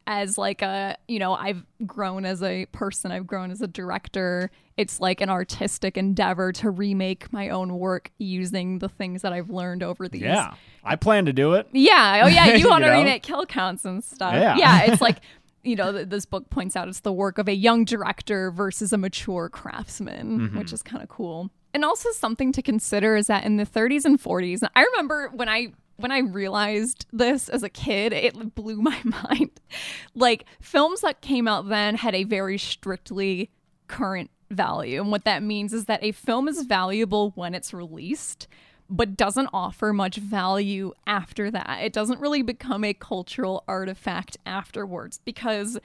as 0.08 0.38
like 0.38 0.62
a 0.62 0.96
you 1.08 1.18
know 1.20 1.34
i've 1.34 1.65
grown 1.86 2.26
as 2.26 2.44
a 2.44 2.65
person 2.68 3.12
i've 3.12 3.26
grown 3.26 3.50
as 3.52 3.62
a 3.62 3.68
director 3.68 4.52
it's 4.78 5.00
like 5.00 5.22
an 5.22 5.30
artistic 5.30 5.98
endeavor 5.98 6.52
to 6.52 6.70
remake 6.70 7.32
my 7.34 7.50
own 7.50 7.78
work 7.80 8.12
using 8.18 8.80
the 8.80 8.89
things 8.89 9.22
that 9.24 9.34
i've 9.34 9.50
learned 9.50 9.82
over 9.84 10.08
these 10.08 10.22
Yeah. 10.22 10.54
I 10.84 10.96
plan 10.96 11.26
to 11.26 11.34
do 11.34 11.54
it. 11.54 11.68
yeah. 11.72 12.22
Oh, 12.24 12.28
yeah. 12.28 12.46
You 12.58 12.70
want 12.70 12.84
to 12.84 12.91
remake 12.91 13.24
kill 13.24 13.48
counts 13.48 13.86
and 13.86 14.04
stuff. 14.04 14.36
Yeah. 14.36 14.56
Yeah. 14.56 14.84
It's 14.84 15.02
like, 15.08 15.18
you 15.63 15.76
know, 15.76 15.91
th- 15.91 16.10
this 16.10 16.28
book 16.28 16.48
points 16.52 16.76
out 16.76 16.88
it's 16.88 17.00
the 17.00 17.12
work 17.12 17.39
of 17.39 17.48
a 17.48 17.56
young 17.56 17.86
director 17.86 18.52
versus 18.52 18.94
a 18.94 18.98
mature 19.00 19.50
craftsman, 19.50 20.41
Mhm. 20.52 20.58
which 20.60 20.72
is 20.72 20.84
kind 20.84 21.02
of 21.02 21.10
cool. 21.10 21.50
And 21.74 21.84
also 21.84 22.12
something 22.12 22.52
to 22.52 22.62
consider 22.62 23.15
is 23.15 23.26
that 23.28 23.46
in 23.46 23.58
the 23.58 23.65
30s 23.65 24.06
and 24.06 24.22
40s, 24.22 24.62
I 24.76 24.84
remember 24.84 25.32
when 25.34 25.50
I 25.50 25.74
when 25.97 26.12
I 26.12 26.19
realized 26.19 27.05
this 27.12 27.49
as 27.49 27.63
a 27.63 27.69
kid, 27.69 28.13
it 28.13 28.55
blew 28.55 28.77
my 28.81 28.99
mind. 29.03 29.60
Like 30.13 30.45
films 30.62 31.01
that 31.01 31.21
came 31.21 31.47
out 31.47 31.69
then 31.69 31.95
had 31.95 32.15
a 32.15 32.23
very 32.23 32.58
strictly 32.58 33.51
current 33.88 34.29
value. 34.49 35.01
And 35.01 35.12
what 35.12 35.25
that 35.25 35.43
means 35.43 35.73
is 35.73 35.86
that 35.86 36.03
a 36.03 36.12
film 36.12 36.47
is 36.47 36.63
valuable 36.63 37.31
when 37.36 37.55
it's 37.55 37.73
released, 37.73 38.47
but 38.89 39.17
doesn't 39.17 39.49
offer 39.53 39.93
much 39.93 40.17
value 40.17 40.93
after 41.08 41.49
that. 41.51 41.79
It 41.81 41.93
doesn't 41.93 42.19
really 42.19 42.41
become 42.41 42.84
a 42.84 42.93
cultural 42.93 43.63
artifact 43.67 44.38
afterwards 44.45 45.19
because 45.25 45.79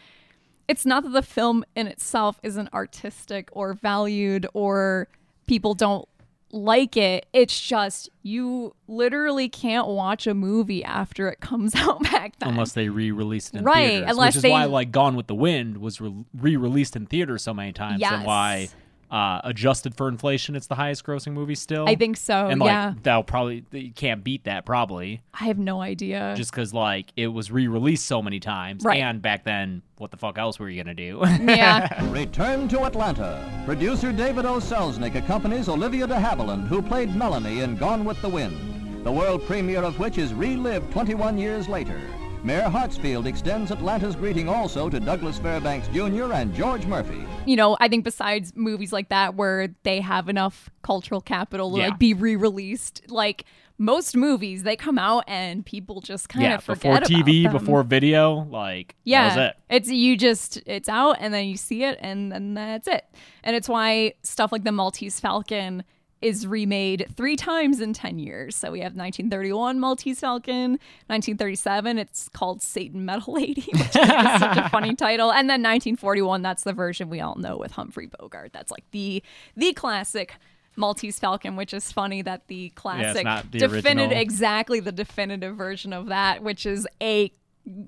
it's 0.68 0.86
not 0.86 1.02
that 1.04 1.12
the 1.12 1.22
film 1.22 1.64
in 1.74 1.86
itself 1.86 2.38
isn't 2.42 2.72
artistic 2.72 3.48
or 3.52 3.72
valued 3.72 4.46
or 4.54 5.08
people 5.46 5.74
don't 5.74 6.08
like 6.52 6.96
it. 6.96 7.26
It's 7.32 7.58
just 7.60 8.08
you 8.22 8.74
literally 8.88 9.48
can't 9.48 9.86
watch 9.88 10.26
a 10.26 10.34
movie 10.34 10.84
after 10.84 11.28
it 11.28 11.40
comes 11.40 11.74
out 11.76 12.02
back 12.02 12.38
then. 12.38 12.50
Unless 12.50 12.72
they 12.72 12.88
re-released 12.88 13.54
it 13.54 13.58
in 13.58 13.64
Right, 13.64 13.88
theaters, 13.88 14.10
unless 14.10 14.28
which 14.30 14.36
is 14.36 14.42
they- 14.42 14.50
why 14.50 14.64
like 14.64 14.90
Gone 14.90 15.16
with 15.16 15.26
the 15.26 15.34
Wind 15.34 15.78
was 15.78 16.00
re- 16.00 16.24
re-released 16.38 16.96
in 16.96 17.06
theaters 17.06 17.42
so 17.42 17.54
many 17.54 17.72
times, 17.72 18.00
Yes. 18.00 18.12
and 18.12 18.24
why 18.24 18.68
uh, 19.10 19.40
adjusted 19.44 19.94
for 19.94 20.08
inflation, 20.08 20.54
it's 20.54 20.66
the 20.68 20.74
highest-grossing 20.76 21.32
movie 21.32 21.54
still. 21.54 21.88
I 21.88 21.94
think 21.96 22.16
so, 22.16 22.46
and 22.46 22.60
like 22.60 22.68
yeah. 22.68 22.94
that'll 23.02 23.22
probably 23.24 23.64
you 23.72 23.92
can't 23.92 24.22
beat 24.22 24.44
that 24.44 24.64
probably, 24.64 25.22
I 25.34 25.44
have 25.44 25.58
no 25.58 25.80
idea. 25.80 26.34
just 26.36 26.50
because 26.52 26.72
like 26.72 27.12
it 27.16 27.28
was 27.28 27.50
re-released 27.50 28.06
so 28.06 28.22
many 28.22 28.40
times, 28.40 28.84
Right. 28.84 29.00
and 29.02 29.20
back 29.20 29.44
then, 29.44 29.82
what 29.98 30.10
the 30.10 30.16
fuck 30.16 30.38
else 30.38 30.58
were 30.58 30.68
you 30.68 30.82
gonna 30.82 30.94
do? 30.94 31.20
Yeah. 31.42 32.10
Return 32.12 32.68
to 32.68 32.84
Atlanta. 32.84 33.62
Producer 33.66 34.12
David 34.12 34.44
O. 34.46 34.58
Selznick 34.58 35.14
accompanies 35.16 35.68
Olivia 35.68 36.06
de 36.06 36.14
Havilland, 36.14 36.66
who 36.68 36.80
played 36.82 37.14
Melanie 37.14 37.60
in 37.60 37.76
Gone 37.76 38.04
with 38.04 38.20
the 38.22 38.28
Wind, 38.28 39.04
the 39.04 39.12
world 39.12 39.44
premiere 39.46 39.82
of 39.82 39.98
which 39.98 40.18
is 40.18 40.32
relived 40.34 40.90
21 40.92 41.36
years 41.38 41.68
later. 41.68 42.00
Mayor 42.42 42.68
Hartsfield 42.70 43.26
extends 43.26 43.70
Atlanta's 43.70 44.16
greeting 44.16 44.48
also 44.48 44.88
to 44.88 44.98
Douglas 44.98 45.38
Fairbanks 45.38 45.88
Jr. 45.88 46.32
and 46.32 46.54
George 46.54 46.86
Murphy. 46.86 47.22
you 47.44 47.54
know, 47.54 47.76
I 47.80 47.88
think 47.88 48.02
besides 48.04 48.52
movies 48.56 48.92
like 48.94 49.10
that 49.10 49.34
where 49.34 49.68
they 49.82 50.00
have 50.00 50.28
enough 50.28 50.70
cultural 50.82 51.20
capital 51.20 51.70
to 51.72 51.78
Yeah. 51.78 51.88
like 51.88 51.98
be 51.98 52.14
re-released, 52.14 53.02
like 53.10 53.44
most 53.76 54.16
movies 54.16 54.62
they 54.62 54.74
come 54.76 54.98
out 54.98 55.24
and 55.26 55.64
people 55.66 56.00
just 56.00 56.28
kind 56.30 56.44
yeah, 56.44 56.54
of 56.56 56.64
forget 56.64 56.80
before 56.82 56.96
about 56.96 57.08
TV, 57.10 57.42
them. 57.44 57.52
before 57.52 57.82
video, 57.82 58.46
like 58.50 58.94
yeah, 59.04 59.28
that 59.28 59.36
was 59.36 59.48
it. 59.50 59.56
it's 59.76 59.88
you 59.90 60.16
just 60.16 60.56
it's 60.66 60.88
out 60.88 61.16
and 61.20 61.32
then 61.34 61.46
you 61.46 61.56
see 61.58 61.84
it 61.84 61.98
and 62.00 62.32
then 62.32 62.54
that's 62.54 62.88
it. 62.88 63.04
And 63.44 63.54
it's 63.54 63.68
why 63.68 64.14
stuff 64.22 64.50
like 64.50 64.64
the 64.64 64.72
Maltese 64.72 65.20
Falcon 65.20 65.84
is 66.22 66.46
remade 66.46 67.06
three 67.16 67.36
times 67.36 67.80
in 67.80 67.92
10 67.92 68.18
years. 68.18 68.54
So 68.54 68.70
we 68.70 68.80
have 68.80 68.94
1931 68.94 69.80
Maltese 69.80 70.20
Falcon, 70.20 70.72
1937 71.06 71.98
it's 71.98 72.28
called 72.28 72.62
Satan 72.62 73.04
Met 73.04 73.26
a 73.26 73.30
Lady, 73.30 73.68
which 73.72 73.80
is 73.80 73.92
such 73.92 74.56
a 74.56 74.68
funny 74.70 74.94
title, 74.94 75.30
and 75.30 75.48
then 75.48 75.62
1941 75.62 76.42
that's 76.42 76.64
the 76.64 76.72
version 76.72 77.08
we 77.08 77.20
all 77.20 77.36
know 77.36 77.56
with 77.56 77.72
Humphrey 77.72 78.06
Bogart. 78.06 78.52
That's 78.52 78.70
like 78.70 78.84
the 78.90 79.22
the 79.56 79.72
classic 79.72 80.34
Maltese 80.76 81.18
Falcon, 81.18 81.56
which 81.56 81.74
is 81.74 81.90
funny 81.92 82.22
that 82.22 82.46
the 82.48 82.70
classic 82.70 83.24
not 83.24 83.50
the 83.50 83.58
definitive 83.58 84.10
original. 84.10 84.20
exactly 84.20 84.80
the 84.80 84.92
definitive 84.92 85.56
version 85.56 85.92
of 85.92 86.06
that, 86.06 86.42
which 86.42 86.66
is 86.66 86.86
a 87.02 87.32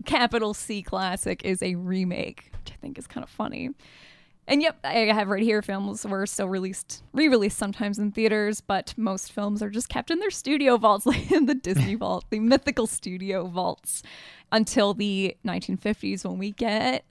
capital 0.04 0.54
C 0.54 0.82
classic, 0.82 1.44
is 1.44 1.62
a 1.62 1.74
remake, 1.74 2.50
which 2.58 2.72
I 2.72 2.76
think 2.80 2.98
is 2.98 3.06
kind 3.06 3.24
of 3.24 3.30
funny. 3.30 3.70
And 4.48 4.60
yep, 4.60 4.78
I 4.82 4.92
have 4.92 5.28
right 5.28 5.42
here 5.42 5.62
films 5.62 6.04
were 6.04 6.26
still 6.26 6.48
released, 6.48 7.02
re-released 7.12 7.56
sometimes 7.56 7.98
in 7.98 8.10
theaters, 8.10 8.60
but 8.60 8.92
most 8.96 9.30
films 9.30 9.62
are 9.62 9.70
just 9.70 9.88
kept 9.88 10.10
in 10.10 10.18
their 10.18 10.30
studio 10.30 10.76
vaults, 10.76 11.06
like 11.06 11.30
in 11.30 11.46
the 11.46 11.54
Disney 11.54 11.94
vault, 11.96 12.24
the 12.30 12.40
mythical 12.40 12.86
studio 12.86 13.46
vaults, 13.46 14.02
until 14.50 14.94
the 14.94 15.36
1950s 15.46 16.24
when 16.24 16.38
we 16.38 16.50
get 16.50 17.04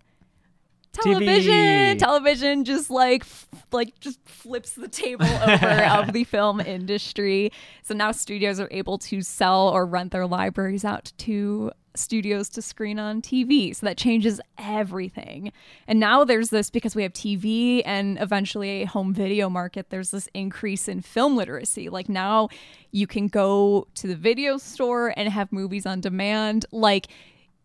television. 0.94 1.54
TV. 1.54 2.00
Television 2.00 2.66
just 2.66 2.90
like 2.90 3.22
f- 3.22 3.48
like 3.72 4.00
just 4.00 4.20
flips 4.26 4.74
the 4.74 4.88
table 4.88 5.26
over 5.48 5.84
of 5.84 6.14
the 6.14 6.24
film 6.24 6.60
industry. 6.60 7.52
So 7.84 7.94
now 7.94 8.12
studios 8.12 8.60
are 8.60 8.70
able 8.72 8.98
to 9.00 9.22
sell 9.22 9.70
or 9.70 9.86
rent 9.86 10.12
their 10.12 10.28
libraries 10.28 10.86
out 10.86 11.12
to 11.20 11.72
studios 11.96 12.50
to 12.50 12.62
screen 12.62 13.00
on 13.00 13.22
TV. 13.22 13.76
So 13.76 13.86
that 13.86 13.98
changes 13.98 14.40
everything. 14.58 15.52
And 15.88 16.00
now 16.00 16.24
there's 16.24 16.50
this 16.50 16.70
because 16.70 16.96
we 16.96 17.04
have 17.04 17.14
TV 17.14 17.82
and 17.86 18.18
eventually 18.22 18.84
a 18.84 18.86
home 18.86 19.14
video 19.14 19.50
market, 19.50 19.90
there's 19.90 20.12
this 20.12 20.30
increase 20.34 20.88
in 20.88 21.02
film 21.02 21.36
literacy. 21.36 21.90
Like 21.90 22.10
now 22.10 22.50
you 22.92 23.08
can 23.08 23.28
go 23.28 23.88
to 23.96 24.08
the 24.08 24.16
video 24.16 24.58
store 24.58 25.14
and 25.18 25.30
have 25.30 25.52
movies 25.52 25.86
on 25.86 26.02
demand. 26.02 26.66
Like 26.72 27.08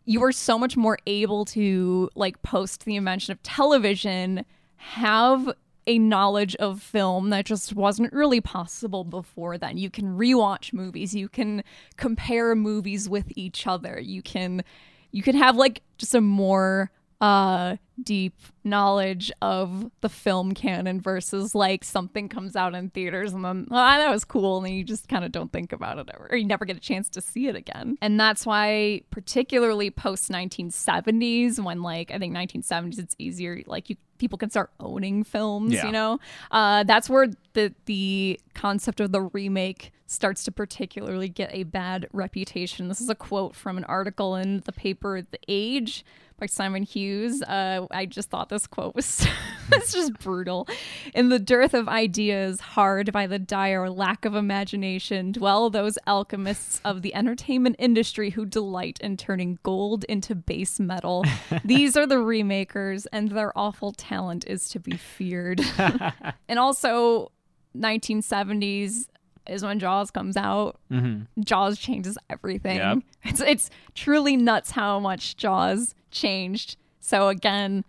you 0.07 0.23
are 0.23 0.31
so 0.31 0.57
much 0.57 0.77
more 0.77 0.97
able 1.05 1.43
to 1.43 2.09
like 2.15 2.41
post 2.41 2.85
the 2.85 2.95
invention 2.95 3.33
of 3.33 3.43
television 3.43 4.45
have 4.77 5.51
a 5.85 5.99
knowledge 5.99 6.55
of 6.55 6.81
film 6.81 7.29
that 7.29 7.45
just 7.45 7.75
wasn't 7.75 8.11
really 8.13 8.39
possible 8.39 9.03
before 9.03 9.57
then. 9.57 9.77
You 9.77 9.89
can 9.89 10.17
rewatch 10.17 10.73
movies. 10.73 11.13
You 11.13 11.27
can 11.27 11.61
compare 11.97 12.55
movies 12.55 13.09
with 13.09 13.25
each 13.35 13.67
other. 13.67 13.99
You 13.99 14.21
can 14.21 14.63
you 15.11 15.21
can 15.21 15.35
have 15.35 15.57
like 15.57 15.81
just 15.97 16.15
a 16.15 16.21
more 16.21 16.89
uh 17.19 17.75
deep 18.03 18.35
knowledge 18.63 19.31
of 19.41 19.89
the 20.01 20.09
film 20.09 20.53
canon 20.53 21.01
versus 21.01 21.55
like 21.55 21.83
something 21.83 22.29
comes 22.29 22.55
out 22.55 22.75
in 22.75 22.89
theaters 22.91 23.33
and 23.33 23.43
then 23.43 23.65
oh, 23.71 23.75
that 23.75 24.11
was 24.11 24.23
cool 24.23 24.57
and 24.57 24.65
then 24.67 24.73
you 24.73 24.83
just 24.83 25.07
kind 25.07 25.25
of 25.25 25.31
don't 25.31 25.51
think 25.51 25.71
about 25.73 25.97
it 25.97 26.07
ever 26.13 26.27
or 26.29 26.37
you 26.37 26.45
never 26.45 26.63
get 26.63 26.77
a 26.77 26.79
chance 26.79 27.09
to 27.09 27.21
see 27.21 27.47
it 27.47 27.55
again 27.55 27.97
and 28.01 28.19
that's 28.19 28.45
why 28.45 29.01
particularly 29.09 29.89
post 29.89 30.29
1970s 30.31 31.59
when 31.63 31.81
like 31.81 32.11
i 32.11 32.17
think 32.19 32.35
1970s 32.35 32.99
it's 32.99 33.15
easier 33.17 33.61
like 33.65 33.89
you 33.89 33.95
people 34.17 34.37
can 34.37 34.49
start 34.49 34.71
owning 34.79 35.23
films 35.23 35.73
Yeah. 35.73 35.85
you 35.85 35.91
know 35.91 36.19
uh 36.51 36.83
that's 36.83 37.09
where 37.09 37.27
the 37.53 37.73
the 37.85 38.39
concept 38.53 38.99
of 38.99 39.11
the 39.11 39.21
remake 39.21 39.91
starts 40.07 40.43
to 40.45 40.51
particularly 40.51 41.29
get 41.29 41.49
a 41.53 41.63
bad 41.63 42.07
reputation 42.13 42.87
this 42.87 43.01
is 43.01 43.09
a 43.09 43.15
quote 43.15 43.55
from 43.55 43.77
an 43.77 43.83
article 43.85 44.35
in 44.35 44.61
the 44.65 44.71
paper 44.71 45.21
the 45.21 45.39
age 45.47 46.03
by 46.39 46.45
Simon 46.45 46.83
Hughes. 46.83 47.41
Uh, 47.41 47.87
I 47.89 48.05
just 48.05 48.29
thought 48.29 48.49
this 48.49 48.67
quote 48.67 48.95
was 48.95 49.25
it's 49.71 49.91
just 49.91 50.19
brutal. 50.19 50.67
In 51.13 51.29
the 51.29 51.39
dearth 51.39 51.73
of 51.73 51.87
ideas, 51.87 52.59
hard 52.59 53.11
by 53.11 53.27
the 53.27 53.39
dire 53.39 53.89
lack 53.89 54.23
of 54.25 54.35
imagination, 54.35 55.31
dwell 55.31 55.69
those 55.69 55.97
alchemists 56.05 56.79
of 56.85 57.01
the 57.01 57.15
entertainment 57.15 57.75
industry 57.79 58.31
who 58.31 58.45
delight 58.45 58.99
in 59.01 59.17
turning 59.17 59.57
gold 59.63 60.03
into 60.05 60.35
base 60.35 60.79
metal. 60.79 61.25
These 61.65 61.97
are 61.97 62.05
the 62.05 62.19
remakers, 62.19 63.07
and 63.07 63.31
their 63.31 63.57
awful 63.57 63.91
talent 63.91 64.45
is 64.47 64.69
to 64.69 64.79
be 64.79 64.95
feared. 64.95 65.61
and 66.47 66.59
also, 66.59 67.31
1970s 67.75 69.05
is 69.49 69.63
when 69.63 69.79
Jaws 69.79 70.11
comes 70.11 70.37
out. 70.37 70.79
Mm-hmm. 70.91 71.41
Jaws 71.41 71.77
changes 71.79 72.17
everything. 72.29 72.77
Yep. 72.77 72.99
It's 73.23 73.41
it's 73.41 73.69
truly 73.93 74.37
nuts 74.37 74.71
how 74.71 74.99
much 74.99 75.35
Jaws 75.35 75.93
changed. 76.11 76.77
So 77.01 77.27
again, 77.27 77.83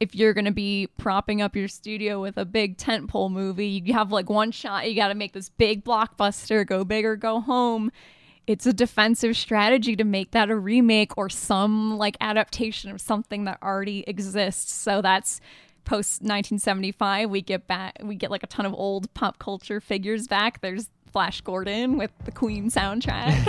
if 0.00 0.14
you're 0.14 0.32
gonna 0.32 0.50
be 0.50 0.88
propping 0.98 1.40
up 1.40 1.54
your 1.54 1.68
studio 1.68 2.20
with 2.20 2.36
a 2.36 2.44
big 2.44 2.76
tentpole 2.78 3.30
movie, 3.30 3.82
you 3.84 3.92
have 3.92 4.10
like 4.10 4.28
one 4.28 4.50
shot. 4.50 4.88
You 4.88 4.96
got 4.96 5.08
to 5.08 5.14
make 5.14 5.32
this 5.32 5.50
big 5.50 5.84
blockbuster, 5.84 6.66
go 6.66 6.84
big 6.84 7.04
or 7.04 7.14
go 7.14 7.40
home. 7.40 7.92
It's 8.48 8.66
a 8.66 8.72
defensive 8.72 9.36
strategy 9.36 9.94
to 9.94 10.02
make 10.02 10.32
that 10.32 10.50
a 10.50 10.56
remake 10.56 11.16
or 11.16 11.28
some 11.28 11.96
like 11.96 12.16
adaptation 12.20 12.90
of 12.90 13.00
something 13.00 13.44
that 13.44 13.58
already 13.62 14.02
exists. 14.08 14.72
So 14.72 15.00
that's 15.00 15.40
post 15.84 16.20
1975 16.22 17.28
we 17.30 17.40
get 17.42 17.66
back 17.66 17.96
we 18.02 18.14
get 18.14 18.30
like 18.30 18.42
a 18.42 18.46
ton 18.46 18.64
of 18.66 18.74
old 18.74 19.12
pop 19.14 19.38
culture 19.38 19.80
figures 19.80 20.26
back 20.28 20.60
there's 20.60 20.88
flash 21.10 21.40
gordon 21.42 21.96
with 21.98 22.10
the 22.24 22.32
queen 22.32 22.70
soundtrack 22.70 23.32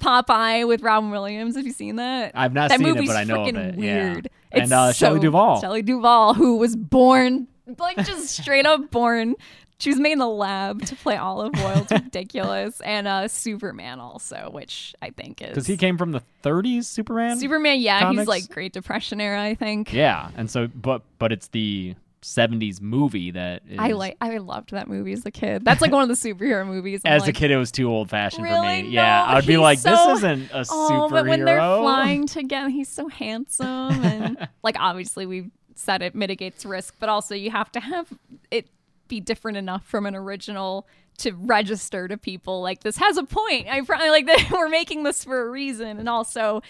popeye 0.00 0.66
with 0.66 0.82
robin 0.82 1.10
williams 1.10 1.56
have 1.56 1.66
you 1.66 1.72
seen 1.72 1.96
that 1.96 2.32
I've 2.34 2.52
not 2.52 2.68
that 2.70 2.78
seen 2.78 2.96
it, 2.96 3.06
but 3.06 3.16
I 3.16 3.24
know 3.24 3.42
of 3.44 3.48
it, 3.56 3.78
yeah. 3.78 4.12
weird 4.12 4.28
And, 4.52 4.62
It's 4.64 4.72
uh, 4.72 4.92
Shelley 4.92 5.18
so- 5.18 5.22
Duvall. 5.22 5.60
shelley 5.60 5.82
duvall 5.82 6.34
who 6.34 6.56
was 6.56 6.76
born 6.76 7.48
like 7.78 7.96
just 8.04 8.28
straight 8.36 8.66
up 8.66 8.90
born 8.90 9.34
she 9.78 9.90
was 9.90 9.98
made 9.98 10.12
in 10.12 10.18
the 10.18 10.26
lab 10.28 10.82
to 10.86 10.96
play 10.96 11.16
Olive 11.16 11.52
Oyl 11.58 11.82
it's 11.82 11.92
ridiculous 11.92 12.80
and 12.80 13.06
uh 13.06 13.28
superman 13.28 14.00
also 14.00 14.48
which 14.52 14.94
i 15.02 15.10
think 15.10 15.42
is 15.42 15.48
Because 15.50 15.66
he 15.66 15.76
came 15.76 15.98
from 15.98 16.12
the 16.12 16.22
30s 16.42 16.84
Superman. 16.84 17.38
Superman, 17.38 17.80
yeah, 17.80 18.00
comics? 18.00 18.20
he's 18.20 18.28
like 18.28 18.48
Great 18.50 18.72
Depression 18.72 19.20
era, 19.20 19.42
I 19.42 19.54
think. 19.54 19.92
Yeah, 19.92 20.30
and 20.36 20.48
so 20.50 20.68
but 20.68 21.02
but 21.18 21.32
it's 21.32 21.48
the 21.48 21.94
70s 22.22 22.80
movie 22.80 23.30
that 23.32 23.62
is, 23.68 23.78
I 23.78 23.88
like 23.92 24.16
I 24.20 24.38
loved 24.38 24.70
that 24.70 24.88
movie 24.88 25.12
as 25.12 25.24
a 25.26 25.30
kid. 25.30 25.64
That's 25.64 25.80
like 25.80 25.92
one 25.92 26.02
of 26.02 26.08
the 26.08 26.14
superhero 26.14 26.66
movies. 26.66 27.00
I'm 27.04 27.12
As 27.12 27.26
a 27.28 27.32
kid, 27.32 27.50
it 27.50 27.56
was 27.56 27.70
too 27.72 27.88
old 27.88 28.10
fashioned 28.10 28.44
Really? 28.44 28.82
for 28.82 28.86
me. 28.88 28.90
Yeah, 28.94 29.24
I 29.24 29.34
would 29.36 29.46
be 29.46 29.56
like, 29.56 29.78
so- 29.80 29.90
this 29.90 30.18
isn't 30.18 30.50
a 30.52 30.64
Oh, 30.70 31.08
superhero. 31.08 31.10
but 31.10 31.26
when 31.26 31.44
they're 31.44 31.58
flying 31.58 32.26
together, 32.38 32.68
he's 32.68 32.88
so 32.88 33.08
handsome 33.08 33.66
and 34.04 34.48
like 34.62 34.76
obviously 34.78 35.26
we've 35.26 35.50
said 35.74 36.02
it 36.02 36.14
mitigates 36.14 36.64
risk, 36.64 36.94
but 36.98 37.08
also 37.08 37.34
you 37.34 37.50
have 37.50 37.70
to 37.72 37.80
have 37.80 38.08
it 38.50 38.66
be 39.08 39.20
different 39.20 39.56
enough 39.58 39.84
from 39.86 40.06
an 40.06 40.14
original 40.14 40.86
to 41.18 41.32
register 41.32 42.08
to 42.08 42.16
people 42.18 42.60
like 42.60 42.82
this 42.82 42.98
has 42.98 43.16
a 43.16 43.24
point. 43.24 43.68
I 43.68 43.80
probably 43.80 44.10
like 44.16 44.26
that 44.26 44.50
we're 44.52 44.68
making 44.68 45.02
this 45.04 45.24
for 45.24 45.46
a 45.46 45.50
reason 45.50 45.98
and 45.98 46.08
also 46.08 46.62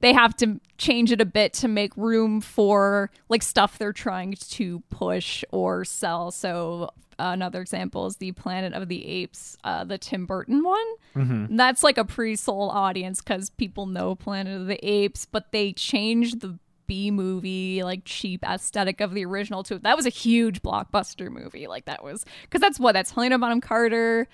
they 0.00 0.12
have 0.12 0.36
to 0.36 0.60
change 0.76 1.10
it 1.10 1.20
a 1.20 1.24
bit 1.24 1.52
to 1.54 1.68
make 1.68 1.96
room 1.96 2.40
for 2.40 3.10
like 3.28 3.42
stuff 3.42 3.78
they're 3.78 3.92
trying 3.94 4.34
to 4.34 4.80
push 4.90 5.42
or 5.50 5.84
sell. 5.86 6.30
So 6.30 6.90
uh, 7.18 7.30
another 7.32 7.62
example 7.62 8.04
is 8.04 8.16
the 8.16 8.32
Planet 8.32 8.74
of 8.74 8.88
the 8.88 9.06
Apes, 9.06 9.56
uh, 9.64 9.84
the 9.84 9.96
Tim 9.96 10.26
Burton 10.26 10.62
one. 10.62 10.86
Mhm. 11.14 11.56
That's 11.56 11.82
like 11.82 11.96
a 11.96 12.04
pre-sold 12.04 12.72
audience 12.74 13.22
because 13.22 13.48
people 13.48 13.86
know 13.86 14.14
Planet 14.14 14.60
of 14.60 14.66
the 14.66 14.84
Apes, 14.86 15.24
but 15.24 15.50
they 15.50 15.72
changed 15.72 16.40
the 16.40 16.58
B 16.86 17.10
movie 17.10 17.82
like 17.82 18.02
cheap 18.04 18.44
aesthetic 18.44 19.00
of 19.00 19.14
the 19.14 19.24
original 19.24 19.62
to 19.64 19.78
that 19.78 19.96
was 19.96 20.06
a 20.06 20.10
huge 20.10 20.62
blockbuster 20.62 21.30
movie. 21.30 21.66
Like 21.66 21.86
that 21.86 22.02
was 22.02 22.24
because 22.42 22.60
that's 22.60 22.78
what 22.78 22.92
that's 22.92 23.10
Helena 23.10 23.38
Bonham 23.38 23.60
Carter, 23.60 24.28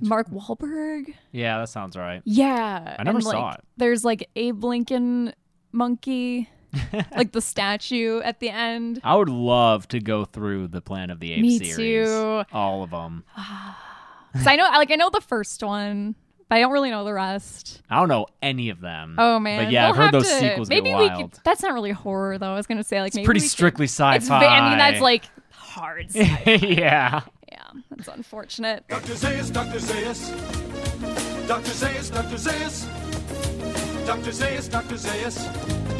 Mark 0.00 0.30
Wahlberg. 0.30 1.14
Yeah, 1.30 1.58
that 1.58 1.68
sounds 1.68 1.96
right. 1.96 2.22
Yeah. 2.24 2.96
I 2.98 3.02
never 3.04 3.18
and, 3.18 3.24
saw 3.24 3.46
like, 3.46 3.58
it. 3.58 3.64
There's 3.76 4.04
like 4.04 4.28
Abe 4.36 4.64
Lincoln 4.64 5.34
monkey, 5.70 6.50
like 7.16 7.32
the 7.32 7.40
statue 7.40 8.20
at 8.20 8.40
the 8.40 8.50
end. 8.50 9.00
I 9.04 9.14
would 9.14 9.28
love 9.28 9.88
to 9.88 10.00
go 10.00 10.24
through 10.24 10.68
the 10.68 10.80
Planet 10.80 11.10
of 11.10 11.20
the 11.20 11.32
Apes 11.32 11.42
Me 11.42 11.58
series. 11.58 12.08
too. 12.08 12.42
All 12.52 12.82
of 12.82 12.90
them. 12.90 13.24
So 13.36 13.40
I 14.50 14.56
know, 14.56 14.64
like, 14.64 14.90
I 14.90 14.96
know 14.96 15.10
the 15.10 15.20
first 15.20 15.62
one, 15.62 16.16
but 16.52 16.56
I 16.58 16.60
don't 16.60 16.72
really 16.72 16.90
know 16.90 17.02
the 17.04 17.14
rest. 17.14 17.80
I 17.88 17.98
don't 17.98 18.08
know 18.08 18.26
any 18.42 18.68
of 18.68 18.80
them. 18.80 19.14
Oh 19.18 19.38
man! 19.38 19.64
But 19.64 19.72
yeah, 19.72 19.88
I've 19.88 19.96
We'll 19.96 20.04
heard 20.06 20.14
have 20.14 20.22
those 20.24 20.30
to- 20.32 20.38
sequels 20.40 20.68
Maybe 20.68 20.90
get 20.90 20.98
we 20.98 21.06
wild. 21.08 21.32
could. 21.32 21.40
That's 21.44 21.62
not 21.62 21.72
really 21.72 21.92
horror 21.92 22.36
though. 22.36 22.52
I 22.52 22.56
was 22.56 22.66
gonna 22.66 22.84
say 22.84 23.00
like 23.00 23.14
maybe 23.14 23.24
pretty 23.24 23.38
we 23.40 23.44
could- 23.44 23.50
strictly 23.50 23.84
It's 23.84 23.96
ve- 23.98 24.34
I 24.34 24.68
mean, 24.68 24.78
that's 24.78 25.00
like 25.00 25.24
hard. 25.50 26.10
sci-fi. 26.14 26.54
yeah. 26.56 27.22
yeah, 27.50 27.62
that's 27.90 28.08
unfortunate. 28.08 28.84
Dr. 28.88 29.12
Zaius, 29.14 29.50
Dr. 29.50 29.78
Zaius. 29.78 31.48
Dr. 31.48 31.70
Zaius, 31.70 32.10
Dr. 32.12 32.36
Zaius. 32.36 34.06
Dr. 34.06 34.30
Zaius, 34.30 34.68
Dr. 34.70 34.94
Zaius. 34.96 35.38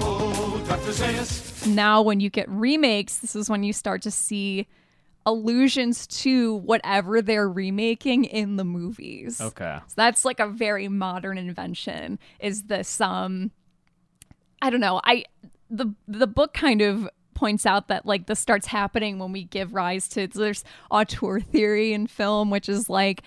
Oh, 0.04 0.62
Dr. 0.68 0.90
Zaius. 0.92 1.66
now 1.66 2.02
when 2.02 2.18
you 2.20 2.28
get 2.28 2.48
remakes 2.50 3.18
this 3.18 3.36
is 3.36 3.48
when 3.48 3.62
you 3.62 3.72
start 3.72 4.02
to 4.02 4.10
see 4.10 4.66
allusions 5.26 6.06
to 6.06 6.56
whatever 6.56 7.22
they're 7.22 7.48
remaking 7.48 8.24
in 8.24 8.56
the 8.56 8.64
movies 8.64 9.40
Okay. 9.40 9.78
so 9.86 9.94
that's 9.96 10.24
like 10.24 10.40
a 10.40 10.48
very 10.48 10.88
modern 10.88 11.38
invention 11.38 12.18
is 12.40 12.64
this 12.64 13.00
um 13.00 13.50
i 14.60 14.68
don't 14.70 14.80
know 14.80 15.00
i 15.04 15.24
the 15.70 15.86
the 16.08 16.26
book 16.26 16.52
kind 16.54 16.80
of 16.82 17.08
points 17.34 17.64
out 17.66 17.88
that 17.88 18.04
like 18.04 18.26
this 18.26 18.38
starts 18.40 18.66
happening 18.66 19.18
when 19.18 19.32
we 19.32 19.44
give 19.44 19.74
rise 19.74 20.08
to 20.08 20.26
there's 20.26 20.64
auteur 20.90 21.40
theory 21.40 21.92
in 21.92 22.06
film 22.06 22.50
which 22.50 22.68
is 22.68 22.88
like 22.90 23.22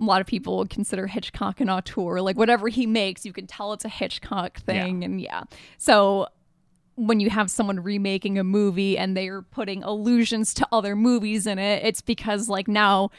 a 0.00 0.04
lot 0.04 0.20
of 0.20 0.28
people 0.28 0.58
would 0.58 0.70
consider 0.70 1.08
Hitchcock 1.08 1.60
an 1.60 1.68
auteur. 1.68 2.20
Like 2.20 2.36
whatever 2.36 2.68
he 2.68 2.86
makes, 2.86 3.26
you 3.26 3.32
can 3.32 3.48
tell 3.48 3.72
it's 3.72 3.84
a 3.84 3.88
Hitchcock 3.88 4.58
thing. 4.60 5.02
And 5.02 5.20
yeah. 5.20 5.42
So 5.76 6.28
when 6.98 7.20
you 7.20 7.30
have 7.30 7.50
someone 7.50 7.80
remaking 7.80 8.38
a 8.38 8.44
movie 8.44 8.98
and 8.98 9.16
they're 9.16 9.42
putting 9.42 9.82
allusions 9.84 10.52
to 10.54 10.66
other 10.72 10.96
movies 10.96 11.46
in 11.46 11.58
it, 11.58 11.84
it's 11.84 12.00
because 12.02 12.48
like 12.48 12.68
now 12.68 13.10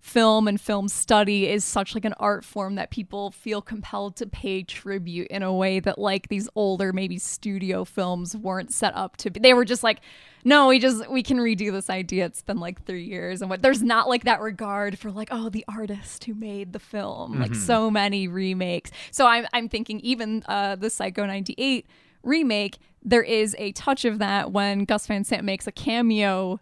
film 0.00 0.46
and 0.46 0.60
film 0.60 0.88
study 0.88 1.48
is 1.48 1.64
such 1.64 1.92
like 1.94 2.04
an 2.04 2.14
art 2.20 2.44
form 2.44 2.76
that 2.76 2.88
people 2.90 3.32
feel 3.32 3.60
compelled 3.60 4.14
to 4.16 4.26
pay 4.26 4.62
tribute 4.62 5.26
in 5.28 5.42
a 5.42 5.52
way 5.52 5.80
that 5.80 5.98
like 5.98 6.28
these 6.28 6.48
older 6.54 6.92
maybe 6.92 7.18
studio 7.18 7.84
films 7.84 8.36
weren't 8.36 8.72
set 8.72 8.94
up 8.96 9.16
to 9.16 9.28
be. 9.30 9.40
They 9.40 9.54
were 9.54 9.64
just 9.64 9.82
like 9.82 10.00
no, 10.44 10.68
we 10.68 10.78
just 10.78 11.10
we 11.10 11.22
can 11.24 11.38
redo 11.38 11.72
this 11.72 11.90
idea. 11.90 12.24
It's 12.26 12.42
been 12.42 12.60
like 12.60 12.84
3 12.86 13.02
years 13.02 13.40
and 13.42 13.50
what 13.50 13.60
there's 13.60 13.82
not 13.82 14.08
like 14.08 14.22
that 14.24 14.40
regard 14.40 14.96
for 14.98 15.10
like 15.10 15.28
oh 15.32 15.48
the 15.48 15.64
artist 15.68 16.24
who 16.24 16.34
made 16.34 16.72
the 16.72 16.78
film. 16.78 17.40
Like 17.40 17.50
Mhm. 17.50 17.56
so 17.66 17.90
many 17.90 18.28
remakes. 18.28 18.92
So 19.10 19.26
I'm 19.26 19.46
I'm 19.52 19.68
thinking 19.68 19.98
even 20.00 20.44
uh 20.46 20.76
the 20.76 20.90
Psycho 20.90 21.26
98 21.26 21.86
remake 22.22 22.78
there 23.02 23.22
is 23.22 23.54
a 23.58 23.72
touch 23.72 24.04
of 24.04 24.18
that 24.18 24.52
when 24.52 24.84
Gus 24.84 25.06
Van 25.06 25.24
Sant 25.24 25.44
makes 25.44 25.66
a 25.66 25.72
cameo 25.72 26.60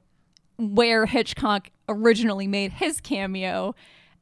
where 0.59 1.07
Hitchcock 1.07 1.70
originally 1.89 2.47
made 2.47 2.72
his 2.72 3.01
cameo 3.01 3.74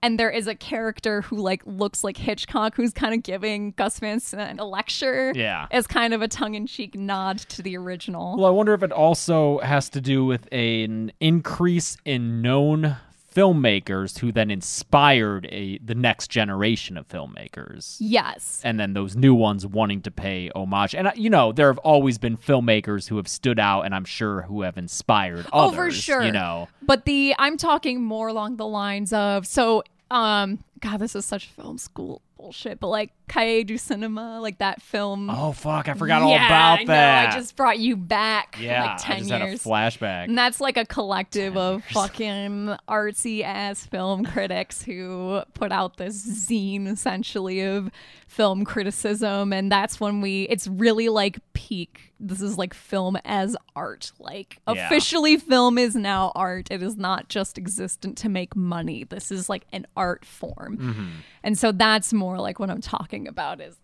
and 0.03 0.19
there 0.21 0.29
is 0.31 0.47
a 0.47 0.55
character 0.55 1.23
who 1.23 1.37
like 1.37 1.63
looks 1.65 2.05
like 2.05 2.19
Hitchcock 2.19 2.75
who's 2.77 2.93
kind 2.93 3.15
of 3.15 3.23
giving 3.23 3.71
Gus 3.77 3.99
Van 4.01 4.21
Sant 4.21 4.61
a 4.61 4.65
lecture 4.65 5.33
Yeah. 5.35 5.67
as 5.71 5.87
kind 5.87 6.13
of 6.13 6.21
a 6.21 6.29
tongue-in-cheek 6.29 6.95
nod 6.95 7.39
to 7.39 7.63
the 7.63 7.77
original. 7.79 8.37
Well, 8.37 8.45
I 8.47 8.51
wonder 8.51 8.75
if 8.75 8.83
it 8.83 8.93
also 8.93 9.61
has 9.61 9.89
to 9.91 10.03
do 10.03 10.25
with 10.25 10.47
an 10.53 11.11
increase 11.21 11.97
in 12.05 12.43
known 12.43 12.97
filmmakers 13.35 14.19
who 14.19 14.31
then 14.33 14.51
inspired 14.51 15.47
a 15.51 15.79
the 15.79 15.95
next 15.95 16.29
generation 16.29 16.97
of 16.97 17.09
filmmakers. 17.09 17.97
Yes. 17.99 18.61
And 18.65 18.79
then 18.79 18.93
those 18.93 19.17
new 19.17 19.35
ones 19.35 19.67
wanting 19.67 20.03
to 20.03 20.11
pay 20.11 20.51
homage. 20.55 20.95
And, 20.95 21.09
uh, 21.09 21.13
you 21.15 21.31
know, 21.31 21.53
there 21.53 21.67
have 21.67 21.79
always 21.79 22.19
been 22.19 22.37
filmmakers 22.37 23.09
who 23.09 23.17
have 23.17 23.29
stood 23.29 23.59
out 23.59 23.83
and 23.83 23.95
I'm 23.95 24.05
sure 24.05 24.43
who 24.43 24.63
have 24.63 24.79
inspired 24.79 25.47
others. 25.53 25.73
Oh, 25.73 25.73
for 25.73 25.91
sure. 25.91 26.23
You 26.23 26.33
know, 26.33 26.69
But 26.83 27.05
the 27.05 27.35
I'm 27.39 27.57
talking 27.57 28.03
more 28.03 28.29
along 28.29 28.57
the 28.57 28.67
lines 28.67 29.13
of 29.13 29.47
so 29.47 29.83
um 30.11 30.63
God, 30.81 30.99
this 30.99 31.17
is 31.17 31.25
such 31.25 31.47
film 31.47 31.79
school 31.79 32.21
bullshit. 32.37 32.79
But 32.79 32.89
like 32.89 33.13
Cahiers 33.29 33.65
du 33.65 33.79
Cinema, 33.79 34.39
like 34.41 34.59
that 34.59 34.83
film. 34.83 35.31
Oh 35.31 35.53
fuck, 35.53 35.89
I 35.89 35.95
forgot 35.95 36.23
all 36.23 36.35
about 36.35 36.81
I 36.81 36.83
know, 36.83 36.87
that. 36.89 37.31
I 37.31 37.37
just 37.39 37.57
brought 37.57 37.79
you 37.79 37.97
back. 37.97 38.57
yeah, 38.61 38.85
like 38.85 38.99
ten 39.01 39.17
I 39.17 39.19
just 39.21 39.31
years. 39.31 39.41
had 39.41 39.49
a 39.51 39.55
flashback. 39.55 40.25
And 40.25 40.37
that's 40.37 40.61
like 40.61 40.77
a 40.77 40.85
collective 40.85 41.57
of 41.57 41.83
fucking 41.87 42.77
artsy 42.89 43.43
ass 43.43 43.87
film 43.87 44.25
critics 44.27 44.83
who 44.83 45.41
put 45.55 45.73
out 45.73 45.97
this 45.97 46.27
zine 46.49 46.87
essentially 46.87 47.61
of 47.63 47.91
film 48.27 48.65
criticism. 48.65 49.53
And 49.53 49.71
that's 49.71 50.01
when 50.01 50.21
we, 50.21 50.43
it's 50.45 50.67
really 50.67 51.09
like 51.09 51.39
peak. 51.53 52.13
This 52.19 52.41
is 52.41 52.59
like 52.59 52.75
film 52.75 53.17
as 53.25 53.57
art. 53.77 54.11
Like 54.19 54.59
Yeah. 54.69 54.87
officially, 54.87 55.37
film 55.37 55.79
is 55.79 55.95
now 55.95 56.33
art. 56.35 56.69
It 56.71 56.83
is 56.83 56.97
not 56.97 57.29
just 57.29 57.59
existent 57.59 58.17
to 58.19 58.29
make 58.29 58.57
money. 58.57 59.05
This 59.05 59.31
is 59.31 59.49
like 59.49 59.67
an 59.73 59.87
art 59.97 60.25
form. 60.25 60.79
Mhm. 60.79 61.07
And 61.45 61.59
so 61.59 61.71
that's 61.71 62.13
more 62.13 62.39
like 62.39 62.59
what 62.59 62.71
I'm 62.71 62.81
talking 62.81 63.14
about 63.29 63.61
is 63.61 63.77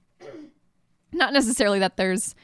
not 1.12 1.32
necessarily 1.32 1.78
that 1.78 1.96
there's 1.96 2.34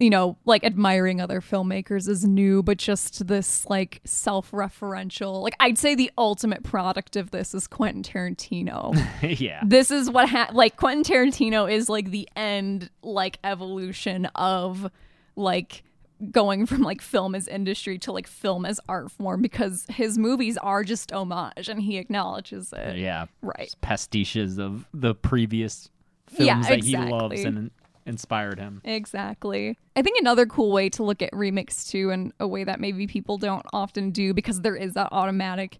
you 0.00 0.10
know 0.10 0.36
like 0.44 0.64
admiring 0.64 1.20
other 1.20 1.40
filmmakers 1.40 2.08
is 2.08 2.24
new 2.24 2.62
but 2.62 2.76
just 2.78 3.26
this 3.26 3.64
like 3.66 4.00
self-referential 4.04 5.42
like 5.42 5.54
i'd 5.60 5.78
say 5.78 5.94
the 5.94 6.10
ultimate 6.18 6.62
product 6.62 7.16
of 7.16 7.30
this 7.30 7.54
is 7.54 7.66
quentin 7.66 8.02
tarantino 8.02 8.94
yeah. 9.40 9.62
this 9.64 9.90
is 9.90 10.10
what 10.10 10.28
ha- 10.28 10.50
like 10.52 10.76
quentin 10.76 11.04
tarantino 11.04 11.70
is 11.70 11.88
like 11.88 12.10
the 12.10 12.28
end 12.34 12.90
like 13.02 13.38
evolution 13.44 14.26
of 14.34 14.90
like 15.36 15.84
going 16.30 16.64
from 16.64 16.80
like 16.80 17.00
film 17.00 17.34
as 17.34 17.46
industry 17.48 17.98
to 17.98 18.12
like 18.12 18.26
film 18.26 18.64
as 18.64 18.80
art 18.88 19.10
form 19.10 19.42
because 19.42 19.84
his 19.88 20.16
movies 20.16 20.56
are 20.58 20.82
just 20.84 21.12
homage 21.12 21.68
and 21.68 21.82
he 21.82 21.98
acknowledges 21.98 22.72
it 22.72 22.96
yeah. 22.96 23.26
right 23.42 23.74
pastiches 23.82 24.58
of 24.58 24.86
the 24.92 25.14
previous 25.14 25.90
films 26.28 26.46
Yeah, 26.46 26.60
that 26.62 26.84
he 26.84 26.96
loves 26.96 27.32
exactly. 27.34 27.44
and 27.44 27.70
inspired 28.06 28.58
him. 28.58 28.80
Exactly. 28.84 29.78
I 29.96 30.02
think 30.02 30.18
another 30.20 30.46
cool 30.46 30.72
way 30.72 30.88
to 30.90 31.02
look 31.02 31.22
at 31.22 31.32
remix 31.32 31.88
too, 31.88 32.10
and 32.10 32.32
a 32.38 32.46
way 32.46 32.64
that 32.64 32.80
maybe 32.80 33.06
people 33.06 33.38
don't 33.38 33.66
often 33.72 34.10
do 34.10 34.34
because 34.34 34.60
there 34.60 34.76
is 34.76 34.94
that 34.94 35.08
automatic 35.12 35.78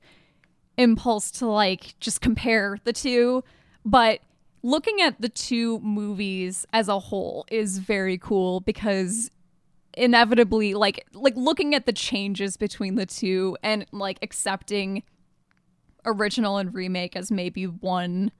impulse 0.76 1.30
to 1.32 1.46
like 1.46 1.98
just 2.00 2.20
compare 2.20 2.78
the 2.84 2.92
two. 2.92 3.44
But 3.84 4.20
looking 4.62 5.00
at 5.02 5.20
the 5.20 5.28
two 5.28 5.78
movies 5.80 6.66
as 6.72 6.88
a 6.88 6.98
whole 6.98 7.44
is 7.50 7.78
very 7.78 8.16
cool 8.16 8.60
because 8.60 9.30
inevitably 9.96 10.74
like 10.74 11.06
like 11.12 11.36
looking 11.36 11.74
at 11.74 11.86
the 11.86 11.92
changes 11.92 12.56
between 12.56 12.96
the 12.96 13.06
two 13.06 13.56
and 13.62 13.86
like 13.92 14.18
accepting 14.22 15.02
original 16.04 16.56
and 16.58 16.74
remake 16.74 17.14
as 17.14 17.30
maybe 17.30 17.64
one 17.64 18.32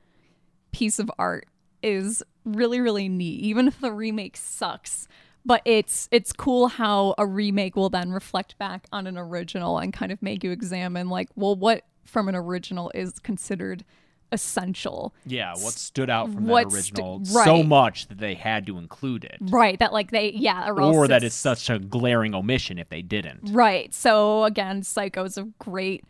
piece 0.73 0.99
of 0.99 1.11
art 1.19 1.47
is 1.85 2.23
really 2.45 2.81
really 2.81 3.09
neat 3.09 3.41
even 3.41 3.69
if 3.69 3.81
the 3.81 3.93
remake 3.93 4.37
sucks 4.37 5.07
but 5.47 5.61
it's 5.65 6.09
it's 6.11 6.33
cool 6.33 6.69
how 6.69 7.15
a 7.19 7.27
remake 7.27 7.77
will 7.77 7.91
then 7.91 8.11
reflect 8.11 8.57
back 8.59 8.87
on 8.93 9.07
an 9.07 9.17
original 9.19 9.79
and 9.79 9.93
kind 9.93 10.11
of 10.11 10.21
make 10.23 10.43
you 10.43 10.51
examine 10.51 11.09
like 11.09 11.29
well 11.37 11.55
what 11.55 11.85
from 12.05 12.29
an 12.29 12.35
original 12.35 12.91
is 12.95 13.19
considered 13.19 13.85
essential 14.33 15.15
Yeah, 15.25 15.53
what 15.53 15.75
stood 15.75 16.11
out 16.11 16.33
from 16.33 16.47
What 16.47 16.65
that 16.71 16.83
st- 16.83 16.99
original 16.99 17.25
so 17.25 17.63
much 17.63 18.09
that 18.09 18.19
they 18.19 18.35
had 18.35 18.67
to 18.67 18.79
include 18.79 19.23
it. 19.25 19.37
right 19.41 19.79
that 19.79 19.93
like 19.93 20.11
they 20.11 20.33
yeah 20.33 20.69
or, 20.69 20.81
Or 20.81 21.07
that 21.09 21.19
it's- 21.19 21.27
it's 21.33 21.37
such 21.37 21.71
a 21.71 21.79
glaring 21.79 22.35
omission 22.35 22.79
if 22.79 22.89
they 22.89 23.01
didn't. 23.03 23.51
Right. 23.53 23.95
So 23.95 24.45
again, 24.45 24.83
Psycho 24.83 25.25
is 25.25 25.39
a 25.39 25.45
great 25.61 26.05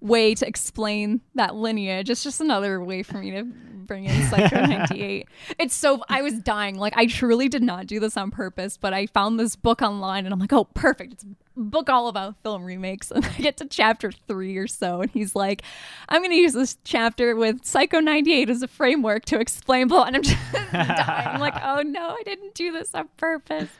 way 0.00 0.34
to 0.34 0.46
explain 0.46 1.20
that 1.34 1.54
lineage. 1.54 2.10
It's 2.10 2.22
just 2.22 2.40
another 2.40 2.82
way 2.82 3.02
for 3.02 3.18
me 3.18 3.30
to 3.32 3.44
bring 3.44 4.04
in 4.04 4.28
Psycho 4.28 4.60
98. 4.66 5.28
It's 5.58 5.74
so 5.74 6.02
I 6.08 6.22
was 6.22 6.34
dying. 6.40 6.76
Like 6.76 6.96
I 6.96 7.06
truly 7.06 7.48
did 7.48 7.62
not 7.62 7.86
do 7.86 8.00
this 8.00 8.16
on 8.16 8.30
purpose, 8.30 8.76
but 8.76 8.92
I 8.92 9.06
found 9.06 9.38
this 9.38 9.56
book 9.56 9.82
online 9.82 10.24
and 10.26 10.32
I'm 10.32 10.40
like, 10.40 10.52
"Oh, 10.52 10.64
perfect. 10.64 11.12
It's 11.14 11.24
a 11.24 11.28
book 11.56 11.88
all 11.88 12.08
about 12.08 12.36
film 12.42 12.64
remakes." 12.64 13.10
And 13.16 13.24
I 13.24 13.38
get 13.38 13.56
to 13.58 13.64
chapter 13.64 14.10
3 14.12 14.56
or 14.56 14.66
so 14.66 15.00
and 15.02 15.10
he's 15.10 15.34
like, 15.34 15.62
"I'm 16.08 16.20
going 16.20 16.32
to 16.32 16.36
use 16.36 16.52
this 16.52 16.76
chapter 16.84 17.34
with 17.36 17.64
Psycho 17.64 18.00
98 18.00 18.50
as 18.50 18.62
a 18.62 18.68
framework 18.68 19.24
to 19.26 19.38
explain 19.40 19.88
blah." 19.88 20.04
And 20.04 20.16
I'm 20.16 20.22
just 20.24 20.38
dying. 20.62 21.28
I'm 21.28 21.40
like, 21.40 21.54
"Oh 21.62 21.82
no, 21.82 22.10
I 22.10 22.22
didn't 22.24 22.54
do 22.54 22.72
this 22.72 22.94
on 22.94 23.08
purpose." 23.16 23.70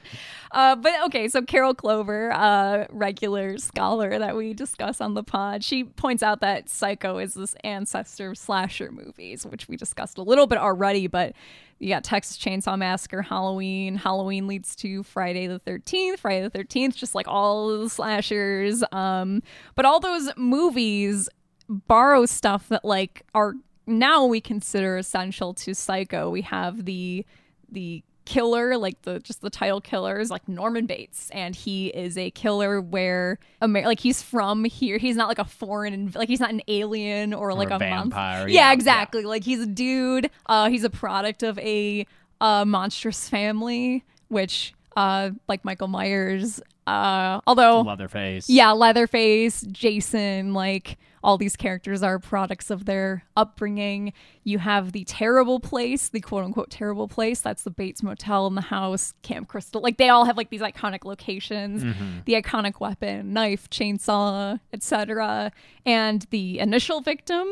Uh, 0.56 0.74
but 0.74 0.94
okay, 1.04 1.28
so 1.28 1.42
Carol 1.42 1.74
Clover, 1.74 2.32
uh, 2.32 2.86
regular 2.88 3.58
scholar 3.58 4.18
that 4.18 4.34
we 4.34 4.54
discuss 4.54 5.02
on 5.02 5.12
the 5.12 5.22
pod, 5.22 5.62
she 5.62 5.84
points 5.84 6.22
out 6.22 6.40
that 6.40 6.70
Psycho 6.70 7.18
is 7.18 7.34
this 7.34 7.54
ancestor 7.62 8.30
of 8.30 8.38
slasher 8.38 8.90
movies, 8.90 9.44
which 9.44 9.68
we 9.68 9.76
discussed 9.76 10.16
a 10.16 10.22
little 10.22 10.46
bit 10.46 10.56
already. 10.56 11.08
But 11.08 11.34
you 11.78 11.90
got 11.90 12.04
Texas 12.04 12.38
Chainsaw 12.38 12.78
Massacre, 12.78 13.20
Halloween. 13.20 13.96
Halloween 13.96 14.46
leads 14.46 14.74
to 14.76 15.02
Friday 15.02 15.46
the 15.46 15.58
Thirteenth. 15.58 16.20
Friday 16.20 16.40
the 16.40 16.48
Thirteenth, 16.48 16.96
just 16.96 17.14
like 17.14 17.28
all 17.28 17.78
the 17.78 17.90
slashers. 17.90 18.82
Um, 18.92 19.42
but 19.74 19.84
all 19.84 20.00
those 20.00 20.30
movies 20.38 21.28
borrow 21.68 22.24
stuff 22.24 22.70
that 22.70 22.82
like 22.82 23.26
are 23.34 23.52
now 23.86 24.24
we 24.24 24.40
consider 24.40 24.96
essential 24.96 25.52
to 25.52 25.74
Psycho. 25.74 26.30
We 26.30 26.40
have 26.40 26.86
the 26.86 27.26
the 27.70 28.02
killer, 28.26 28.76
like 28.76 29.00
the 29.02 29.20
just 29.20 29.40
the 29.40 29.48
title 29.48 29.80
killer 29.80 30.18
is 30.18 30.30
like 30.30 30.46
Norman 30.46 30.84
Bates, 30.84 31.30
and 31.30 31.56
he 31.56 31.86
is 31.88 32.18
a 32.18 32.30
killer 32.32 32.80
where 32.80 33.38
Amer- 33.62 33.86
like 33.86 34.00
he's 34.00 34.20
from 34.20 34.64
here. 34.64 34.98
He's 34.98 35.16
not 35.16 35.28
like 35.28 35.38
a 35.38 35.44
foreign, 35.44 36.12
like 36.14 36.28
he's 36.28 36.40
not 36.40 36.50
an 36.50 36.60
alien 36.68 37.32
or 37.32 37.54
like 37.54 37.70
a 37.70 37.76
a, 37.76 37.78
vampire, 37.78 38.48
Yeah, 38.48 38.68
yeah, 38.68 38.72
exactly. 38.72 39.22
Like 39.22 39.44
he's 39.44 39.60
a 39.60 39.66
dude. 39.66 40.30
Uh, 40.44 40.68
he's 40.68 40.84
a 40.84 40.90
product 40.90 41.42
of 41.42 41.58
a 41.60 42.06
uh, 42.40 42.64
monstrous 42.66 43.28
family, 43.28 44.04
which 44.28 44.74
uh, 44.96 45.30
like 45.48 45.64
Michael 45.64 45.88
Myers. 45.88 46.60
Uh, 46.86 47.40
although 47.46 47.80
Leatherface. 47.80 48.48
yeah, 48.48 48.70
Leatherface, 48.72 49.62
Jason, 49.62 50.54
like 50.54 50.98
all 51.24 51.36
these 51.36 51.56
characters 51.56 52.04
are 52.04 52.20
products 52.20 52.70
of 52.70 52.84
their 52.84 53.24
upbringing. 53.36 54.12
You 54.44 54.58
have 54.58 54.92
the 54.92 55.02
terrible 55.04 55.58
place, 55.58 56.08
the 56.08 56.20
quote 56.20 56.44
unquote 56.44 56.70
terrible 56.70 57.08
place. 57.08 57.40
That's 57.40 57.64
the 57.64 57.70
Bates 57.70 58.02
Motel 58.02 58.46
and 58.46 58.56
the 58.56 58.60
house, 58.60 59.14
Camp 59.22 59.48
Crystal. 59.48 59.80
Like 59.80 59.96
they 59.96 60.08
all 60.08 60.24
have 60.26 60.36
like 60.36 60.50
these 60.50 60.60
iconic 60.60 61.04
locations, 61.04 61.82
Mhm. 61.82 62.24
the 62.26 62.34
iconic 62.34 62.78
weapon, 62.78 63.32
knife, 63.32 63.68
chainsaw, 63.70 64.60
etc. 64.72 65.50
And 65.84 66.26
the 66.30 66.60
initial 66.60 67.00
victim, 67.00 67.48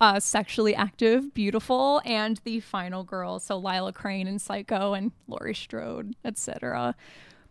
uh, 0.00 0.20
sexually 0.20 0.76
active, 0.76 1.34
beautiful, 1.34 2.00
and 2.04 2.40
the 2.44 2.60
final 2.60 3.02
girl, 3.02 3.40
so 3.40 3.56
Lila 3.56 3.92
Crane 3.92 4.28
and 4.28 4.40
Psycho 4.40 4.92
and 4.92 5.10
Laurie 5.26 5.54
Strode, 5.54 6.14
etc. 6.24 6.94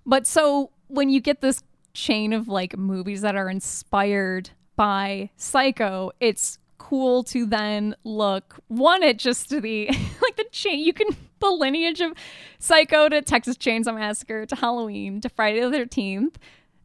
But 0.06 0.28
so 0.28 0.72
when 0.88 1.10
you 1.10 1.20
get 1.20 1.42
this 1.42 1.64
chain 1.94 2.34
of 2.34 2.48
like 2.48 2.78
movies 2.78 3.22
that 3.22 3.36
are 3.36 3.50
inspired 3.50 4.52
by 4.76 5.30
Psycho, 5.38 6.12
it's 6.20 6.60
cool 6.78 7.24
to 7.24 7.46
then 7.48 7.96
look 8.04 8.60
one 8.68 9.02
at 9.02 9.18
just 9.18 9.50
the 9.50 9.88
like 10.22 10.36
the 10.36 10.46
chain 10.52 10.80
you 10.80 10.94
can 10.94 11.08
the 11.40 11.50
lineage 11.50 12.02
of 12.02 12.14
Psycho 12.60 13.10
to 13.10 13.22
Texas 13.22 13.58
Chainsaw 13.58 13.96
Massacre 13.96 14.46
to 14.46 14.56
Halloween 14.56 15.20
to 15.22 15.30
Friday 15.30 15.62
the 15.62 15.76
13th 15.76 16.36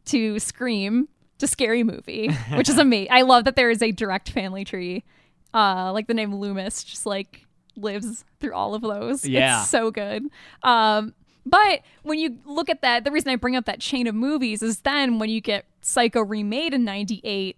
to 0.05 0.39
Scream 0.39 1.07
to 1.37 1.47
Scary 1.47 1.83
Movie, 1.83 2.29
which 2.55 2.69
is 2.69 2.77
amazing. 2.77 3.11
I 3.11 3.21
love 3.21 3.45
that 3.45 3.55
there 3.55 3.69
is 3.69 3.81
a 3.81 3.91
direct 3.91 4.29
family 4.29 4.65
tree. 4.65 5.03
Uh 5.53 5.91
like 5.93 6.07
the 6.07 6.13
name 6.13 6.33
Loomis 6.33 6.83
just 6.83 7.05
like 7.05 7.45
lives 7.75 8.25
through 8.39 8.53
all 8.53 8.73
of 8.73 8.81
those. 8.81 9.25
Yeah. 9.27 9.61
It's 9.61 9.69
so 9.69 9.91
good. 9.91 10.23
Um 10.63 11.13
but 11.45 11.81
when 12.03 12.19
you 12.19 12.37
look 12.45 12.69
at 12.69 12.81
that, 12.81 13.03
the 13.03 13.11
reason 13.11 13.29
I 13.29 13.35
bring 13.35 13.55
up 13.55 13.65
that 13.65 13.79
chain 13.79 14.07
of 14.07 14.15
movies 14.15 14.61
is 14.61 14.81
then 14.81 15.19
when 15.19 15.29
you 15.29 15.41
get 15.41 15.65
Psycho 15.81 16.21
remade 16.21 16.73
in 16.73 16.83
98, 16.83 17.57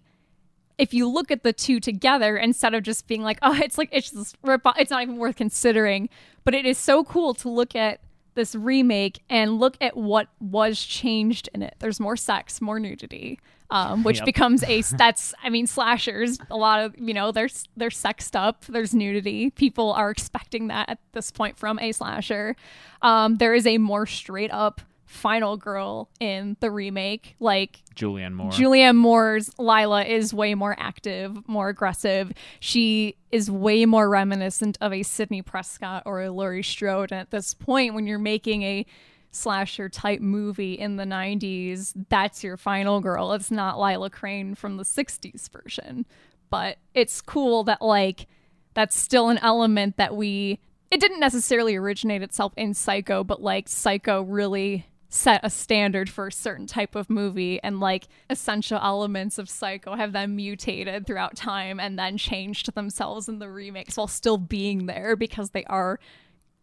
if 0.78 0.94
you 0.94 1.08
look 1.08 1.32
at 1.32 1.44
the 1.44 1.54
two 1.54 1.80
together 1.80 2.38
instead 2.38 2.74
of 2.74 2.84
just 2.84 3.08
being 3.08 3.22
like, 3.22 3.40
oh, 3.42 3.60
it's 3.62 3.78
like 3.78 3.90
it's 3.92 4.12
just 4.12 4.38
rip 4.44 4.62
it's 4.78 4.92
not 4.92 5.04
even 5.04 5.18
worth 5.18 5.36
considering. 5.36 6.10
But 6.44 6.54
it 6.54 6.66
is 6.66 6.78
so 6.78 7.04
cool 7.04 7.34
to 7.36 7.50
look 7.50 7.76
at 7.76 8.00
this 8.36 8.56
remake 8.56 9.22
and 9.30 9.60
look 9.60 9.78
at 9.82 9.96
what 9.98 10.28
was 10.40 10.82
changed 10.82 11.50
in 11.54 11.62
it. 11.62 11.76
There's 11.80 12.00
more 12.00 12.16
sex, 12.18 12.62
more 12.62 12.80
nudity, 12.80 13.40
um, 13.70 14.04
which 14.04 14.18
Yep. 14.18 14.26
becomes 14.26 14.64
a 14.64 14.82
that's 14.98 15.34
I 15.44 15.50
mean 15.50 15.68
slashers. 15.68 16.40
A 16.52 16.58
lot 16.58 16.80
of 16.84 16.96
you 16.98 17.14
know 17.14 17.32
there's 17.32 17.68
they're 17.78 17.90
sexed 17.92 18.36
up. 18.36 18.66
There's 18.66 18.94
nudity. 18.94 19.50
People 19.52 19.92
are 19.94 20.10
expecting 20.12 20.68
that 20.68 20.90
at 20.90 21.00
this 21.14 21.32
point 21.32 21.58
from 21.58 21.80
a 21.80 21.92
slasher. 21.92 22.56
Um, 23.02 23.36
there 23.36 23.54
is 23.54 23.66
a 23.68 23.78
more 23.78 24.06
straight 24.06 24.52
up 24.52 24.82
final 25.14 25.58
girl 25.58 26.10
in 26.20 26.58
the 26.60 26.72
remake, 26.72 27.36
like 27.40 27.84
Julianne 27.96 28.34
Moore. 28.34 28.52
Julianne 28.52 28.96
Moore's 28.96 29.52
Lila 29.58 30.04
is 30.04 30.34
way 30.34 30.56
more 30.56 30.76
active, 30.78 31.48
more 31.48 31.70
aggressive. 31.70 32.34
She 32.60 33.16
is 33.32 33.50
way 33.50 33.86
more 33.86 34.10
reminiscent 34.10 34.78
of 34.82 34.92
a 34.92 35.04
Sidney 35.04 35.42
Prescott 35.42 36.04
or 36.06 36.22
a 36.22 36.32
Laurie 36.32 36.64
Strode. 36.64 37.12
And 37.12 37.22
at 37.22 37.32
this 37.32 37.54
point, 37.54 37.94
when 37.94 38.08
you're 38.08 38.20
making 38.20 38.64
a 38.64 38.86
slasher 39.32 39.90
type 39.90 40.22
movie 40.22 40.74
in 40.74 40.98
the 40.98 41.06
90s, 41.06 41.94
that's 42.10 42.44
your 42.44 42.58
final 42.58 43.00
girl. 43.00 43.34
It's 43.34 43.52
not 43.52 43.80
Lila 43.80 44.10
Crane 44.10 44.56
from 44.56 44.78
the 44.78 44.84
60s 44.84 45.50
version. 45.50 46.06
But 46.50 46.78
it's 46.94 47.22
cool 47.22 47.64
that, 47.64 47.82
like, 47.82 48.28
that's 48.74 48.96
still 48.96 49.30
an 49.30 49.40
element 49.40 49.98
that 49.98 50.16
we 50.16 50.60
it 50.94 51.00
didn't 51.00 51.20
necessarily 51.20 51.76
originate 51.76 52.22
itself 52.22 52.54
in 52.56 52.76
Psycho, 52.76 53.24
but 53.24 53.42
like 53.42 53.68
Psycho 53.68 54.22
really 54.22 54.86
set 55.16 55.40
a 55.44 55.50
standard 55.50 56.10
for 56.10 56.26
a 56.26 56.32
certain 56.32 56.66
type 56.66 56.96
of 56.96 57.08
movie 57.08 57.60
and 57.62 57.80
like 57.80 58.08
essential 58.32 58.80
elements 58.82 59.38
of 59.38 59.48
Psycho 59.48 59.94
have 59.94 60.12
then 60.12 60.36
mutated 60.36 61.06
throughout 61.06 61.36
time 61.36 61.80
and 61.80 62.00
then 62.00 62.18
changed 62.18 62.74
themselves 62.74 63.30
in 63.30 63.38
the 63.38 63.48
remakes 63.48 63.96
while 63.96 64.08
still 64.08 64.40
being 64.40 64.88
there 64.88 65.16
because 65.16 65.52
they 65.52 65.66
are 65.66 66.00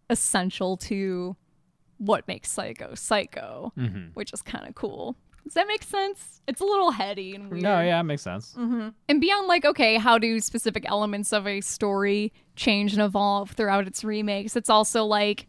essential 0.09 0.77
to 0.77 1.37
what 1.99 2.27
makes 2.27 2.51
Psycho 2.51 2.95
Psycho, 2.97 3.73
Mhm. 3.79 4.11
which 4.15 4.33
is 4.33 4.43
kind 4.43 4.67
of 4.67 4.75
cool. 4.75 5.17
Does 5.45 5.55
that 5.55 5.69
make 5.69 5.85
sense? 5.85 6.41
It's 6.49 6.61
a 6.61 6.65
little 6.65 6.91
heady 6.91 7.35
and 7.37 7.51
weird. 7.51 7.63
No, 7.63 7.81
yeah, 7.81 8.01
it 8.01 8.05
makes 8.05 8.23
sense. 8.23 8.55
hmm 8.55 8.89
And 9.09 9.21
beyond, 9.21 9.47
like, 9.47 9.65
okay, 9.65 9.97
how 9.97 10.19
do 10.19 10.41
specific 10.41 10.85
elements 10.89 11.33
of 11.33 11.47
a 11.47 11.61
story 11.61 12.33
change 12.57 12.93
and 12.95 13.03
evolve 13.03 13.53
throughout 13.53 13.87
its 13.87 14.03
remakes? 14.03 14.57
It's 14.57 14.69
also 14.71 15.05
like, 15.05 15.47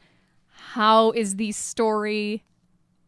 how 0.49 1.11
is 1.11 1.37
the 1.37 1.51
story 1.51 2.43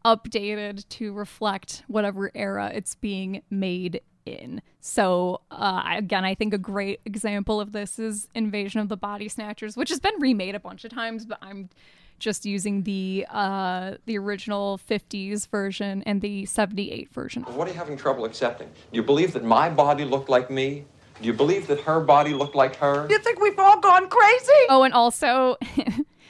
updated 0.04 0.88
to 0.90 1.12
reflect 1.12 1.82
whatever 1.86 2.30
era 2.34 2.70
it's 2.74 2.94
being 2.94 3.42
made 3.50 4.00
in? 4.26 4.62
So, 4.80 5.40
uh, 5.50 5.82
again, 5.96 6.24
I 6.24 6.34
think 6.34 6.54
a 6.54 6.58
great 6.58 7.00
example 7.04 7.60
of 7.60 7.72
this 7.72 7.98
is 7.98 8.28
Invasion 8.34 8.80
of 8.80 8.88
the 8.88 8.96
Body 8.96 9.28
Snatchers, 9.28 9.76
which 9.76 9.88
has 9.88 10.00
been 10.00 10.14
remade 10.18 10.54
a 10.54 10.60
bunch 10.60 10.84
of 10.84 10.90
times, 10.90 11.24
but 11.24 11.38
I'm 11.40 11.70
just 12.18 12.46
using 12.46 12.82
the 12.84 13.26
uh, 13.30 13.94
the 14.06 14.16
original 14.18 14.78
50s 14.88 15.48
version 15.48 16.02
and 16.06 16.20
the 16.20 16.46
78 16.46 17.12
version. 17.12 17.42
What 17.42 17.68
are 17.68 17.72
you 17.72 17.76
having 17.76 17.96
trouble 17.96 18.24
accepting? 18.24 18.68
Do 18.68 18.96
you 18.96 19.02
believe 19.02 19.32
that 19.32 19.44
my 19.44 19.68
body 19.68 20.04
looked 20.04 20.28
like 20.28 20.50
me? 20.50 20.84
Do 21.20 21.26
you 21.26 21.32
believe 21.32 21.66
that 21.68 21.80
her 21.80 22.00
body 22.00 22.34
looked 22.34 22.54
like 22.54 22.76
her? 22.76 23.06
You 23.08 23.18
think 23.18 23.40
we've 23.40 23.58
all 23.58 23.78
gone 23.80 24.08
crazy? 24.08 24.52
Oh, 24.68 24.82
and 24.82 24.92
also, 24.92 25.56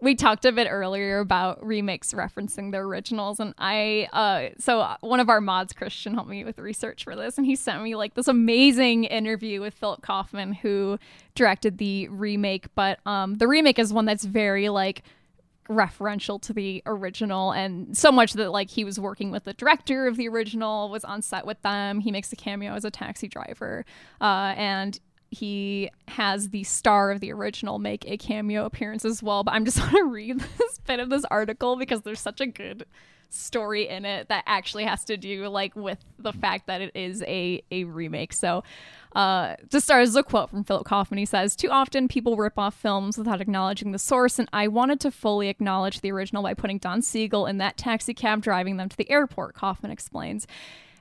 we 0.00 0.14
talked 0.14 0.44
a 0.44 0.52
bit 0.52 0.68
earlier 0.70 1.18
about 1.18 1.64
remakes 1.64 2.12
referencing 2.12 2.70
the 2.70 2.78
originals, 2.78 3.40
and 3.40 3.52
I, 3.58 4.08
uh, 4.12 4.54
so 4.58 4.94
one 5.00 5.18
of 5.18 5.28
our 5.28 5.40
mods, 5.40 5.72
Christian, 5.72 6.14
helped 6.14 6.30
me 6.30 6.44
with 6.44 6.58
research 6.58 7.04
for 7.04 7.16
this, 7.16 7.36
and 7.36 7.46
he 7.46 7.56
sent 7.56 7.82
me 7.82 7.96
like 7.96 8.14
this 8.14 8.28
amazing 8.28 9.04
interview 9.04 9.60
with 9.60 9.74
Philip 9.74 10.02
Kaufman, 10.02 10.52
who 10.52 10.98
directed 11.34 11.78
the 11.78 12.08
remake. 12.08 12.66
But 12.76 13.00
um, 13.06 13.36
the 13.36 13.48
remake 13.48 13.78
is 13.78 13.92
one 13.92 14.04
that's 14.04 14.24
very 14.24 14.68
like 14.68 15.02
referential 15.68 16.40
to 16.40 16.52
the 16.54 16.82
original 16.86 17.52
and 17.52 17.96
so 17.96 18.10
much 18.10 18.32
that 18.32 18.50
like 18.50 18.70
he 18.70 18.84
was 18.84 18.98
working 18.98 19.30
with 19.30 19.44
the 19.44 19.52
director 19.52 20.06
of 20.06 20.16
the 20.16 20.26
original 20.26 20.88
was 20.88 21.04
on 21.04 21.20
set 21.20 21.44
with 21.44 21.60
them 21.60 22.00
he 22.00 22.10
makes 22.10 22.32
a 22.32 22.36
cameo 22.36 22.72
as 22.72 22.86
a 22.86 22.90
taxi 22.90 23.28
driver 23.28 23.84
uh, 24.22 24.54
and 24.56 24.98
he 25.30 25.90
has 26.08 26.50
the 26.50 26.64
star 26.64 27.10
of 27.10 27.20
the 27.20 27.32
original 27.32 27.78
make 27.78 28.08
a 28.08 28.16
cameo 28.16 28.64
appearance 28.64 29.04
as 29.04 29.22
well 29.22 29.44
but 29.44 29.54
i'm 29.54 29.64
just 29.64 29.78
going 29.90 29.92
to 29.92 30.04
read 30.04 30.40
this 30.40 30.78
bit 30.86 31.00
of 31.00 31.10
this 31.10 31.24
article 31.30 31.76
because 31.76 32.02
there's 32.02 32.20
such 32.20 32.40
a 32.40 32.46
good 32.46 32.86
story 33.30 33.86
in 33.86 34.06
it 34.06 34.28
that 34.28 34.42
actually 34.46 34.84
has 34.84 35.04
to 35.04 35.16
do 35.16 35.46
like 35.48 35.76
with 35.76 36.02
the 36.18 36.32
fact 36.32 36.66
that 36.66 36.80
it 36.80 36.90
is 36.94 37.22
a 37.24 37.62
a 37.70 37.84
remake 37.84 38.32
so 38.32 38.62
uh, 39.14 39.56
to 39.70 39.80
start 39.80 40.02
as 40.02 40.16
a 40.16 40.22
quote 40.22 40.50
from 40.50 40.64
Philip 40.64 40.84
Kaufman, 40.84 41.18
he 41.18 41.24
says, 41.24 41.56
Too 41.56 41.70
often 41.70 42.08
people 42.08 42.36
rip 42.36 42.58
off 42.58 42.74
films 42.74 43.16
without 43.16 43.40
acknowledging 43.40 43.92
the 43.92 43.98
source, 43.98 44.38
and 44.38 44.48
I 44.52 44.68
wanted 44.68 45.00
to 45.00 45.10
fully 45.10 45.48
acknowledge 45.48 46.02
the 46.02 46.12
original 46.12 46.42
by 46.42 46.54
putting 46.54 46.78
Don 46.78 47.00
Siegel 47.00 47.46
in 47.46 47.58
that 47.58 47.76
taxi 47.76 48.12
cab 48.12 48.42
driving 48.42 48.76
them 48.76 48.88
to 48.88 48.96
the 48.96 49.10
airport, 49.10 49.54
Kaufman 49.54 49.90
explains. 49.90 50.46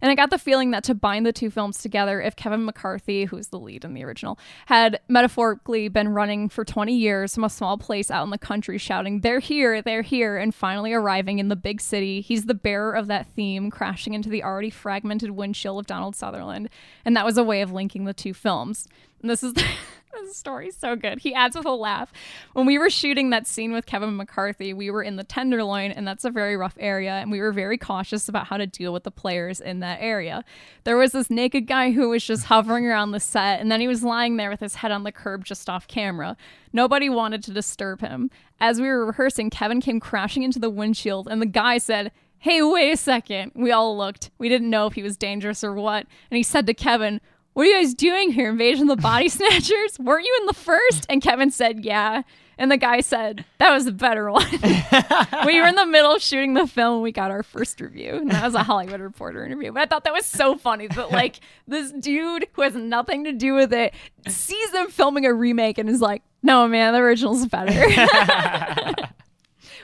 And 0.01 0.11
I 0.11 0.15
got 0.15 0.29
the 0.29 0.37
feeling 0.37 0.71
that 0.71 0.83
to 0.85 0.95
bind 0.95 1.25
the 1.25 1.33
two 1.33 1.49
films 1.49 1.79
together, 1.79 2.21
if 2.21 2.35
Kevin 2.35 2.65
McCarthy, 2.65 3.25
who's 3.25 3.47
the 3.47 3.59
lead 3.59 3.83
in 3.83 3.93
the 3.93 4.03
original, 4.03 4.37
had 4.67 4.99
metaphorically 5.07 5.87
been 5.87 6.09
running 6.09 6.49
for 6.49 6.63
20 6.63 6.95
years 6.95 7.33
from 7.33 7.43
a 7.43 7.49
small 7.49 7.77
place 7.77 8.11
out 8.11 8.23
in 8.23 8.29
the 8.29 8.37
country 8.37 8.77
shouting, 8.77 9.21
They're 9.21 9.39
here, 9.39 9.81
they're 9.81 10.01
here, 10.01 10.37
and 10.37 10.53
finally 10.53 10.93
arriving 10.93 11.39
in 11.39 11.49
the 11.49 11.55
big 11.55 11.81
city, 11.81 12.21
he's 12.21 12.45
the 12.45 12.53
bearer 12.53 12.93
of 12.93 13.07
that 13.07 13.27
theme, 13.27 13.71
crashing 13.71 14.13
into 14.13 14.29
the 14.29 14.43
already 14.43 14.69
fragmented 14.69 15.31
windshield 15.31 15.79
of 15.79 15.87
Donald 15.87 16.15
Sutherland. 16.15 16.69
And 17.05 17.15
that 17.15 17.25
was 17.25 17.37
a 17.37 17.43
way 17.43 17.61
of 17.61 17.71
linking 17.71 18.05
the 18.05 18.13
two 18.13 18.33
films. 18.33 18.87
And 19.21 19.29
this 19.29 19.43
is. 19.43 19.53
This 20.23 20.35
story's 20.35 20.75
so 20.75 20.95
good. 20.95 21.19
He 21.19 21.33
adds 21.33 21.55
with 21.55 21.65
a 21.65 21.71
laugh. 21.71 22.11
When 22.53 22.65
we 22.65 22.77
were 22.77 22.89
shooting 22.89 23.29
that 23.29 23.47
scene 23.47 23.71
with 23.71 23.85
Kevin 23.85 24.17
McCarthy, 24.17 24.73
we 24.73 24.89
were 24.89 25.03
in 25.03 25.15
the 25.15 25.23
Tenderloin, 25.23 25.91
and 25.91 26.07
that's 26.07 26.25
a 26.25 26.29
very 26.29 26.57
rough 26.57 26.75
area, 26.79 27.13
and 27.13 27.31
we 27.31 27.39
were 27.39 27.51
very 27.51 27.77
cautious 27.77 28.27
about 28.27 28.47
how 28.47 28.57
to 28.57 28.67
deal 28.67 28.93
with 28.93 29.03
the 29.03 29.11
players 29.11 29.59
in 29.59 29.79
that 29.81 29.99
area. 30.01 30.43
There 30.83 30.97
was 30.97 31.11
this 31.11 31.29
naked 31.29 31.67
guy 31.67 31.91
who 31.91 32.09
was 32.09 32.23
just 32.25 32.45
hovering 32.45 32.85
around 32.85 33.11
the 33.11 33.19
set, 33.19 33.59
and 33.59 33.71
then 33.71 33.79
he 33.79 33.87
was 33.87 34.03
lying 34.03 34.37
there 34.37 34.49
with 34.49 34.59
his 34.59 34.75
head 34.75 34.91
on 34.91 35.03
the 35.03 35.11
curb 35.11 35.45
just 35.45 35.69
off 35.69 35.87
camera. 35.87 36.35
Nobody 36.73 37.09
wanted 37.09 37.43
to 37.43 37.51
disturb 37.53 38.01
him. 38.01 38.29
As 38.59 38.81
we 38.81 38.87
were 38.87 39.05
rehearsing, 39.05 39.49
Kevin 39.49 39.81
came 39.81 39.99
crashing 39.99 40.43
into 40.43 40.59
the 40.59 40.69
windshield, 40.69 41.27
and 41.27 41.41
the 41.41 41.45
guy 41.45 41.77
said, 41.77 42.11
Hey, 42.39 42.61
wait 42.61 42.91
a 42.91 42.97
second. 42.97 43.51
We 43.55 43.71
all 43.71 43.97
looked. 43.97 44.29
We 44.37 44.47
didn't 44.47 44.69
know 44.69 44.85
if 44.85 44.93
he 44.93 45.01
was 45.01 45.17
dangerous 45.17 45.63
or 45.63 45.73
what. 45.73 46.05
And 46.29 46.37
he 46.37 46.43
said 46.43 46.67
to 46.67 46.73
Kevin, 46.75 47.19
what 47.57 47.63
are 47.63 47.69
you 47.71 47.75
guys 47.77 47.95
doing 47.95 48.31
here? 48.31 48.51
Invasion 48.51 48.87
of 48.87 48.97
the 48.97 49.01
Body 49.01 49.27
Snatchers? 49.29 49.97
Weren't 49.97 50.27
you 50.27 50.37
in 50.41 50.45
the 50.45 50.53
first? 50.53 51.07
And 51.09 51.23
Kevin 51.23 51.49
said, 51.49 51.83
Yeah. 51.83 52.21
And 52.55 52.69
the 52.69 52.77
guy 52.77 53.01
said, 53.01 53.45
That 53.57 53.71
was 53.73 53.85
the 53.85 53.91
better 53.91 54.31
one. 54.31 54.45
we 55.47 55.59
were 55.59 55.65
in 55.65 55.73
the 55.73 55.87
middle 55.87 56.13
of 56.13 56.21
shooting 56.21 56.53
the 56.53 56.67
film. 56.67 57.01
We 57.01 57.11
got 57.11 57.31
our 57.31 57.41
first 57.41 57.81
review. 57.81 58.13
And 58.13 58.29
that 58.29 58.43
was 58.43 58.53
a 58.53 58.61
Hollywood 58.61 59.01
Reporter 59.01 59.43
interview. 59.43 59.71
But 59.71 59.81
I 59.81 59.85
thought 59.87 60.03
that 60.03 60.13
was 60.13 60.27
so 60.27 60.55
funny 60.55 60.85
that, 60.85 61.09
like, 61.23 61.39
this 61.67 61.91
dude 61.93 62.45
who 62.53 62.61
has 62.61 62.75
nothing 62.75 63.23
to 63.23 63.33
do 63.33 63.55
with 63.55 63.73
it 63.73 63.91
sees 64.27 64.69
them 64.69 64.91
filming 64.91 65.25
a 65.25 65.33
remake 65.33 65.79
and 65.79 65.89
is 65.89 65.99
like, 65.99 66.21
No, 66.43 66.67
man, 66.67 66.93
the 66.93 66.99
original's 66.99 67.47
better. 67.47 67.73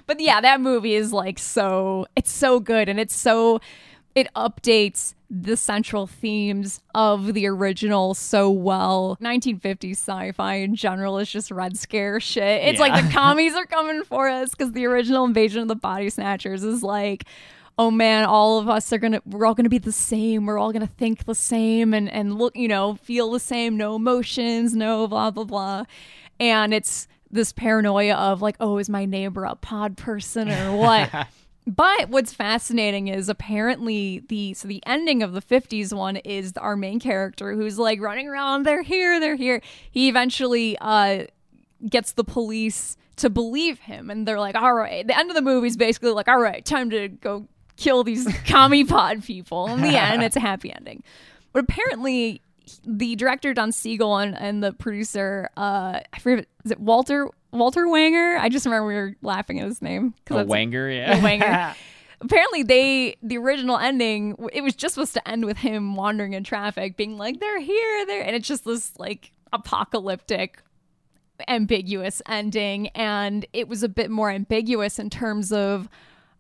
but 0.06 0.20
yeah, 0.20 0.42
that 0.42 0.62
movie 0.62 0.94
is 0.94 1.12
like 1.12 1.40
so, 1.40 2.06
it's 2.16 2.32
so 2.32 2.60
good. 2.60 2.88
And 2.88 3.00
it's 3.00 3.16
so, 3.16 3.62
it 4.16 4.28
updates 4.36 5.14
the 5.30 5.58
central 5.58 6.06
themes 6.06 6.80
of 6.94 7.34
the 7.34 7.48
original 7.48 8.14
so 8.14 8.50
well. 8.52 9.18
1950s 9.22 9.92
sci-fi 9.92 10.56
in 10.56 10.76
general 10.76 11.18
is 11.18 11.30
just 11.32 11.50
red 11.50 11.78
scare 11.78 12.20
shit. 12.20 12.64
It's 12.64 12.80
like 12.80 13.04
the 13.04 13.12
commies 13.14 13.56
are 13.56 13.66
coming 13.66 14.04
for 14.04 14.28
us 14.28 14.52
because 14.52 14.74
the 14.74 14.86
original 14.86 15.26
Invasion 15.26 15.64
of 15.64 15.68
the 15.68 15.76
Body 15.76 16.10
Snatchers 16.12 16.64
is 16.64 16.84
like, 16.84 17.24
oh 17.80 17.90
man, 17.90 18.26
all 18.26 18.60
of 18.60 18.70
us 18.70 18.94
are 18.94 19.00
gonna, 19.00 19.22
we're 19.26 19.48
all 19.48 19.56
gonna 19.56 19.70
be 19.70 19.80
the 19.80 19.92
same. 19.92 20.46
We're 20.46 20.60
all 20.60 20.72
gonna 20.72 20.86
think 20.86 21.26
the 21.26 21.36
same 21.36 21.96
and 21.96 22.08
and 22.12 22.38
look, 22.38 22.56
you 22.56 22.68
know, 22.68 22.96
feel 22.96 23.32
the 23.32 23.40
same. 23.40 23.76
No 23.76 23.96
emotions, 23.96 24.76
no 24.76 25.08
blah 25.08 25.32
blah 25.32 25.46
blah, 25.46 25.86
and 26.40 26.74
it's 26.74 27.08
this 27.32 27.52
paranoia 27.52 28.14
of 28.14 28.44
like, 28.44 28.56
oh, 28.60 28.78
is 28.78 28.90
my 28.90 29.06
neighbor 29.06 29.46
a 29.46 29.56
pod 29.56 29.98
person 29.98 30.52
or 30.52 30.78
what? 30.78 31.10
But 31.66 32.10
what's 32.10 32.34
fascinating 32.34 33.08
is 33.08 33.30
apparently 33.30 34.24
the 34.28 34.54
so 34.54 34.68
the 34.68 34.84
ending 34.86 35.24
of 35.24 35.34
the 35.34 35.42
50s 35.42 35.94
one 35.94 36.18
is 36.18 36.54
our 36.58 36.76
main 36.76 37.00
character 37.00 37.54
who's 37.54 37.80
like 37.80 38.02
running 38.02 38.28
around 38.28 38.64
they're 38.64 38.82
here 38.82 39.20
they're 39.20 39.36
here. 39.36 39.62
He 39.90 40.10
eventually 40.10 40.78
uh 40.82 41.26
gets 41.90 42.14
the 42.14 42.24
police 42.24 42.98
to 43.16 43.30
believe 43.30 43.80
him 43.80 44.10
and 44.10 44.28
they're 44.28 44.40
like 44.40 44.56
all 44.56 44.74
right. 44.74 45.08
The 45.08 45.18
end 45.18 45.30
of 45.30 45.36
the 45.36 45.42
movie 45.42 45.68
is 45.68 45.78
basically 45.78 46.12
like 46.12 46.28
all 46.28 46.40
right, 46.40 46.64
time 46.66 46.90
to 46.90 47.08
go 47.08 47.48
kill 47.78 48.04
these 48.04 48.28
commie 48.46 48.84
pod 48.84 49.24
people. 49.24 49.68
In 49.68 49.82
the 49.82 49.98
end 49.98 50.22
it's 50.22 50.36
a 50.36 50.42
happy 50.42 50.74
ending. 50.74 51.02
But 51.54 51.64
apparently 51.64 52.42
the 52.86 53.16
director 53.16 53.54
Don 53.54 53.72
Siegel 53.72 54.18
and, 54.18 54.38
and 54.38 54.64
the 54.64 54.72
producer 54.74 55.50
uh 55.58 56.00
I 56.14 56.20
forget 56.20 56.48
is 56.66 56.72
it 56.72 56.80
Walter 56.80 57.30
Walter 57.52 57.86
Wanger? 57.86 58.40
I 58.40 58.50
just 58.50 58.66
remember 58.66 58.88
we 58.88 58.96
were 58.96 59.16
laughing 59.22 59.60
at 59.60 59.66
his 59.68 59.82
name. 59.82 60.14
'cause 60.26 60.38
that's- 60.38 60.52
Wanger, 60.52 60.96
yeah. 60.96 61.20
Wanger. 61.20 61.76
Apparently, 62.22 62.64
they 62.64 63.16
the 63.22 63.38
original 63.38 63.78
ending 63.78 64.38
it 64.54 64.62
was 64.62 64.76
just 64.76 64.94
supposed 64.96 65.14
to 65.14 65.28
end 65.28 65.44
with 65.46 65.58
him 65.58 65.96
wandering 65.96 66.32
in 66.34 66.44
traffic, 66.46 66.96
being 66.96 67.18
like, 67.18 67.42
"They're 67.42 67.60
here, 67.60 68.06
they're," 68.06 68.24
and 68.24 68.34
it's 68.34 68.48
just 68.48 68.64
this 68.64 68.98
like 68.98 69.34
apocalyptic, 69.52 70.62
ambiguous 71.48 72.22
ending, 72.28 72.88
and 72.90 73.46
it 73.54 73.68
was 73.68 73.84
a 73.84 73.90
bit 73.90 74.10
more 74.10 74.30
ambiguous 74.32 75.00
in 75.00 75.10
terms 75.10 75.52
of, 75.52 75.90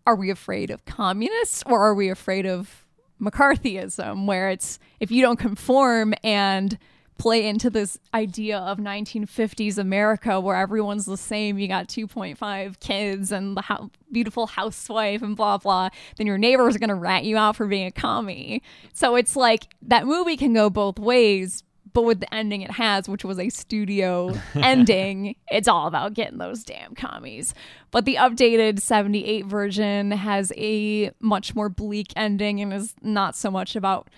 are 0.07 0.15
we 0.15 0.30
afraid 0.30 0.69
of 0.71 0.86
communists 0.86 1.63
or 1.65 1.82
are 1.86 1.93
we 1.93 2.09
afraid 2.09 2.45
of 2.45 2.82
McCarthyism, 3.24 4.26
where 4.26 4.49
it's 4.49 4.80
if 4.99 5.11
you 5.11 5.21
don't 5.21 5.39
conform 5.39 6.13
and 6.24 6.78
play 7.17 7.47
into 7.47 7.69
this 7.69 7.97
idea 8.13 8.57
of 8.57 8.80
1950s 8.80 9.78
America 9.78 10.39
where 10.39 10.55
everyone's 10.55 11.05
the 11.05 11.17
same. 11.17 11.57
You 11.57 11.67
got 11.67 11.88
2.5 11.88 12.80
kids 12.80 13.32
and 13.32 13.55
the 13.55 13.61
ho- 13.61 13.91
beautiful 14.11 14.47
housewife 14.47 15.21
and 15.21 15.36
blah, 15.36 15.57
blah. 15.57 15.89
Then 16.17 16.28
your 16.28 16.38
neighbors 16.38 16.76
are 16.76 16.80
going 16.80 16.89
to 16.89 16.95
rat 16.95 17.24
you 17.24 17.38
out 17.38 17.55
for 17.55 17.67
being 17.67 17.86
a 17.86 17.91
commie. 17.91 18.61
So 18.93 19.15
it's 19.15 19.36
like 19.36 19.67
that 19.84 20.05
movie 20.05 20.38
can 20.38 20.53
go 20.53 20.69
both 20.69 20.99
ways. 20.99 21.63
But 21.94 22.04
with 22.04 22.20
the 22.20 22.34
ending 22.34 22.62
it 22.62 22.72
has, 22.72 23.08
which 23.08 23.24
was 23.24 23.39
a 23.39 23.50
studio 23.50 24.36
ending, 24.56 25.36
it's 25.50 25.68
all 25.68 25.88
about 25.88 26.14
getting 26.14 26.39
those 26.39 26.64
damn 26.64 26.96
commies. 26.96 27.54
But 27.91 28.06
the 28.06 28.16
updated 28.16 28.80
78 28.80 29.46
version 29.46 30.12
has 30.12 30.52
a 30.58 31.12
much 31.20 31.56
more 31.56 31.70
bleak 31.70 32.12
ending 32.16 32.62
and 32.62 32.74
is 32.74 32.96
not 33.02 33.36
so 33.36 33.52
much 33.52 33.76
about 33.76 34.10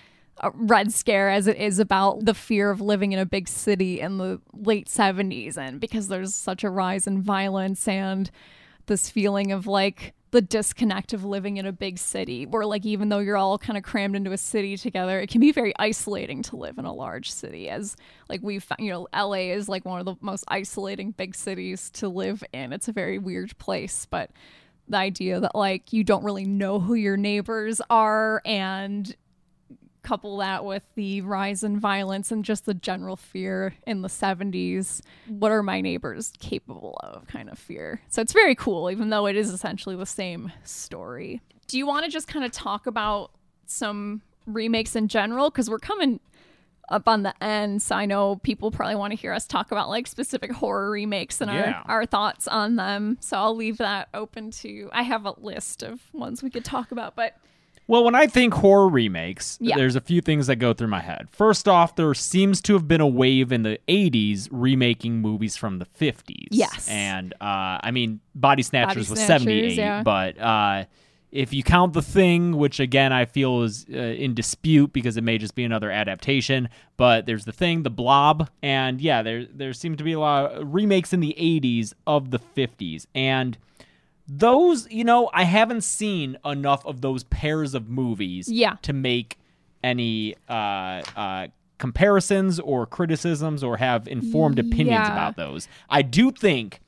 a 0.41 0.51
Red 0.51 0.91
Scare 0.91 1.29
as 1.29 1.47
it 1.47 1.57
is 1.57 1.79
about 1.79 2.25
the 2.25 2.33
fear 2.33 2.69
of 2.69 2.81
living 2.81 3.11
in 3.11 3.19
a 3.19 3.25
big 3.25 3.47
city 3.47 3.99
in 3.99 4.17
the 4.17 4.41
late 4.53 4.87
70s. 4.87 5.57
And 5.57 5.79
because 5.79 6.07
there's 6.07 6.35
such 6.35 6.63
a 6.63 6.69
rise 6.69 7.07
in 7.07 7.21
violence 7.21 7.87
and 7.87 8.29
this 8.87 9.09
feeling 9.09 9.51
of 9.51 9.67
like 9.67 10.13
the 10.35 10.41
disconnect 10.41 11.13
of 11.13 11.23
living 11.23 11.55
in 11.55 11.65
a 11.65 11.71
big 11.71 11.97
city, 11.97 12.45
where 12.45 12.65
like 12.65 12.85
even 12.85 13.07
though 13.07 13.19
you're 13.19 13.37
all 13.37 13.57
kind 13.57 13.77
of 13.77 13.83
crammed 13.83 14.17
into 14.17 14.33
a 14.33 14.37
city 14.37 14.75
together, 14.75 15.17
it 15.21 15.29
can 15.29 15.39
be 15.39 15.53
very 15.53 15.73
isolating 15.79 16.41
to 16.43 16.57
live 16.57 16.77
in 16.77 16.83
a 16.83 16.93
large 16.93 17.31
city. 17.31 17.69
As 17.69 17.95
like 18.27 18.41
we've 18.43 18.61
found, 18.61 18.81
you 18.81 18.91
know, 18.91 19.07
LA 19.15 19.53
is 19.53 19.69
like 19.69 19.85
one 19.85 19.99
of 19.99 20.05
the 20.05 20.15
most 20.19 20.43
isolating 20.49 21.11
big 21.11 21.35
cities 21.35 21.89
to 21.91 22.09
live 22.09 22.43
in. 22.51 22.73
It's 22.73 22.89
a 22.89 22.91
very 22.91 23.17
weird 23.17 23.57
place, 23.59 24.05
but 24.05 24.29
the 24.89 24.97
idea 24.97 25.39
that 25.39 25.55
like 25.55 25.93
you 25.93 26.03
don't 26.03 26.25
really 26.25 26.45
know 26.45 26.81
who 26.81 26.95
your 26.95 27.15
neighbors 27.15 27.79
are 27.89 28.41
and 28.43 29.15
couple 30.05 30.37
that 30.37 30.63
with 30.63 30.83
the 30.95 31.21
rise 31.21 31.63
in 31.63 31.79
violence 31.79 32.31
and 32.31 32.45
just 32.45 32.65
the 32.65 32.73
general 32.73 33.15
fear 33.15 33.73
in 33.87 34.01
the 34.01 34.07
70s 34.07 35.01
what 35.27 35.51
are 35.51 35.63
my 35.63 35.81
neighbors 35.81 36.31
capable 36.39 36.97
of 37.03 37.25
kind 37.27 37.49
of 37.49 37.57
fear? 37.59 38.01
So 38.09 38.21
it's 38.21 38.33
very 38.33 38.55
cool 38.55 38.89
even 38.91 39.09
though 39.09 39.25
it 39.25 39.35
is 39.35 39.49
essentially 39.49 39.95
the 39.95 40.05
same 40.05 40.51
story. 40.63 41.41
Do 41.67 41.77
you 41.77 41.87
want 41.87 42.05
to 42.05 42.11
just 42.11 42.27
kind 42.27 42.45
of 42.45 42.51
talk 42.51 42.85
about 42.87 43.31
some 43.65 44.21
remakes 44.45 44.95
in 44.95 45.07
general? 45.07 45.49
Because 45.49 45.69
we're 45.69 45.79
coming 45.79 46.19
up 46.89 47.07
on 47.07 47.23
the 47.23 47.33
end 47.43 47.81
so 47.81 47.95
i 47.95 48.05
know 48.05 48.35
people 48.35 48.69
probably 48.69 48.93
want 48.95 49.09
to 49.09 49.17
hear 49.17 49.33
us 49.33 49.47
talk 49.47 49.71
about 49.71 49.89
like 49.89 50.05
specific 50.05 50.51
horror 50.51 50.91
remakes 50.91 51.41
and 51.41 51.49
Yeah. 51.49 51.81
our, 51.87 52.01
our 52.01 52.05
thoughts 52.05 52.47
on 52.47 52.75
them. 52.75 53.17
So 53.21 53.37
i'll 53.37 53.55
leave 53.55 53.77
that 53.79 54.07
open 54.13 54.51
to 54.61 54.91
i 54.93 55.01
have 55.01 55.25
a 55.25 55.33
list 55.39 55.81
of 55.81 55.99
ones 56.13 56.43
we 56.43 56.51
could 56.51 56.63
talk 56.63 56.91
about 56.91 57.15
but 57.15 57.35
Well, 57.87 58.03
when 58.03 58.15
I 58.15 58.25
think 58.27 58.53
horror 58.55 58.89
remakes, 58.89 59.57
Yeah. 59.61 59.75
there's 59.75 59.95
a 59.95 60.01
few 60.01 60.19
things 60.21 60.47
that 60.47 60.55
go 60.55 60.73
through 60.73 60.87
my 60.87 61.01
head. 61.01 61.27
First 61.31 61.67
off, 61.67 61.95
there 61.95 62.13
seems 62.15 62.61
to 62.61 62.73
have 62.73 62.87
been 62.87 63.01
a 63.01 63.07
wave 63.07 63.51
in 63.51 63.61
the 63.63 63.79
80s 63.87 64.47
remaking 64.51 65.21
movies 65.21 65.55
from 65.55 65.77
the 65.79 65.85
50s. 65.85 66.47
Yes. 66.51 66.87
And 66.89 67.33
uh, 67.39 67.77
I 67.83 67.91
mean, 67.91 68.21
Body 68.33 68.63
Snatchers 68.63 69.09
was 69.09 69.19
Snatchers, 69.19 69.43
78, 69.43 69.73
yeah. 69.75 70.01
but 70.03 70.39
uh, 70.39 70.85
if 71.31 71.53
you 71.53 71.61
count 71.63 71.93
The 71.93 72.01
Thing, 72.01 72.57
which 72.57 72.79
again 72.79 73.13
I 73.13 73.25
feel 73.25 73.61
is 73.63 73.85
uh, 73.93 73.97
in 73.97 74.33
dispute 74.33 74.91
because 74.91 75.15
it 75.17 75.23
may 75.23 75.37
just 75.37 75.53
be 75.53 75.63
another 75.63 75.91
adaptation, 75.91 76.69
but 76.97 77.25
there's 77.27 77.45
The 77.45 77.51
Thing, 77.51 77.83
The 77.83 77.89
Blob, 77.91 78.49
and 78.63 78.99
yeah, 78.99 79.21
there 79.21 79.45
there 79.45 79.73
seem 79.73 79.95
to 79.97 80.03
be 80.03 80.13
a 80.13 80.19
lot 80.19 80.53
of 80.53 80.73
remakes 80.73 81.13
in 81.13 81.19
the 81.19 81.35
80s 81.37 81.93
of 82.07 82.31
the 82.31 82.39
50s. 82.39 83.05
And 83.13 83.57
those, 84.27 84.89
you 84.91 85.03
know, 85.03 85.29
I 85.33 85.43
haven't 85.43 85.83
seen 85.83 86.37
enough 86.45 86.85
of 86.85 87.01
those 87.01 87.23
pairs 87.25 87.73
of 87.75 87.89
movies 87.89 88.49
Yeah. 88.51 88.75
to 88.81 88.93
make 88.93 89.37
any 89.83 90.35
uh, 90.49 91.03
uh, 91.15 91.47
comparisons 91.77 92.59
or 92.59 92.85
criticisms 92.85 93.63
or 93.63 93.77
have 93.77 94.07
informed 94.07 94.57
opinions 94.59 95.07
Yeah. 95.07 95.11
about 95.11 95.35
those. 95.35 95.67
I 95.89 96.01
do 96.01 96.31
think 96.31 96.79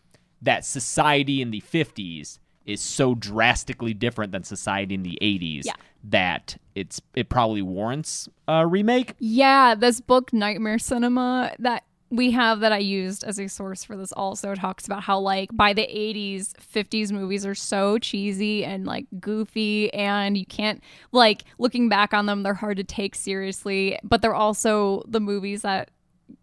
that 0.42 0.66
society 0.66 1.42
in 1.42 1.52
the 1.52 1.62
50s 1.62 2.40
is 2.66 2.82
so 2.82 3.16
drastically 3.16 3.94
different 3.94 4.32
than 4.32 4.44
society 4.44 4.96
in 4.96 5.04
the 5.04 5.18
80s 5.22 5.66
Yeah. 5.66 5.74
that 6.06 6.58
it's 6.76 7.02
it 7.16 7.30
probably 7.30 7.62
warrants 7.62 8.28
a 8.48 8.66
remake. 8.68 9.14
Yeah, 9.20 9.74
this 9.76 10.02
book 10.02 10.34
Nightmare 10.34 10.80
Cinema 10.80 11.54
that 11.60 11.84
we 12.10 12.32
have 12.32 12.62
that 12.62 12.72
I 12.72 12.78
used 12.78 13.24
as 13.26 13.38
a 13.38 13.48
source 13.50 13.84
for 13.84 13.98
this 13.98 14.12
also. 14.14 14.56
Talks 14.56 14.86
about 14.86 15.04
how 15.04 15.20
like 15.20 15.50
by 15.52 15.74
the 15.74 15.82
80s, 15.88 16.54
50s 16.54 17.12
movies 17.12 17.46
are 17.46 17.56
so 17.56 17.98
cheesy 17.98 18.64
and 18.64 18.86
like 18.86 19.06
goofy 19.20 19.94
and 19.94 20.38
you 20.38 20.46
can't 20.46 20.82
like 21.12 21.44
looking 21.58 21.90
back 21.90 22.14
on 22.14 22.26
them 22.26 22.44
they're 22.44 22.54
hard 22.54 22.78
to 22.78 22.84
take 22.84 23.14
seriously, 23.16 24.00
but 24.04 24.22
they're 24.22 24.34
also 24.36 25.04
the 25.08 25.20
movies 25.20 25.64
that 25.64 25.92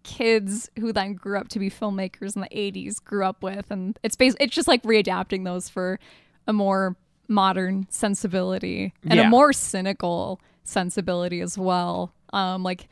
kids 0.02 0.70
who 0.78 0.92
then 0.92 1.14
grew 1.14 1.38
up 1.38 1.48
to 1.48 1.58
be 1.58 1.70
filmmakers 1.70 2.36
in 2.36 2.42
the 2.42 2.48
80s 2.48 3.02
grew 3.02 3.24
up 3.24 3.42
with. 3.42 3.70
And 3.70 3.98
it's 4.02 4.16
bas- 4.16 4.36
it's 4.40 4.54
just 4.54 4.68
like 4.68 4.82
readapting 4.82 5.44
those 5.44 5.68
for 5.68 5.98
a 6.46 6.52
more 6.52 6.96
modern 7.28 7.86
sensibility 7.90 8.92
and 9.02 9.14
Yeah. 9.14 9.26
a 9.26 9.30
more 9.30 9.52
cynical 9.54 10.40
sensibility 10.62 11.40
as 11.40 11.56
well. 11.56 12.12
Um 12.34 12.62
like 12.62 12.88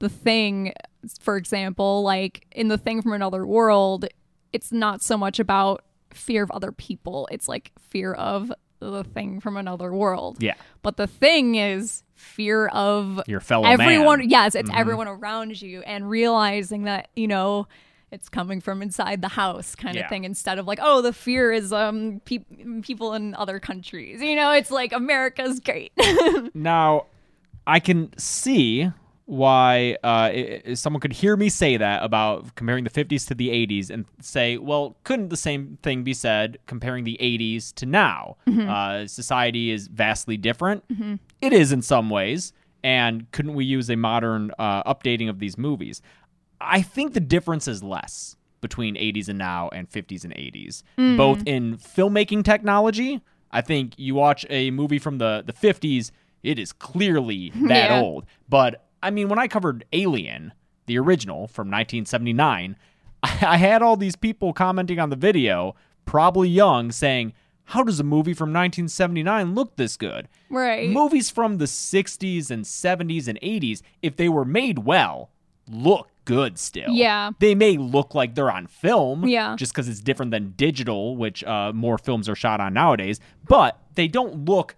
the 0.00 0.08
thing 0.08 0.72
for 1.20 1.36
example 1.36 2.02
like 2.02 2.46
in 2.52 2.68
the 2.68 2.78
thing 2.78 3.02
from 3.02 3.12
another 3.12 3.46
world 3.46 4.06
it's 4.52 4.72
not 4.72 5.02
so 5.02 5.16
much 5.16 5.38
about 5.38 5.84
fear 6.12 6.42
of 6.42 6.50
other 6.50 6.72
people 6.72 7.28
it's 7.30 7.48
like 7.48 7.70
fear 7.78 8.12
of 8.14 8.52
the 8.80 9.04
thing 9.04 9.40
from 9.40 9.56
another 9.56 9.92
world 9.92 10.36
Yeah. 10.40 10.54
but 10.82 10.96
the 10.96 11.06
thing 11.06 11.54
is 11.56 12.02
fear 12.14 12.66
of 12.68 13.20
Your 13.26 13.40
fellow 13.40 13.66
everyone 13.66 14.20
man. 14.20 14.30
yes 14.30 14.54
it's 14.54 14.70
Mhm. 14.70 14.78
everyone 14.78 15.08
around 15.08 15.60
you 15.60 15.82
and 15.82 16.08
realizing 16.08 16.84
that 16.84 17.08
you 17.16 17.28
know 17.28 17.66
it's 18.10 18.28
coming 18.28 18.60
from 18.60 18.80
inside 18.80 19.20
the 19.20 19.28
house 19.28 19.74
kind 19.74 19.94
Yeah. 19.96 20.04
of 20.04 20.08
thing 20.08 20.24
instead 20.24 20.58
of 20.58 20.66
like 20.66 20.78
oh 20.80 21.02
the 21.02 21.12
fear 21.12 21.52
is 21.52 21.72
um 21.72 22.20
pe- 22.24 22.38
people 22.82 23.14
in 23.14 23.34
other 23.34 23.60
countries 23.60 24.22
you 24.22 24.34
know 24.34 24.50
it's 24.52 24.70
like 24.70 24.92
america's 24.92 25.60
great 25.60 25.92
Now, 26.54 27.06
I 27.66 27.80
can 27.80 28.16
see 28.18 28.90
why 29.28 29.94
uh, 30.02 30.30
i- 30.32 30.62
i- 30.68 30.74
someone 30.74 31.00
could 31.00 31.12
hear 31.12 31.36
me 31.36 31.50
say 31.50 31.76
that 31.76 32.02
about 32.02 32.54
comparing 32.54 32.84
the 32.84 32.90
50s 32.90 33.26
to 33.26 33.34
the 33.34 33.50
80s 33.50 33.90
and 33.90 34.06
say, 34.22 34.56
well, 34.56 34.96
couldn't 35.04 35.28
the 35.28 35.36
same 35.36 35.76
thing 35.82 36.02
be 36.02 36.14
said 36.14 36.56
comparing 36.66 37.04
the 37.04 37.18
80s 37.20 37.70
to 37.74 37.84
now? 37.84 38.36
Mhm. 38.48 38.68
Uh, 38.68 39.06
society 39.06 39.70
is 39.70 39.86
vastly 39.88 40.38
different. 40.38 40.82
Mhm. 40.88 41.18
It 41.42 41.52
is 41.52 41.72
in 41.72 41.82
some 41.82 42.08
ways. 42.08 42.54
And 42.82 43.30
couldn't 43.32 43.52
we 43.52 43.66
use 43.66 43.90
a 43.90 43.96
modern 43.96 44.50
uh, 44.58 44.82
updating 44.84 45.28
of 45.28 45.40
these 45.40 45.58
movies? 45.58 46.00
I 46.58 46.80
think 46.80 47.12
the 47.12 47.20
difference 47.20 47.68
is 47.68 47.82
less 47.82 48.34
between 48.62 48.96
80s 48.96 49.28
and 49.28 49.38
now 49.38 49.68
and 49.74 49.90
50s 49.90 50.24
and 50.24 50.32
80s, 50.36 50.82
Mm. 50.96 51.16
both 51.18 51.42
in 51.44 51.76
filmmaking 51.76 52.44
technology. 52.44 53.20
I 53.50 53.60
think 53.60 53.92
you 53.98 54.14
watch 54.14 54.46
a 54.48 54.70
movie 54.70 54.98
from 54.98 55.18
the, 55.18 55.42
the 55.44 55.52
50s, 55.52 56.12
it 56.42 56.58
is 56.58 56.72
clearly 56.72 57.50
that 57.68 57.90
Yeah. 57.90 58.00
old. 58.00 58.24
But 58.48 58.87
I 59.02 59.10
mean, 59.10 59.28
when 59.28 59.38
I 59.38 59.48
covered 59.48 59.84
Alien, 59.92 60.52
the 60.86 60.98
original 60.98 61.46
from 61.48 61.68
1979, 61.68 62.76
I, 63.22 63.56
had 63.56 63.82
all 63.82 63.96
these 63.96 64.16
people 64.16 64.52
commenting 64.52 64.98
on 64.98 65.10
the 65.10 65.16
video, 65.16 65.74
probably 66.04 66.48
young, 66.48 66.90
saying, 66.92 67.32
How 67.64 67.82
does 67.82 68.00
a 68.00 68.04
movie 68.04 68.34
from 68.34 68.50
1979 68.50 69.54
look 69.54 69.76
this 69.76 69.96
good? 69.96 70.28
right 70.50 70.88
Movies 70.88 71.30
from 71.30 71.58
the 71.58 71.66
60s 71.66 72.50
and 72.50 72.64
70s 72.64 73.28
and 73.28 73.40
80s, 73.40 73.82
if 74.02 74.16
they 74.16 74.28
were 74.28 74.44
made 74.44 74.80
well, 74.80 75.30
look 75.70 76.08
good 76.24 76.58
still. 76.58 76.90
Yeah. 76.90 77.30
They 77.38 77.54
may 77.54 77.76
look 77.76 78.14
like 78.14 78.34
they're 78.34 78.50
on 78.50 78.66
film, 78.66 79.26
Yeah. 79.26 79.56
just 79.56 79.72
because 79.72 79.88
it's 79.88 80.00
different 80.00 80.30
than 80.30 80.52
digital, 80.56 81.16
which 81.16 81.42
uh, 81.44 81.72
more 81.74 81.98
films 81.98 82.28
are 82.28 82.34
shot 82.36 82.60
on 82.60 82.72
nowadays, 82.74 83.18
but 83.48 83.78
they 83.94 84.08
don't 84.08 84.44
look 84.46 84.76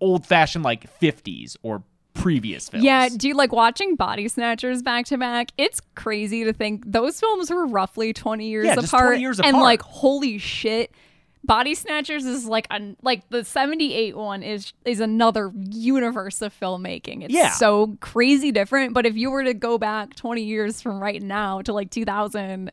old 0.00 0.26
fashioned 0.26 0.64
like 0.64 0.98
50s 1.00 1.56
or 1.62 1.82
previous 2.16 2.68
films. 2.68 2.84
Yeah, 2.84 3.08
do 3.08 3.28
you 3.28 3.34
like 3.34 3.52
watching 3.52 3.96
Body 3.96 4.28
Snatchers 4.28 4.82
back 4.82 5.06
to 5.06 5.18
back? 5.18 5.50
It's 5.56 5.80
crazy 5.94 6.44
to 6.44 6.52
think 6.52 6.82
those 6.86 7.20
films 7.20 7.50
were 7.50 7.66
roughly 7.66 8.12
20 8.12 8.48
years 8.48 8.64
Yeah, 8.66 8.72
apart. 8.72 8.82
just 8.84 8.92
20 8.92 9.20
years 9.20 9.38
apart. 9.38 9.54
and 9.54 9.62
like 9.62 9.82
holy 9.82 10.38
shit. 10.38 10.90
Body 11.44 11.76
Snatchers 11.76 12.24
is 12.24 12.46
like 12.46 12.66
an 12.70 12.96
like 13.02 13.28
the 13.28 13.44
78 13.44 14.16
one 14.16 14.42
is 14.42 14.72
is 14.84 14.98
another 14.98 15.52
universe 15.70 16.42
of 16.42 16.52
filmmaking. 16.58 17.22
It's 17.22 17.32
Yeah. 17.32 17.50
so 17.52 17.96
crazy 18.00 18.50
different, 18.50 18.94
but 18.94 19.06
if 19.06 19.16
you 19.16 19.30
were 19.30 19.44
to 19.44 19.54
go 19.54 19.78
back 19.78 20.16
20 20.16 20.42
years 20.42 20.82
from 20.82 20.98
right 21.00 21.22
now 21.22 21.62
to 21.62 21.72
like 21.72 21.90
2000 21.90 22.72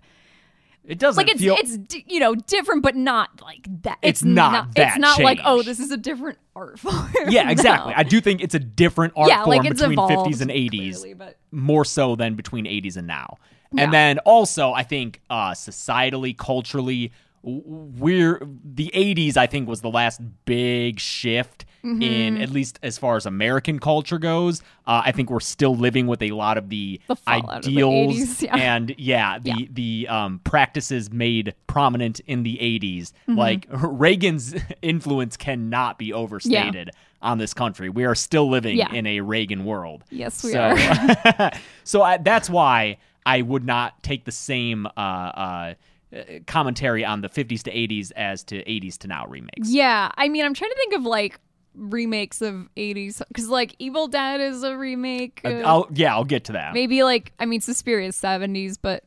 It 0.86 1.00
doesn't 1.00 1.26
like 1.26 1.32
it's 1.34 1.42
feel. 1.42 1.56
it's 1.58 1.78
you 2.08 2.20
know 2.20 2.36
different 2.36 2.84
but 2.84 2.96
not 2.96 3.42
like 3.42 3.66
that. 3.84 4.00
It's 4.02 4.24
not 4.24 4.76
that 4.76 4.90
it's 4.90 4.98
not 4.98 5.22
like 5.22 5.40
oh 5.46 5.62
this 5.64 5.80
is 5.80 5.92
a 5.92 5.98
different 5.98 6.38
art 6.56 6.78
form. 6.80 7.10
yeah, 7.30 7.50
exactly. 7.50 7.92
No. 7.92 7.98
I 7.98 8.04
do 8.04 8.20
think 8.20 8.42
it's 8.42 8.56
a 8.56 8.60
different 8.60 9.14
art 9.16 9.30
Yeah, 9.30 9.44
form 9.46 9.58
like, 9.58 9.70
between 9.70 9.98
50s 9.98 10.42
and 10.42 10.52
80s, 10.52 11.18
but- 11.18 11.38
more 11.52 11.86
so 11.86 12.16
than 12.16 12.36
between 12.36 12.66
80s 12.66 12.98
and 12.98 13.08
now. 13.08 13.38
Yeah. 13.72 13.84
And 13.84 13.94
then 13.94 14.20
also, 14.20 14.72
I 14.74 14.84
think 14.84 15.22
uh, 15.30 15.52
societally, 15.52 16.38
culturally, 16.38 17.12
we're 17.44 18.40
the 18.64 18.92
80s. 18.94 19.36
I 19.38 19.48
think 19.48 19.68
was 19.68 19.82
the 19.82 19.90
last 19.90 20.22
big 20.46 21.00
shift 21.00 21.66
in 21.84 22.00
Mhm. 22.38 22.42
at 22.42 22.50
least 22.50 22.80
as 22.82 22.98
far 22.98 23.18
as 23.18 23.26
American 23.26 23.78
culture 23.78 24.18
goes. 24.18 24.62
Uh, 24.88 25.02
I 25.06 25.12
think 25.12 25.30
we're 25.30 25.42
still 25.42 25.76
living 25.76 26.08
with 26.08 26.22
a 26.22 26.32
lot 26.32 26.58
of 26.58 26.70
the, 26.70 27.02
The 27.08 27.16
fallout 27.18 27.58
of 27.58 27.64
the 27.64 27.72
ideals 27.72 28.16
80s, 28.16 28.42
yeah. 28.44 28.56
and 28.56 28.96
yeah, 28.98 29.38
the 29.40 29.50
Yeah. 29.58 29.66
the 29.70 30.08
um, 30.08 30.40
practices 30.46 31.12
made 31.12 31.54
prominent 31.68 32.22
in 32.22 32.44
the 32.44 32.58
80s. 32.62 33.12
Mhm. 33.28 33.38
Like 33.38 33.68
Reagan's 33.72 34.56
influence 34.82 35.36
cannot 35.36 35.98
be 36.00 36.14
overstated 36.14 36.92
on 37.22 37.38
this 37.38 37.54
country. 37.54 37.90
We 37.90 38.06
are 38.06 38.16
still 38.16 38.50
living 38.50 38.78
Yeah. 38.78 38.94
in 38.94 39.06
a 39.06 39.20
Reagan 39.22 39.66
world. 39.66 40.04
Yes, 40.10 40.42
we 40.44 40.52
so, 40.52 40.62
are. 40.62 41.52
so 41.84 42.02
I, 42.02 42.18
that's 42.18 42.50
why 42.50 42.98
I 43.26 43.42
would 43.42 43.66
not 43.66 44.02
take 44.04 44.24
the 44.26 44.32
same 44.32 44.86
uh, 44.98 45.00
uh, 45.00 45.74
commentary 46.48 47.04
on 47.06 47.22
the 47.22 47.30
50s 47.30 47.64
to 47.64 47.72
80s 47.72 48.12
as 48.16 48.44
to 48.46 48.64
80s 48.64 48.98
to 49.00 49.08
now 49.08 49.26
remakes. 49.28 49.70
Yeah, 49.70 50.12
I 50.16 50.30
mean, 50.30 50.46
I'm 50.46 50.54
trying 50.54 50.72
to 50.72 50.76
think 50.78 50.94
of 50.94 51.04
like 51.06 51.40
remakes 51.76 52.42
of 52.42 52.68
80s 52.78 53.22
cuz 53.34 53.50
like 53.50 53.76
Evil 53.80 54.08
Dead 54.08 54.40
is 54.42 54.64
a 54.64 54.78
remake. 54.78 55.42
Uh, 55.44 55.50
I'll, 55.66 55.88
yeah, 55.94 56.14
I'll 56.14 56.24
get 56.24 56.44
to 56.46 56.52
that. 56.54 56.74
maybe 56.74 57.04
like 57.04 57.34
I 57.40 57.46
mean 57.46 57.62
Suspiria 57.62 58.08
is 58.10 58.16
70s, 58.16 58.78
but 58.82 59.04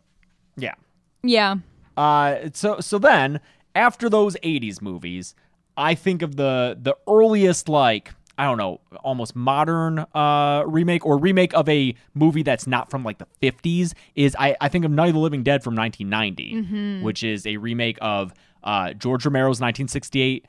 Yeah. 0.57 0.75
yeah. 1.23 1.57
Uh, 1.97 2.51
so 2.53 2.81
so 2.81 2.99
then 2.99 3.41
after 3.75 4.09
those 4.09 4.37
'80s 4.43 4.81
movies, 4.83 5.35
I 5.77 5.95
think 5.95 6.23
of 6.23 6.37
the 6.37 6.77
the 6.81 6.95
earliest 7.09 7.69
like 7.69 8.13
I 8.39 8.45
don't 8.45 8.59
know, 8.59 8.81
almost 9.03 9.35
modern 9.35 10.01
uh 10.15 10.63
remake 10.67 11.07
or 11.07 11.17
remake 11.19 11.55
of 11.55 11.69
a 11.71 11.95
movie 12.15 12.43
that's 12.43 12.67
not 12.67 12.91
from 12.91 13.03
like 13.03 13.17
the 13.19 13.27
50s 13.43 13.95
is 14.15 14.37
I 14.39 14.57
I 14.61 14.69
think 14.69 14.85
of 14.85 14.91
Night 14.91 15.09
of 15.09 15.15
the 15.15 15.21
Living 15.21 15.43
Dead 15.43 15.63
from 15.65 15.75
1990, 15.75 16.55
Mhm. 16.55 17.03
which 17.03 17.23
is 17.23 17.47
a 17.47 17.57
remake 17.57 17.97
of 18.03 18.35
uh 18.63 18.93
George 18.93 19.25
Romero's 19.25 19.61
1968 19.61 20.45
uh, 20.45 20.49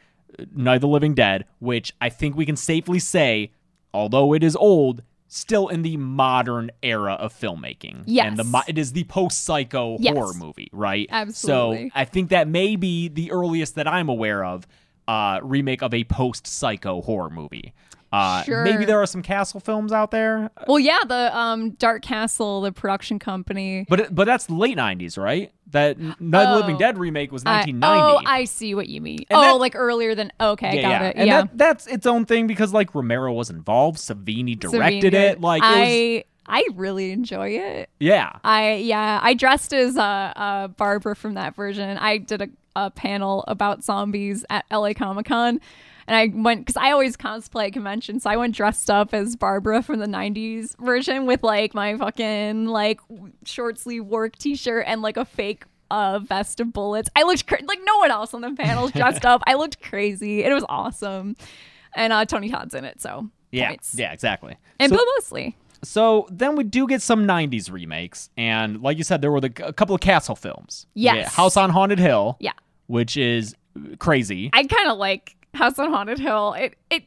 Night 0.56 0.76
of 0.76 0.82
the 0.82 0.88
Living 0.88 1.14
Dead, 1.14 1.46
which 1.60 1.94
I 2.02 2.10
think 2.10 2.36
we 2.36 2.46
can 2.46 2.56
safely 2.56 3.00
say, 3.00 3.52
although 3.94 4.34
it 4.34 4.44
is 4.44 4.56
old. 4.56 5.04
Still 5.30 5.68
in 5.68 5.82
the 5.82 5.98
modern 5.98 6.72
era 6.82 7.12
of 7.16 7.34
filmmaking, 7.34 8.06
and 8.18 8.38
the 8.38 8.46
mo- 8.46 8.62
it 8.66 8.78
is 8.78 8.94
the 8.94 9.04
post-psycho 9.04 9.98
Yes. 10.00 10.16
horror 10.16 10.34
movie, 10.34 10.70
right? 10.72 11.06
Absolutely. 11.12 11.90
So 11.90 12.00
I 12.00 12.06
think 12.06 12.30
that 12.30 12.48
may 12.48 12.78
be 12.78 13.10
the 13.10 13.30
earliest 13.34 13.76
that 13.76 13.90
I'm 13.90 14.08
aware 14.08 14.46
of 14.46 14.66
uh, 15.06 15.42
remake 15.44 15.82
of 15.82 15.94
a 15.94 16.06
post 16.06 16.48
psycho 16.48 17.02
horror 17.02 17.30
movie. 17.30 17.74
Uh, 18.12 18.44
Sure. 18.44 18.64
Maybe 18.64 18.86
there 18.86 19.02
are 19.02 19.06
some 19.06 19.22
Castle 19.22 19.60
films 19.60 19.92
out 19.92 20.12
there, 20.12 20.50
Well, 20.68 20.80
yeah, 20.80 21.00
the 21.08 21.38
um 21.38 21.72
Dark 21.72 22.02
Castle, 22.04 22.62
the 22.62 22.72
production 22.72 23.20
company. 23.20 23.86
but 23.90 24.00
it- 24.00 24.16
but 24.16 24.26
that's 24.26 24.50
late 24.50 24.78
'90s, 24.78 25.18
right? 25.18 25.52
That 25.72 26.00
Night 26.00 26.14
of 26.46 26.50
the 26.50 26.56
Living 26.62 26.76
Oh. 26.76 26.80
Dead 26.80 26.98
remake 26.98 27.32
was 27.34 27.44
I- 27.46 27.58
1990. 27.66 28.02
oh, 28.02 28.22
I 28.32 28.46
see 28.46 28.74
what 28.76 28.88
you 28.88 29.02
mean. 29.02 29.20
And 29.30 29.38
oh, 29.38 29.42
that- 29.42 29.54
like 29.60 29.76
earlier 29.76 30.16
than 30.16 30.32
okay, 30.40 30.78
yeah, 30.78 30.82
got 30.82 30.90
yeah. 31.02 31.08
it. 31.10 31.16
And 31.18 31.28
yeah. 31.28 31.42
that, 31.42 31.58
that's 31.58 31.88
its 31.88 32.06
own 32.06 32.26
thing 32.26 32.48
because 32.48 32.72
like 32.74 32.96
Romero 32.96 33.34
was 33.34 33.50
involved, 33.50 33.98
Savini 33.98 34.58
directed 34.58 35.14
Savini 35.14 35.32
it. 35.32 35.42
Like 35.42 35.62
it 35.64 35.66
was, 35.66 35.76
I 35.76 36.24
I 36.50 36.66
really 36.76 37.12
enjoy 37.12 37.50
it. 37.50 37.90
yeah, 38.00 38.38
I 38.46 38.76
yeah, 38.76 39.20
I 39.22 39.34
dressed 39.34 39.74
as 39.74 39.98
uh, 39.98 40.02
uh 40.02 40.68
Barbara 40.70 41.14
from 41.18 41.34
that 41.34 41.56
version. 41.56 41.98
I 41.98 42.20
did 42.20 42.42
a, 42.42 42.48
a 42.78 42.90
panel 42.90 43.44
about 43.50 43.84
zombies 43.84 44.46
at 44.50 44.64
LA 44.72 44.94
Comic 44.94 45.26
Con. 45.26 45.60
And 46.08 46.16
I 46.16 46.28
went 46.42 46.62
because 46.66 46.78
I 46.78 46.92
always 46.92 47.18
cosplay 47.18 47.68
at 47.68 47.74
conventions, 47.74 48.24
so 48.24 48.30
I 48.30 48.38
went 48.38 48.56
dressed 48.56 48.90
up 48.90 49.14
as 49.14 49.36
Barbara 49.36 49.82
from 49.84 50.00
the 50.00 50.06
'90s 50.06 50.76
version 50.80 51.26
with 51.26 51.44
like 51.44 51.74
my 51.74 51.98
fucking 51.98 52.66
like 52.68 53.02
short 53.44 53.78
sleeve 53.78 54.06
work 54.06 54.38
T-shirt 54.38 54.86
and 54.88 55.02
like 55.02 55.18
a 55.18 55.26
fake 55.26 55.66
uh 55.92 56.20
vest 56.20 56.60
of 56.62 56.72
bullets. 56.72 57.10
I 57.16 57.24
looked 57.24 57.46
cra- 57.48 57.60
like 57.66 57.80
no 57.86 57.98
one 57.98 58.12
else 58.12 58.34
on 58.34 58.42
the 58.42 58.52
panels 58.52 58.92
dressed 58.94 59.26
up. 59.26 59.42
I 59.48 59.56
looked 59.56 59.82
crazy. 59.82 60.44
It 60.44 60.54
was 60.54 60.64
awesome, 60.70 61.36
and 61.94 62.14
uh 62.14 62.26
Tony 62.26 62.50
Todd's 62.50 62.74
in 62.74 62.86
it, 62.86 63.02
so 63.02 63.30
yeah, 63.52 63.70
points. 63.70 63.96
yeah, 63.98 64.14
exactly. 64.14 64.56
and 64.80 64.90
So- 64.90 64.96
Bill 64.96 65.06
Moseley. 65.18 65.58
So 65.84 66.28
then 66.32 66.56
we 66.56 66.64
do 66.64 66.88
get 66.88 67.04
some 67.04 67.28
90s 67.28 67.72
remakes. 67.72 68.32
And 68.36 68.82
like 68.82 68.98
you 68.98 69.04
said, 69.04 69.22
there 69.22 69.32
were 69.32 69.40
the, 69.40 69.54
a 69.64 69.72
couple 69.72 69.94
of 69.94 70.02
Castle 70.02 70.36
films. 70.36 70.88
Yes. 70.96 71.36
House 71.36 71.56
on 71.56 71.70
Haunted 71.70 72.00
Hill. 72.00 72.36
Yeah. 72.40 72.54
Which 72.88 73.16
is 73.16 73.56
crazy. 74.00 74.50
I 74.54 74.64
kind 74.64 74.90
of 74.90 74.98
like 74.98 75.37
House 75.58 75.78
on 75.80 75.92
Haunted 75.92 76.20
Hill. 76.20 76.54
It 76.54 76.76
it 76.90 77.04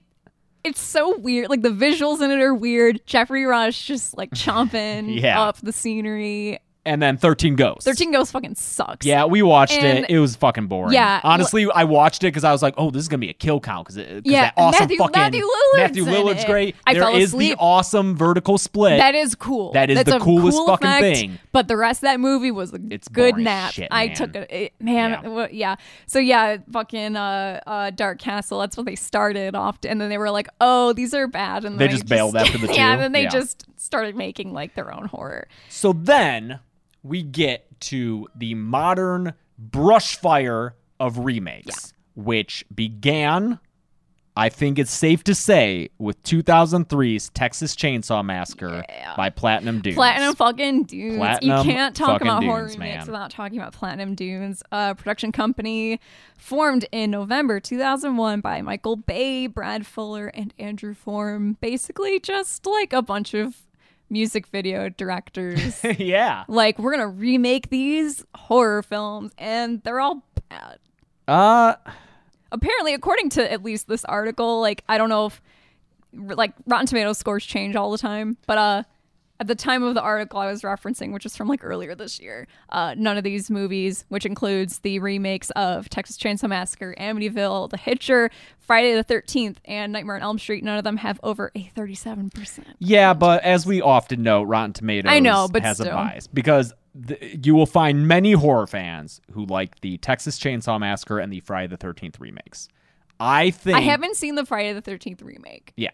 it's 0.62 0.80
so 0.80 1.16
weird. 1.18 1.48
Like 1.48 1.62
the 1.62 1.70
visuals 1.70 2.20
in 2.22 2.30
it 2.30 2.40
are 2.40 2.54
weird. 2.54 3.04
Geoffrey 3.06 3.44
Rush 3.44 3.86
just 3.86 4.16
like 4.16 4.30
chomping 4.32 5.18
Yeah. 5.22 5.40
up 5.42 5.56
the 5.62 5.72
scenery. 5.72 6.58
And 6.86 7.02
then 7.02 7.16
13 7.18 7.56
Ghosts. 7.56 7.84
Thirteen 7.84 8.10
Ghosts 8.10 8.32
fucking 8.32 8.54
sucks. 8.54 9.04
Yeah, 9.04 9.26
we 9.26 9.42
watched 9.42 9.72
And- 9.74 10.04
it. 10.04 10.10
It 10.10 10.18
was 10.18 10.34
fucking 10.36 10.66
boring. 10.66 10.94
Yeah, 10.94 11.20
Honestly, 11.22 11.66
I 11.70 11.84
watched 11.84 12.24
it 12.24 12.28
because 12.28 12.44
I 12.44 12.52
was 12.52 12.62
like, 12.62 12.74
oh, 12.78 12.90
this 12.90 13.02
is 13.02 13.08
going 13.08 13.20
to 13.20 13.26
be 13.26 13.30
a 13.30 13.34
kill 13.34 13.60
count 13.60 13.86
because 13.88 14.20
Yeah, 14.24 14.42
that 14.46 14.54
awesome 14.56 14.84
Matthew- 14.84 14.96
fucking 14.98 15.20
Matthew 15.20 15.42
Lillard's 15.44 15.76
Matthew 15.76 16.04
Lillard's 16.04 16.44
great. 16.46 16.76
I 16.86 16.94
There 16.94 17.02
fell 17.02 17.14
is 17.16 17.32
the 17.32 17.54
awesome 17.58 18.16
vertical 18.16 18.56
split. 18.58 18.98
That 18.98 19.14
is 19.14 19.34
cool. 19.34 19.72
That 19.72 19.90
is 19.90 19.96
That's 19.98 20.10
the 20.10 20.16
a 20.16 20.20
coolest 20.20 20.56
cool 20.56 20.66
fucking 20.68 20.88
effect, 20.88 21.16
thing. 21.18 21.38
But 21.52 21.68
the 21.68 21.76
rest 21.76 21.98
of 21.98 22.02
that 22.08 22.18
movie 22.20 22.50
was 22.50 22.72
a 22.72 22.78
It's 22.90 23.08
good 23.08 23.36
nap. 23.36 23.72
shit, 23.72 23.88
I 23.90 24.08
took 24.08 24.34
it, 24.34 24.50
it 24.50 24.72
man. 24.80 25.20
Yeah. 25.24 25.46
yeah. 25.50 25.76
So 26.06 26.18
yeah, 26.18 26.56
fucking 26.72 27.14
uh, 27.16 27.60
uh, 27.66 27.90
Dark 27.90 28.18
Castle. 28.18 28.58
That's 28.60 28.76
what 28.76 28.86
they 28.86 28.96
started 28.96 29.54
off, 29.54 29.80
to, 29.82 29.90
and 29.90 30.00
then 30.00 30.08
they 30.08 30.18
were 30.18 30.30
like, 30.30 30.48
oh, 30.60 30.92
these 30.92 31.12
are 31.14 31.26
bad, 31.26 31.64
and 31.64 31.78
They 31.78 31.86
then 31.88 31.96
just 31.96 32.08
bailed 32.08 32.36
after 32.36 32.56
the 32.58 32.66
yeah, 32.72 32.74
two? 32.74 32.80
and 32.80 33.00
then 33.02 33.12
they 33.12 33.22
Yeah. 33.24 33.28
just 33.30 33.66
started 33.80 34.14
making 34.14 34.52
like 34.52 34.74
their 34.74 34.94
own 34.94 35.06
horror. 35.06 35.48
So 35.68 35.92
then 35.92 36.60
we 37.02 37.22
get 37.22 37.66
to 37.80 38.28
the 38.34 38.54
modern 38.54 39.32
brush 39.58 40.16
fire 40.16 40.74
of 40.98 41.18
remakes, 41.18 41.94
which 42.14 42.64
began, 42.74 43.58
I 44.36 44.50
think 44.50 44.78
it's 44.78 44.92
safe 44.92 45.24
to 45.24 45.34
say, 45.34 45.88
with 45.98 46.22
2003's 46.24 47.30
Texas 47.30 47.74
Chainsaw 47.74 48.22
Massacre 48.22 48.84
by 49.16 49.30
Platinum 49.30 49.80
Dunes. 49.80 49.96
Platinum 49.96 50.34
fucking 50.34 50.84
Dunes. 50.84 51.16
Platinum 51.16 51.66
you 51.66 51.72
can't 51.72 51.96
talk 51.96 52.20
about 52.20 52.44
horror 52.44 52.66
Dunes, 52.66 52.76
remakes 52.76 53.06
man. 53.06 53.06
without 53.06 53.30
talking 53.30 53.58
about 53.58 53.72
Platinum 53.72 54.14
Dunes. 54.14 54.62
A 54.72 54.94
production 54.94 55.32
company 55.32 55.98
formed 56.36 56.86
in 56.92 57.10
November 57.10 57.60
2001 57.60 58.42
by 58.42 58.60
Michael 58.60 58.96
Bay, 58.96 59.46
Brad 59.46 59.86
Fuller, 59.86 60.26
and 60.28 60.52
Andrew 60.58 60.92
Form. 60.92 61.56
Basically, 61.62 62.20
just 62.20 62.66
like 62.66 62.92
a 62.92 63.00
bunch 63.00 63.32
of 63.32 63.56
music 64.10 64.46
video 64.48 64.88
directors. 64.88 65.82
yeah. 65.98 66.44
like, 66.48 66.78
we're 66.78 66.94
going 66.94 67.06
to 67.06 67.16
remake 67.16 67.70
these 67.70 68.24
horror 68.34 68.82
films, 68.82 69.32
and 69.38 69.82
they're 69.82 70.00
all 70.00 70.22
bad. 70.48 70.78
Uh, 71.26 71.74
Apparently, 72.52 72.94
according 72.94 73.30
to 73.30 73.52
at 73.52 73.62
least 73.62 73.86
this 73.86 74.04
article, 74.04 74.60
like, 74.60 74.82
I 74.88 74.98
don't 74.98 75.08
know 75.08 75.26
if 75.26 75.40
like 76.12 76.52
Rotten 76.66 76.86
Tomatoes 76.86 77.18
scores 77.18 77.44
change 77.44 77.76
all 77.76 77.92
the 77.92 77.98
time, 77.98 78.36
but 78.46 78.58
uh 78.58 78.82
at 79.40 79.46
the 79.46 79.54
time 79.54 79.82
of 79.82 79.94
the 79.94 80.02
article 80.02 80.38
I 80.38 80.50
was 80.50 80.60
referencing, 80.60 81.12
which 81.12 81.24
is 81.24 81.34
from 81.34 81.48
like 81.48 81.64
earlier 81.64 81.94
this 81.94 82.20
year, 82.20 82.46
uh, 82.68 82.94
none 82.96 83.16
of 83.16 83.24
these 83.24 83.50
movies, 83.50 84.04
which 84.10 84.26
includes 84.26 84.80
the 84.80 84.98
remakes 84.98 85.50
of 85.56 85.88
Texas 85.88 86.18
Chainsaw 86.18 86.48
Massacre, 86.48 86.94
Amityville, 87.00 87.70
The 87.70 87.78
Hitcher, 87.78 88.30
Friday 88.58 88.94
the 88.94 89.02
13th, 89.02 89.56
and 89.64 89.92
Nightmare 89.92 90.16
on 90.16 90.22
Elm 90.22 90.38
Street, 90.38 90.62
none 90.62 90.76
of 90.76 90.84
them 90.84 90.98
have 90.98 91.18
over 91.22 91.50
a 91.56 91.70
37%. 91.74 92.60
Yeah, 92.78 93.14
but 93.14 93.42
as 93.42 93.64
we 93.64 93.80
often 93.80 94.22
know, 94.22 94.42
Rotten 94.42 94.74
Tomatoes 94.74 95.10
I 95.10 95.20
know, 95.20 95.48
but 95.50 95.62
has 95.62 95.80
a 95.80 95.86
bias 95.86 96.26
because 96.26 96.74
you 97.42 97.54
will 97.54 97.66
find 97.66 98.06
many 98.06 98.32
horror 98.32 98.66
fans 98.66 99.22
who 99.32 99.46
like 99.46 99.80
the 99.80 99.96
Texas 99.98 100.38
Chainsaw 100.38 100.78
Massacre 100.78 101.18
and 101.18 101.32
the 101.32 101.40
Friday 101.40 101.68
the 101.68 101.78
Thirteenth 101.78 102.20
remakes. 102.20 102.68
I 103.18 103.50
think 103.50 103.76
I 103.76 103.80
haven't 103.80 104.16
seen 104.16 104.34
the 104.34 104.46
Friday 104.46 104.72
the 104.72 104.82
13th 104.82 105.22
remake. 105.22 105.72
Yeah, 105.76 105.90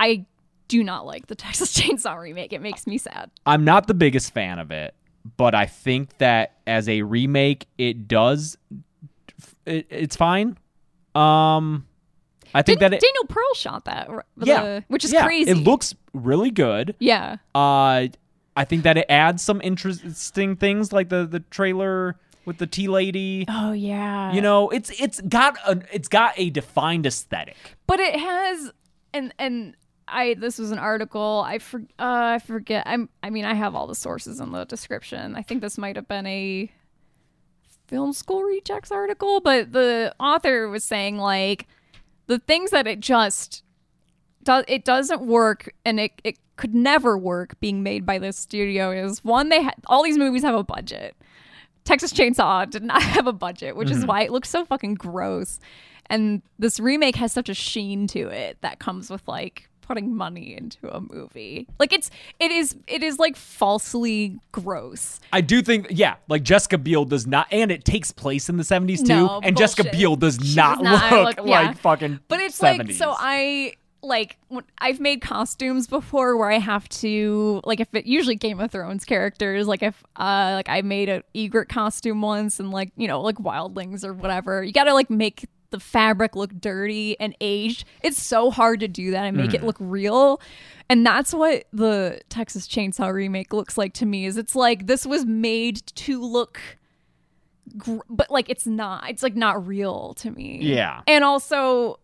I 0.00 0.26
do 0.70 0.82
not 0.84 1.04
like 1.04 1.26
the 1.26 1.34
Texas 1.46 1.78
Chainsaw 1.78 2.18
remake. 2.18 2.54
It 2.54 2.62
makes 2.62 2.86
me 2.86 2.96
sad. 2.96 3.30
I'm 3.44 3.64
not 3.64 3.88
the 3.88 3.94
biggest 3.94 4.32
fan 4.32 4.58
of 4.58 4.70
it, 4.70 4.94
but 5.36 5.54
I 5.54 5.66
think 5.66 6.16
that 6.18 6.54
as 6.66 6.88
a 6.88 7.02
remake, 7.02 7.66
it 7.76 8.08
does. 8.08 8.56
It, 9.66 9.86
it's 9.90 10.16
fine. 10.16 10.56
Um, 11.14 11.86
I 12.54 12.62
think 12.62 12.78
Didn't 12.78 12.92
that 12.92 12.96
it, 12.96 13.00
Daniel 13.00 13.26
Pearl 13.28 13.54
shot 13.54 13.84
that, 13.84 14.08
r- 14.08 14.24
yeah, 14.38 14.80
which 14.88 15.04
is 15.04 15.12
yeah, 15.12 15.24
crazy. 15.24 15.50
It 15.50 15.56
looks 15.56 15.94
really 16.14 16.50
good. 16.50 16.94
Yeah. 16.98 17.36
Uh, 17.54 18.06
I 18.56 18.64
think 18.64 18.84
that 18.84 18.96
it 18.96 19.06
adds 19.08 19.42
some 19.42 19.60
interesting 19.62 20.56
things 20.56 20.92
like 20.92 21.08
the 21.08 21.26
the 21.26 21.40
trailer 21.40 22.16
with 22.44 22.58
the 22.58 22.66
tea 22.66 22.88
lady. 22.88 23.44
Oh 23.48 23.72
yeah. 23.72 24.32
You 24.32 24.40
know, 24.40 24.68
it's 24.70 24.90
it's 25.00 25.20
got 25.22 25.56
a 25.66 25.82
it's 25.92 26.08
got 26.08 26.34
a 26.36 26.50
defined 26.50 27.06
aesthetic. 27.06 27.56
but 27.86 28.00
it 28.00 28.18
has 28.18 28.72
and 29.12 29.34
and 29.38 29.76
I 30.10 30.34
this 30.34 30.58
was 30.58 30.70
an 30.70 30.78
article 30.78 31.42
I 31.46 31.58
for, 31.58 31.80
uh, 31.98 32.36
I 32.36 32.38
forget 32.38 32.84
I'm 32.86 33.08
I 33.22 33.30
mean 33.30 33.44
I 33.44 33.54
have 33.54 33.74
all 33.74 33.86
the 33.86 33.94
sources 33.94 34.40
in 34.40 34.52
the 34.52 34.64
description. 34.64 35.34
I 35.36 35.42
think 35.42 35.60
this 35.62 35.78
might 35.78 35.96
have 35.96 36.08
been 36.08 36.26
a 36.26 36.70
film 37.86 38.12
school 38.12 38.42
rejects 38.42 38.90
article, 38.92 39.40
but 39.40 39.72
the 39.72 40.14
author 40.20 40.68
was 40.68 40.84
saying 40.84 41.16
like 41.18 41.66
the 42.26 42.38
things 42.38 42.70
that 42.70 42.86
it 42.86 43.00
just 43.00 43.64
does 44.42 44.64
it 44.68 44.84
doesn't 44.84 45.22
work 45.22 45.72
and 45.84 45.98
it 46.00 46.12
it 46.24 46.36
could 46.56 46.74
never 46.74 47.16
work 47.16 47.58
being 47.60 47.82
made 47.82 48.04
by 48.04 48.18
this 48.18 48.36
studio 48.36 48.90
is 48.90 49.24
one 49.24 49.48
they 49.48 49.62
ha- 49.64 49.72
all 49.86 50.02
these 50.04 50.18
movies 50.18 50.42
have 50.42 50.54
a 50.54 50.62
budget. 50.64 51.16
Texas 51.84 52.12
Chainsaw 52.12 52.68
did 52.68 52.82
not 52.82 53.02
have 53.16 53.26
a 53.26 53.32
budget, 53.32 53.74
which 53.76 53.90
is 53.90 54.04
Mhm. 54.04 54.08
why 54.08 54.22
it 54.22 54.30
looks 54.30 54.50
so 54.50 54.64
fucking 54.66 54.94
gross. 54.94 55.58
And 56.06 56.42
this 56.58 56.78
remake 56.78 57.16
has 57.16 57.32
such 57.32 57.48
a 57.48 57.54
sheen 57.54 58.06
to 58.08 58.28
it 58.28 58.58
that 58.60 58.78
comes 58.78 59.08
with 59.10 59.26
like 59.26 59.69
putting 59.90 60.14
money 60.14 60.56
into 60.56 60.88
a 60.94 61.00
movie. 61.00 61.66
Like 61.80 61.92
it's 61.92 62.12
it 62.38 62.52
is 62.52 62.76
it 62.86 63.02
is 63.02 63.18
like 63.18 63.34
falsely 63.34 64.38
gross. 64.52 65.18
I 65.32 65.40
do 65.40 65.62
think, 65.62 65.88
yeah, 65.90 66.14
like 66.28 66.44
Jessica 66.44 66.78
Biel 66.78 67.04
does 67.04 67.26
not, 67.26 67.48
and 67.50 67.72
it 67.72 67.84
takes 67.84 68.12
place 68.12 68.48
in 68.48 68.56
the 68.56 68.62
seventies 68.62 69.02
too. 69.02 69.08
No, 69.08 69.40
and 69.42 69.56
Jessica. 69.56 69.90
Biel 69.90 70.14
does 70.14 70.38
She 70.40 70.54
not, 70.54 70.76
does 70.78 70.84
not 70.84 71.12
look, 71.12 71.36
look- 71.38 71.46
yeah. 71.48 71.60
like 71.62 71.78
fucking. 71.78 72.20
But 72.28 72.38
it's 72.38 72.56
70s. 72.60 72.78
like 72.78 72.92
so 72.92 73.14
I 73.18 73.74
like 74.02 74.36
I've 74.78 75.00
made 75.00 75.22
costumes 75.22 75.88
before 75.88 76.36
where 76.36 76.52
I 76.52 76.58
have 76.58 76.88
to 77.00 77.60
like 77.64 77.80
if 77.80 77.92
it 77.92 78.06
usually 78.06 78.36
Game 78.36 78.60
of 78.60 78.70
Thrones 78.70 79.04
characters 79.04 79.66
like 79.66 79.82
if 79.82 80.02
uh 80.16 80.52
like 80.54 80.68
I 80.68 80.82
made 80.82 81.08
a 81.08 81.22
Ygritte 81.34 81.68
costume 81.68 82.22
once 82.22 82.60
and 82.60 82.70
like 82.70 82.92
you 82.96 83.08
know 83.08 83.20
like 83.20 83.36
wildlings 83.38 84.04
or 84.04 84.14
whatever 84.14 84.62
you 84.62 84.72
got 84.72 84.84
to 84.84 84.94
like 84.94 85.10
make 85.10 85.46
the 85.70 85.80
fabric 85.80 86.34
look 86.36 86.52
dirty 86.60 87.18
and 87.20 87.34
aged. 87.40 87.84
It's 88.02 88.20
so 88.20 88.50
hard 88.50 88.80
to 88.80 88.88
do 88.88 89.10
that 89.12 89.24
and 89.24 89.36
make 89.36 89.54
it 89.54 89.60
Mhm. 89.62 89.66
look 89.66 89.76
real. 89.80 90.40
And 90.88 91.06
that's 91.06 91.32
what 91.32 91.64
the 91.72 92.20
Texas 92.28 92.66
Chainsaw 92.66 93.12
remake 93.12 93.52
looks 93.52 93.78
like 93.78 93.92
to 93.94 94.06
me. 94.06 94.24
Is 94.26 94.36
it's 94.36 94.56
like 94.56 94.86
this 94.86 95.06
was 95.06 95.24
made 95.24 95.86
to 95.96 96.20
look 96.20 96.60
gr- 97.76 97.98
but 98.08 98.30
like 98.30 98.48
it's 98.50 98.66
not. 98.66 99.08
It's 99.08 99.22
like 99.22 99.36
not 99.36 99.64
real 99.66 100.14
to 100.14 100.30
me. 100.30 100.58
Yeah. 100.62 101.02
And 101.06 101.22
also 101.24 102.00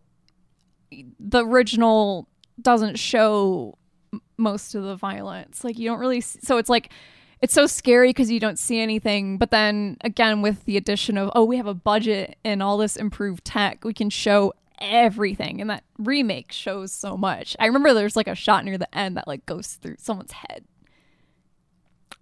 the 1.19 1.45
original 1.45 2.29
doesn't 2.61 2.97
show 2.97 3.77
m- 4.13 4.21
most 4.37 4.73
of 4.75 4.83
the 4.83 4.95
violence. 4.95 5.63
Like 5.65 5.77
you 5.77 5.89
don't 5.89 5.99
really 5.99 6.19
s 6.19 6.37
so 6.41 6.57
it's 6.57 6.69
like 6.69 6.91
it's 7.41 7.53
so 7.53 7.67
scary 7.67 8.09
because 8.09 8.31
you 8.31 8.39
don't 8.39 8.59
see 8.59 8.79
anything. 8.79 9.37
But 9.37 9.51
then 9.51 9.97
again, 10.01 10.41
with 10.41 10.65
the 10.65 10.77
addition 10.77 11.17
of 11.17 11.31
oh, 11.35 11.43
we 11.43 11.57
have 11.57 11.67
a 11.67 11.73
budget 11.73 12.37
and 12.43 12.63
all 12.63 12.77
this 12.77 12.95
improved 12.95 13.45
tech, 13.45 13.83
we 13.83 13.93
can 13.93 14.09
show 14.09 14.53
everything. 14.79 15.61
And 15.61 15.69
that 15.69 15.83
remake 15.97 16.51
shows 16.51 16.91
so 16.91 17.17
much. 17.17 17.55
I 17.59 17.65
remember 17.67 17.93
there's 17.93 18.15
like 18.15 18.27
a 18.27 18.35
shot 18.35 18.65
near 18.65 18.77
the 18.77 18.95
end 18.97 19.17
that 19.17 19.27
like 19.27 19.45
goes 19.45 19.73
through 19.73 19.95
someone's 19.99 20.31
head. 20.31 20.65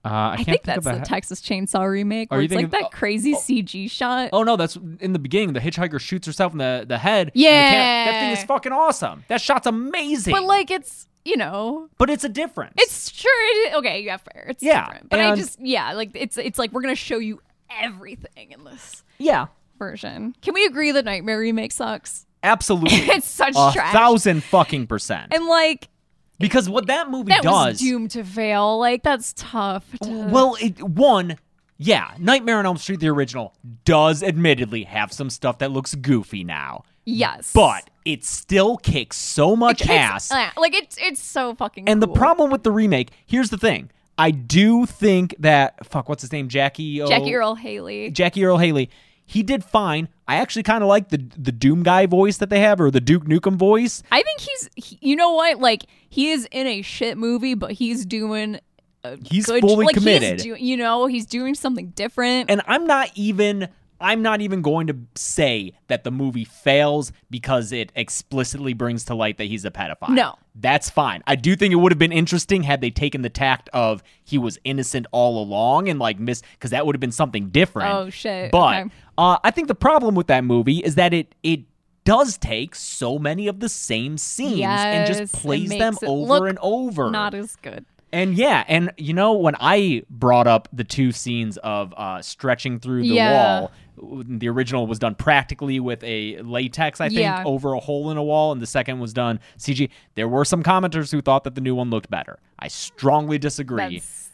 Uh, 0.04 0.10
I, 0.10 0.34
I, 0.34 0.36
can't 0.36 0.46
think 0.46 0.78
of 0.78 0.84
that's 0.84 1.00
the 1.00 1.06
Texas 1.06 1.42
Chainsaw 1.42 1.90
remake. 1.90 2.30
Where 2.30 2.40
it's 2.42 2.54
like 2.54 2.70
thinking- 2.70 2.82
that 2.82 2.92
crazy 2.92 3.34
CG 3.34 3.90
shot. 3.90 4.30
Oh 4.34 4.44
no, 4.44 4.56
that's 4.56 4.76
in 5.00 5.14
the 5.14 5.20
beginning. 5.20 5.54
The 5.54 5.60
hitchhiker 5.60 6.00
shoots 6.00 6.28
herself 6.28 6.52
in 6.52 6.60
the, 6.60 6.86
the 6.88 7.00
head. 7.00 7.32
Yeah, 7.34 8.06
the 8.06 8.12
that 8.12 8.20
thing 8.20 8.32
is 8.38 8.44
fucking 8.44 8.72
awesome. 8.72 9.24
That 9.30 9.42
shot's 9.42 9.66
amazing. 9.66 10.32
But 10.32 10.44
like 10.44 10.70
it's 10.70 11.08
you 11.26 11.36
know 11.38 11.90
But 11.98 12.10
it's 12.10 12.24
a 12.24 12.30
difference. 12.30 12.74
It's 12.78 13.12
sure 13.12 13.66
it. 13.68 13.76
Okay, 13.76 14.02
yeah, 14.04 14.18
fair. 14.18 14.46
It's 14.50 14.64
Yeah, 14.64 14.86
different. 14.86 15.10
But 15.10 15.20
I 15.20 15.36
just 15.36 15.60
yeah, 15.60 15.94
like 15.94 16.12
it's 16.14 16.38
it's 16.38 16.58
like 16.60 16.72
we're 16.72 16.82
gonna 16.82 16.96
show 16.96 17.18
you 17.18 17.42
everything 17.70 18.52
in 18.52 18.64
this 18.64 19.04
yeah 19.18 19.48
version. 19.80 20.36
Can 20.42 20.54
we 20.54 20.66
agree 20.66 20.92
that 20.92 21.06
Nightmare 21.06 21.40
remake 21.40 21.72
sucks? 21.72 22.26
Absolutely. 22.44 22.98
It's 23.16 23.28
such 23.28 23.56
a 23.58 23.72
trash. 23.74 23.92
thousand 23.94 24.44
fucking 24.44 24.88
percent. 24.88 25.34
And 25.34 25.48
like 25.48 25.90
because 26.38 26.70
what 26.70 26.88
that 26.88 27.10
movie 27.10 27.30
that 27.30 27.44
was 27.44 27.74
does. 27.74 27.80
doomed 27.80 28.12
to 28.12 28.24
fail. 28.24 28.78
Like 28.78 29.04
that's 29.04 29.34
tough. 29.38 29.86
To, 30.04 30.10
well, 30.28 30.56
it, 30.62 30.82
one, 30.84 31.38
yeah, 31.78 32.12
Nightmare 32.20 32.60
on 32.60 32.66
Elm 32.66 32.78
Street, 32.78 33.00
the 33.00 33.08
original, 33.08 33.56
does 33.86 34.22
admittedly 34.22 34.84
have 34.84 35.12
some 35.14 35.30
stuff 35.30 35.58
that 35.60 35.72
looks 35.72 35.96
goofy 35.96 36.44
now. 36.44 36.84
yes, 37.06 37.52
But 37.54 37.90
it 38.06 38.24
still 38.24 38.78
kicks 38.78 39.18
so 39.18 39.56
much 39.56 39.82
It 39.82 39.90
ass. 39.90 40.32
like 40.32 40.74
it's 40.74 40.98
it's 41.02 41.22
so 41.22 41.56
fucking. 41.56 41.90
And 41.90 42.02
the 42.02 42.08
problem 42.08 42.52
with 42.52 42.64
the 42.64 42.72
remake, 42.72 43.10
here's 43.26 43.50
the 43.50 43.58
thing. 43.58 43.90
I 44.18 44.32
do 44.32 44.86
think 44.86 45.36
that 45.40 45.86
fuck, 45.86 46.08
what's 46.08 46.22
his 46.22 46.32
name? 46.32 46.48
Jackie 46.48 47.02
o- 47.02 47.08
Jackie 47.08 47.36
Earle 47.36 47.56
Haley. 47.56 48.12
Jackie 48.12 48.46
Earle 48.46 48.60
Haley. 48.60 48.90
He 49.26 49.42
did 49.42 49.64
fine. 49.64 50.08
I 50.28 50.36
actually 50.36 50.64
kind 50.64 50.84
of 50.84 50.88
like 50.88 51.10
the 51.10 51.18
the 51.38 51.52
Doom 51.52 51.84
guy 51.84 52.06
voice 52.06 52.38
that 52.38 52.50
they 52.50 52.60
have, 52.60 52.80
or 52.80 52.92
the 52.92 53.02
Duke 53.02 53.26
Nukem 53.26 53.56
voice. 53.56 54.04
I 54.12 54.22
think 54.22 54.40
he's 54.40 54.70
he- 54.76 55.00
you 55.02 55.16
know 55.16 55.34
what 55.34 55.60
like 55.60 55.86
he 56.10 56.30
is 56.32 56.48
in 56.52 56.68
a 56.68 56.82
shit 56.84 57.18
movie, 57.18 57.56
but 57.56 57.72
he's 57.74 58.06
doing. 58.06 58.60
A 59.04 59.18
He's 59.24 59.46
good, 59.46 59.62
fully 59.62 59.86
like, 59.86 59.96
committed. 59.96 60.42
He's 60.42 60.44
do, 60.44 60.56
you 60.56 60.78
know, 60.78 61.06
he's 61.06 61.28
doing 61.28 61.54
something 61.54 61.90
different. 61.90 62.50
And 62.50 62.62
I'm 62.66 62.88
not 62.88 63.12
even 63.14 63.68
I'm 64.00 64.22
not 64.22 64.42
even 64.42 64.62
going 64.62 64.88
to 64.88 64.98
say 65.16 65.74
that 65.88 66.04
the 66.04 66.12
movie 66.12 66.46
fails 66.46 67.12
because 67.30 67.72
it 67.72 67.92
explicitly 67.96 68.74
brings 68.74 69.06
to 69.06 69.16
light 69.16 69.38
that 69.38 69.46
he's 69.46 69.66
a 69.66 69.72
pedophile. 69.72 70.10
No. 70.10 70.36
That's 70.56 70.90
fine. 70.90 71.24
I 71.28 71.36
do 71.36 71.56
think 71.56 71.72
it 71.72 71.78
would 71.78 71.92
have 71.92 72.00
been 72.00 72.12
interesting 72.12 72.64
had 72.64 72.82
they 72.82 72.90
taken 72.90 73.22
the 73.22 73.30
tact 73.30 73.70
of 73.74 74.04
he 74.24 74.38
was 74.38 74.58
innocent 74.64 75.06
all 75.12 75.42
along 75.42 75.90
and 75.90 76.00
like 76.00 76.20
miss 76.20 76.42
because 76.54 76.72
that 76.72 76.86
would 76.86 76.96
have 76.96 77.02
been 77.02 77.12
something 77.12 77.50
different. 77.50 77.94
Oh, 77.94 78.10
shit. 78.10 78.52
But 78.52 78.82
Okay. 78.86 78.90
uh, 79.18 79.38
I 79.44 79.52
think 79.52 79.68
the 79.68 79.76
problem 79.76 80.16
with 80.16 80.28
that 80.28 80.44
movie 80.44 80.80
is 80.80 80.96
that 80.96 81.14
it 81.14 81.36
it 81.44 81.62
does 82.06 82.38
take 82.38 82.76
so 82.76 83.18
many 83.18 83.48
of 83.48 83.60
the 83.60 83.68
same 83.68 84.18
scenes 84.18 84.64
and 84.64 85.08
just 85.08 85.34
plays 85.34 85.70
them 85.70 85.98
over 86.06 86.34
look 86.34 86.50
and 86.50 86.60
over. 86.62 87.10
Not 87.10 87.34
as 87.34 87.56
good. 87.58 87.84
And 88.16 88.38
yeah, 88.38 88.64
and 88.70 88.94
you 88.98 89.14
know 89.14 89.34
when 89.34 89.56
I 89.60 90.04
brought 90.10 90.48
up 90.48 90.70
the 90.72 90.86
two 90.86 91.12
scenes 91.12 91.58
of 91.58 91.94
uh, 91.98 92.22
stretching 92.22 92.80
through 92.80 93.02
the 93.02 93.16
Yeah. 93.16 93.60
wall, 93.60 93.72
the 93.98 94.48
original 94.48 94.88
was 94.88 95.00
done 95.00 95.16
practically 95.16 95.80
with 95.82 96.02
a 96.04 96.42
latex, 96.42 97.02
I 97.02 97.10
think, 97.10 97.20
Yeah. 97.20 97.44
over 97.46 97.74
a 97.74 97.80
hole 97.80 98.12
in 98.12 98.18
a 98.18 98.24
wall, 98.24 98.54
and 98.54 98.62
the 98.62 98.68
second 98.68 99.00
was 99.00 99.12
done 99.12 99.42
CG. 99.58 99.90
There 100.16 100.30
were 100.30 100.46
some 100.46 100.64
commenters 100.64 101.12
who 101.12 101.22
thought 101.22 101.44
that 101.44 101.56
the 101.56 101.62
new 101.62 101.76
one 101.76 101.90
looked 101.90 102.10
better. 102.10 102.40
I 102.58 102.70
strongly 102.70 103.38
disagree. 103.38 104.00
That's 104.00 104.30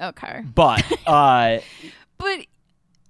okay. 0.00 0.42
But 0.52 0.84
uh, 1.06 1.58
But 2.18 2.46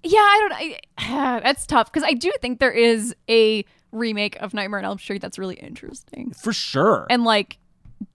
yeah, 0.03 0.19
I 0.19 0.39
don't. 0.41 0.53
I, 0.99 1.41
that's 1.43 1.67
tough 1.67 1.91
because 1.91 2.07
I 2.07 2.13
do 2.13 2.31
think 2.43 2.61
there 2.61 2.71
is 2.73 3.15
a 3.29 3.65
remake 3.93 4.37
of 4.37 4.53
Nightmare 4.53 4.81
on 4.81 4.85
Elm 4.85 4.99
Street 4.99 5.23
that's 5.23 5.39
really 5.39 5.57
interesting 5.57 6.33
for 6.33 6.53
sure, 6.53 7.07
and 7.11 7.25
like 7.25 7.57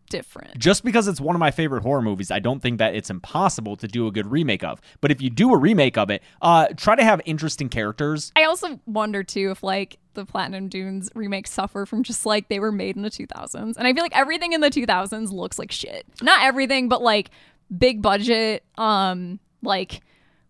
different. 0.09 0.57
just 0.57 0.83
because 0.83 1.07
it's 1.07 1.19
one 1.19 1.35
of 1.35 1.39
my 1.39 1.51
favorite 1.51 1.83
horror 1.83 2.01
movies, 2.01 2.31
I 2.31 2.39
don't 2.39 2.61
think 2.61 2.79
that 2.79 2.95
it's 2.95 3.09
impossible 3.09 3.75
to 3.77 3.87
do 3.87 4.07
a 4.07 4.11
good 4.11 4.27
remake 4.27 4.63
of. 4.63 4.81
But 5.01 5.11
if 5.11 5.21
you 5.21 5.29
do 5.29 5.53
a 5.53 5.57
remake 5.57 5.97
of 5.97 6.09
it, 6.09 6.21
uh, 6.41 6.67
try 6.75 6.95
to 6.95 7.03
have 7.03 7.21
interesting 7.25 7.69
characters. 7.69 8.31
I 8.35 8.43
also 8.43 8.79
wonder 8.85 9.23
too 9.23 9.51
if 9.51 9.63
like 9.63 9.97
the 10.13 10.25
Platinum 10.25 10.69
Dunes 10.69 11.09
remakes 11.15 11.51
suffer 11.51 11.85
from 11.85 12.03
just 12.03 12.25
like 12.25 12.47
they 12.47 12.59
were 12.59 12.71
made 12.71 12.95
in 12.95 13.01
the 13.01 13.09
2000s, 13.09 13.77
and 13.77 13.87
I 13.87 13.93
feel 13.93 14.03
like 14.03 14.15
everything 14.17 14.53
in 14.53 14.61
the 14.61 14.69
2000s 14.69 15.31
looks 15.31 15.59
like 15.59 15.71
shit. 15.71 16.05
Not 16.21 16.43
everything, 16.43 16.89
but 16.89 17.01
like 17.01 17.29
big 17.75 18.01
budget. 18.01 18.63
Um, 18.77 19.39
like 19.61 20.01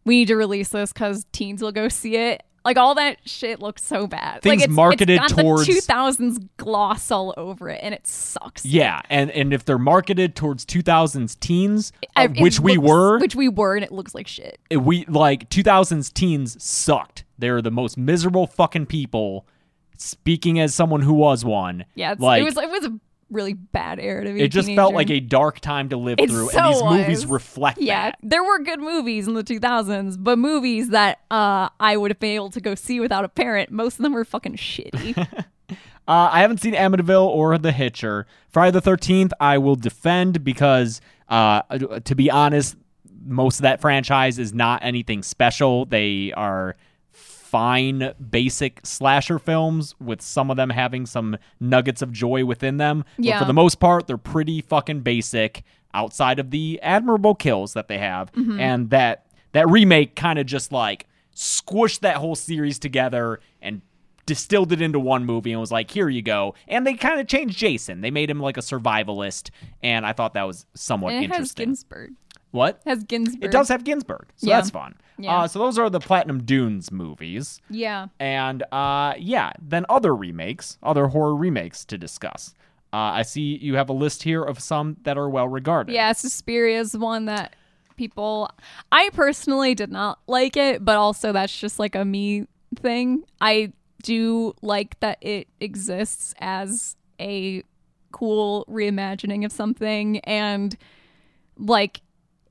we 0.05 0.17
need 0.19 0.27
to 0.27 0.35
release 0.35 0.69
this 0.69 0.93
because 0.93 1.25
teens 1.31 1.61
will 1.61 1.71
go 1.71 1.89
see 1.89 2.15
it. 2.15 2.43
Like 2.65 2.77
all 2.77 2.95
that 2.95 3.17
shit 3.25 3.59
looks 3.61 3.83
so 3.83 4.07
bad. 4.07 4.41
Things 4.41 4.61
like 4.61 4.69
it's, 4.69 4.75
marketed 4.75 5.21
it's 5.21 5.33
got 5.33 5.41
towards- 5.41 5.67
the 5.67 5.73
2000s 5.73 6.49
gloss 6.57 7.11
all 7.11 7.33
over 7.37 7.69
it, 7.69 7.79
and 7.83 7.93
it 7.93 8.07
sucks. 8.07 8.65
Yeah, 8.65 9.01
and 9.09 9.29
and 9.31 9.53
if 9.53 9.63
they're 9.65 9.77
marketed 9.77 10.35
towards 10.35 10.65
2000s 10.65 11.35
teens, 11.39 11.93
uh, 12.15 12.21
I- 12.21 12.27
which 12.27 12.59
we 12.59 12.75
looks- 12.77 12.89
were, 12.89 13.19
which 13.19 13.35
we 13.35 13.47
were, 13.49 13.75
and 13.75 13.85
it 13.85 13.91
looks 13.91 14.15
like 14.15 14.27
shit. 14.27 14.59
it- 14.71 14.77
we 14.77 15.05
like 15.05 15.47
2000s 15.49 16.11
teens 16.11 16.61
sucked. 16.61 17.23
They're 17.37 17.61
the 17.61 17.69
most 17.71 17.97
miserable 17.97 18.47
fucking 18.47 18.87
people. 18.87 19.45
Speaking 19.97 20.59
as 20.59 20.75
someone 20.75 21.01
who 21.03 21.13
was 21.13 21.45
one, 21.45 21.85
Yeah, 21.95 22.11
it's, 22.13 22.19
like 22.21 22.41
it 22.41 22.45
was 22.45 22.57
it 22.57 22.69
was 22.69 22.83
a 22.85 22.99
really 23.31 23.53
bad 23.53 23.99
era 23.99 24.23
to 24.25 24.33
be. 24.33 24.41
it 24.41 24.49
just 24.49 24.71
felt 24.73 24.93
like 24.93 25.09
a 25.09 25.19
dark 25.19 25.59
time 25.59 25.89
to 25.89 25.97
live 25.97 26.19
It 26.19 26.29
through, 26.29 26.49
so 26.49 26.59
and 26.59 26.73
these 26.73 26.83
movies 26.83 27.25
was. 27.25 27.31
reflect 27.31 27.79
Yeah, 27.79 28.11
that. 28.11 28.19
there 28.21 28.43
were 28.43 28.59
good 28.59 28.79
movies 28.79 29.27
in 29.27 29.33
the 29.33 29.43
2000s, 29.43 30.15
but 30.19 30.37
movies 30.37 30.89
that 30.89 31.19
uh, 31.31 31.69
I 31.79 31.97
would 31.97 32.11
have 32.11 32.19
been 32.19 32.35
able 32.35 32.51
to 32.51 32.61
go 32.61 32.75
see 32.75 32.99
without 32.99 33.25
a 33.25 33.29
parent, 33.29 33.71
most 33.71 33.97
of 33.97 34.03
them 34.03 34.13
were 34.13 34.25
fucking 34.25 34.55
shitty. 34.57 35.27
Uh, 36.07 36.29
I 36.31 36.41
haven't 36.41 36.61
seen 36.61 36.75
Amityville 36.75 37.25
or 37.25 37.57
The 37.57 37.71
Hitcher. 37.71 38.27
Friday 38.49 38.69
the 38.73 38.79
Thirteenth, 38.81 39.33
I 39.39 39.57
will 39.57 39.75
defend 39.75 40.43
because, 40.43 41.01
uh, 41.29 41.63
to 42.03 42.13
be 42.13 42.29
honest, 42.29 42.77
most 43.25 43.57
of 43.57 43.63
that 43.63 43.81
franchise 43.81 44.37
is 44.37 44.53
not 44.53 44.83
anything 44.85 45.23
special. 45.23 45.85
They 45.87 46.31
are 46.33 46.75
fine, 47.55 48.13
basic 48.29 48.79
slasher 48.85 49.39
films 49.39 49.95
with 49.99 50.21
some 50.21 50.51
of 50.51 50.57
them 50.57 50.69
having 50.71 51.05
some 51.05 51.37
nuggets 51.61 52.01
of 52.01 52.11
joy 52.11 52.43
within 52.43 52.75
them. 52.77 53.05
But 53.15 53.25
Yeah. 53.25 53.39
for 53.39 53.45
the 53.45 53.53
most 53.53 53.79
part, 53.79 54.07
they're 54.07 54.17
pretty 54.17 54.59
fucking 54.61 55.01
basic. 55.01 55.63
Outside 55.93 56.39
of 56.39 56.51
the 56.51 56.77
admirable 56.83 57.33
kills 57.35 57.71
that 57.73 57.87
they 57.87 57.97
have, 57.99 58.29
Mhm. 58.33 58.59
and 58.59 58.89
that 58.89 59.25
that 59.53 59.69
remake 59.69 60.17
kind 60.17 60.37
of 60.37 60.45
just 60.45 60.73
like 60.73 61.07
squished 61.33 62.01
that 62.01 62.17
whole 62.17 62.35
series 62.35 62.77
together 62.77 63.39
and 63.61 63.81
distilled 64.25 64.73
it 64.73 64.81
into 64.81 64.99
one 64.99 65.23
movie 65.25 65.51
and 65.53 65.61
was 65.61 65.71
like, 65.71 65.89
here 65.91 66.09
you 66.09 66.21
go. 66.21 66.53
And 66.67 66.85
they 66.85 66.95
kind 66.95 67.21
of 67.21 67.27
changed 67.27 67.57
Jason. 67.57 68.01
They 68.01 68.11
made 68.11 68.29
him 68.29 68.39
like 68.41 68.57
a 68.57 68.61
survivalist, 68.61 69.51
and 69.81 70.05
I 70.05 70.11
thought 70.11 70.33
that 70.33 70.43
was 70.47 70.65
somewhat 70.73 71.13
and 71.13 71.23
it 71.23 71.27
has 71.29 71.37
interesting. 71.37 71.67
Ginsburg. 71.67 72.11
What? 72.55 72.81
Has 72.85 73.03
Ginsburg. 73.03 73.43
It 73.43 73.51
does 73.51 73.67
have 73.69 73.83
Ginsburg, 73.83 74.27
so 74.35 74.47
Yeah. 74.47 74.55
that's 74.57 74.71
fun. 74.71 74.95
Yeah. 75.19 75.41
Uh, 75.41 75.47
so 75.47 75.59
those 75.59 75.77
are 75.77 75.89
the 75.89 75.99
Platinum 75.99 76.43
Dunes 76.43 76.91
movies. 76.91 77.61
Yeah. 77.69 78.07
And 78.19 78.63
uh, 78.71 79.13
yeah, 79.17 79.51
then 79.61 79.85
other 79.89 80.15
remakes, 80.15 80.77
other 80.81 81.07
horror 81.07 81.35
remakes 81.35 81.85
to 81.85 81.97
discuss. 81.97 82.53
Uh, 82.91 82.97
I 82.97 83.21
see 83.21 83.57
you 83.61 83.75
have 83.75 83.89
a 83.89 83.93
list 83.93 84.23
here 84.23 84.43
of 84.43 84.59
some 84.59 84.97
that 85.03 85.17
are 85.17 85.29
well 85.29 85.47
regarded. 85.47 85.93
Yeah, 85.93 86.11
Suspiria 86.13 86.79
is 86.79 86.97
one 86.97 87.25
that 87.25 87.55
people. 87.97 88.49
I 88.91 89.09
personally 89.13 89.75
did 89.75 89.91
not 89.91 90.19
like 90.27 90.57
it, 90.57 90.83
but 90.83 90.95
also 90.97 91.31
that's 91.31 91.57
just 91.57 91.77
like 91.79 91.95
a 91.95 92.03
me 92.05 92.47
thing. 92.77 93.23
I 93.41 93.73
do 94.03 94.53
like 94.61 94.99
that 94.99 95.17
it 95.21 95.47
exists 95.59 96.33
as 96.39 96.95
a 97.19 97.63
cool 98.11 98.65
reimagining 98.69 99.43
of 99.45 99.51
something 99.51 100.19
and 100.19 100.77
like 101.57 102.01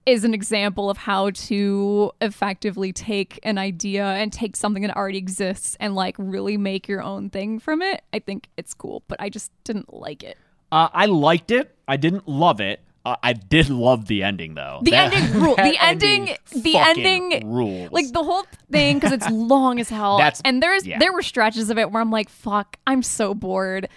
is 0.06 0.24
an 0.24 0.34
example 0.34 0.90
of 0.90 0.98
how 0.98 1.30
to 1.30 2.12
effectively 2.20 2.92
take 2.92 3.40
an 3.42 3.56
idea 3.58 4.04
and 4.04 4.32
take 4.32 4.54
something 4.56 4.82
that 4.82 4.94
already 4.96 5.18
exists 5.18 5.76
and 5.80 5.94
like 5.94 6.14
really 6.18 6.56
make 6.56 6.88
your 6.88 7.02
own 7.02 7.30
thing 7.30 7.58
from 7.58 7.80
it. 7.82 8.02
I 8.12 8.18
think 8.18 8.48
it's 8.56 8.74
cool, 8.74 9.02
but 9.08 9.20
I 9.20 9.28
just 9.30 9.50
didn't 9.64 9.92
like 9.94 10.22
it. 10.22 10.36
Uh, 10.70 10.88
I 10.92 11.06
liked 11.06 11.50
it. 11.50 11.74
I 11.88 11.96
didn't 11.96 12.28
love 12.28 12.60
it. 12.60 12.80
Uh, 13.06 13.16
I 13.22 13.34
did 13.34 13.68
love 13.68 14.06
the 14.06 14.22
ending 14.22 14.54
though. 14.54 14.80
The 14.82 14.90
That- 14.92 15.12
ending 15.14 15.42
rule. 15.42 15.56
The 15.56 15.76
ending. 15.80 16.36
The 16.54 16.76
ending 16.76 17.52
rules. 17.52 17.92
Like 17.92 18.12
the 18.12 18.22
whole 18.22 18.44
thing 18.72 18.96
because 18.96 19.12
it's 19.12 19.28
long 19.30 19.78
as 19.78 19.88
hell. 19.90 20.16
That's- 20.18 20.40
and 20.44 20.62
there's 20.62 20.86
yeah. 20.86 20.98
there 20.98 21.12
were 21.12 21.22
stretches 21.22 21.70
of 21.70 21.78
it 21.78 21.90
where 21.90 22.00
I'm 22.00 22.10
like, 22.10 22.28
fuck, 22.28 22.78
I'm 22.86 23.02
so 23.02 23.34
bored, 23.34 23.88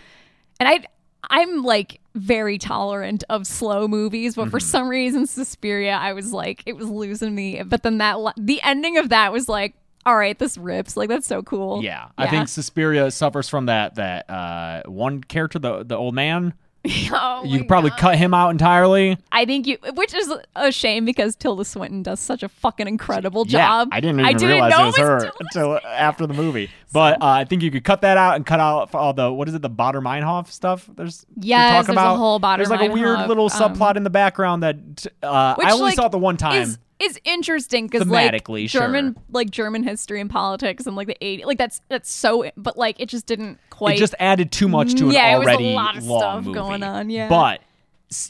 and 0.59 0.67
I 0.67 0.83
I'm 1.29 1.63
like 1.63 1.99
very 2.15 2.57
tolerant 2.57 3.23
of 3.29 3.45
slow 3.45 3.87
movies, 3.87 4.35
but 4.35 4.49
for 4.49 4.57
Mm-hmm. 4.59 4.67
some 4.67 4.87
reason, 4.87 5.27
Suspiria, 5.27 5.95
I 5.95 6.13
was 6.13 6.31
like, 6.33 6.63
it 6.65 6.75
was 6.77 6.89
losing 6.89 7.35
me. 7.35 7.61
But 7.63 7.83
then 7.83 7.97
that 7.99 8.17
the 8.37 8.61
ending 8.63 8.97
of 8.97 9.09
that 9.09 9.31
was 9.31 9.47
like, 9.49 9.75
all 10.05 10.15
right, 10.15 10.37
this 10.39 10.57
rips. 10.57 10.95
Like 10.95 11.09
that's 11.09 11.27
so 11.27 11.43
cool. 11.43 11.83
Yeah, 11.83 12.07
I 12.17 12.27
think 12.27 12.47
Suspiria 12.47 13.11
suffers 13.11 13.49
from 13.49 13.65
that 13.67 13.95
that 13.95 14.29
uh, 14.29 14.83
one 14.85 15.21
character, 15.23 15.59
the 15.59 15.83
the 15.83 15.95
old 15.97 16.15
man. 16.15 16.53
Oh 17.19 17.43
you 17.45 17.59
could 17.59 17.67
probably 17.67 17.91
cut 17.91 18.17
him 18.17 18.33
out 18.33 18.49
entirely. 18.49 19.17
I 19.31 19.45
think 19.45 19.65
you, 19.65 19.77
which 19.93 20.13
is 20.13 20.31
a 20.55 20.71
shame 20.71 21.05
because 21.05 21.35
Tilda 21.35 21.65
Swinton 21.65 22.03
does 22.03 22.19
such 22.19 22.43
a 22.43 22.49
fucking 22.49 22.87
incredible 22.87 23.45
job. 23.45 23.89
Yeah. 23.91 23.97
I 23.97 23.99
didn't 24.01 24.19
even 24.19 24.47
realize 24.47 24.71
know 24.71 24.83
it 24.83 24.85
was 24.87 24.97
her 24.97 25.31
until 25.39 25.79
after 25.85 26.27
the 26.27 26.33
movie. 26.33 26.69
But 26.93 27.21
uh, 27.21 27.25
I 27.25 27.43
think 27.43 27.63
you 27.63 27.69
could 27.69 27.83
cut 27.83 28.01
that 28.01 28.17
out 28.17 28.37
and 28.37 28.45
cut 28.45 28.61
out 28.61 28.95
all 28.95 29.13
the 29.13 29.31
what 29.31 29.49
is 29.49 29.53
it, 29.53 29.61
the 29.61 29.69
Baader 29.69 30.01
Meinhof 30.01 30.47
stuff. 30.47 30.89
There's 30.95 31.25
talking 31.25 31.49
there's 31.49 31.89
a 31.89 31.91
about. 31.91 32.15
whole 32.15 32.39
Baader 32.39 32.57
There's 32.57 32.69
like 32.69 32.89
a 32.89 32.93
weird 32.93 33.27
little 33.27 33.45
um, 33.45 33.49
subplot 33.49 33.97
in 33.97 34.03
the 34.03 34.09
background 34.09 34.63
that 34.63 35.05
uh, 35.21 35.55
Which, 35.55 35.67
I 35.67 35.71
only 35.71 35.83
like, 35.83 35.95
saw 35.95 36.05
it 36.05 36.13
the 36.13 36.17
one 36.17 36.37
time. 36.37 36.61
Is, 36.61 36.77
is 36.99 37.19
interesting 37.23 37.87
because 37.87 38.07
like 38.07 38.43
German 38.67 39.13
sure. 39.13 39.23
like 39.31 39.49
German 39.51 39.83
history 39.83 40.19
and 40.19 40.29
politics 40.29 40.85
and 40.87 40.95
like 40.95 41.07
the 41.07 41.17
80s 41.21 41.45
like 41.45 41.57
that's 41.57 41.79
that's 41.89 42.09
so 42.11 42.49
but 42.57 42.75
like 42.77 42.99
it 42.99 43.07
just 43.07 43.25
didn't 43.27 43.59
quite 43.69 43.95
it 43.97 43.99
just 43.99 44.15
added 44.19 44.51
too 44.51 44.67
much 44.67 44.95
to 44.95 45.05
an 45.09 45.11
yeah, 45.11 45.35
it 45.35 45.39
was 45.39 45.47
a 45.47 45.73
lot 45.75 45.95
of 45.97 46.03
stuff 46.03 46.45
movie. 46.45 46.53
going 46.55 46.81
on, 46.83 47.09
yeah. 47.09 47.29
But 47.29 47.61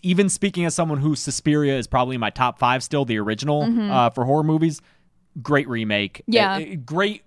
even 0.03 0.28
speaking 0.28 0.65
as 0.65 0.74
someone 0.76 0.97
who 0.99 1.15
Suspiria 1.15 1.78
is 1.78 1.88
probably 1.88 2.18
my 2.18 2.30
top 2.30 2.59
five 2.59 2.84
still, 2.84 3.05
the 3.05 3.18
original 3.20 3.63
Mhm. 3.63 3.89
uh, 3.91 4.09
for 4.09 4.26
horror 4.26 4.43
movies, 4.43 4.82
great 5.41 5.68
remake. 5.70 6.24
Yeah. 6.28 6.55
Uh, 6.55 6.59
uh, 6.59 6.76
great, 6.84 7.24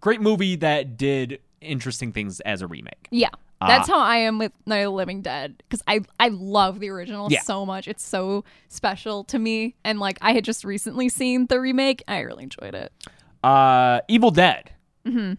great 0.00 0.20
movie 0.20 0.56
that 0.56 0.96
did 0.96 1.40
interesting 1.60 2.12
things 2.12 2.40
as 2.40 2.60
a 2.60 2.66
remake. 2.66 3.06
yeah 3.12 3.28
that's 3.66 3.88
Uh, 3.88 3.94
how 3.94 4.00
I 4.00 4.16
am 4.16 4.38
with 4.38 4.52
Night 4.66 4.78
of 4.80 4.84
the 4.92 4.96
Living 4.96 5.22
Dead 5.22 5.56
because 5.58 5.82
I 5.86 6.00
I 6.20 6.28
love 6.28 6.80
the 6.80 6.88
original 6.90 7.28
Yeah. 7.30 7.40
so 7.42 7.64
much. 7.66 7.88
It's 7.88 8.04
so 8.04 8.44
special 8.68 9.24
to 9.24 9.38
me. 9.38 9.74
And 9.84 9.98
like 9.98 10.18
I 10.22 10.32
had 10.32 10.44
just 10.44 10.64
recently 10.64 11.08
seen 11.08 11.46
the 11.46 11.60
remake 11.60 12.02
I 12.08 12.20
really 12.20 12.44
enjoyed 12.44 12.74
it. 12.74 12.92
Uh, 13.44 14.00
Evil 14.08 14.30
Dead, 14.30 14.70
hmm 15.06 15.32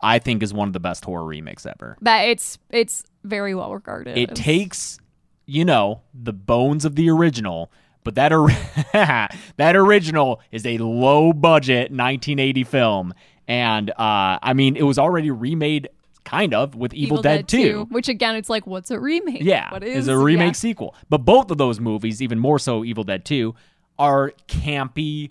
I 0.00 0.20
think, 0.20 0.42
is 0.44 0.54
one 0.54 0.68
of 0.68 0.72
the 0.74 0.80
best 0.80 1.04
horror 1.04 1.24
remakes 1.24 1.66
ever. 1.66 1.96
that 2.02 2.22
it's 2.22 2.58
it's 2.70 3.04
very 3.24 3.54
well 3.54 3.72
regarded. 3.74 4.16
It 4.16 4.34
takes, 4.36 4.98
you 5.46 5.64
know, 5.64 6.02
the 6.14 6.32
bones 6.32 6.84
of 6.84 6.94
the 6.94 7.10
original, 7.10 7.72
but 8.04 8.14
that 8.14 8.32
or- 8.32 8.48
that 8.92 9.74
original 9.76 10.40
is 10.52 10.64
a 10.66 10.78
low 10.78 11.32
budget 11.32 11.90
1980 11.90 12.64
film, 12.64 13.12
and 13.48 13.90
uh, 13.90 14.38
I 14.40 14.52
mean, 14.54 14.76
it 14.76 14.82
was 14.84 14.98
already 14.98 15.30
remade, 15.32 15.88
kind 16.28 16.52
of, 16.54 16.74
with 16.74 16.92
Evil, 16.94 17.22
Dead, 17.22 17.48
2. 17.48 17.86
which 17.90 18.08
again 18.08 18.34
it's 18.36 18.50
like 18.50 18.66
what's 18.66 18.90
a 18.90 18.98
remake 19.00 19.42
Yeah, 19.42 19.70
what 19.70 19.82
is 19.82 19.96
is 20.04 20.08
a 20.08 20.16
remake 20.18 20.48
yeah. 20.48 20.52
sequel. 20.52 20.94
But 21.08 21.18
both 21.18 21.50
of 21.50 21.58
those 21.58 21.80
movies, 21.80 22.20
even 22.20 22.38
more 22.38 22.58
so 22.58 22.84
Evil 22.84 23.04
Dead 23.04 23.24
2, 23.24 23.54
are 23.98 24.32
campy 24.46 25.30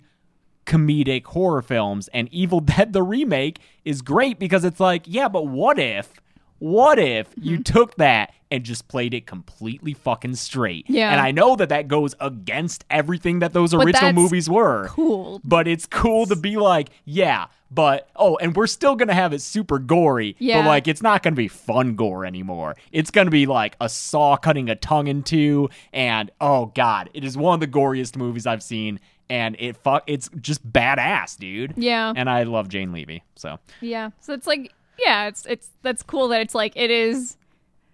comedic 0.66 1.24
horror 1.24 1.62
films 1.62 2.08
and 2.08 2.28
Evil 2.32 2.60
Dead 2.72 2.92
the 2.92 3.02
remake 3.02 3.58
is 3.84 4.02
great 4.02 4.38
because 4.38 4.64
it's 4.64 4.80
like, 4.80 5.02
yeah, 5.06 5.28
but 5.28 5.46
what 5.46 5.78
if 5.78 6.12
what 6.58 6.98
if 6.98 7.30
Mm-hmm. 7.30 7.48
you 7.48 7.62
took 7.62 7.94
that 7.96 8.32
and 8.50 8.64
just 8.64 8.88
played 8.88 9.14
it 9.14 9.26
completely 9.26 9.94
fucking 9.94 10.34
straight? 10.34 10.86
Yeah. 10.88 11.12
And 11.12 11.20
I 11.20 11.30
know 11.30 11.54
that 11.54 11.68
that 11.68 11.86
goes 11.86 12.16
against 12.20 12.84
everything 12.90 13.38
that 13.38 13.52
those 13.52 13.70
But 13.72 13.86
original 13.86 14.12
movies 14.12 14.50
were. 14.50 14.88
cool. 14.88 15.40
But 15.44 15.68
it's 15.68 15.86
cool 15.86 16.26
to 16.26 16.34
be 16.34 16.56
like, 16.56 16.88
yeah, 17.04 17.46
but 17.70 18.08
oh, 18.16 18.36
and 18.36 18.56
we're 18.56 18.66
still 18.66 18.96
gonna 18.96 19.14
have 19.14 19.32
it 19.32 19.40
super 19.40 19.78
gory. 19.78 20.36
Yeah. 20.38 20.62
But 20.62 20.68
like 20.68 20.88
it's 20.88 21.02
not 21.02 21.22
gonna 21.22 21.36
be 21.36 21.48
fun 21.48 21.96
gore 21.96 22.24
anymore. 22.24 22.76
It's 22.92 23.10
gonna 23.10 23.30
be 23.30 23.46
like 23.46 23.76
a 23.80 23.88
saw 23.88 24.36
cutting 24.36 24.70
a 24.70 24.76
tongue 24.76 25.06
in 25.06 25.22
two, 25.22 25.68
and 25.92 26.30
oh 26.40 26.66
god, 26.66 27.10
it 27.14 27.24
is 27.24 27.36
one 27.36 27.54
of 27.54 27.60
the 27.60 27.68
goriest 27.68 28.16
movies 28.16 28.46
I've 28.46 28.62
seen, 28.62 29.00
and 29.28 29.56
it 29.58 29.76
fuck 29.76 30.04
it's 30.06 30.30
just 30.40 30.70
badass, 30.70 31.36
dude. 31.36 31.74
Yeah. 31.76 32.12
And 32.14 32.30
I 32.30 32.44
love 32.44 32.68
Jane 32.68 32.92
Levy, 32.92 33.22
so 33.36 33.58
Yeah. 33.80 34.10
So 34.20 34.32
it's 34.32 34.46
like 34.46 34.72
yeah, 34.98 35.28
it's 35.28 35.46
it's 35.46 35.70
that's 35.82 36.02
cool 36.02 36.28
that 36.28 36.40
it's 36.40 36.54
like 36.54 36.72
it 36.76 36.90
is 36.90 37.36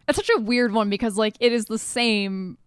it's 0.08 0.16
such 0.16 0.30
a 0.36 0.40
weird 0.40 0.72
one 0.72 0.90
because 0.90 1.16
like 1.16 1.36
it 1.40 1.52
is 1.52 1.66
the 1.66 1.78
same 1.78 2.58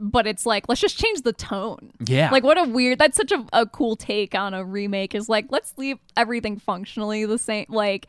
but 0.00 0.26
it's 0.26 0.46
like 0.46 0.68
let's 0.68 0.80
just 0.80 0.98
change 0.98 1.22
the 1.22 1.32
tone. 1.32 1.90
Yeah. 2.06 2.30
Like 2.30 2.44
what 2.44 2.58
a 2.58 2.64
weird 2.64 2.98
that's 2.98 3.16
such 3.16 3.32
a, 3.32 3.44
a 3.52 3.66
cool 3.66 3.96
take 3.96 4.34
on 4.34 4.54
a 4.54 4.64
remake 4.64 5.14
is 5.14 5.28
like 5.28 5.46
let's 5.50 5.76
leave 5.76 5.98
everything 6.16 6.58
functionally 6.58 7.24
the 7.24 7.38
same 7.38 7.66
like 7.68 8.06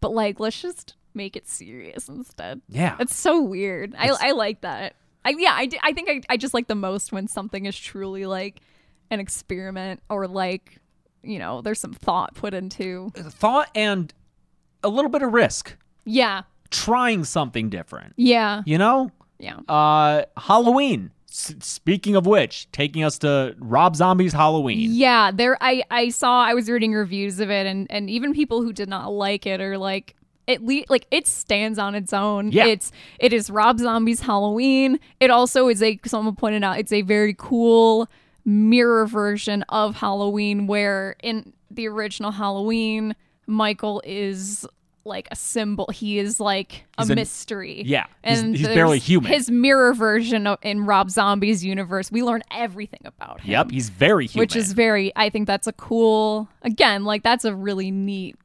but 0.00 0.12
like 0.12 0.40
let's 0.40 0.60
just 0.60 0.94
make 1.14 1.36
it 1.36 1.48
serious 1.48 2.08
instead. 2.08 2.60
Yeah. 2.68 2.96
It's 3.00 3.14
so 3.14 3.40
weird. 3.40 3.94
It's- 3.94 4.18
I 4.20 4.28
I 4.28 4.30
like 4.32 4.60
that. 4.62 4.94
I 5.24 5.34
yeah, 5.38 5.52
I, 5.52 5.68
I 5.82 5.92
think 5.92 6.10
I, 6.10 6.20
I 6.30 6.36
just 6.36 6.52
like 6.54 6.66
the 6.66 6.74
most 6.74 7.12
when 7.12 7.28
something 7.28 7.64
is 7.66 7.78
truly 7.78 8.26
like 8.26 8.60
an 9.10 9.20
experiment 9.20 10.02
or 10.08 10.26
like 10.26 10.78
you 11.22 11.38
know, 11.38 11.60
there's 11.60 11.78
some 11.78 11.92
thought 11.92 12.34
put 12.34 12.52
into. 12.52 13.10
thought 13.14 13.70
and 13.76 14.12
a 14.82 14.88
little 14.88 15.08
bit 15.08 15.22
of 15.22 15.32
risk, 15.32 15.76
Yeah. 16.04 16.42
trying 16.70 17.22
something 17.22 17.70
different. 17.70 18.14
Yeah. 18.16 18.62
You 18.66 18.76
know, 18.78 19.12
Yeah. 19.38 19.58
uh, 19.68 20.24
Halloween. 20.36 21.12
S- 21.32 21.54
speaking 21.60 22.14
of 22.14 22.26
which, 22.26 22.70
taking 22.72 23.02
us 23.02 23.18
to 23.20 23.56
Rob 23.58 23.96
Zombie's 23.96 24.34
Halloween. 24.34 24.90
Yeah, 24.92 25.30
there 25.32 25.56
I 25.62 25.82
I 25.90 26.10
saw 26.10 26.44
I 26.44 26.52
was 26.52 26.68
reading 26.68 26.92
reviews 26.92 27.40
of 27.40 27.50
it 27.50 27.66
and 27.66 27.86
and 27.90 28.10
even 28.10 28.34
people 28.34 28.62
who 28.62 28.72
did 28.72 28.88
not 28.88 29.10
like 29.10 29.46
it 29.46 29.60
are 29.60 29.78
like 29.78 30.14
at 30.46 30.62
least 30.64 30.90
like 30.90 31.06
it 31.10 31.26
stands 31.26 31.78
on 31.78 31.94
its 31.94 32.12
own. 32.12 32.52
Yeah. 32.52 32.66
It's 32.66 32.92
it 33.18 33.32
is 33.32 33.48
Rob 33.48 33.78
Zombie's 33.78 34.20
Halloween. 34.20 35.00
It 35.20 35.30
also 35.30 35.68
is 35.68 35.82
a 35.82 35.98
someone 36.04 36.36
pointed 36.36 36.62
out 36.64 36.78
it's 36.78 36.92
a 36.92 37.02
very 37.02 37.34
cool 37.34 38.08
mirror 38.44 39.06
version 39.06 39.62
of 39.70 39.96
Halloween 39.96 40.66
where 40.66 41.16
in 41.22 41.52
the 41.70 41.88
original 41.88 42.30
Halloween 42.32 43.16
Michael 43.46 44.02
is 44.04 44.66
like 45.04 45.26
a 45.30 45.36
symbol. 45.36 45.88
He 45.92 46.18
is 46.18 46.38
like 46.40 46.84
a 46.98 47.02
He's 47.02 47.10
an- 47.10 47.16
mystery. 47.16 47.82
yeah, 47.84 48.06
and 48.22 48.54
he's 48.56 48.64
there's 48.64 48.74
barely 48.76 48.98
human. 48.98 49.32
His 49.32 49.50
mirror 49.50 49.94
version 49.94 50.46
of, 50.46 50.58
in 50.62 50.84
Rob 50.86 51.10
Zombie's 51.10 51.64
universe, 51.64 52.10
we 52.12 52.22
learn 52.22 52.42
everything 52.50 53.00
about 53.04 53.40
him 53.40 53.50
Yep, 53.52 53.70
he's 53.72 53.88
very 53.90 54.26
human. 54.26 54.42
which 54.42 54.54
is 54.56 54.72
very 54.72 55.12
i 55.16 55.28
think 55.28 55.46
that's 55.46 55.66
a 55.66 55.72
cool 55.72 56.48
again 56.62 57.04
like 57.04 57.22
that's 57.22 57.44
a 57.44 57.54
really 57.54 57.90
neat 57.90 58.36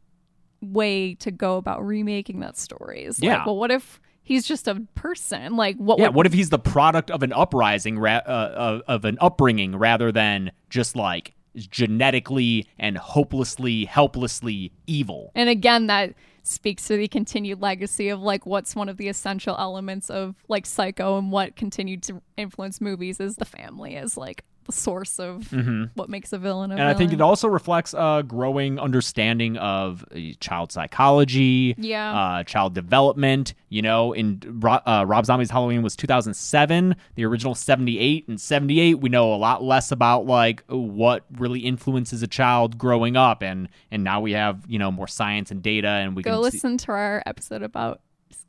way 0.62 1.14
to 1.16 1.30
go 1.30 1.58
about 1.58 1.86
remaking 1.86 2.40
that 2.40 2.58
story 2.58 3.04
is 3.04 3.20
Yeah. 3.22 3.38
like 3.38 3.46
well 3.46 3.58
what 3.58 3.70
if 3.72 4.02
he's 4.24 4.46
just 4.48 4.68
a 4.68 4.76
person 4.96 5.56
like 5.56 5.76
what 5.78 6.00
yeah. 6.00 6.08
would- 6.08 6.16
What 6.16 6.26
if 6.26 6.34
he's 6.34 6.50
the 6.50 6.60
product 6.60 7.12
of 7.12 7.22
an 7.24 7.32
uprising, 7.34 8.00
ra- 8.00 8.24
uh, 8.26 8.54
of, 8.56 8.82
of 8.88 9.06
an 9.06 9.18
upbringing, 9.22 9.76
rather 9.76 10.12
than 10.12 10.52
just 10.70 10.96
like 10.96 11.34
genetically 11.56 12.68
and 12.80 12.98
hopelessly, 12.98 13.86
helplessly 13.86 14.72
evil? 14.88 15.32
and 15.36 15.50
again 15.50 15.88
that 15.88 16.14
speaks 16.48 16.88
to 16.88 16.98
the 16.98 17.08
continued 17.08 17.62
legacy 17.62 18.10
of 18.10 18.22
like 18.22 18.46
what's 18.46 18.76
one 18.76 18.90
of 18.90 18.98
the 18.98 19.08
essential 19.08 19.56
elements 19.60 20.10
of 20.10 20.36
like 20.48 20.66
psycho 20.66 21.18
and 21.18 21.32
what 21.32 21.56
continued 21.56 22.02
to 22.04 22.22
influence 22.38 22.80
movies 22.80 23.20
is 23.20 23.36
the 23.36 23.46
family 23.46 23.96
as 23.96 24.18
like 24.18 24.44
the 24.68 24.74
source 24.74 25.20
of 25.20 25.44
Mhm. 25.50 25.90
what 25.96 26.10
makes 26.10 26.32
a 26.34 26.38
villain 26.38 26.72
a 26.72 26.76
and 26.76 26.84
I 26.84 26.94
think 26.94 27.12
it 27.14 27.22
also 27.22 27.48
reflects 27.48 27.94
a 27.98 28.24
growing 28.28 28.78
understanding 28.80 29.58
of 29.58 30.06
uh, 30.16 30.20
child 30.40 30.72
psychology, 30.72 31.74
Yeah. 31.78 32.14
uh, 32.14 32.44
child 32.44 32.74
development. 32.76 33.54
You 33.70 33.82
know, 33.82 34.14
in 34.14 34.42
uh, 34.64 35.04
Rob 35.08 35.26
Zombie's 35.26 35.50
Halloween 35.52 35.82
was 35.82 35.96
2007, 35.96 36.96
the 37.16 37.26
original 37.26 37.56
78. 37.56 38.28
And 38.28 38.40
78, 38.40 39.00
we 39.00 39.10
know 39.10 39.34
a 39.34 39.36
lot 39.38 39.64
less 39.64 39.92
about 39.92 40.26
like 40.26 40.64
what 40.68 41.26
really 41.38 41.62
influences 41.62 42.22
a 42.24 42.28
child 42.28 42.78
growing 42.78 43.18
up, 43.18 43.42
and 43.42 43.68
and 43.92 44.04
now 44.04 44.22
we 44.22 44.34
have 44.34 44.64
you 44.68 44.80
know 44.80 44.92
more 44.92 45.08
science 45.08 45.50
and 45.52 45.62
data, 45.64 45.88
and 45.88 46.16
we 46.16 46.24
go 46.24 46.32
can 46.32 46.38
see- 46.52 46.58
listen 46.58 46.78
to 46.78 46.92
our 46.92 47.24
episode 47.26 47.62
about 47.64 48.02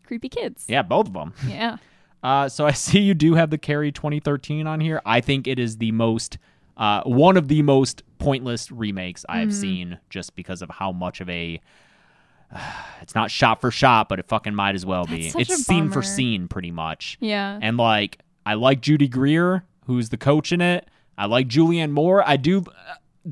creepy 0.05 0.29
kids 0.31 0.65
yeah, 0.69 0.81
both 0.83 1.07
of 1.07 1.13
them. 1.13 1.33
yeah 1.47 1.77
Uh, 2.23 2.49
so 2.49 2.67
I 2.67 2.73
see 2.87 3.01
you 3.01 3.15
do 3.15 3.35
have 3.35 3.51
the 3.51 3.59
Carrie 3.59 3.93
2013 3.93 4.67
on 4.67 4.81
here. 4.81 5.01
I 5.07 5.21
think 5.21 5.47
it 5.47 5.59
is 5.59 5.79
the 5.79 5.93
most, 5.93 6.39
uh, 6.77 7.03
one 7.05 7.37
of 7.37 7.49
the 7.49 7.63
most 7.63 8.03
pointless 8.19 8.71
remakes 8.71 9.25
I've 9.29 9.49
Mhm. 9.49 9.53
seen, 9.53 9.99
just 10.11 10.35
because 10.35 10.63
of 10.63 10.71
how 10.71 10.93
much 10.93 11.21
of 11.21 11.29
a. 11.29 11.61
it's 13.03 13.15
not 13.15 13.31
shot 13.31 13.61
for 13.61 13.71
shot, 13.71 14.09
but 14.09 14.19
it 14.19 14.27
fucking 14.27 14.55
might 14.55 14.75
as 14.75 14.85
well 14.87 15.05
be. 15.07 15.31
It's 15.37 15.65
scene 15.65 15.91
for 15.91 16.03
scene, 16.03 16.49
pretty 16.49 16.71
much. 16.71 17.19
Yeah. 17.21 17.59
And 17.61 17.77
like, 17.77 18.19
I 18.47 18.55
like 18.55 18.81
Judy 18.81 19.07
Greer, 19.09 19.65
who's 19.87 20.09
the 20.09 20.17
coach 20.17 20.51
in 20.53 20.61
it. 20.61 20.89
I 21.19 21.27
like 21.27 21.49
Julianne 21.49 21.91
Moore. 21.91 22.23
I 22.27 22.37
do. 22.37 22.65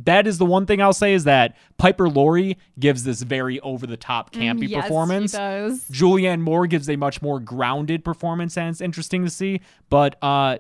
That 0.05 0.27
is 0.27 0.37
the 0.39 0.45
one 0.45 0.67
thing 0.67 0.83
I'll 0.83 0.93
say 0.93 1.15
is 1.15 1.25
that 1.25 1.57
Piper 1.79 2.09
Laurie 2.09 2.59
gives 2.79 3.05
this 3.05 3.23
very 3.23 3.59
over 3.61 3.87
the 3.87 3.97
top 3.97 4.31
campy 4.33 4.65
Mm, 4.65 4.69
yes, 4.69 4.83
performance. 4.83 5.35
Julianne 5.35 6.41
Moore 6.41 6.67
gives 6.67 6.89
a 6.91 6.97
much 6.97 7.23
more 7.23 7.41
grounded 7.41 8.05
performance, 8.05 8.59
and 8.59 8.69
it's 8.69 8.81
interesting 8.81 9.25
to 9.25 9.31
see. 9.31 9.61
But 9.89 10.17
uh, 10.23 10.59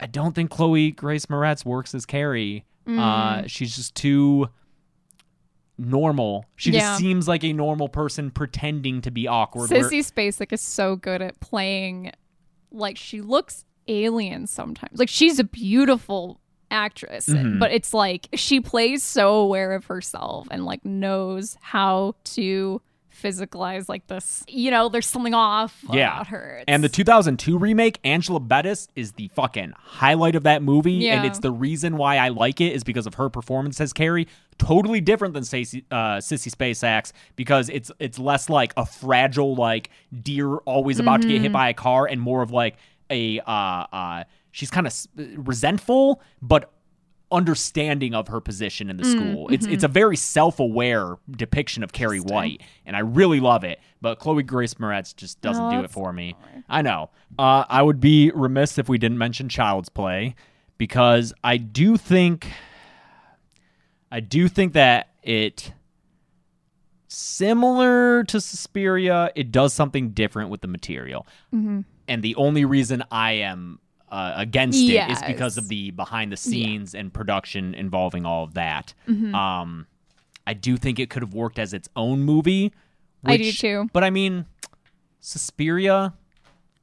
I 0.00 0.06
don't 0.10 0.34
think 0.34 0.50
Chloe 0.50 0.92
Grace 0.92 1.26
Moretz 1.26 1.64
works 1.64 1.94
as 1.94 2.06
Carrie. 2.06 2.64
Uh, 2.86 2.90
Mm. 2.90 3.48
she's 3.50 3.74
just 3.74 3.94
too 3.94 4.48
normal. 5.76 6.44
She 6.56 6.70
Yeah. 6.70 6.80
just 6.80 6.98
seems 7.00 7.26
like 7.26 7.42
a 7.44 7.52
normal 7.52 7.88
person 7.88 8.30
pretending 8.30 9.00
to 9.02 9.10
be 9.10 9.26
awkward. 9.26 9.70
where- 9.70 9.82
Sissy 9.82 10.00
Spacek 10.08 10.52
is 10.52 10.60
so 10.60 10.94
good 10.96 11.20
at 11.22 11.40
playing 11.40 12.12
like 12.70 12.96
she 12.96 13.20
looks 13.20 13.64
alien 13.88 14.46
sometimes. 14.46 14.98
Like 14.98 15.08
she's 15.08 15.38
a 15.38 15.44
beautiful 15.44 16.40
actress, 16.74 17.28
Mhm. 17.28 17.58
but 17.58 17.70
it's 17.72 17.94
like 17.94 18.28
she 18.34 18.60
plays 18.60 19.02
so 19.02 19.36
aware 19.36 19.72
of 19.72 19.86
herself 19.86 20.48
and 20.50 20.66
like 20.66 20.84
knows 20.84 21.56
how 21.62 22.14
to 22.24 22.82
physicalize 23.22 23.88
like 23.88 24.06
this. 24.08 24.42
You 24.48 24.70
know, 24.70 24.88
there's 24.88 25.06
something 25.06 25.34
off 25.34 25.82
yeah. 25.90 26.12
about 26.14 26.26
her. 26.28 26.62
And 26.66 26.82
the 26.82 26.88
2002 26.88 27.56
remake, 27.56 27.98
Angela 28.04 28.40
Bettis, 28.40 28.88
is 28.96 29.12
the 29.12 29.28
fucking 29.34 29.72
highlight 29.78 30.34
of 30.34 30.42
that 30.42 30.62
movie. 30.62 31.08
And 31.08 31.24
it's 31.24 31.38
the 31.38 31.52
reason 31.52 31.96
why 31.96 32.16
I 32.18 32.28
like 32.28 32.60
it 32.60 32.72
is 32.72 32.82
because 32.84 33.06
of 33.06 33.14
her 33.14 33.28
performance 33.30 33.80
as 33.80 33.92
Carrie. 33.92 34.26
Totally 34.58 35.00
different 35.00 35.32
than 35.34 35.44
Stacey, 35.44 35.84
uh, 35.90 36.16
Sissy 36.18 36.50
Spacek 36.52 37.12
because 37.36 37.68
it's 37.70 37.90
it's 37.98 38.18
less 38.18 38.48
like 38.50 38.72
a 38.76 38.84
fragile 38.84 39.54
like 39.56 39.90
deer 40.22 40.56
always 40.58 40.98
about 41.00 41.22
to 41.22 41.28
get 41.28 41.40
hit 41.40 41.50
Mhm. 41.50 41.54
by 41.54 41.68
a 41.70 41.74
car 41.74 42.06
and 42.06 42.20
more 42.20 42.42
of 42.42 42.50
like 42.50 42.76
a 43.10 43.40
uh, 43.40 43.50
uh, 43.92 44.24
she's 44.54 44.70
kind 44.70 44.86
of 44.86 44.94
resentful 45.36 46.22
but 46.40 46.70
understanding 47.32 48.14
of 48.14 48.28
her 48.28 48.40
position 48.40 48.88
in 48.88 48.96
the 48.96 49.02
Mm, 49.02 49.10
school. 49.12 49.48
It's 49.48 49.66
mhm. 49.66 49.72
it's 49.72 49.82
a 49.82 49.88
very 49.88 50.16
self-aware 50.16 51.16
depiction 51.28 51.82
of 51.82 51.92
Carrie 51.92 52.20
White, 52.20 52.62
and 52.86 52.94
I 52.94 53.00
really 53.00 53.40
love 53.40 53.64
it. 53.64 53.80
But 54.00 54.20
Chloe 54.20 54.44
Grace 54.44 54.74
Moretz 54.74 55.16
just 55.16 55.40
doesn't 55.40 55.70
No, 55.70 55.78
do 55.78 55.84
it 55.84 55.90
for 55.90 56.12
me. 56.12 56.36
I 56.68 56.82
know. 56.82 57.10
Uh, 57.36 57.64
I 57.68 57.82
would 57.82 57.98
be 57.98 58.30
remiss 58.32 58.78
if 58.78 58.88
we 58.88 58.98
didn't 58.98 59.18
mention 59.18 59.48
Child's 59.48 59.88
Play 59.88 60.36
because 60.78 61.34
I 61.42 61.56
do 61.56 61.96
think 61.96 62.46
I 64.12 64.20
do 64.20 64.46
think 64.46 64.74
that 64.74 65.08
it 65.24 65.72
similar 67.08 68.22
to 68.24 68.40
Suspiria, 68.40 69.30
it 69.34 69.50
does 69.50 69.72
something 69.72 70.10
different 70.10 70.50
with 70.50 70.60
the 70.60 70.68
material. 70.68 71.26
Mhm. 71.52 71.84
And 72.06 72.22
the 72.22 72.34
only 72.36 72.64
reason 72.64 73.02
I 73.10 73.32
am 73.32 73.80
uh, 74.14 74.32
against 74.36 74.78
it 74.78 75.10
is 75.10 75.22
because 75.26 75.58
of 75.58 75.68
the 75.68 75.90
behind 75.90 76.30
the 76.32 76.36
scenes 76.36 76.94
and 76.94 77.12
production 77.12 77.74
involving 77.74 78.24
all 78.24 78.44
of 78.44 78.54
that. 78.54 78.94
Mhm. 79.08 79.34
Um, 79.34 79.86
I 80.46 80.54
do 80.54 80.76
think 80.76 80.98
it 80.98 81.10
could 81.10 81.22
have 81.22 81.34
worked 81.34 81.58
as 81.58 81.72
its 81.74 81.88
own 81.96 82.22
movie. 82.22 82.72
I 83.24 83.36
do 83.38 83.50
too. 83.52 83.88
But 83.92 84.04
I 84.04 84.10
mean, 84.10 84.46
Suspiria, 85.20 86.12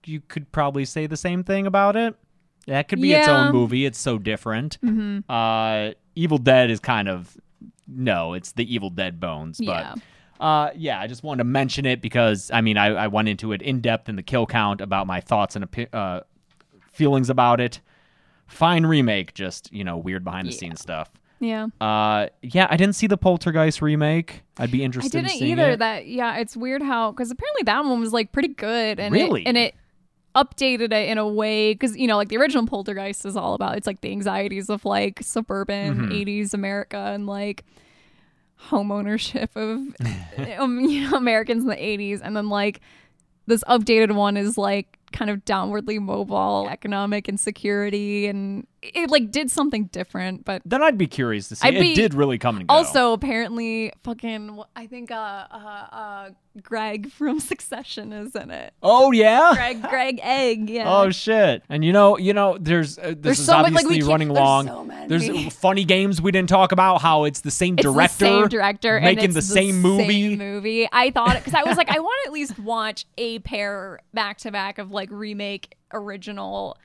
you 0.05 0.19
could 0.21 0.51
probably 0.51 0.85
say 0.85 1.05
the 1.07 1.17
same 1.17 1.43
thing 1.43 1.67
about 1.67 1.95
it. 1.95 2.15
That 2.67 2.87
could 2.87 3.01
be 3.01 3.13
its 3.13 3.27
own 3.27 3.51
movie. 3.51 3.85
It's 3.85 3.99
so 3.99 4.17
different. 4.17 4.77
Mhm. 4.83 5.23
Uh, 5.29 5.93
Evil 6.15 6.37
Dead 6.37 6.69
is 6.69 6.79
kind 6.79 7.07
of 7.07 7.37
no, 7.87 8.33
it's 8.33 8.51
the 8.53 8.73
Evil 8.73 8.89
Dead 8.89 9.19
bones. 9.19 9.59
Yeah. 9.59 9.95
But 9.95 10.43
uh, 10.43 10.71
yeah, 10.75 10.99
I 10.99 11.07
just 11.07 11.23
wanted 11.23 11.39
to 11.39 11.43
mention 11.45 11.85
it 11.85 12.01
because 12.01 12.49
I 12.51 12.61
mean 12.61 12.77
I, 12.77 12.87
I 12.87 13.07
went 13.07 13.27
into 13.29 13.51
it 13.51 13.61
in 13.61 13.79
depth 13.81 14.09
in 14.09 14.15
the 14.15 14.23
kill 14.23 14.45
count 14.47 14.81
about 14.81 15.05
my 15.07 15.21
thoughts 15.21 15.55
and 15.55 15.69
opi- 15.69 15.93
uh, 15.93 16.21
feelings 16.91 17.29
about 17.29 17.59
it. 17.59 17.79
Fine 18.47 18.85
remake, 18.85 19.33
just 19.33 19.71
you 19.73 19.83
know 19.83 19.97
weird 19.97 20.23
behind 20.23 20.47
the 20.47 20.51
scenes 20.51 20.81
stuff. 20.81 21.09
Yeah. 21.39 21.67
Uh, 21.79 22.27
yeah, 22.43 22.67
I 22.69 22.77
didn't 22.77 22.93
see 22.95 23.07
the 23.07 23.17
Poltergeist 23.17 23.81
remake. 23.81 24.43
I'd 24.59 24.69
be 24.71 24.83
interested 24.83 25.17
I 25.17 25.21
didn't 25.21 25.39
seeing 25.39 25.51
either. 25.53 25.71
it. 25.71 25.79
That 25.79 26.05
yeah, 26.07 26.37
it's 26.37 26.55
weird 26.55 26.81
how 26.83 27.11
because 27.11 27.31
apparently 27.31 27.63
that 27.63 27.83
one 27.83 27.99
was 27.99 28.13
like 28.13 28.31
pretty 28.31 28.49
good 28.49 28.99
and 28.99 29.13
Really? 29.13 29.41
it, 29.43 29.47
and 29.47 29.57
it 29.57 29.73
updated 30.35 30.93
it 30.93 31.09
in 31.09 31.17
a 31.17 31.27
way 31.27 31.73
because 31.73 31.97
you 31.97 32.07
know 32.07 32.15
like 32.17 32.29
the 32.29 32.37
original 32.37 32.65
Poltergeist 32.67 33.25
is 33.25 33.35
all 33.35 33.53
about 33.53 33.75
it's 33.75 33.87
like 33.87 34.01
the 34.01 34.11
anxieties 34.11 34.69
of 34.69 34.85
like 34.85 35.19
suburban 35.23 36.09
Mhm. 36.09 36.11
'80s 36.25 36.53
America 36.53 36.97
and 36.97 37.25
like 37.25 37.65
home 38.55 38.91
ownership 38.91 39.49
of 39.55 39.79
um, 40.59 40.79
you 40.81 41.09
know 41.09 41.17
Americans 41.17 41.63
in 41.63 41.69
the 41.69 41.75
'80s 41.75 42.21
and 42.23 42.35
then 42.37 42.49
like 42.49 42.81
this 43.47 43.63
updated 43.63 44.13
one 44.13 44.37
is 44.37 44.57
like 44.57 44.97
kind 45.11 45.29
of 45.29 45.43
downwardly 45.45 45.99
mobile 45.99 46.67
economic 46.69 47.27
insecurity 47.27 48.27
and 48.27 48.65
it 48.81 49.09
like 49.11 49.29
did 49.29 49.51
something 49.51 49.85
different 49.85 50.43
but 50.43 50.61
Then 50.65 50.81
I'd 50.81 50.97
be 50.97 51.05
curious 51.07 51.49
to 51.49 51.55
see. 51.55 51.67
I'd 51.67 51.75
it 51.75 51.81
be- 51.81 51.93
did 51.93 52.13
really 52.15 52.37
come 52.39 52.57
and 52.57 52.67
go. 52.67 52.73
also, 52.73 53.13
apparently, 53.13 53.93
fucking, 54.03 54.59
I 54.75 54.87
think 54.87 55.11
uh, 55.11 55.15
uh, 55.51 55.87
uh, 55.91 56.29
Greg 56.63 57.11
from 57.11 57.39
Succession 57.51 58.11
is 58.11 58.35
in 58.35 58.49
it. 58.51 58.73
oh 58.81 59.11
yeah. 59.11 59.51
Greg, 59.53 59.81
Greg 59.83 60.19
Egg, 60.23 60.69
yeah. 60.69 60.91
Oh 60.91 61.11
shit! 61.11 61.63
And 61.69 61.85
you 61.85 61.93
know, 61.93 62.17
you 62.17 62.33
know, 62.33 62.57
there's 62.59 62.97
uh, 62.97 63.09
this 63.09 63.17
There's 63.19 63.39
is 63.39 63.45
so 63.45 63.53
much- 63.61 63.71
like, 63.71 63.83
obviously 63.85 63.99
keep- 63.99 64.07
running 64.07 64.29
there's 64.29 64.39
long. 64.39 64.67
so 64.67 64.83
many. 64.83 65.07
There's 65.07 65.53
funny 65.53 65.83
games 65.85 66.21
we 66.21 66.31
didn't 66.31 66.49
talk 66.49 66.71
about. 66.71 67.01
How 67.01 67.25
it's 67.25 67.41
the 67.41 67.51
same 67.51 67.75
It's 67.75 67.83
director, 67.83 68.25
the 68.25 68.39
same 68.41 68.47
director, 68.47 68.97
and 68.97 69.05
making 69.05 69.33
the 69.33 69.41
same 69.43 69.79
movie. 69.81 70.29
Same 70.29 70.37
movie. 70.39 70.89
I 70.91 71.11
thought 71.11 71.35
because 71.35 71.53
I 71.53 71.63
was 71.63 71.77
like, 71.77 71.89
I 71.89 71.99
want 71.99 72.17
to 72.23 72.29
at 72.29 72.33
least 72.33 72.57
watch 72.59 73.05
a 73.17 73.39
pair 73.39 73.99
back 74.13 74.39
to 74.39 74.51
back 74.51 74.77
of 74.79 74.91
like 74.91 75.09
remake 75.11 75.75
original, 75.93 76.77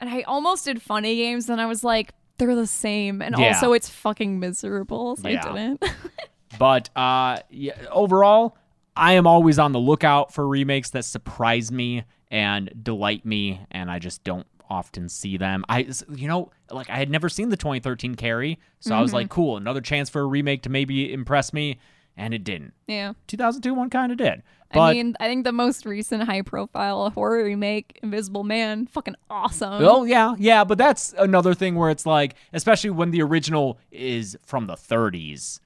and 0.00 0.10
I 0.10 0.22
almost 0.22 0.64
did 0.64 0.80
funny 0.82 1.16
games, 1.16 1.48
and 1.48 1.60
I 1.60 1.66
was 1.66 1.84
like, 1.84 2.12
they're 2.38 2.54
the 2.56 2.66
same, 2.66 3.22
and 3.22 3.36
Yeah. 3.38 3.48
also 3.48 3.72
it's 3.72 3.88
fucking 3.88 4.38
miserable, 4.40 5.16
so 5.16 5.28
Yeah. 5.28 5.40
I 5.48 5.52
didn't. 5.52 5.84
But 6.58 6.88
uh, 6.96 7.38
yeah, 7.50 7.74
overall, 7.90 8.56
I 8.96 9.14
am 9.14 9.26
always 9.26 9.58
on 9.58 9.72
the 9.72 9.80
lookout 9.80 10.32
for 10.32 10.46
remakes 10.46 10.90
that 10.90 11.04
surprise 11.04 11.72
me 11.72 12.04
and 12.30 12.72
delight 12.80 13.26
me, 13.26 13.60
and 13.72 13.90
I 13.90 13.98
just 13.98 14.22
don't 14.22 14.46
often 14.70 15.08
see 15.08 15.36
them. 15.36 15.64
I, 15.68 15.88
you 16.14 16.28
know, 16.28 16.52
like 16.70 16.88
I 16.88 16.96
had 16.96 17.10
never 17.10 17.28
seen 17.28 17.48
the 17.48 17.56
2013 17.56 18.14
Carrie, 18.14 18.60
so 18.78 18.94
I 18.94 19.00
was 19.00 19.10
Mhm. 19.10 19.14
like, 19.14 19.28
cool, 19.30 19.56
another 19.56 19.80
chance 19.80 20.08
for 20.08 20.20
a 20.20 20.26
remake 20.26 20.62
to 20.62 20.68
maybe 20.70 21.12
impress 21.12 21.52
me, 21.52 21.78
and 22.16 22.32
it 22.34 22.44
didn't. 22.44 22.74
yeah. 22.86 23.12
2002 23.26 23.74
one 23.74 23.90
kind 23.90 24.12
of 24.12 24.18
did. 24.18 24.42
But 24.72 24.80
I 24.80 24.92
mean, 24.94 25.14
I 25.20 25.26
think 25.28 25.44
the 25.44 25.52
most 25.52 25.86
recent 25.86 26.24
high 26.24 26.42
profile 26.42 27.08
horror 27.10 27.44
remake, 27.44 28.00
Invisible 28.02 28.42
Man, 28.42 28.86
fucking 28.86 29.14
awesome. 29.30 29.84
Oh 29.84 30.02
yeah, 30.04 30.34
yeah, 30.38 30.64
but 30.64 30.78
that's 30.78 31.14
another 31.16 31.54
thing 31.54 31.76
where 31.76 31.90
it's 31.90 32.04
like, 32.06 32.34
especially 32.52 32.90
when 32.90 33.12
the 33.12 33.22
original 33.22 33.78
is 33.92 34.36
from 34.44 34.66
the 34.66 34.74
30s. 34.74 35.60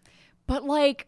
But 0.46 0.64
like, 0.64 1.06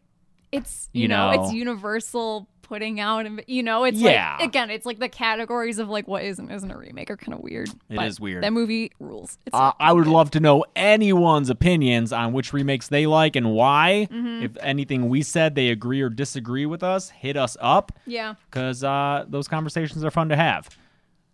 it's 0.51 0.89
you, 0.93 1.03
You 1.03 1.09
know, 1.09 1.31
know. 1.31 1.43
it's 1.43 1.53
universal 1.53 2.49
putting 2.71 3.01
out, 3.01 3.27
and 3.27 3.43
you 3.49 3.63
know, 3.65 3.83
it's 3.83 3.99
Yeah. 3.99 4.37
like 4.39 4.49
again, 4.49 4.71
it's 4.71 4.87
like 4.87 5.01
the 5.01 5.09
categories 5.09 5.81
of 5.81 5.89
like 5.89 6.07
what 6.07 6.23
is 6.23 6.39
and 6.39 6.51
isn't 6.53 6.71
a 6.71 6.77
remake 6.79 7.11
are 7.11 7.17
kind 7.17 7.35
of 7.35 7.41
weird. 7.41 7.69
It 7.69 7.97
but 7.97 8.07
is 8.07 8.21
weird. 8.21 8.45
That 8.45 8.53
movie 8.53 8.93
rules. 9.01 9.37
It's 9.45 9.55
Uh, 9.55 9.73
I 9.81 9.93
would 9.93 10.07
love 10.07 10.31
to 10.31 10.41
know 10.41 10.65
anyone's 10.77 11.51
opinions 11.51 12.13
on 12.13 12.33
which 12.33 12.53
remakes 12.53 12.87
they 12.87 13.07
like 13.09 13.35
and 13.35 13.53
why. 13.53 14.07
Mhm. 14.11 14.45
If 14.45 14.57
anything 14.63 15.09
we 15.09 15.23
said 15.23 15.57
they 15.57 15.69
agree 15.71 16.01
or 16.01 16.09
disagree 16.09 16.65
with 16.65 16.85
us, 16.85 17.11
hit 17.11 17.37
us 17.37 17.57
up 17.61 17.91
yeah. 18.07 18.35
because 18.49 18.85
uh, 18.85 19.25
those 19.29 19.49
conversations 19.49 20.05
are 20.05 20.11
fun 20.13 20.29
to 20.29 20.37
have. 20.37 20.69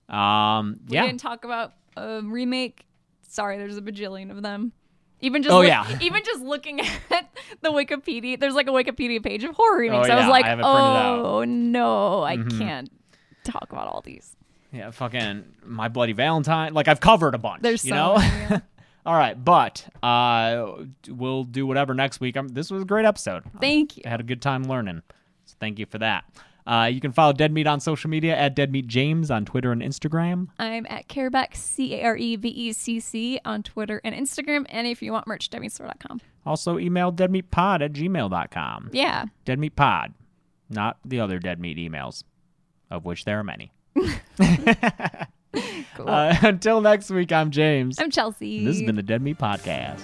Um, 0.08 0.80
We 0.88 0.94
yeah, 0.94 1.06
didn't 1.06 1.20
talk 1.20 1.44
about 1.44 1.74
a 1.98 2.22
remake. 2.24 2.86
Sorry, 3.28 3.58
there's 3.58 3.76
a 3.76 3.82
bajillion 3.82 4.30
of 4.30 4.42
them. 4.42 4.72
Even 5.20 5.42
just 5.42 5.52
Oh, 5.52 5.58
look- 5.58 5.66
yeah. 5.68 5.98
even 6.00 6.22
just 6.24 6.42
looking 6.42 6.80
at 7.10 7.30
the 7.62 7.70
Wikipedia, 7.70 8.38
there's 8.38 8.54
like 8.54 8.66
a 8.68 8.70
Wikipedia 8.70 9.22
page 9.22 9.44
of 9.44 9.54
horror 9.54 9.78
remakes. 9.78 10.08
Oh, 10.08 10.12
I 10.12 10.16
was 10.16 10.28
like, 10.28 10.44
I 10.44 10.48
have 10.50 10.58
it 10.58 10.62
printed 10.62 10.80
out. 10.80 11.24
oh 11.24 11.44
no, 11.44 12.22
I 12.22 12.36
Mhm. 12.36 12.58
can't 12.58 12.90
talk 13.44 13.68
about 13.70 13.88
all 13.88 14.02
these. 14.02 14.36
yeah, 14.72 14.90
fucking 14.90 15.44
my 15.64 15.88
bloody 15.88 16.12
Valentine. 16.12 16.74
Like 16.74 16.86
I've 16.88 17.00
covered 17.00 17.34
a 17.34 17.38
bunch. 17.38 17.62
There's 17.62 17.84
you 17.84 17.90
so 17.90 17.94
know. 17.96 18.16
many, 18.18 18.28
yeah. 18.50 18.60
All 19.06 19.14
right, 19.16 19.42
but 19.42 19.86
uh, 20.02 20.72
we'll 21.08 21.44
do 21.44 21.66
whatever 21.66 21.94
next 21.94 22.20
week. 22.20 22.36
Um 22.36 22.48
this 22.48 22.70
was 22.70 22.82
a 22.82 22.84
great 22.84 23.06
episode. 23.06 23.44
Thank 23.60 23.96
you. 23.96 24.02
I 24.04 24.10
had 24.10 24.20
a 24.20 24.24
good 24.24 24.42
time 24.42 24.64
learning. 24.64 25.02
So 25.46 25.54
thank 25.60 25.78
you 25.78 25.86
for 25.86 25.98
that. 25.98 26.24
Uh, 26.66 26.90
you 26.92 27.00
can 27.00 27.12
follow 27.12 27.32
Dead 27.32 27.52
Meat 27.52 27.66
on 27.66 27.80
social 27.80 28.10
media 28.10 28.36
at 28.36 28.56
Dead 28.56 28.72
Meat 28.72 28.86
James 28.86 29.30
on 29.30 29.44
Twitter 29.44 29.72
and 29.72 29.82
Instagram. 29.82 30.48
I'm 30.58 30.86
at 30.88 31.08
Carevecc, 31.08 31.54
C 31.54 31.94
A 31.94 32.04
R 32.04 32.16
E 32.16 32.36
V 32.36 32.48
E 32.48 32.72
C 32.72 32.98
C, 33.00 33.40
on 33.44 33.62
Twitter 33.62 34.00
and 34.02 34.14
Instagram. 34.14 34.66
And 34.68 34.86
if 34.86 35.02
you 35.02 35.12
want 35.12 35.26
merch, 35.26 35.48
deadmeatstore.com. 35.50 36.20
Also, 36.44 36.78
email 36.78 37.12
deadmeatpod 37.12 37.82
at 37.82 37.92
gmail.com. 37.92 38.90
Yeah. 38.92 39.26
Dead 39.44 39.58
Meat 39.58 39.76
Pod, 39.76 40.14
not 40.68 40.98
the 41.04 41.20
other 41.20 41.38
Dead 41.38 41.60
Meat 41.60 41.78
emails, 41.78 42.24
of 42.90 43.04
which 43.04 43.24
there 43.24 43.38
are 43.38 43.44
many. 43.44 43.72
Cool. 45.94 46.10
Uh, 46.10 46.36
until 46.42 46.82
next 46.82 47.10
week, 47.10 47.32
I'm 47.32 47.50
James. 47.50 47.98
I'm 47.98 48.10
Chelsea. 48.10 48.64
This 48.64 48.76
has 48.76 48.84
been 48.84 48.96
the 48.96 49.02
Dead 49.02 49.22
Meat 49.22 49.38
Podcast. 49.38 50.02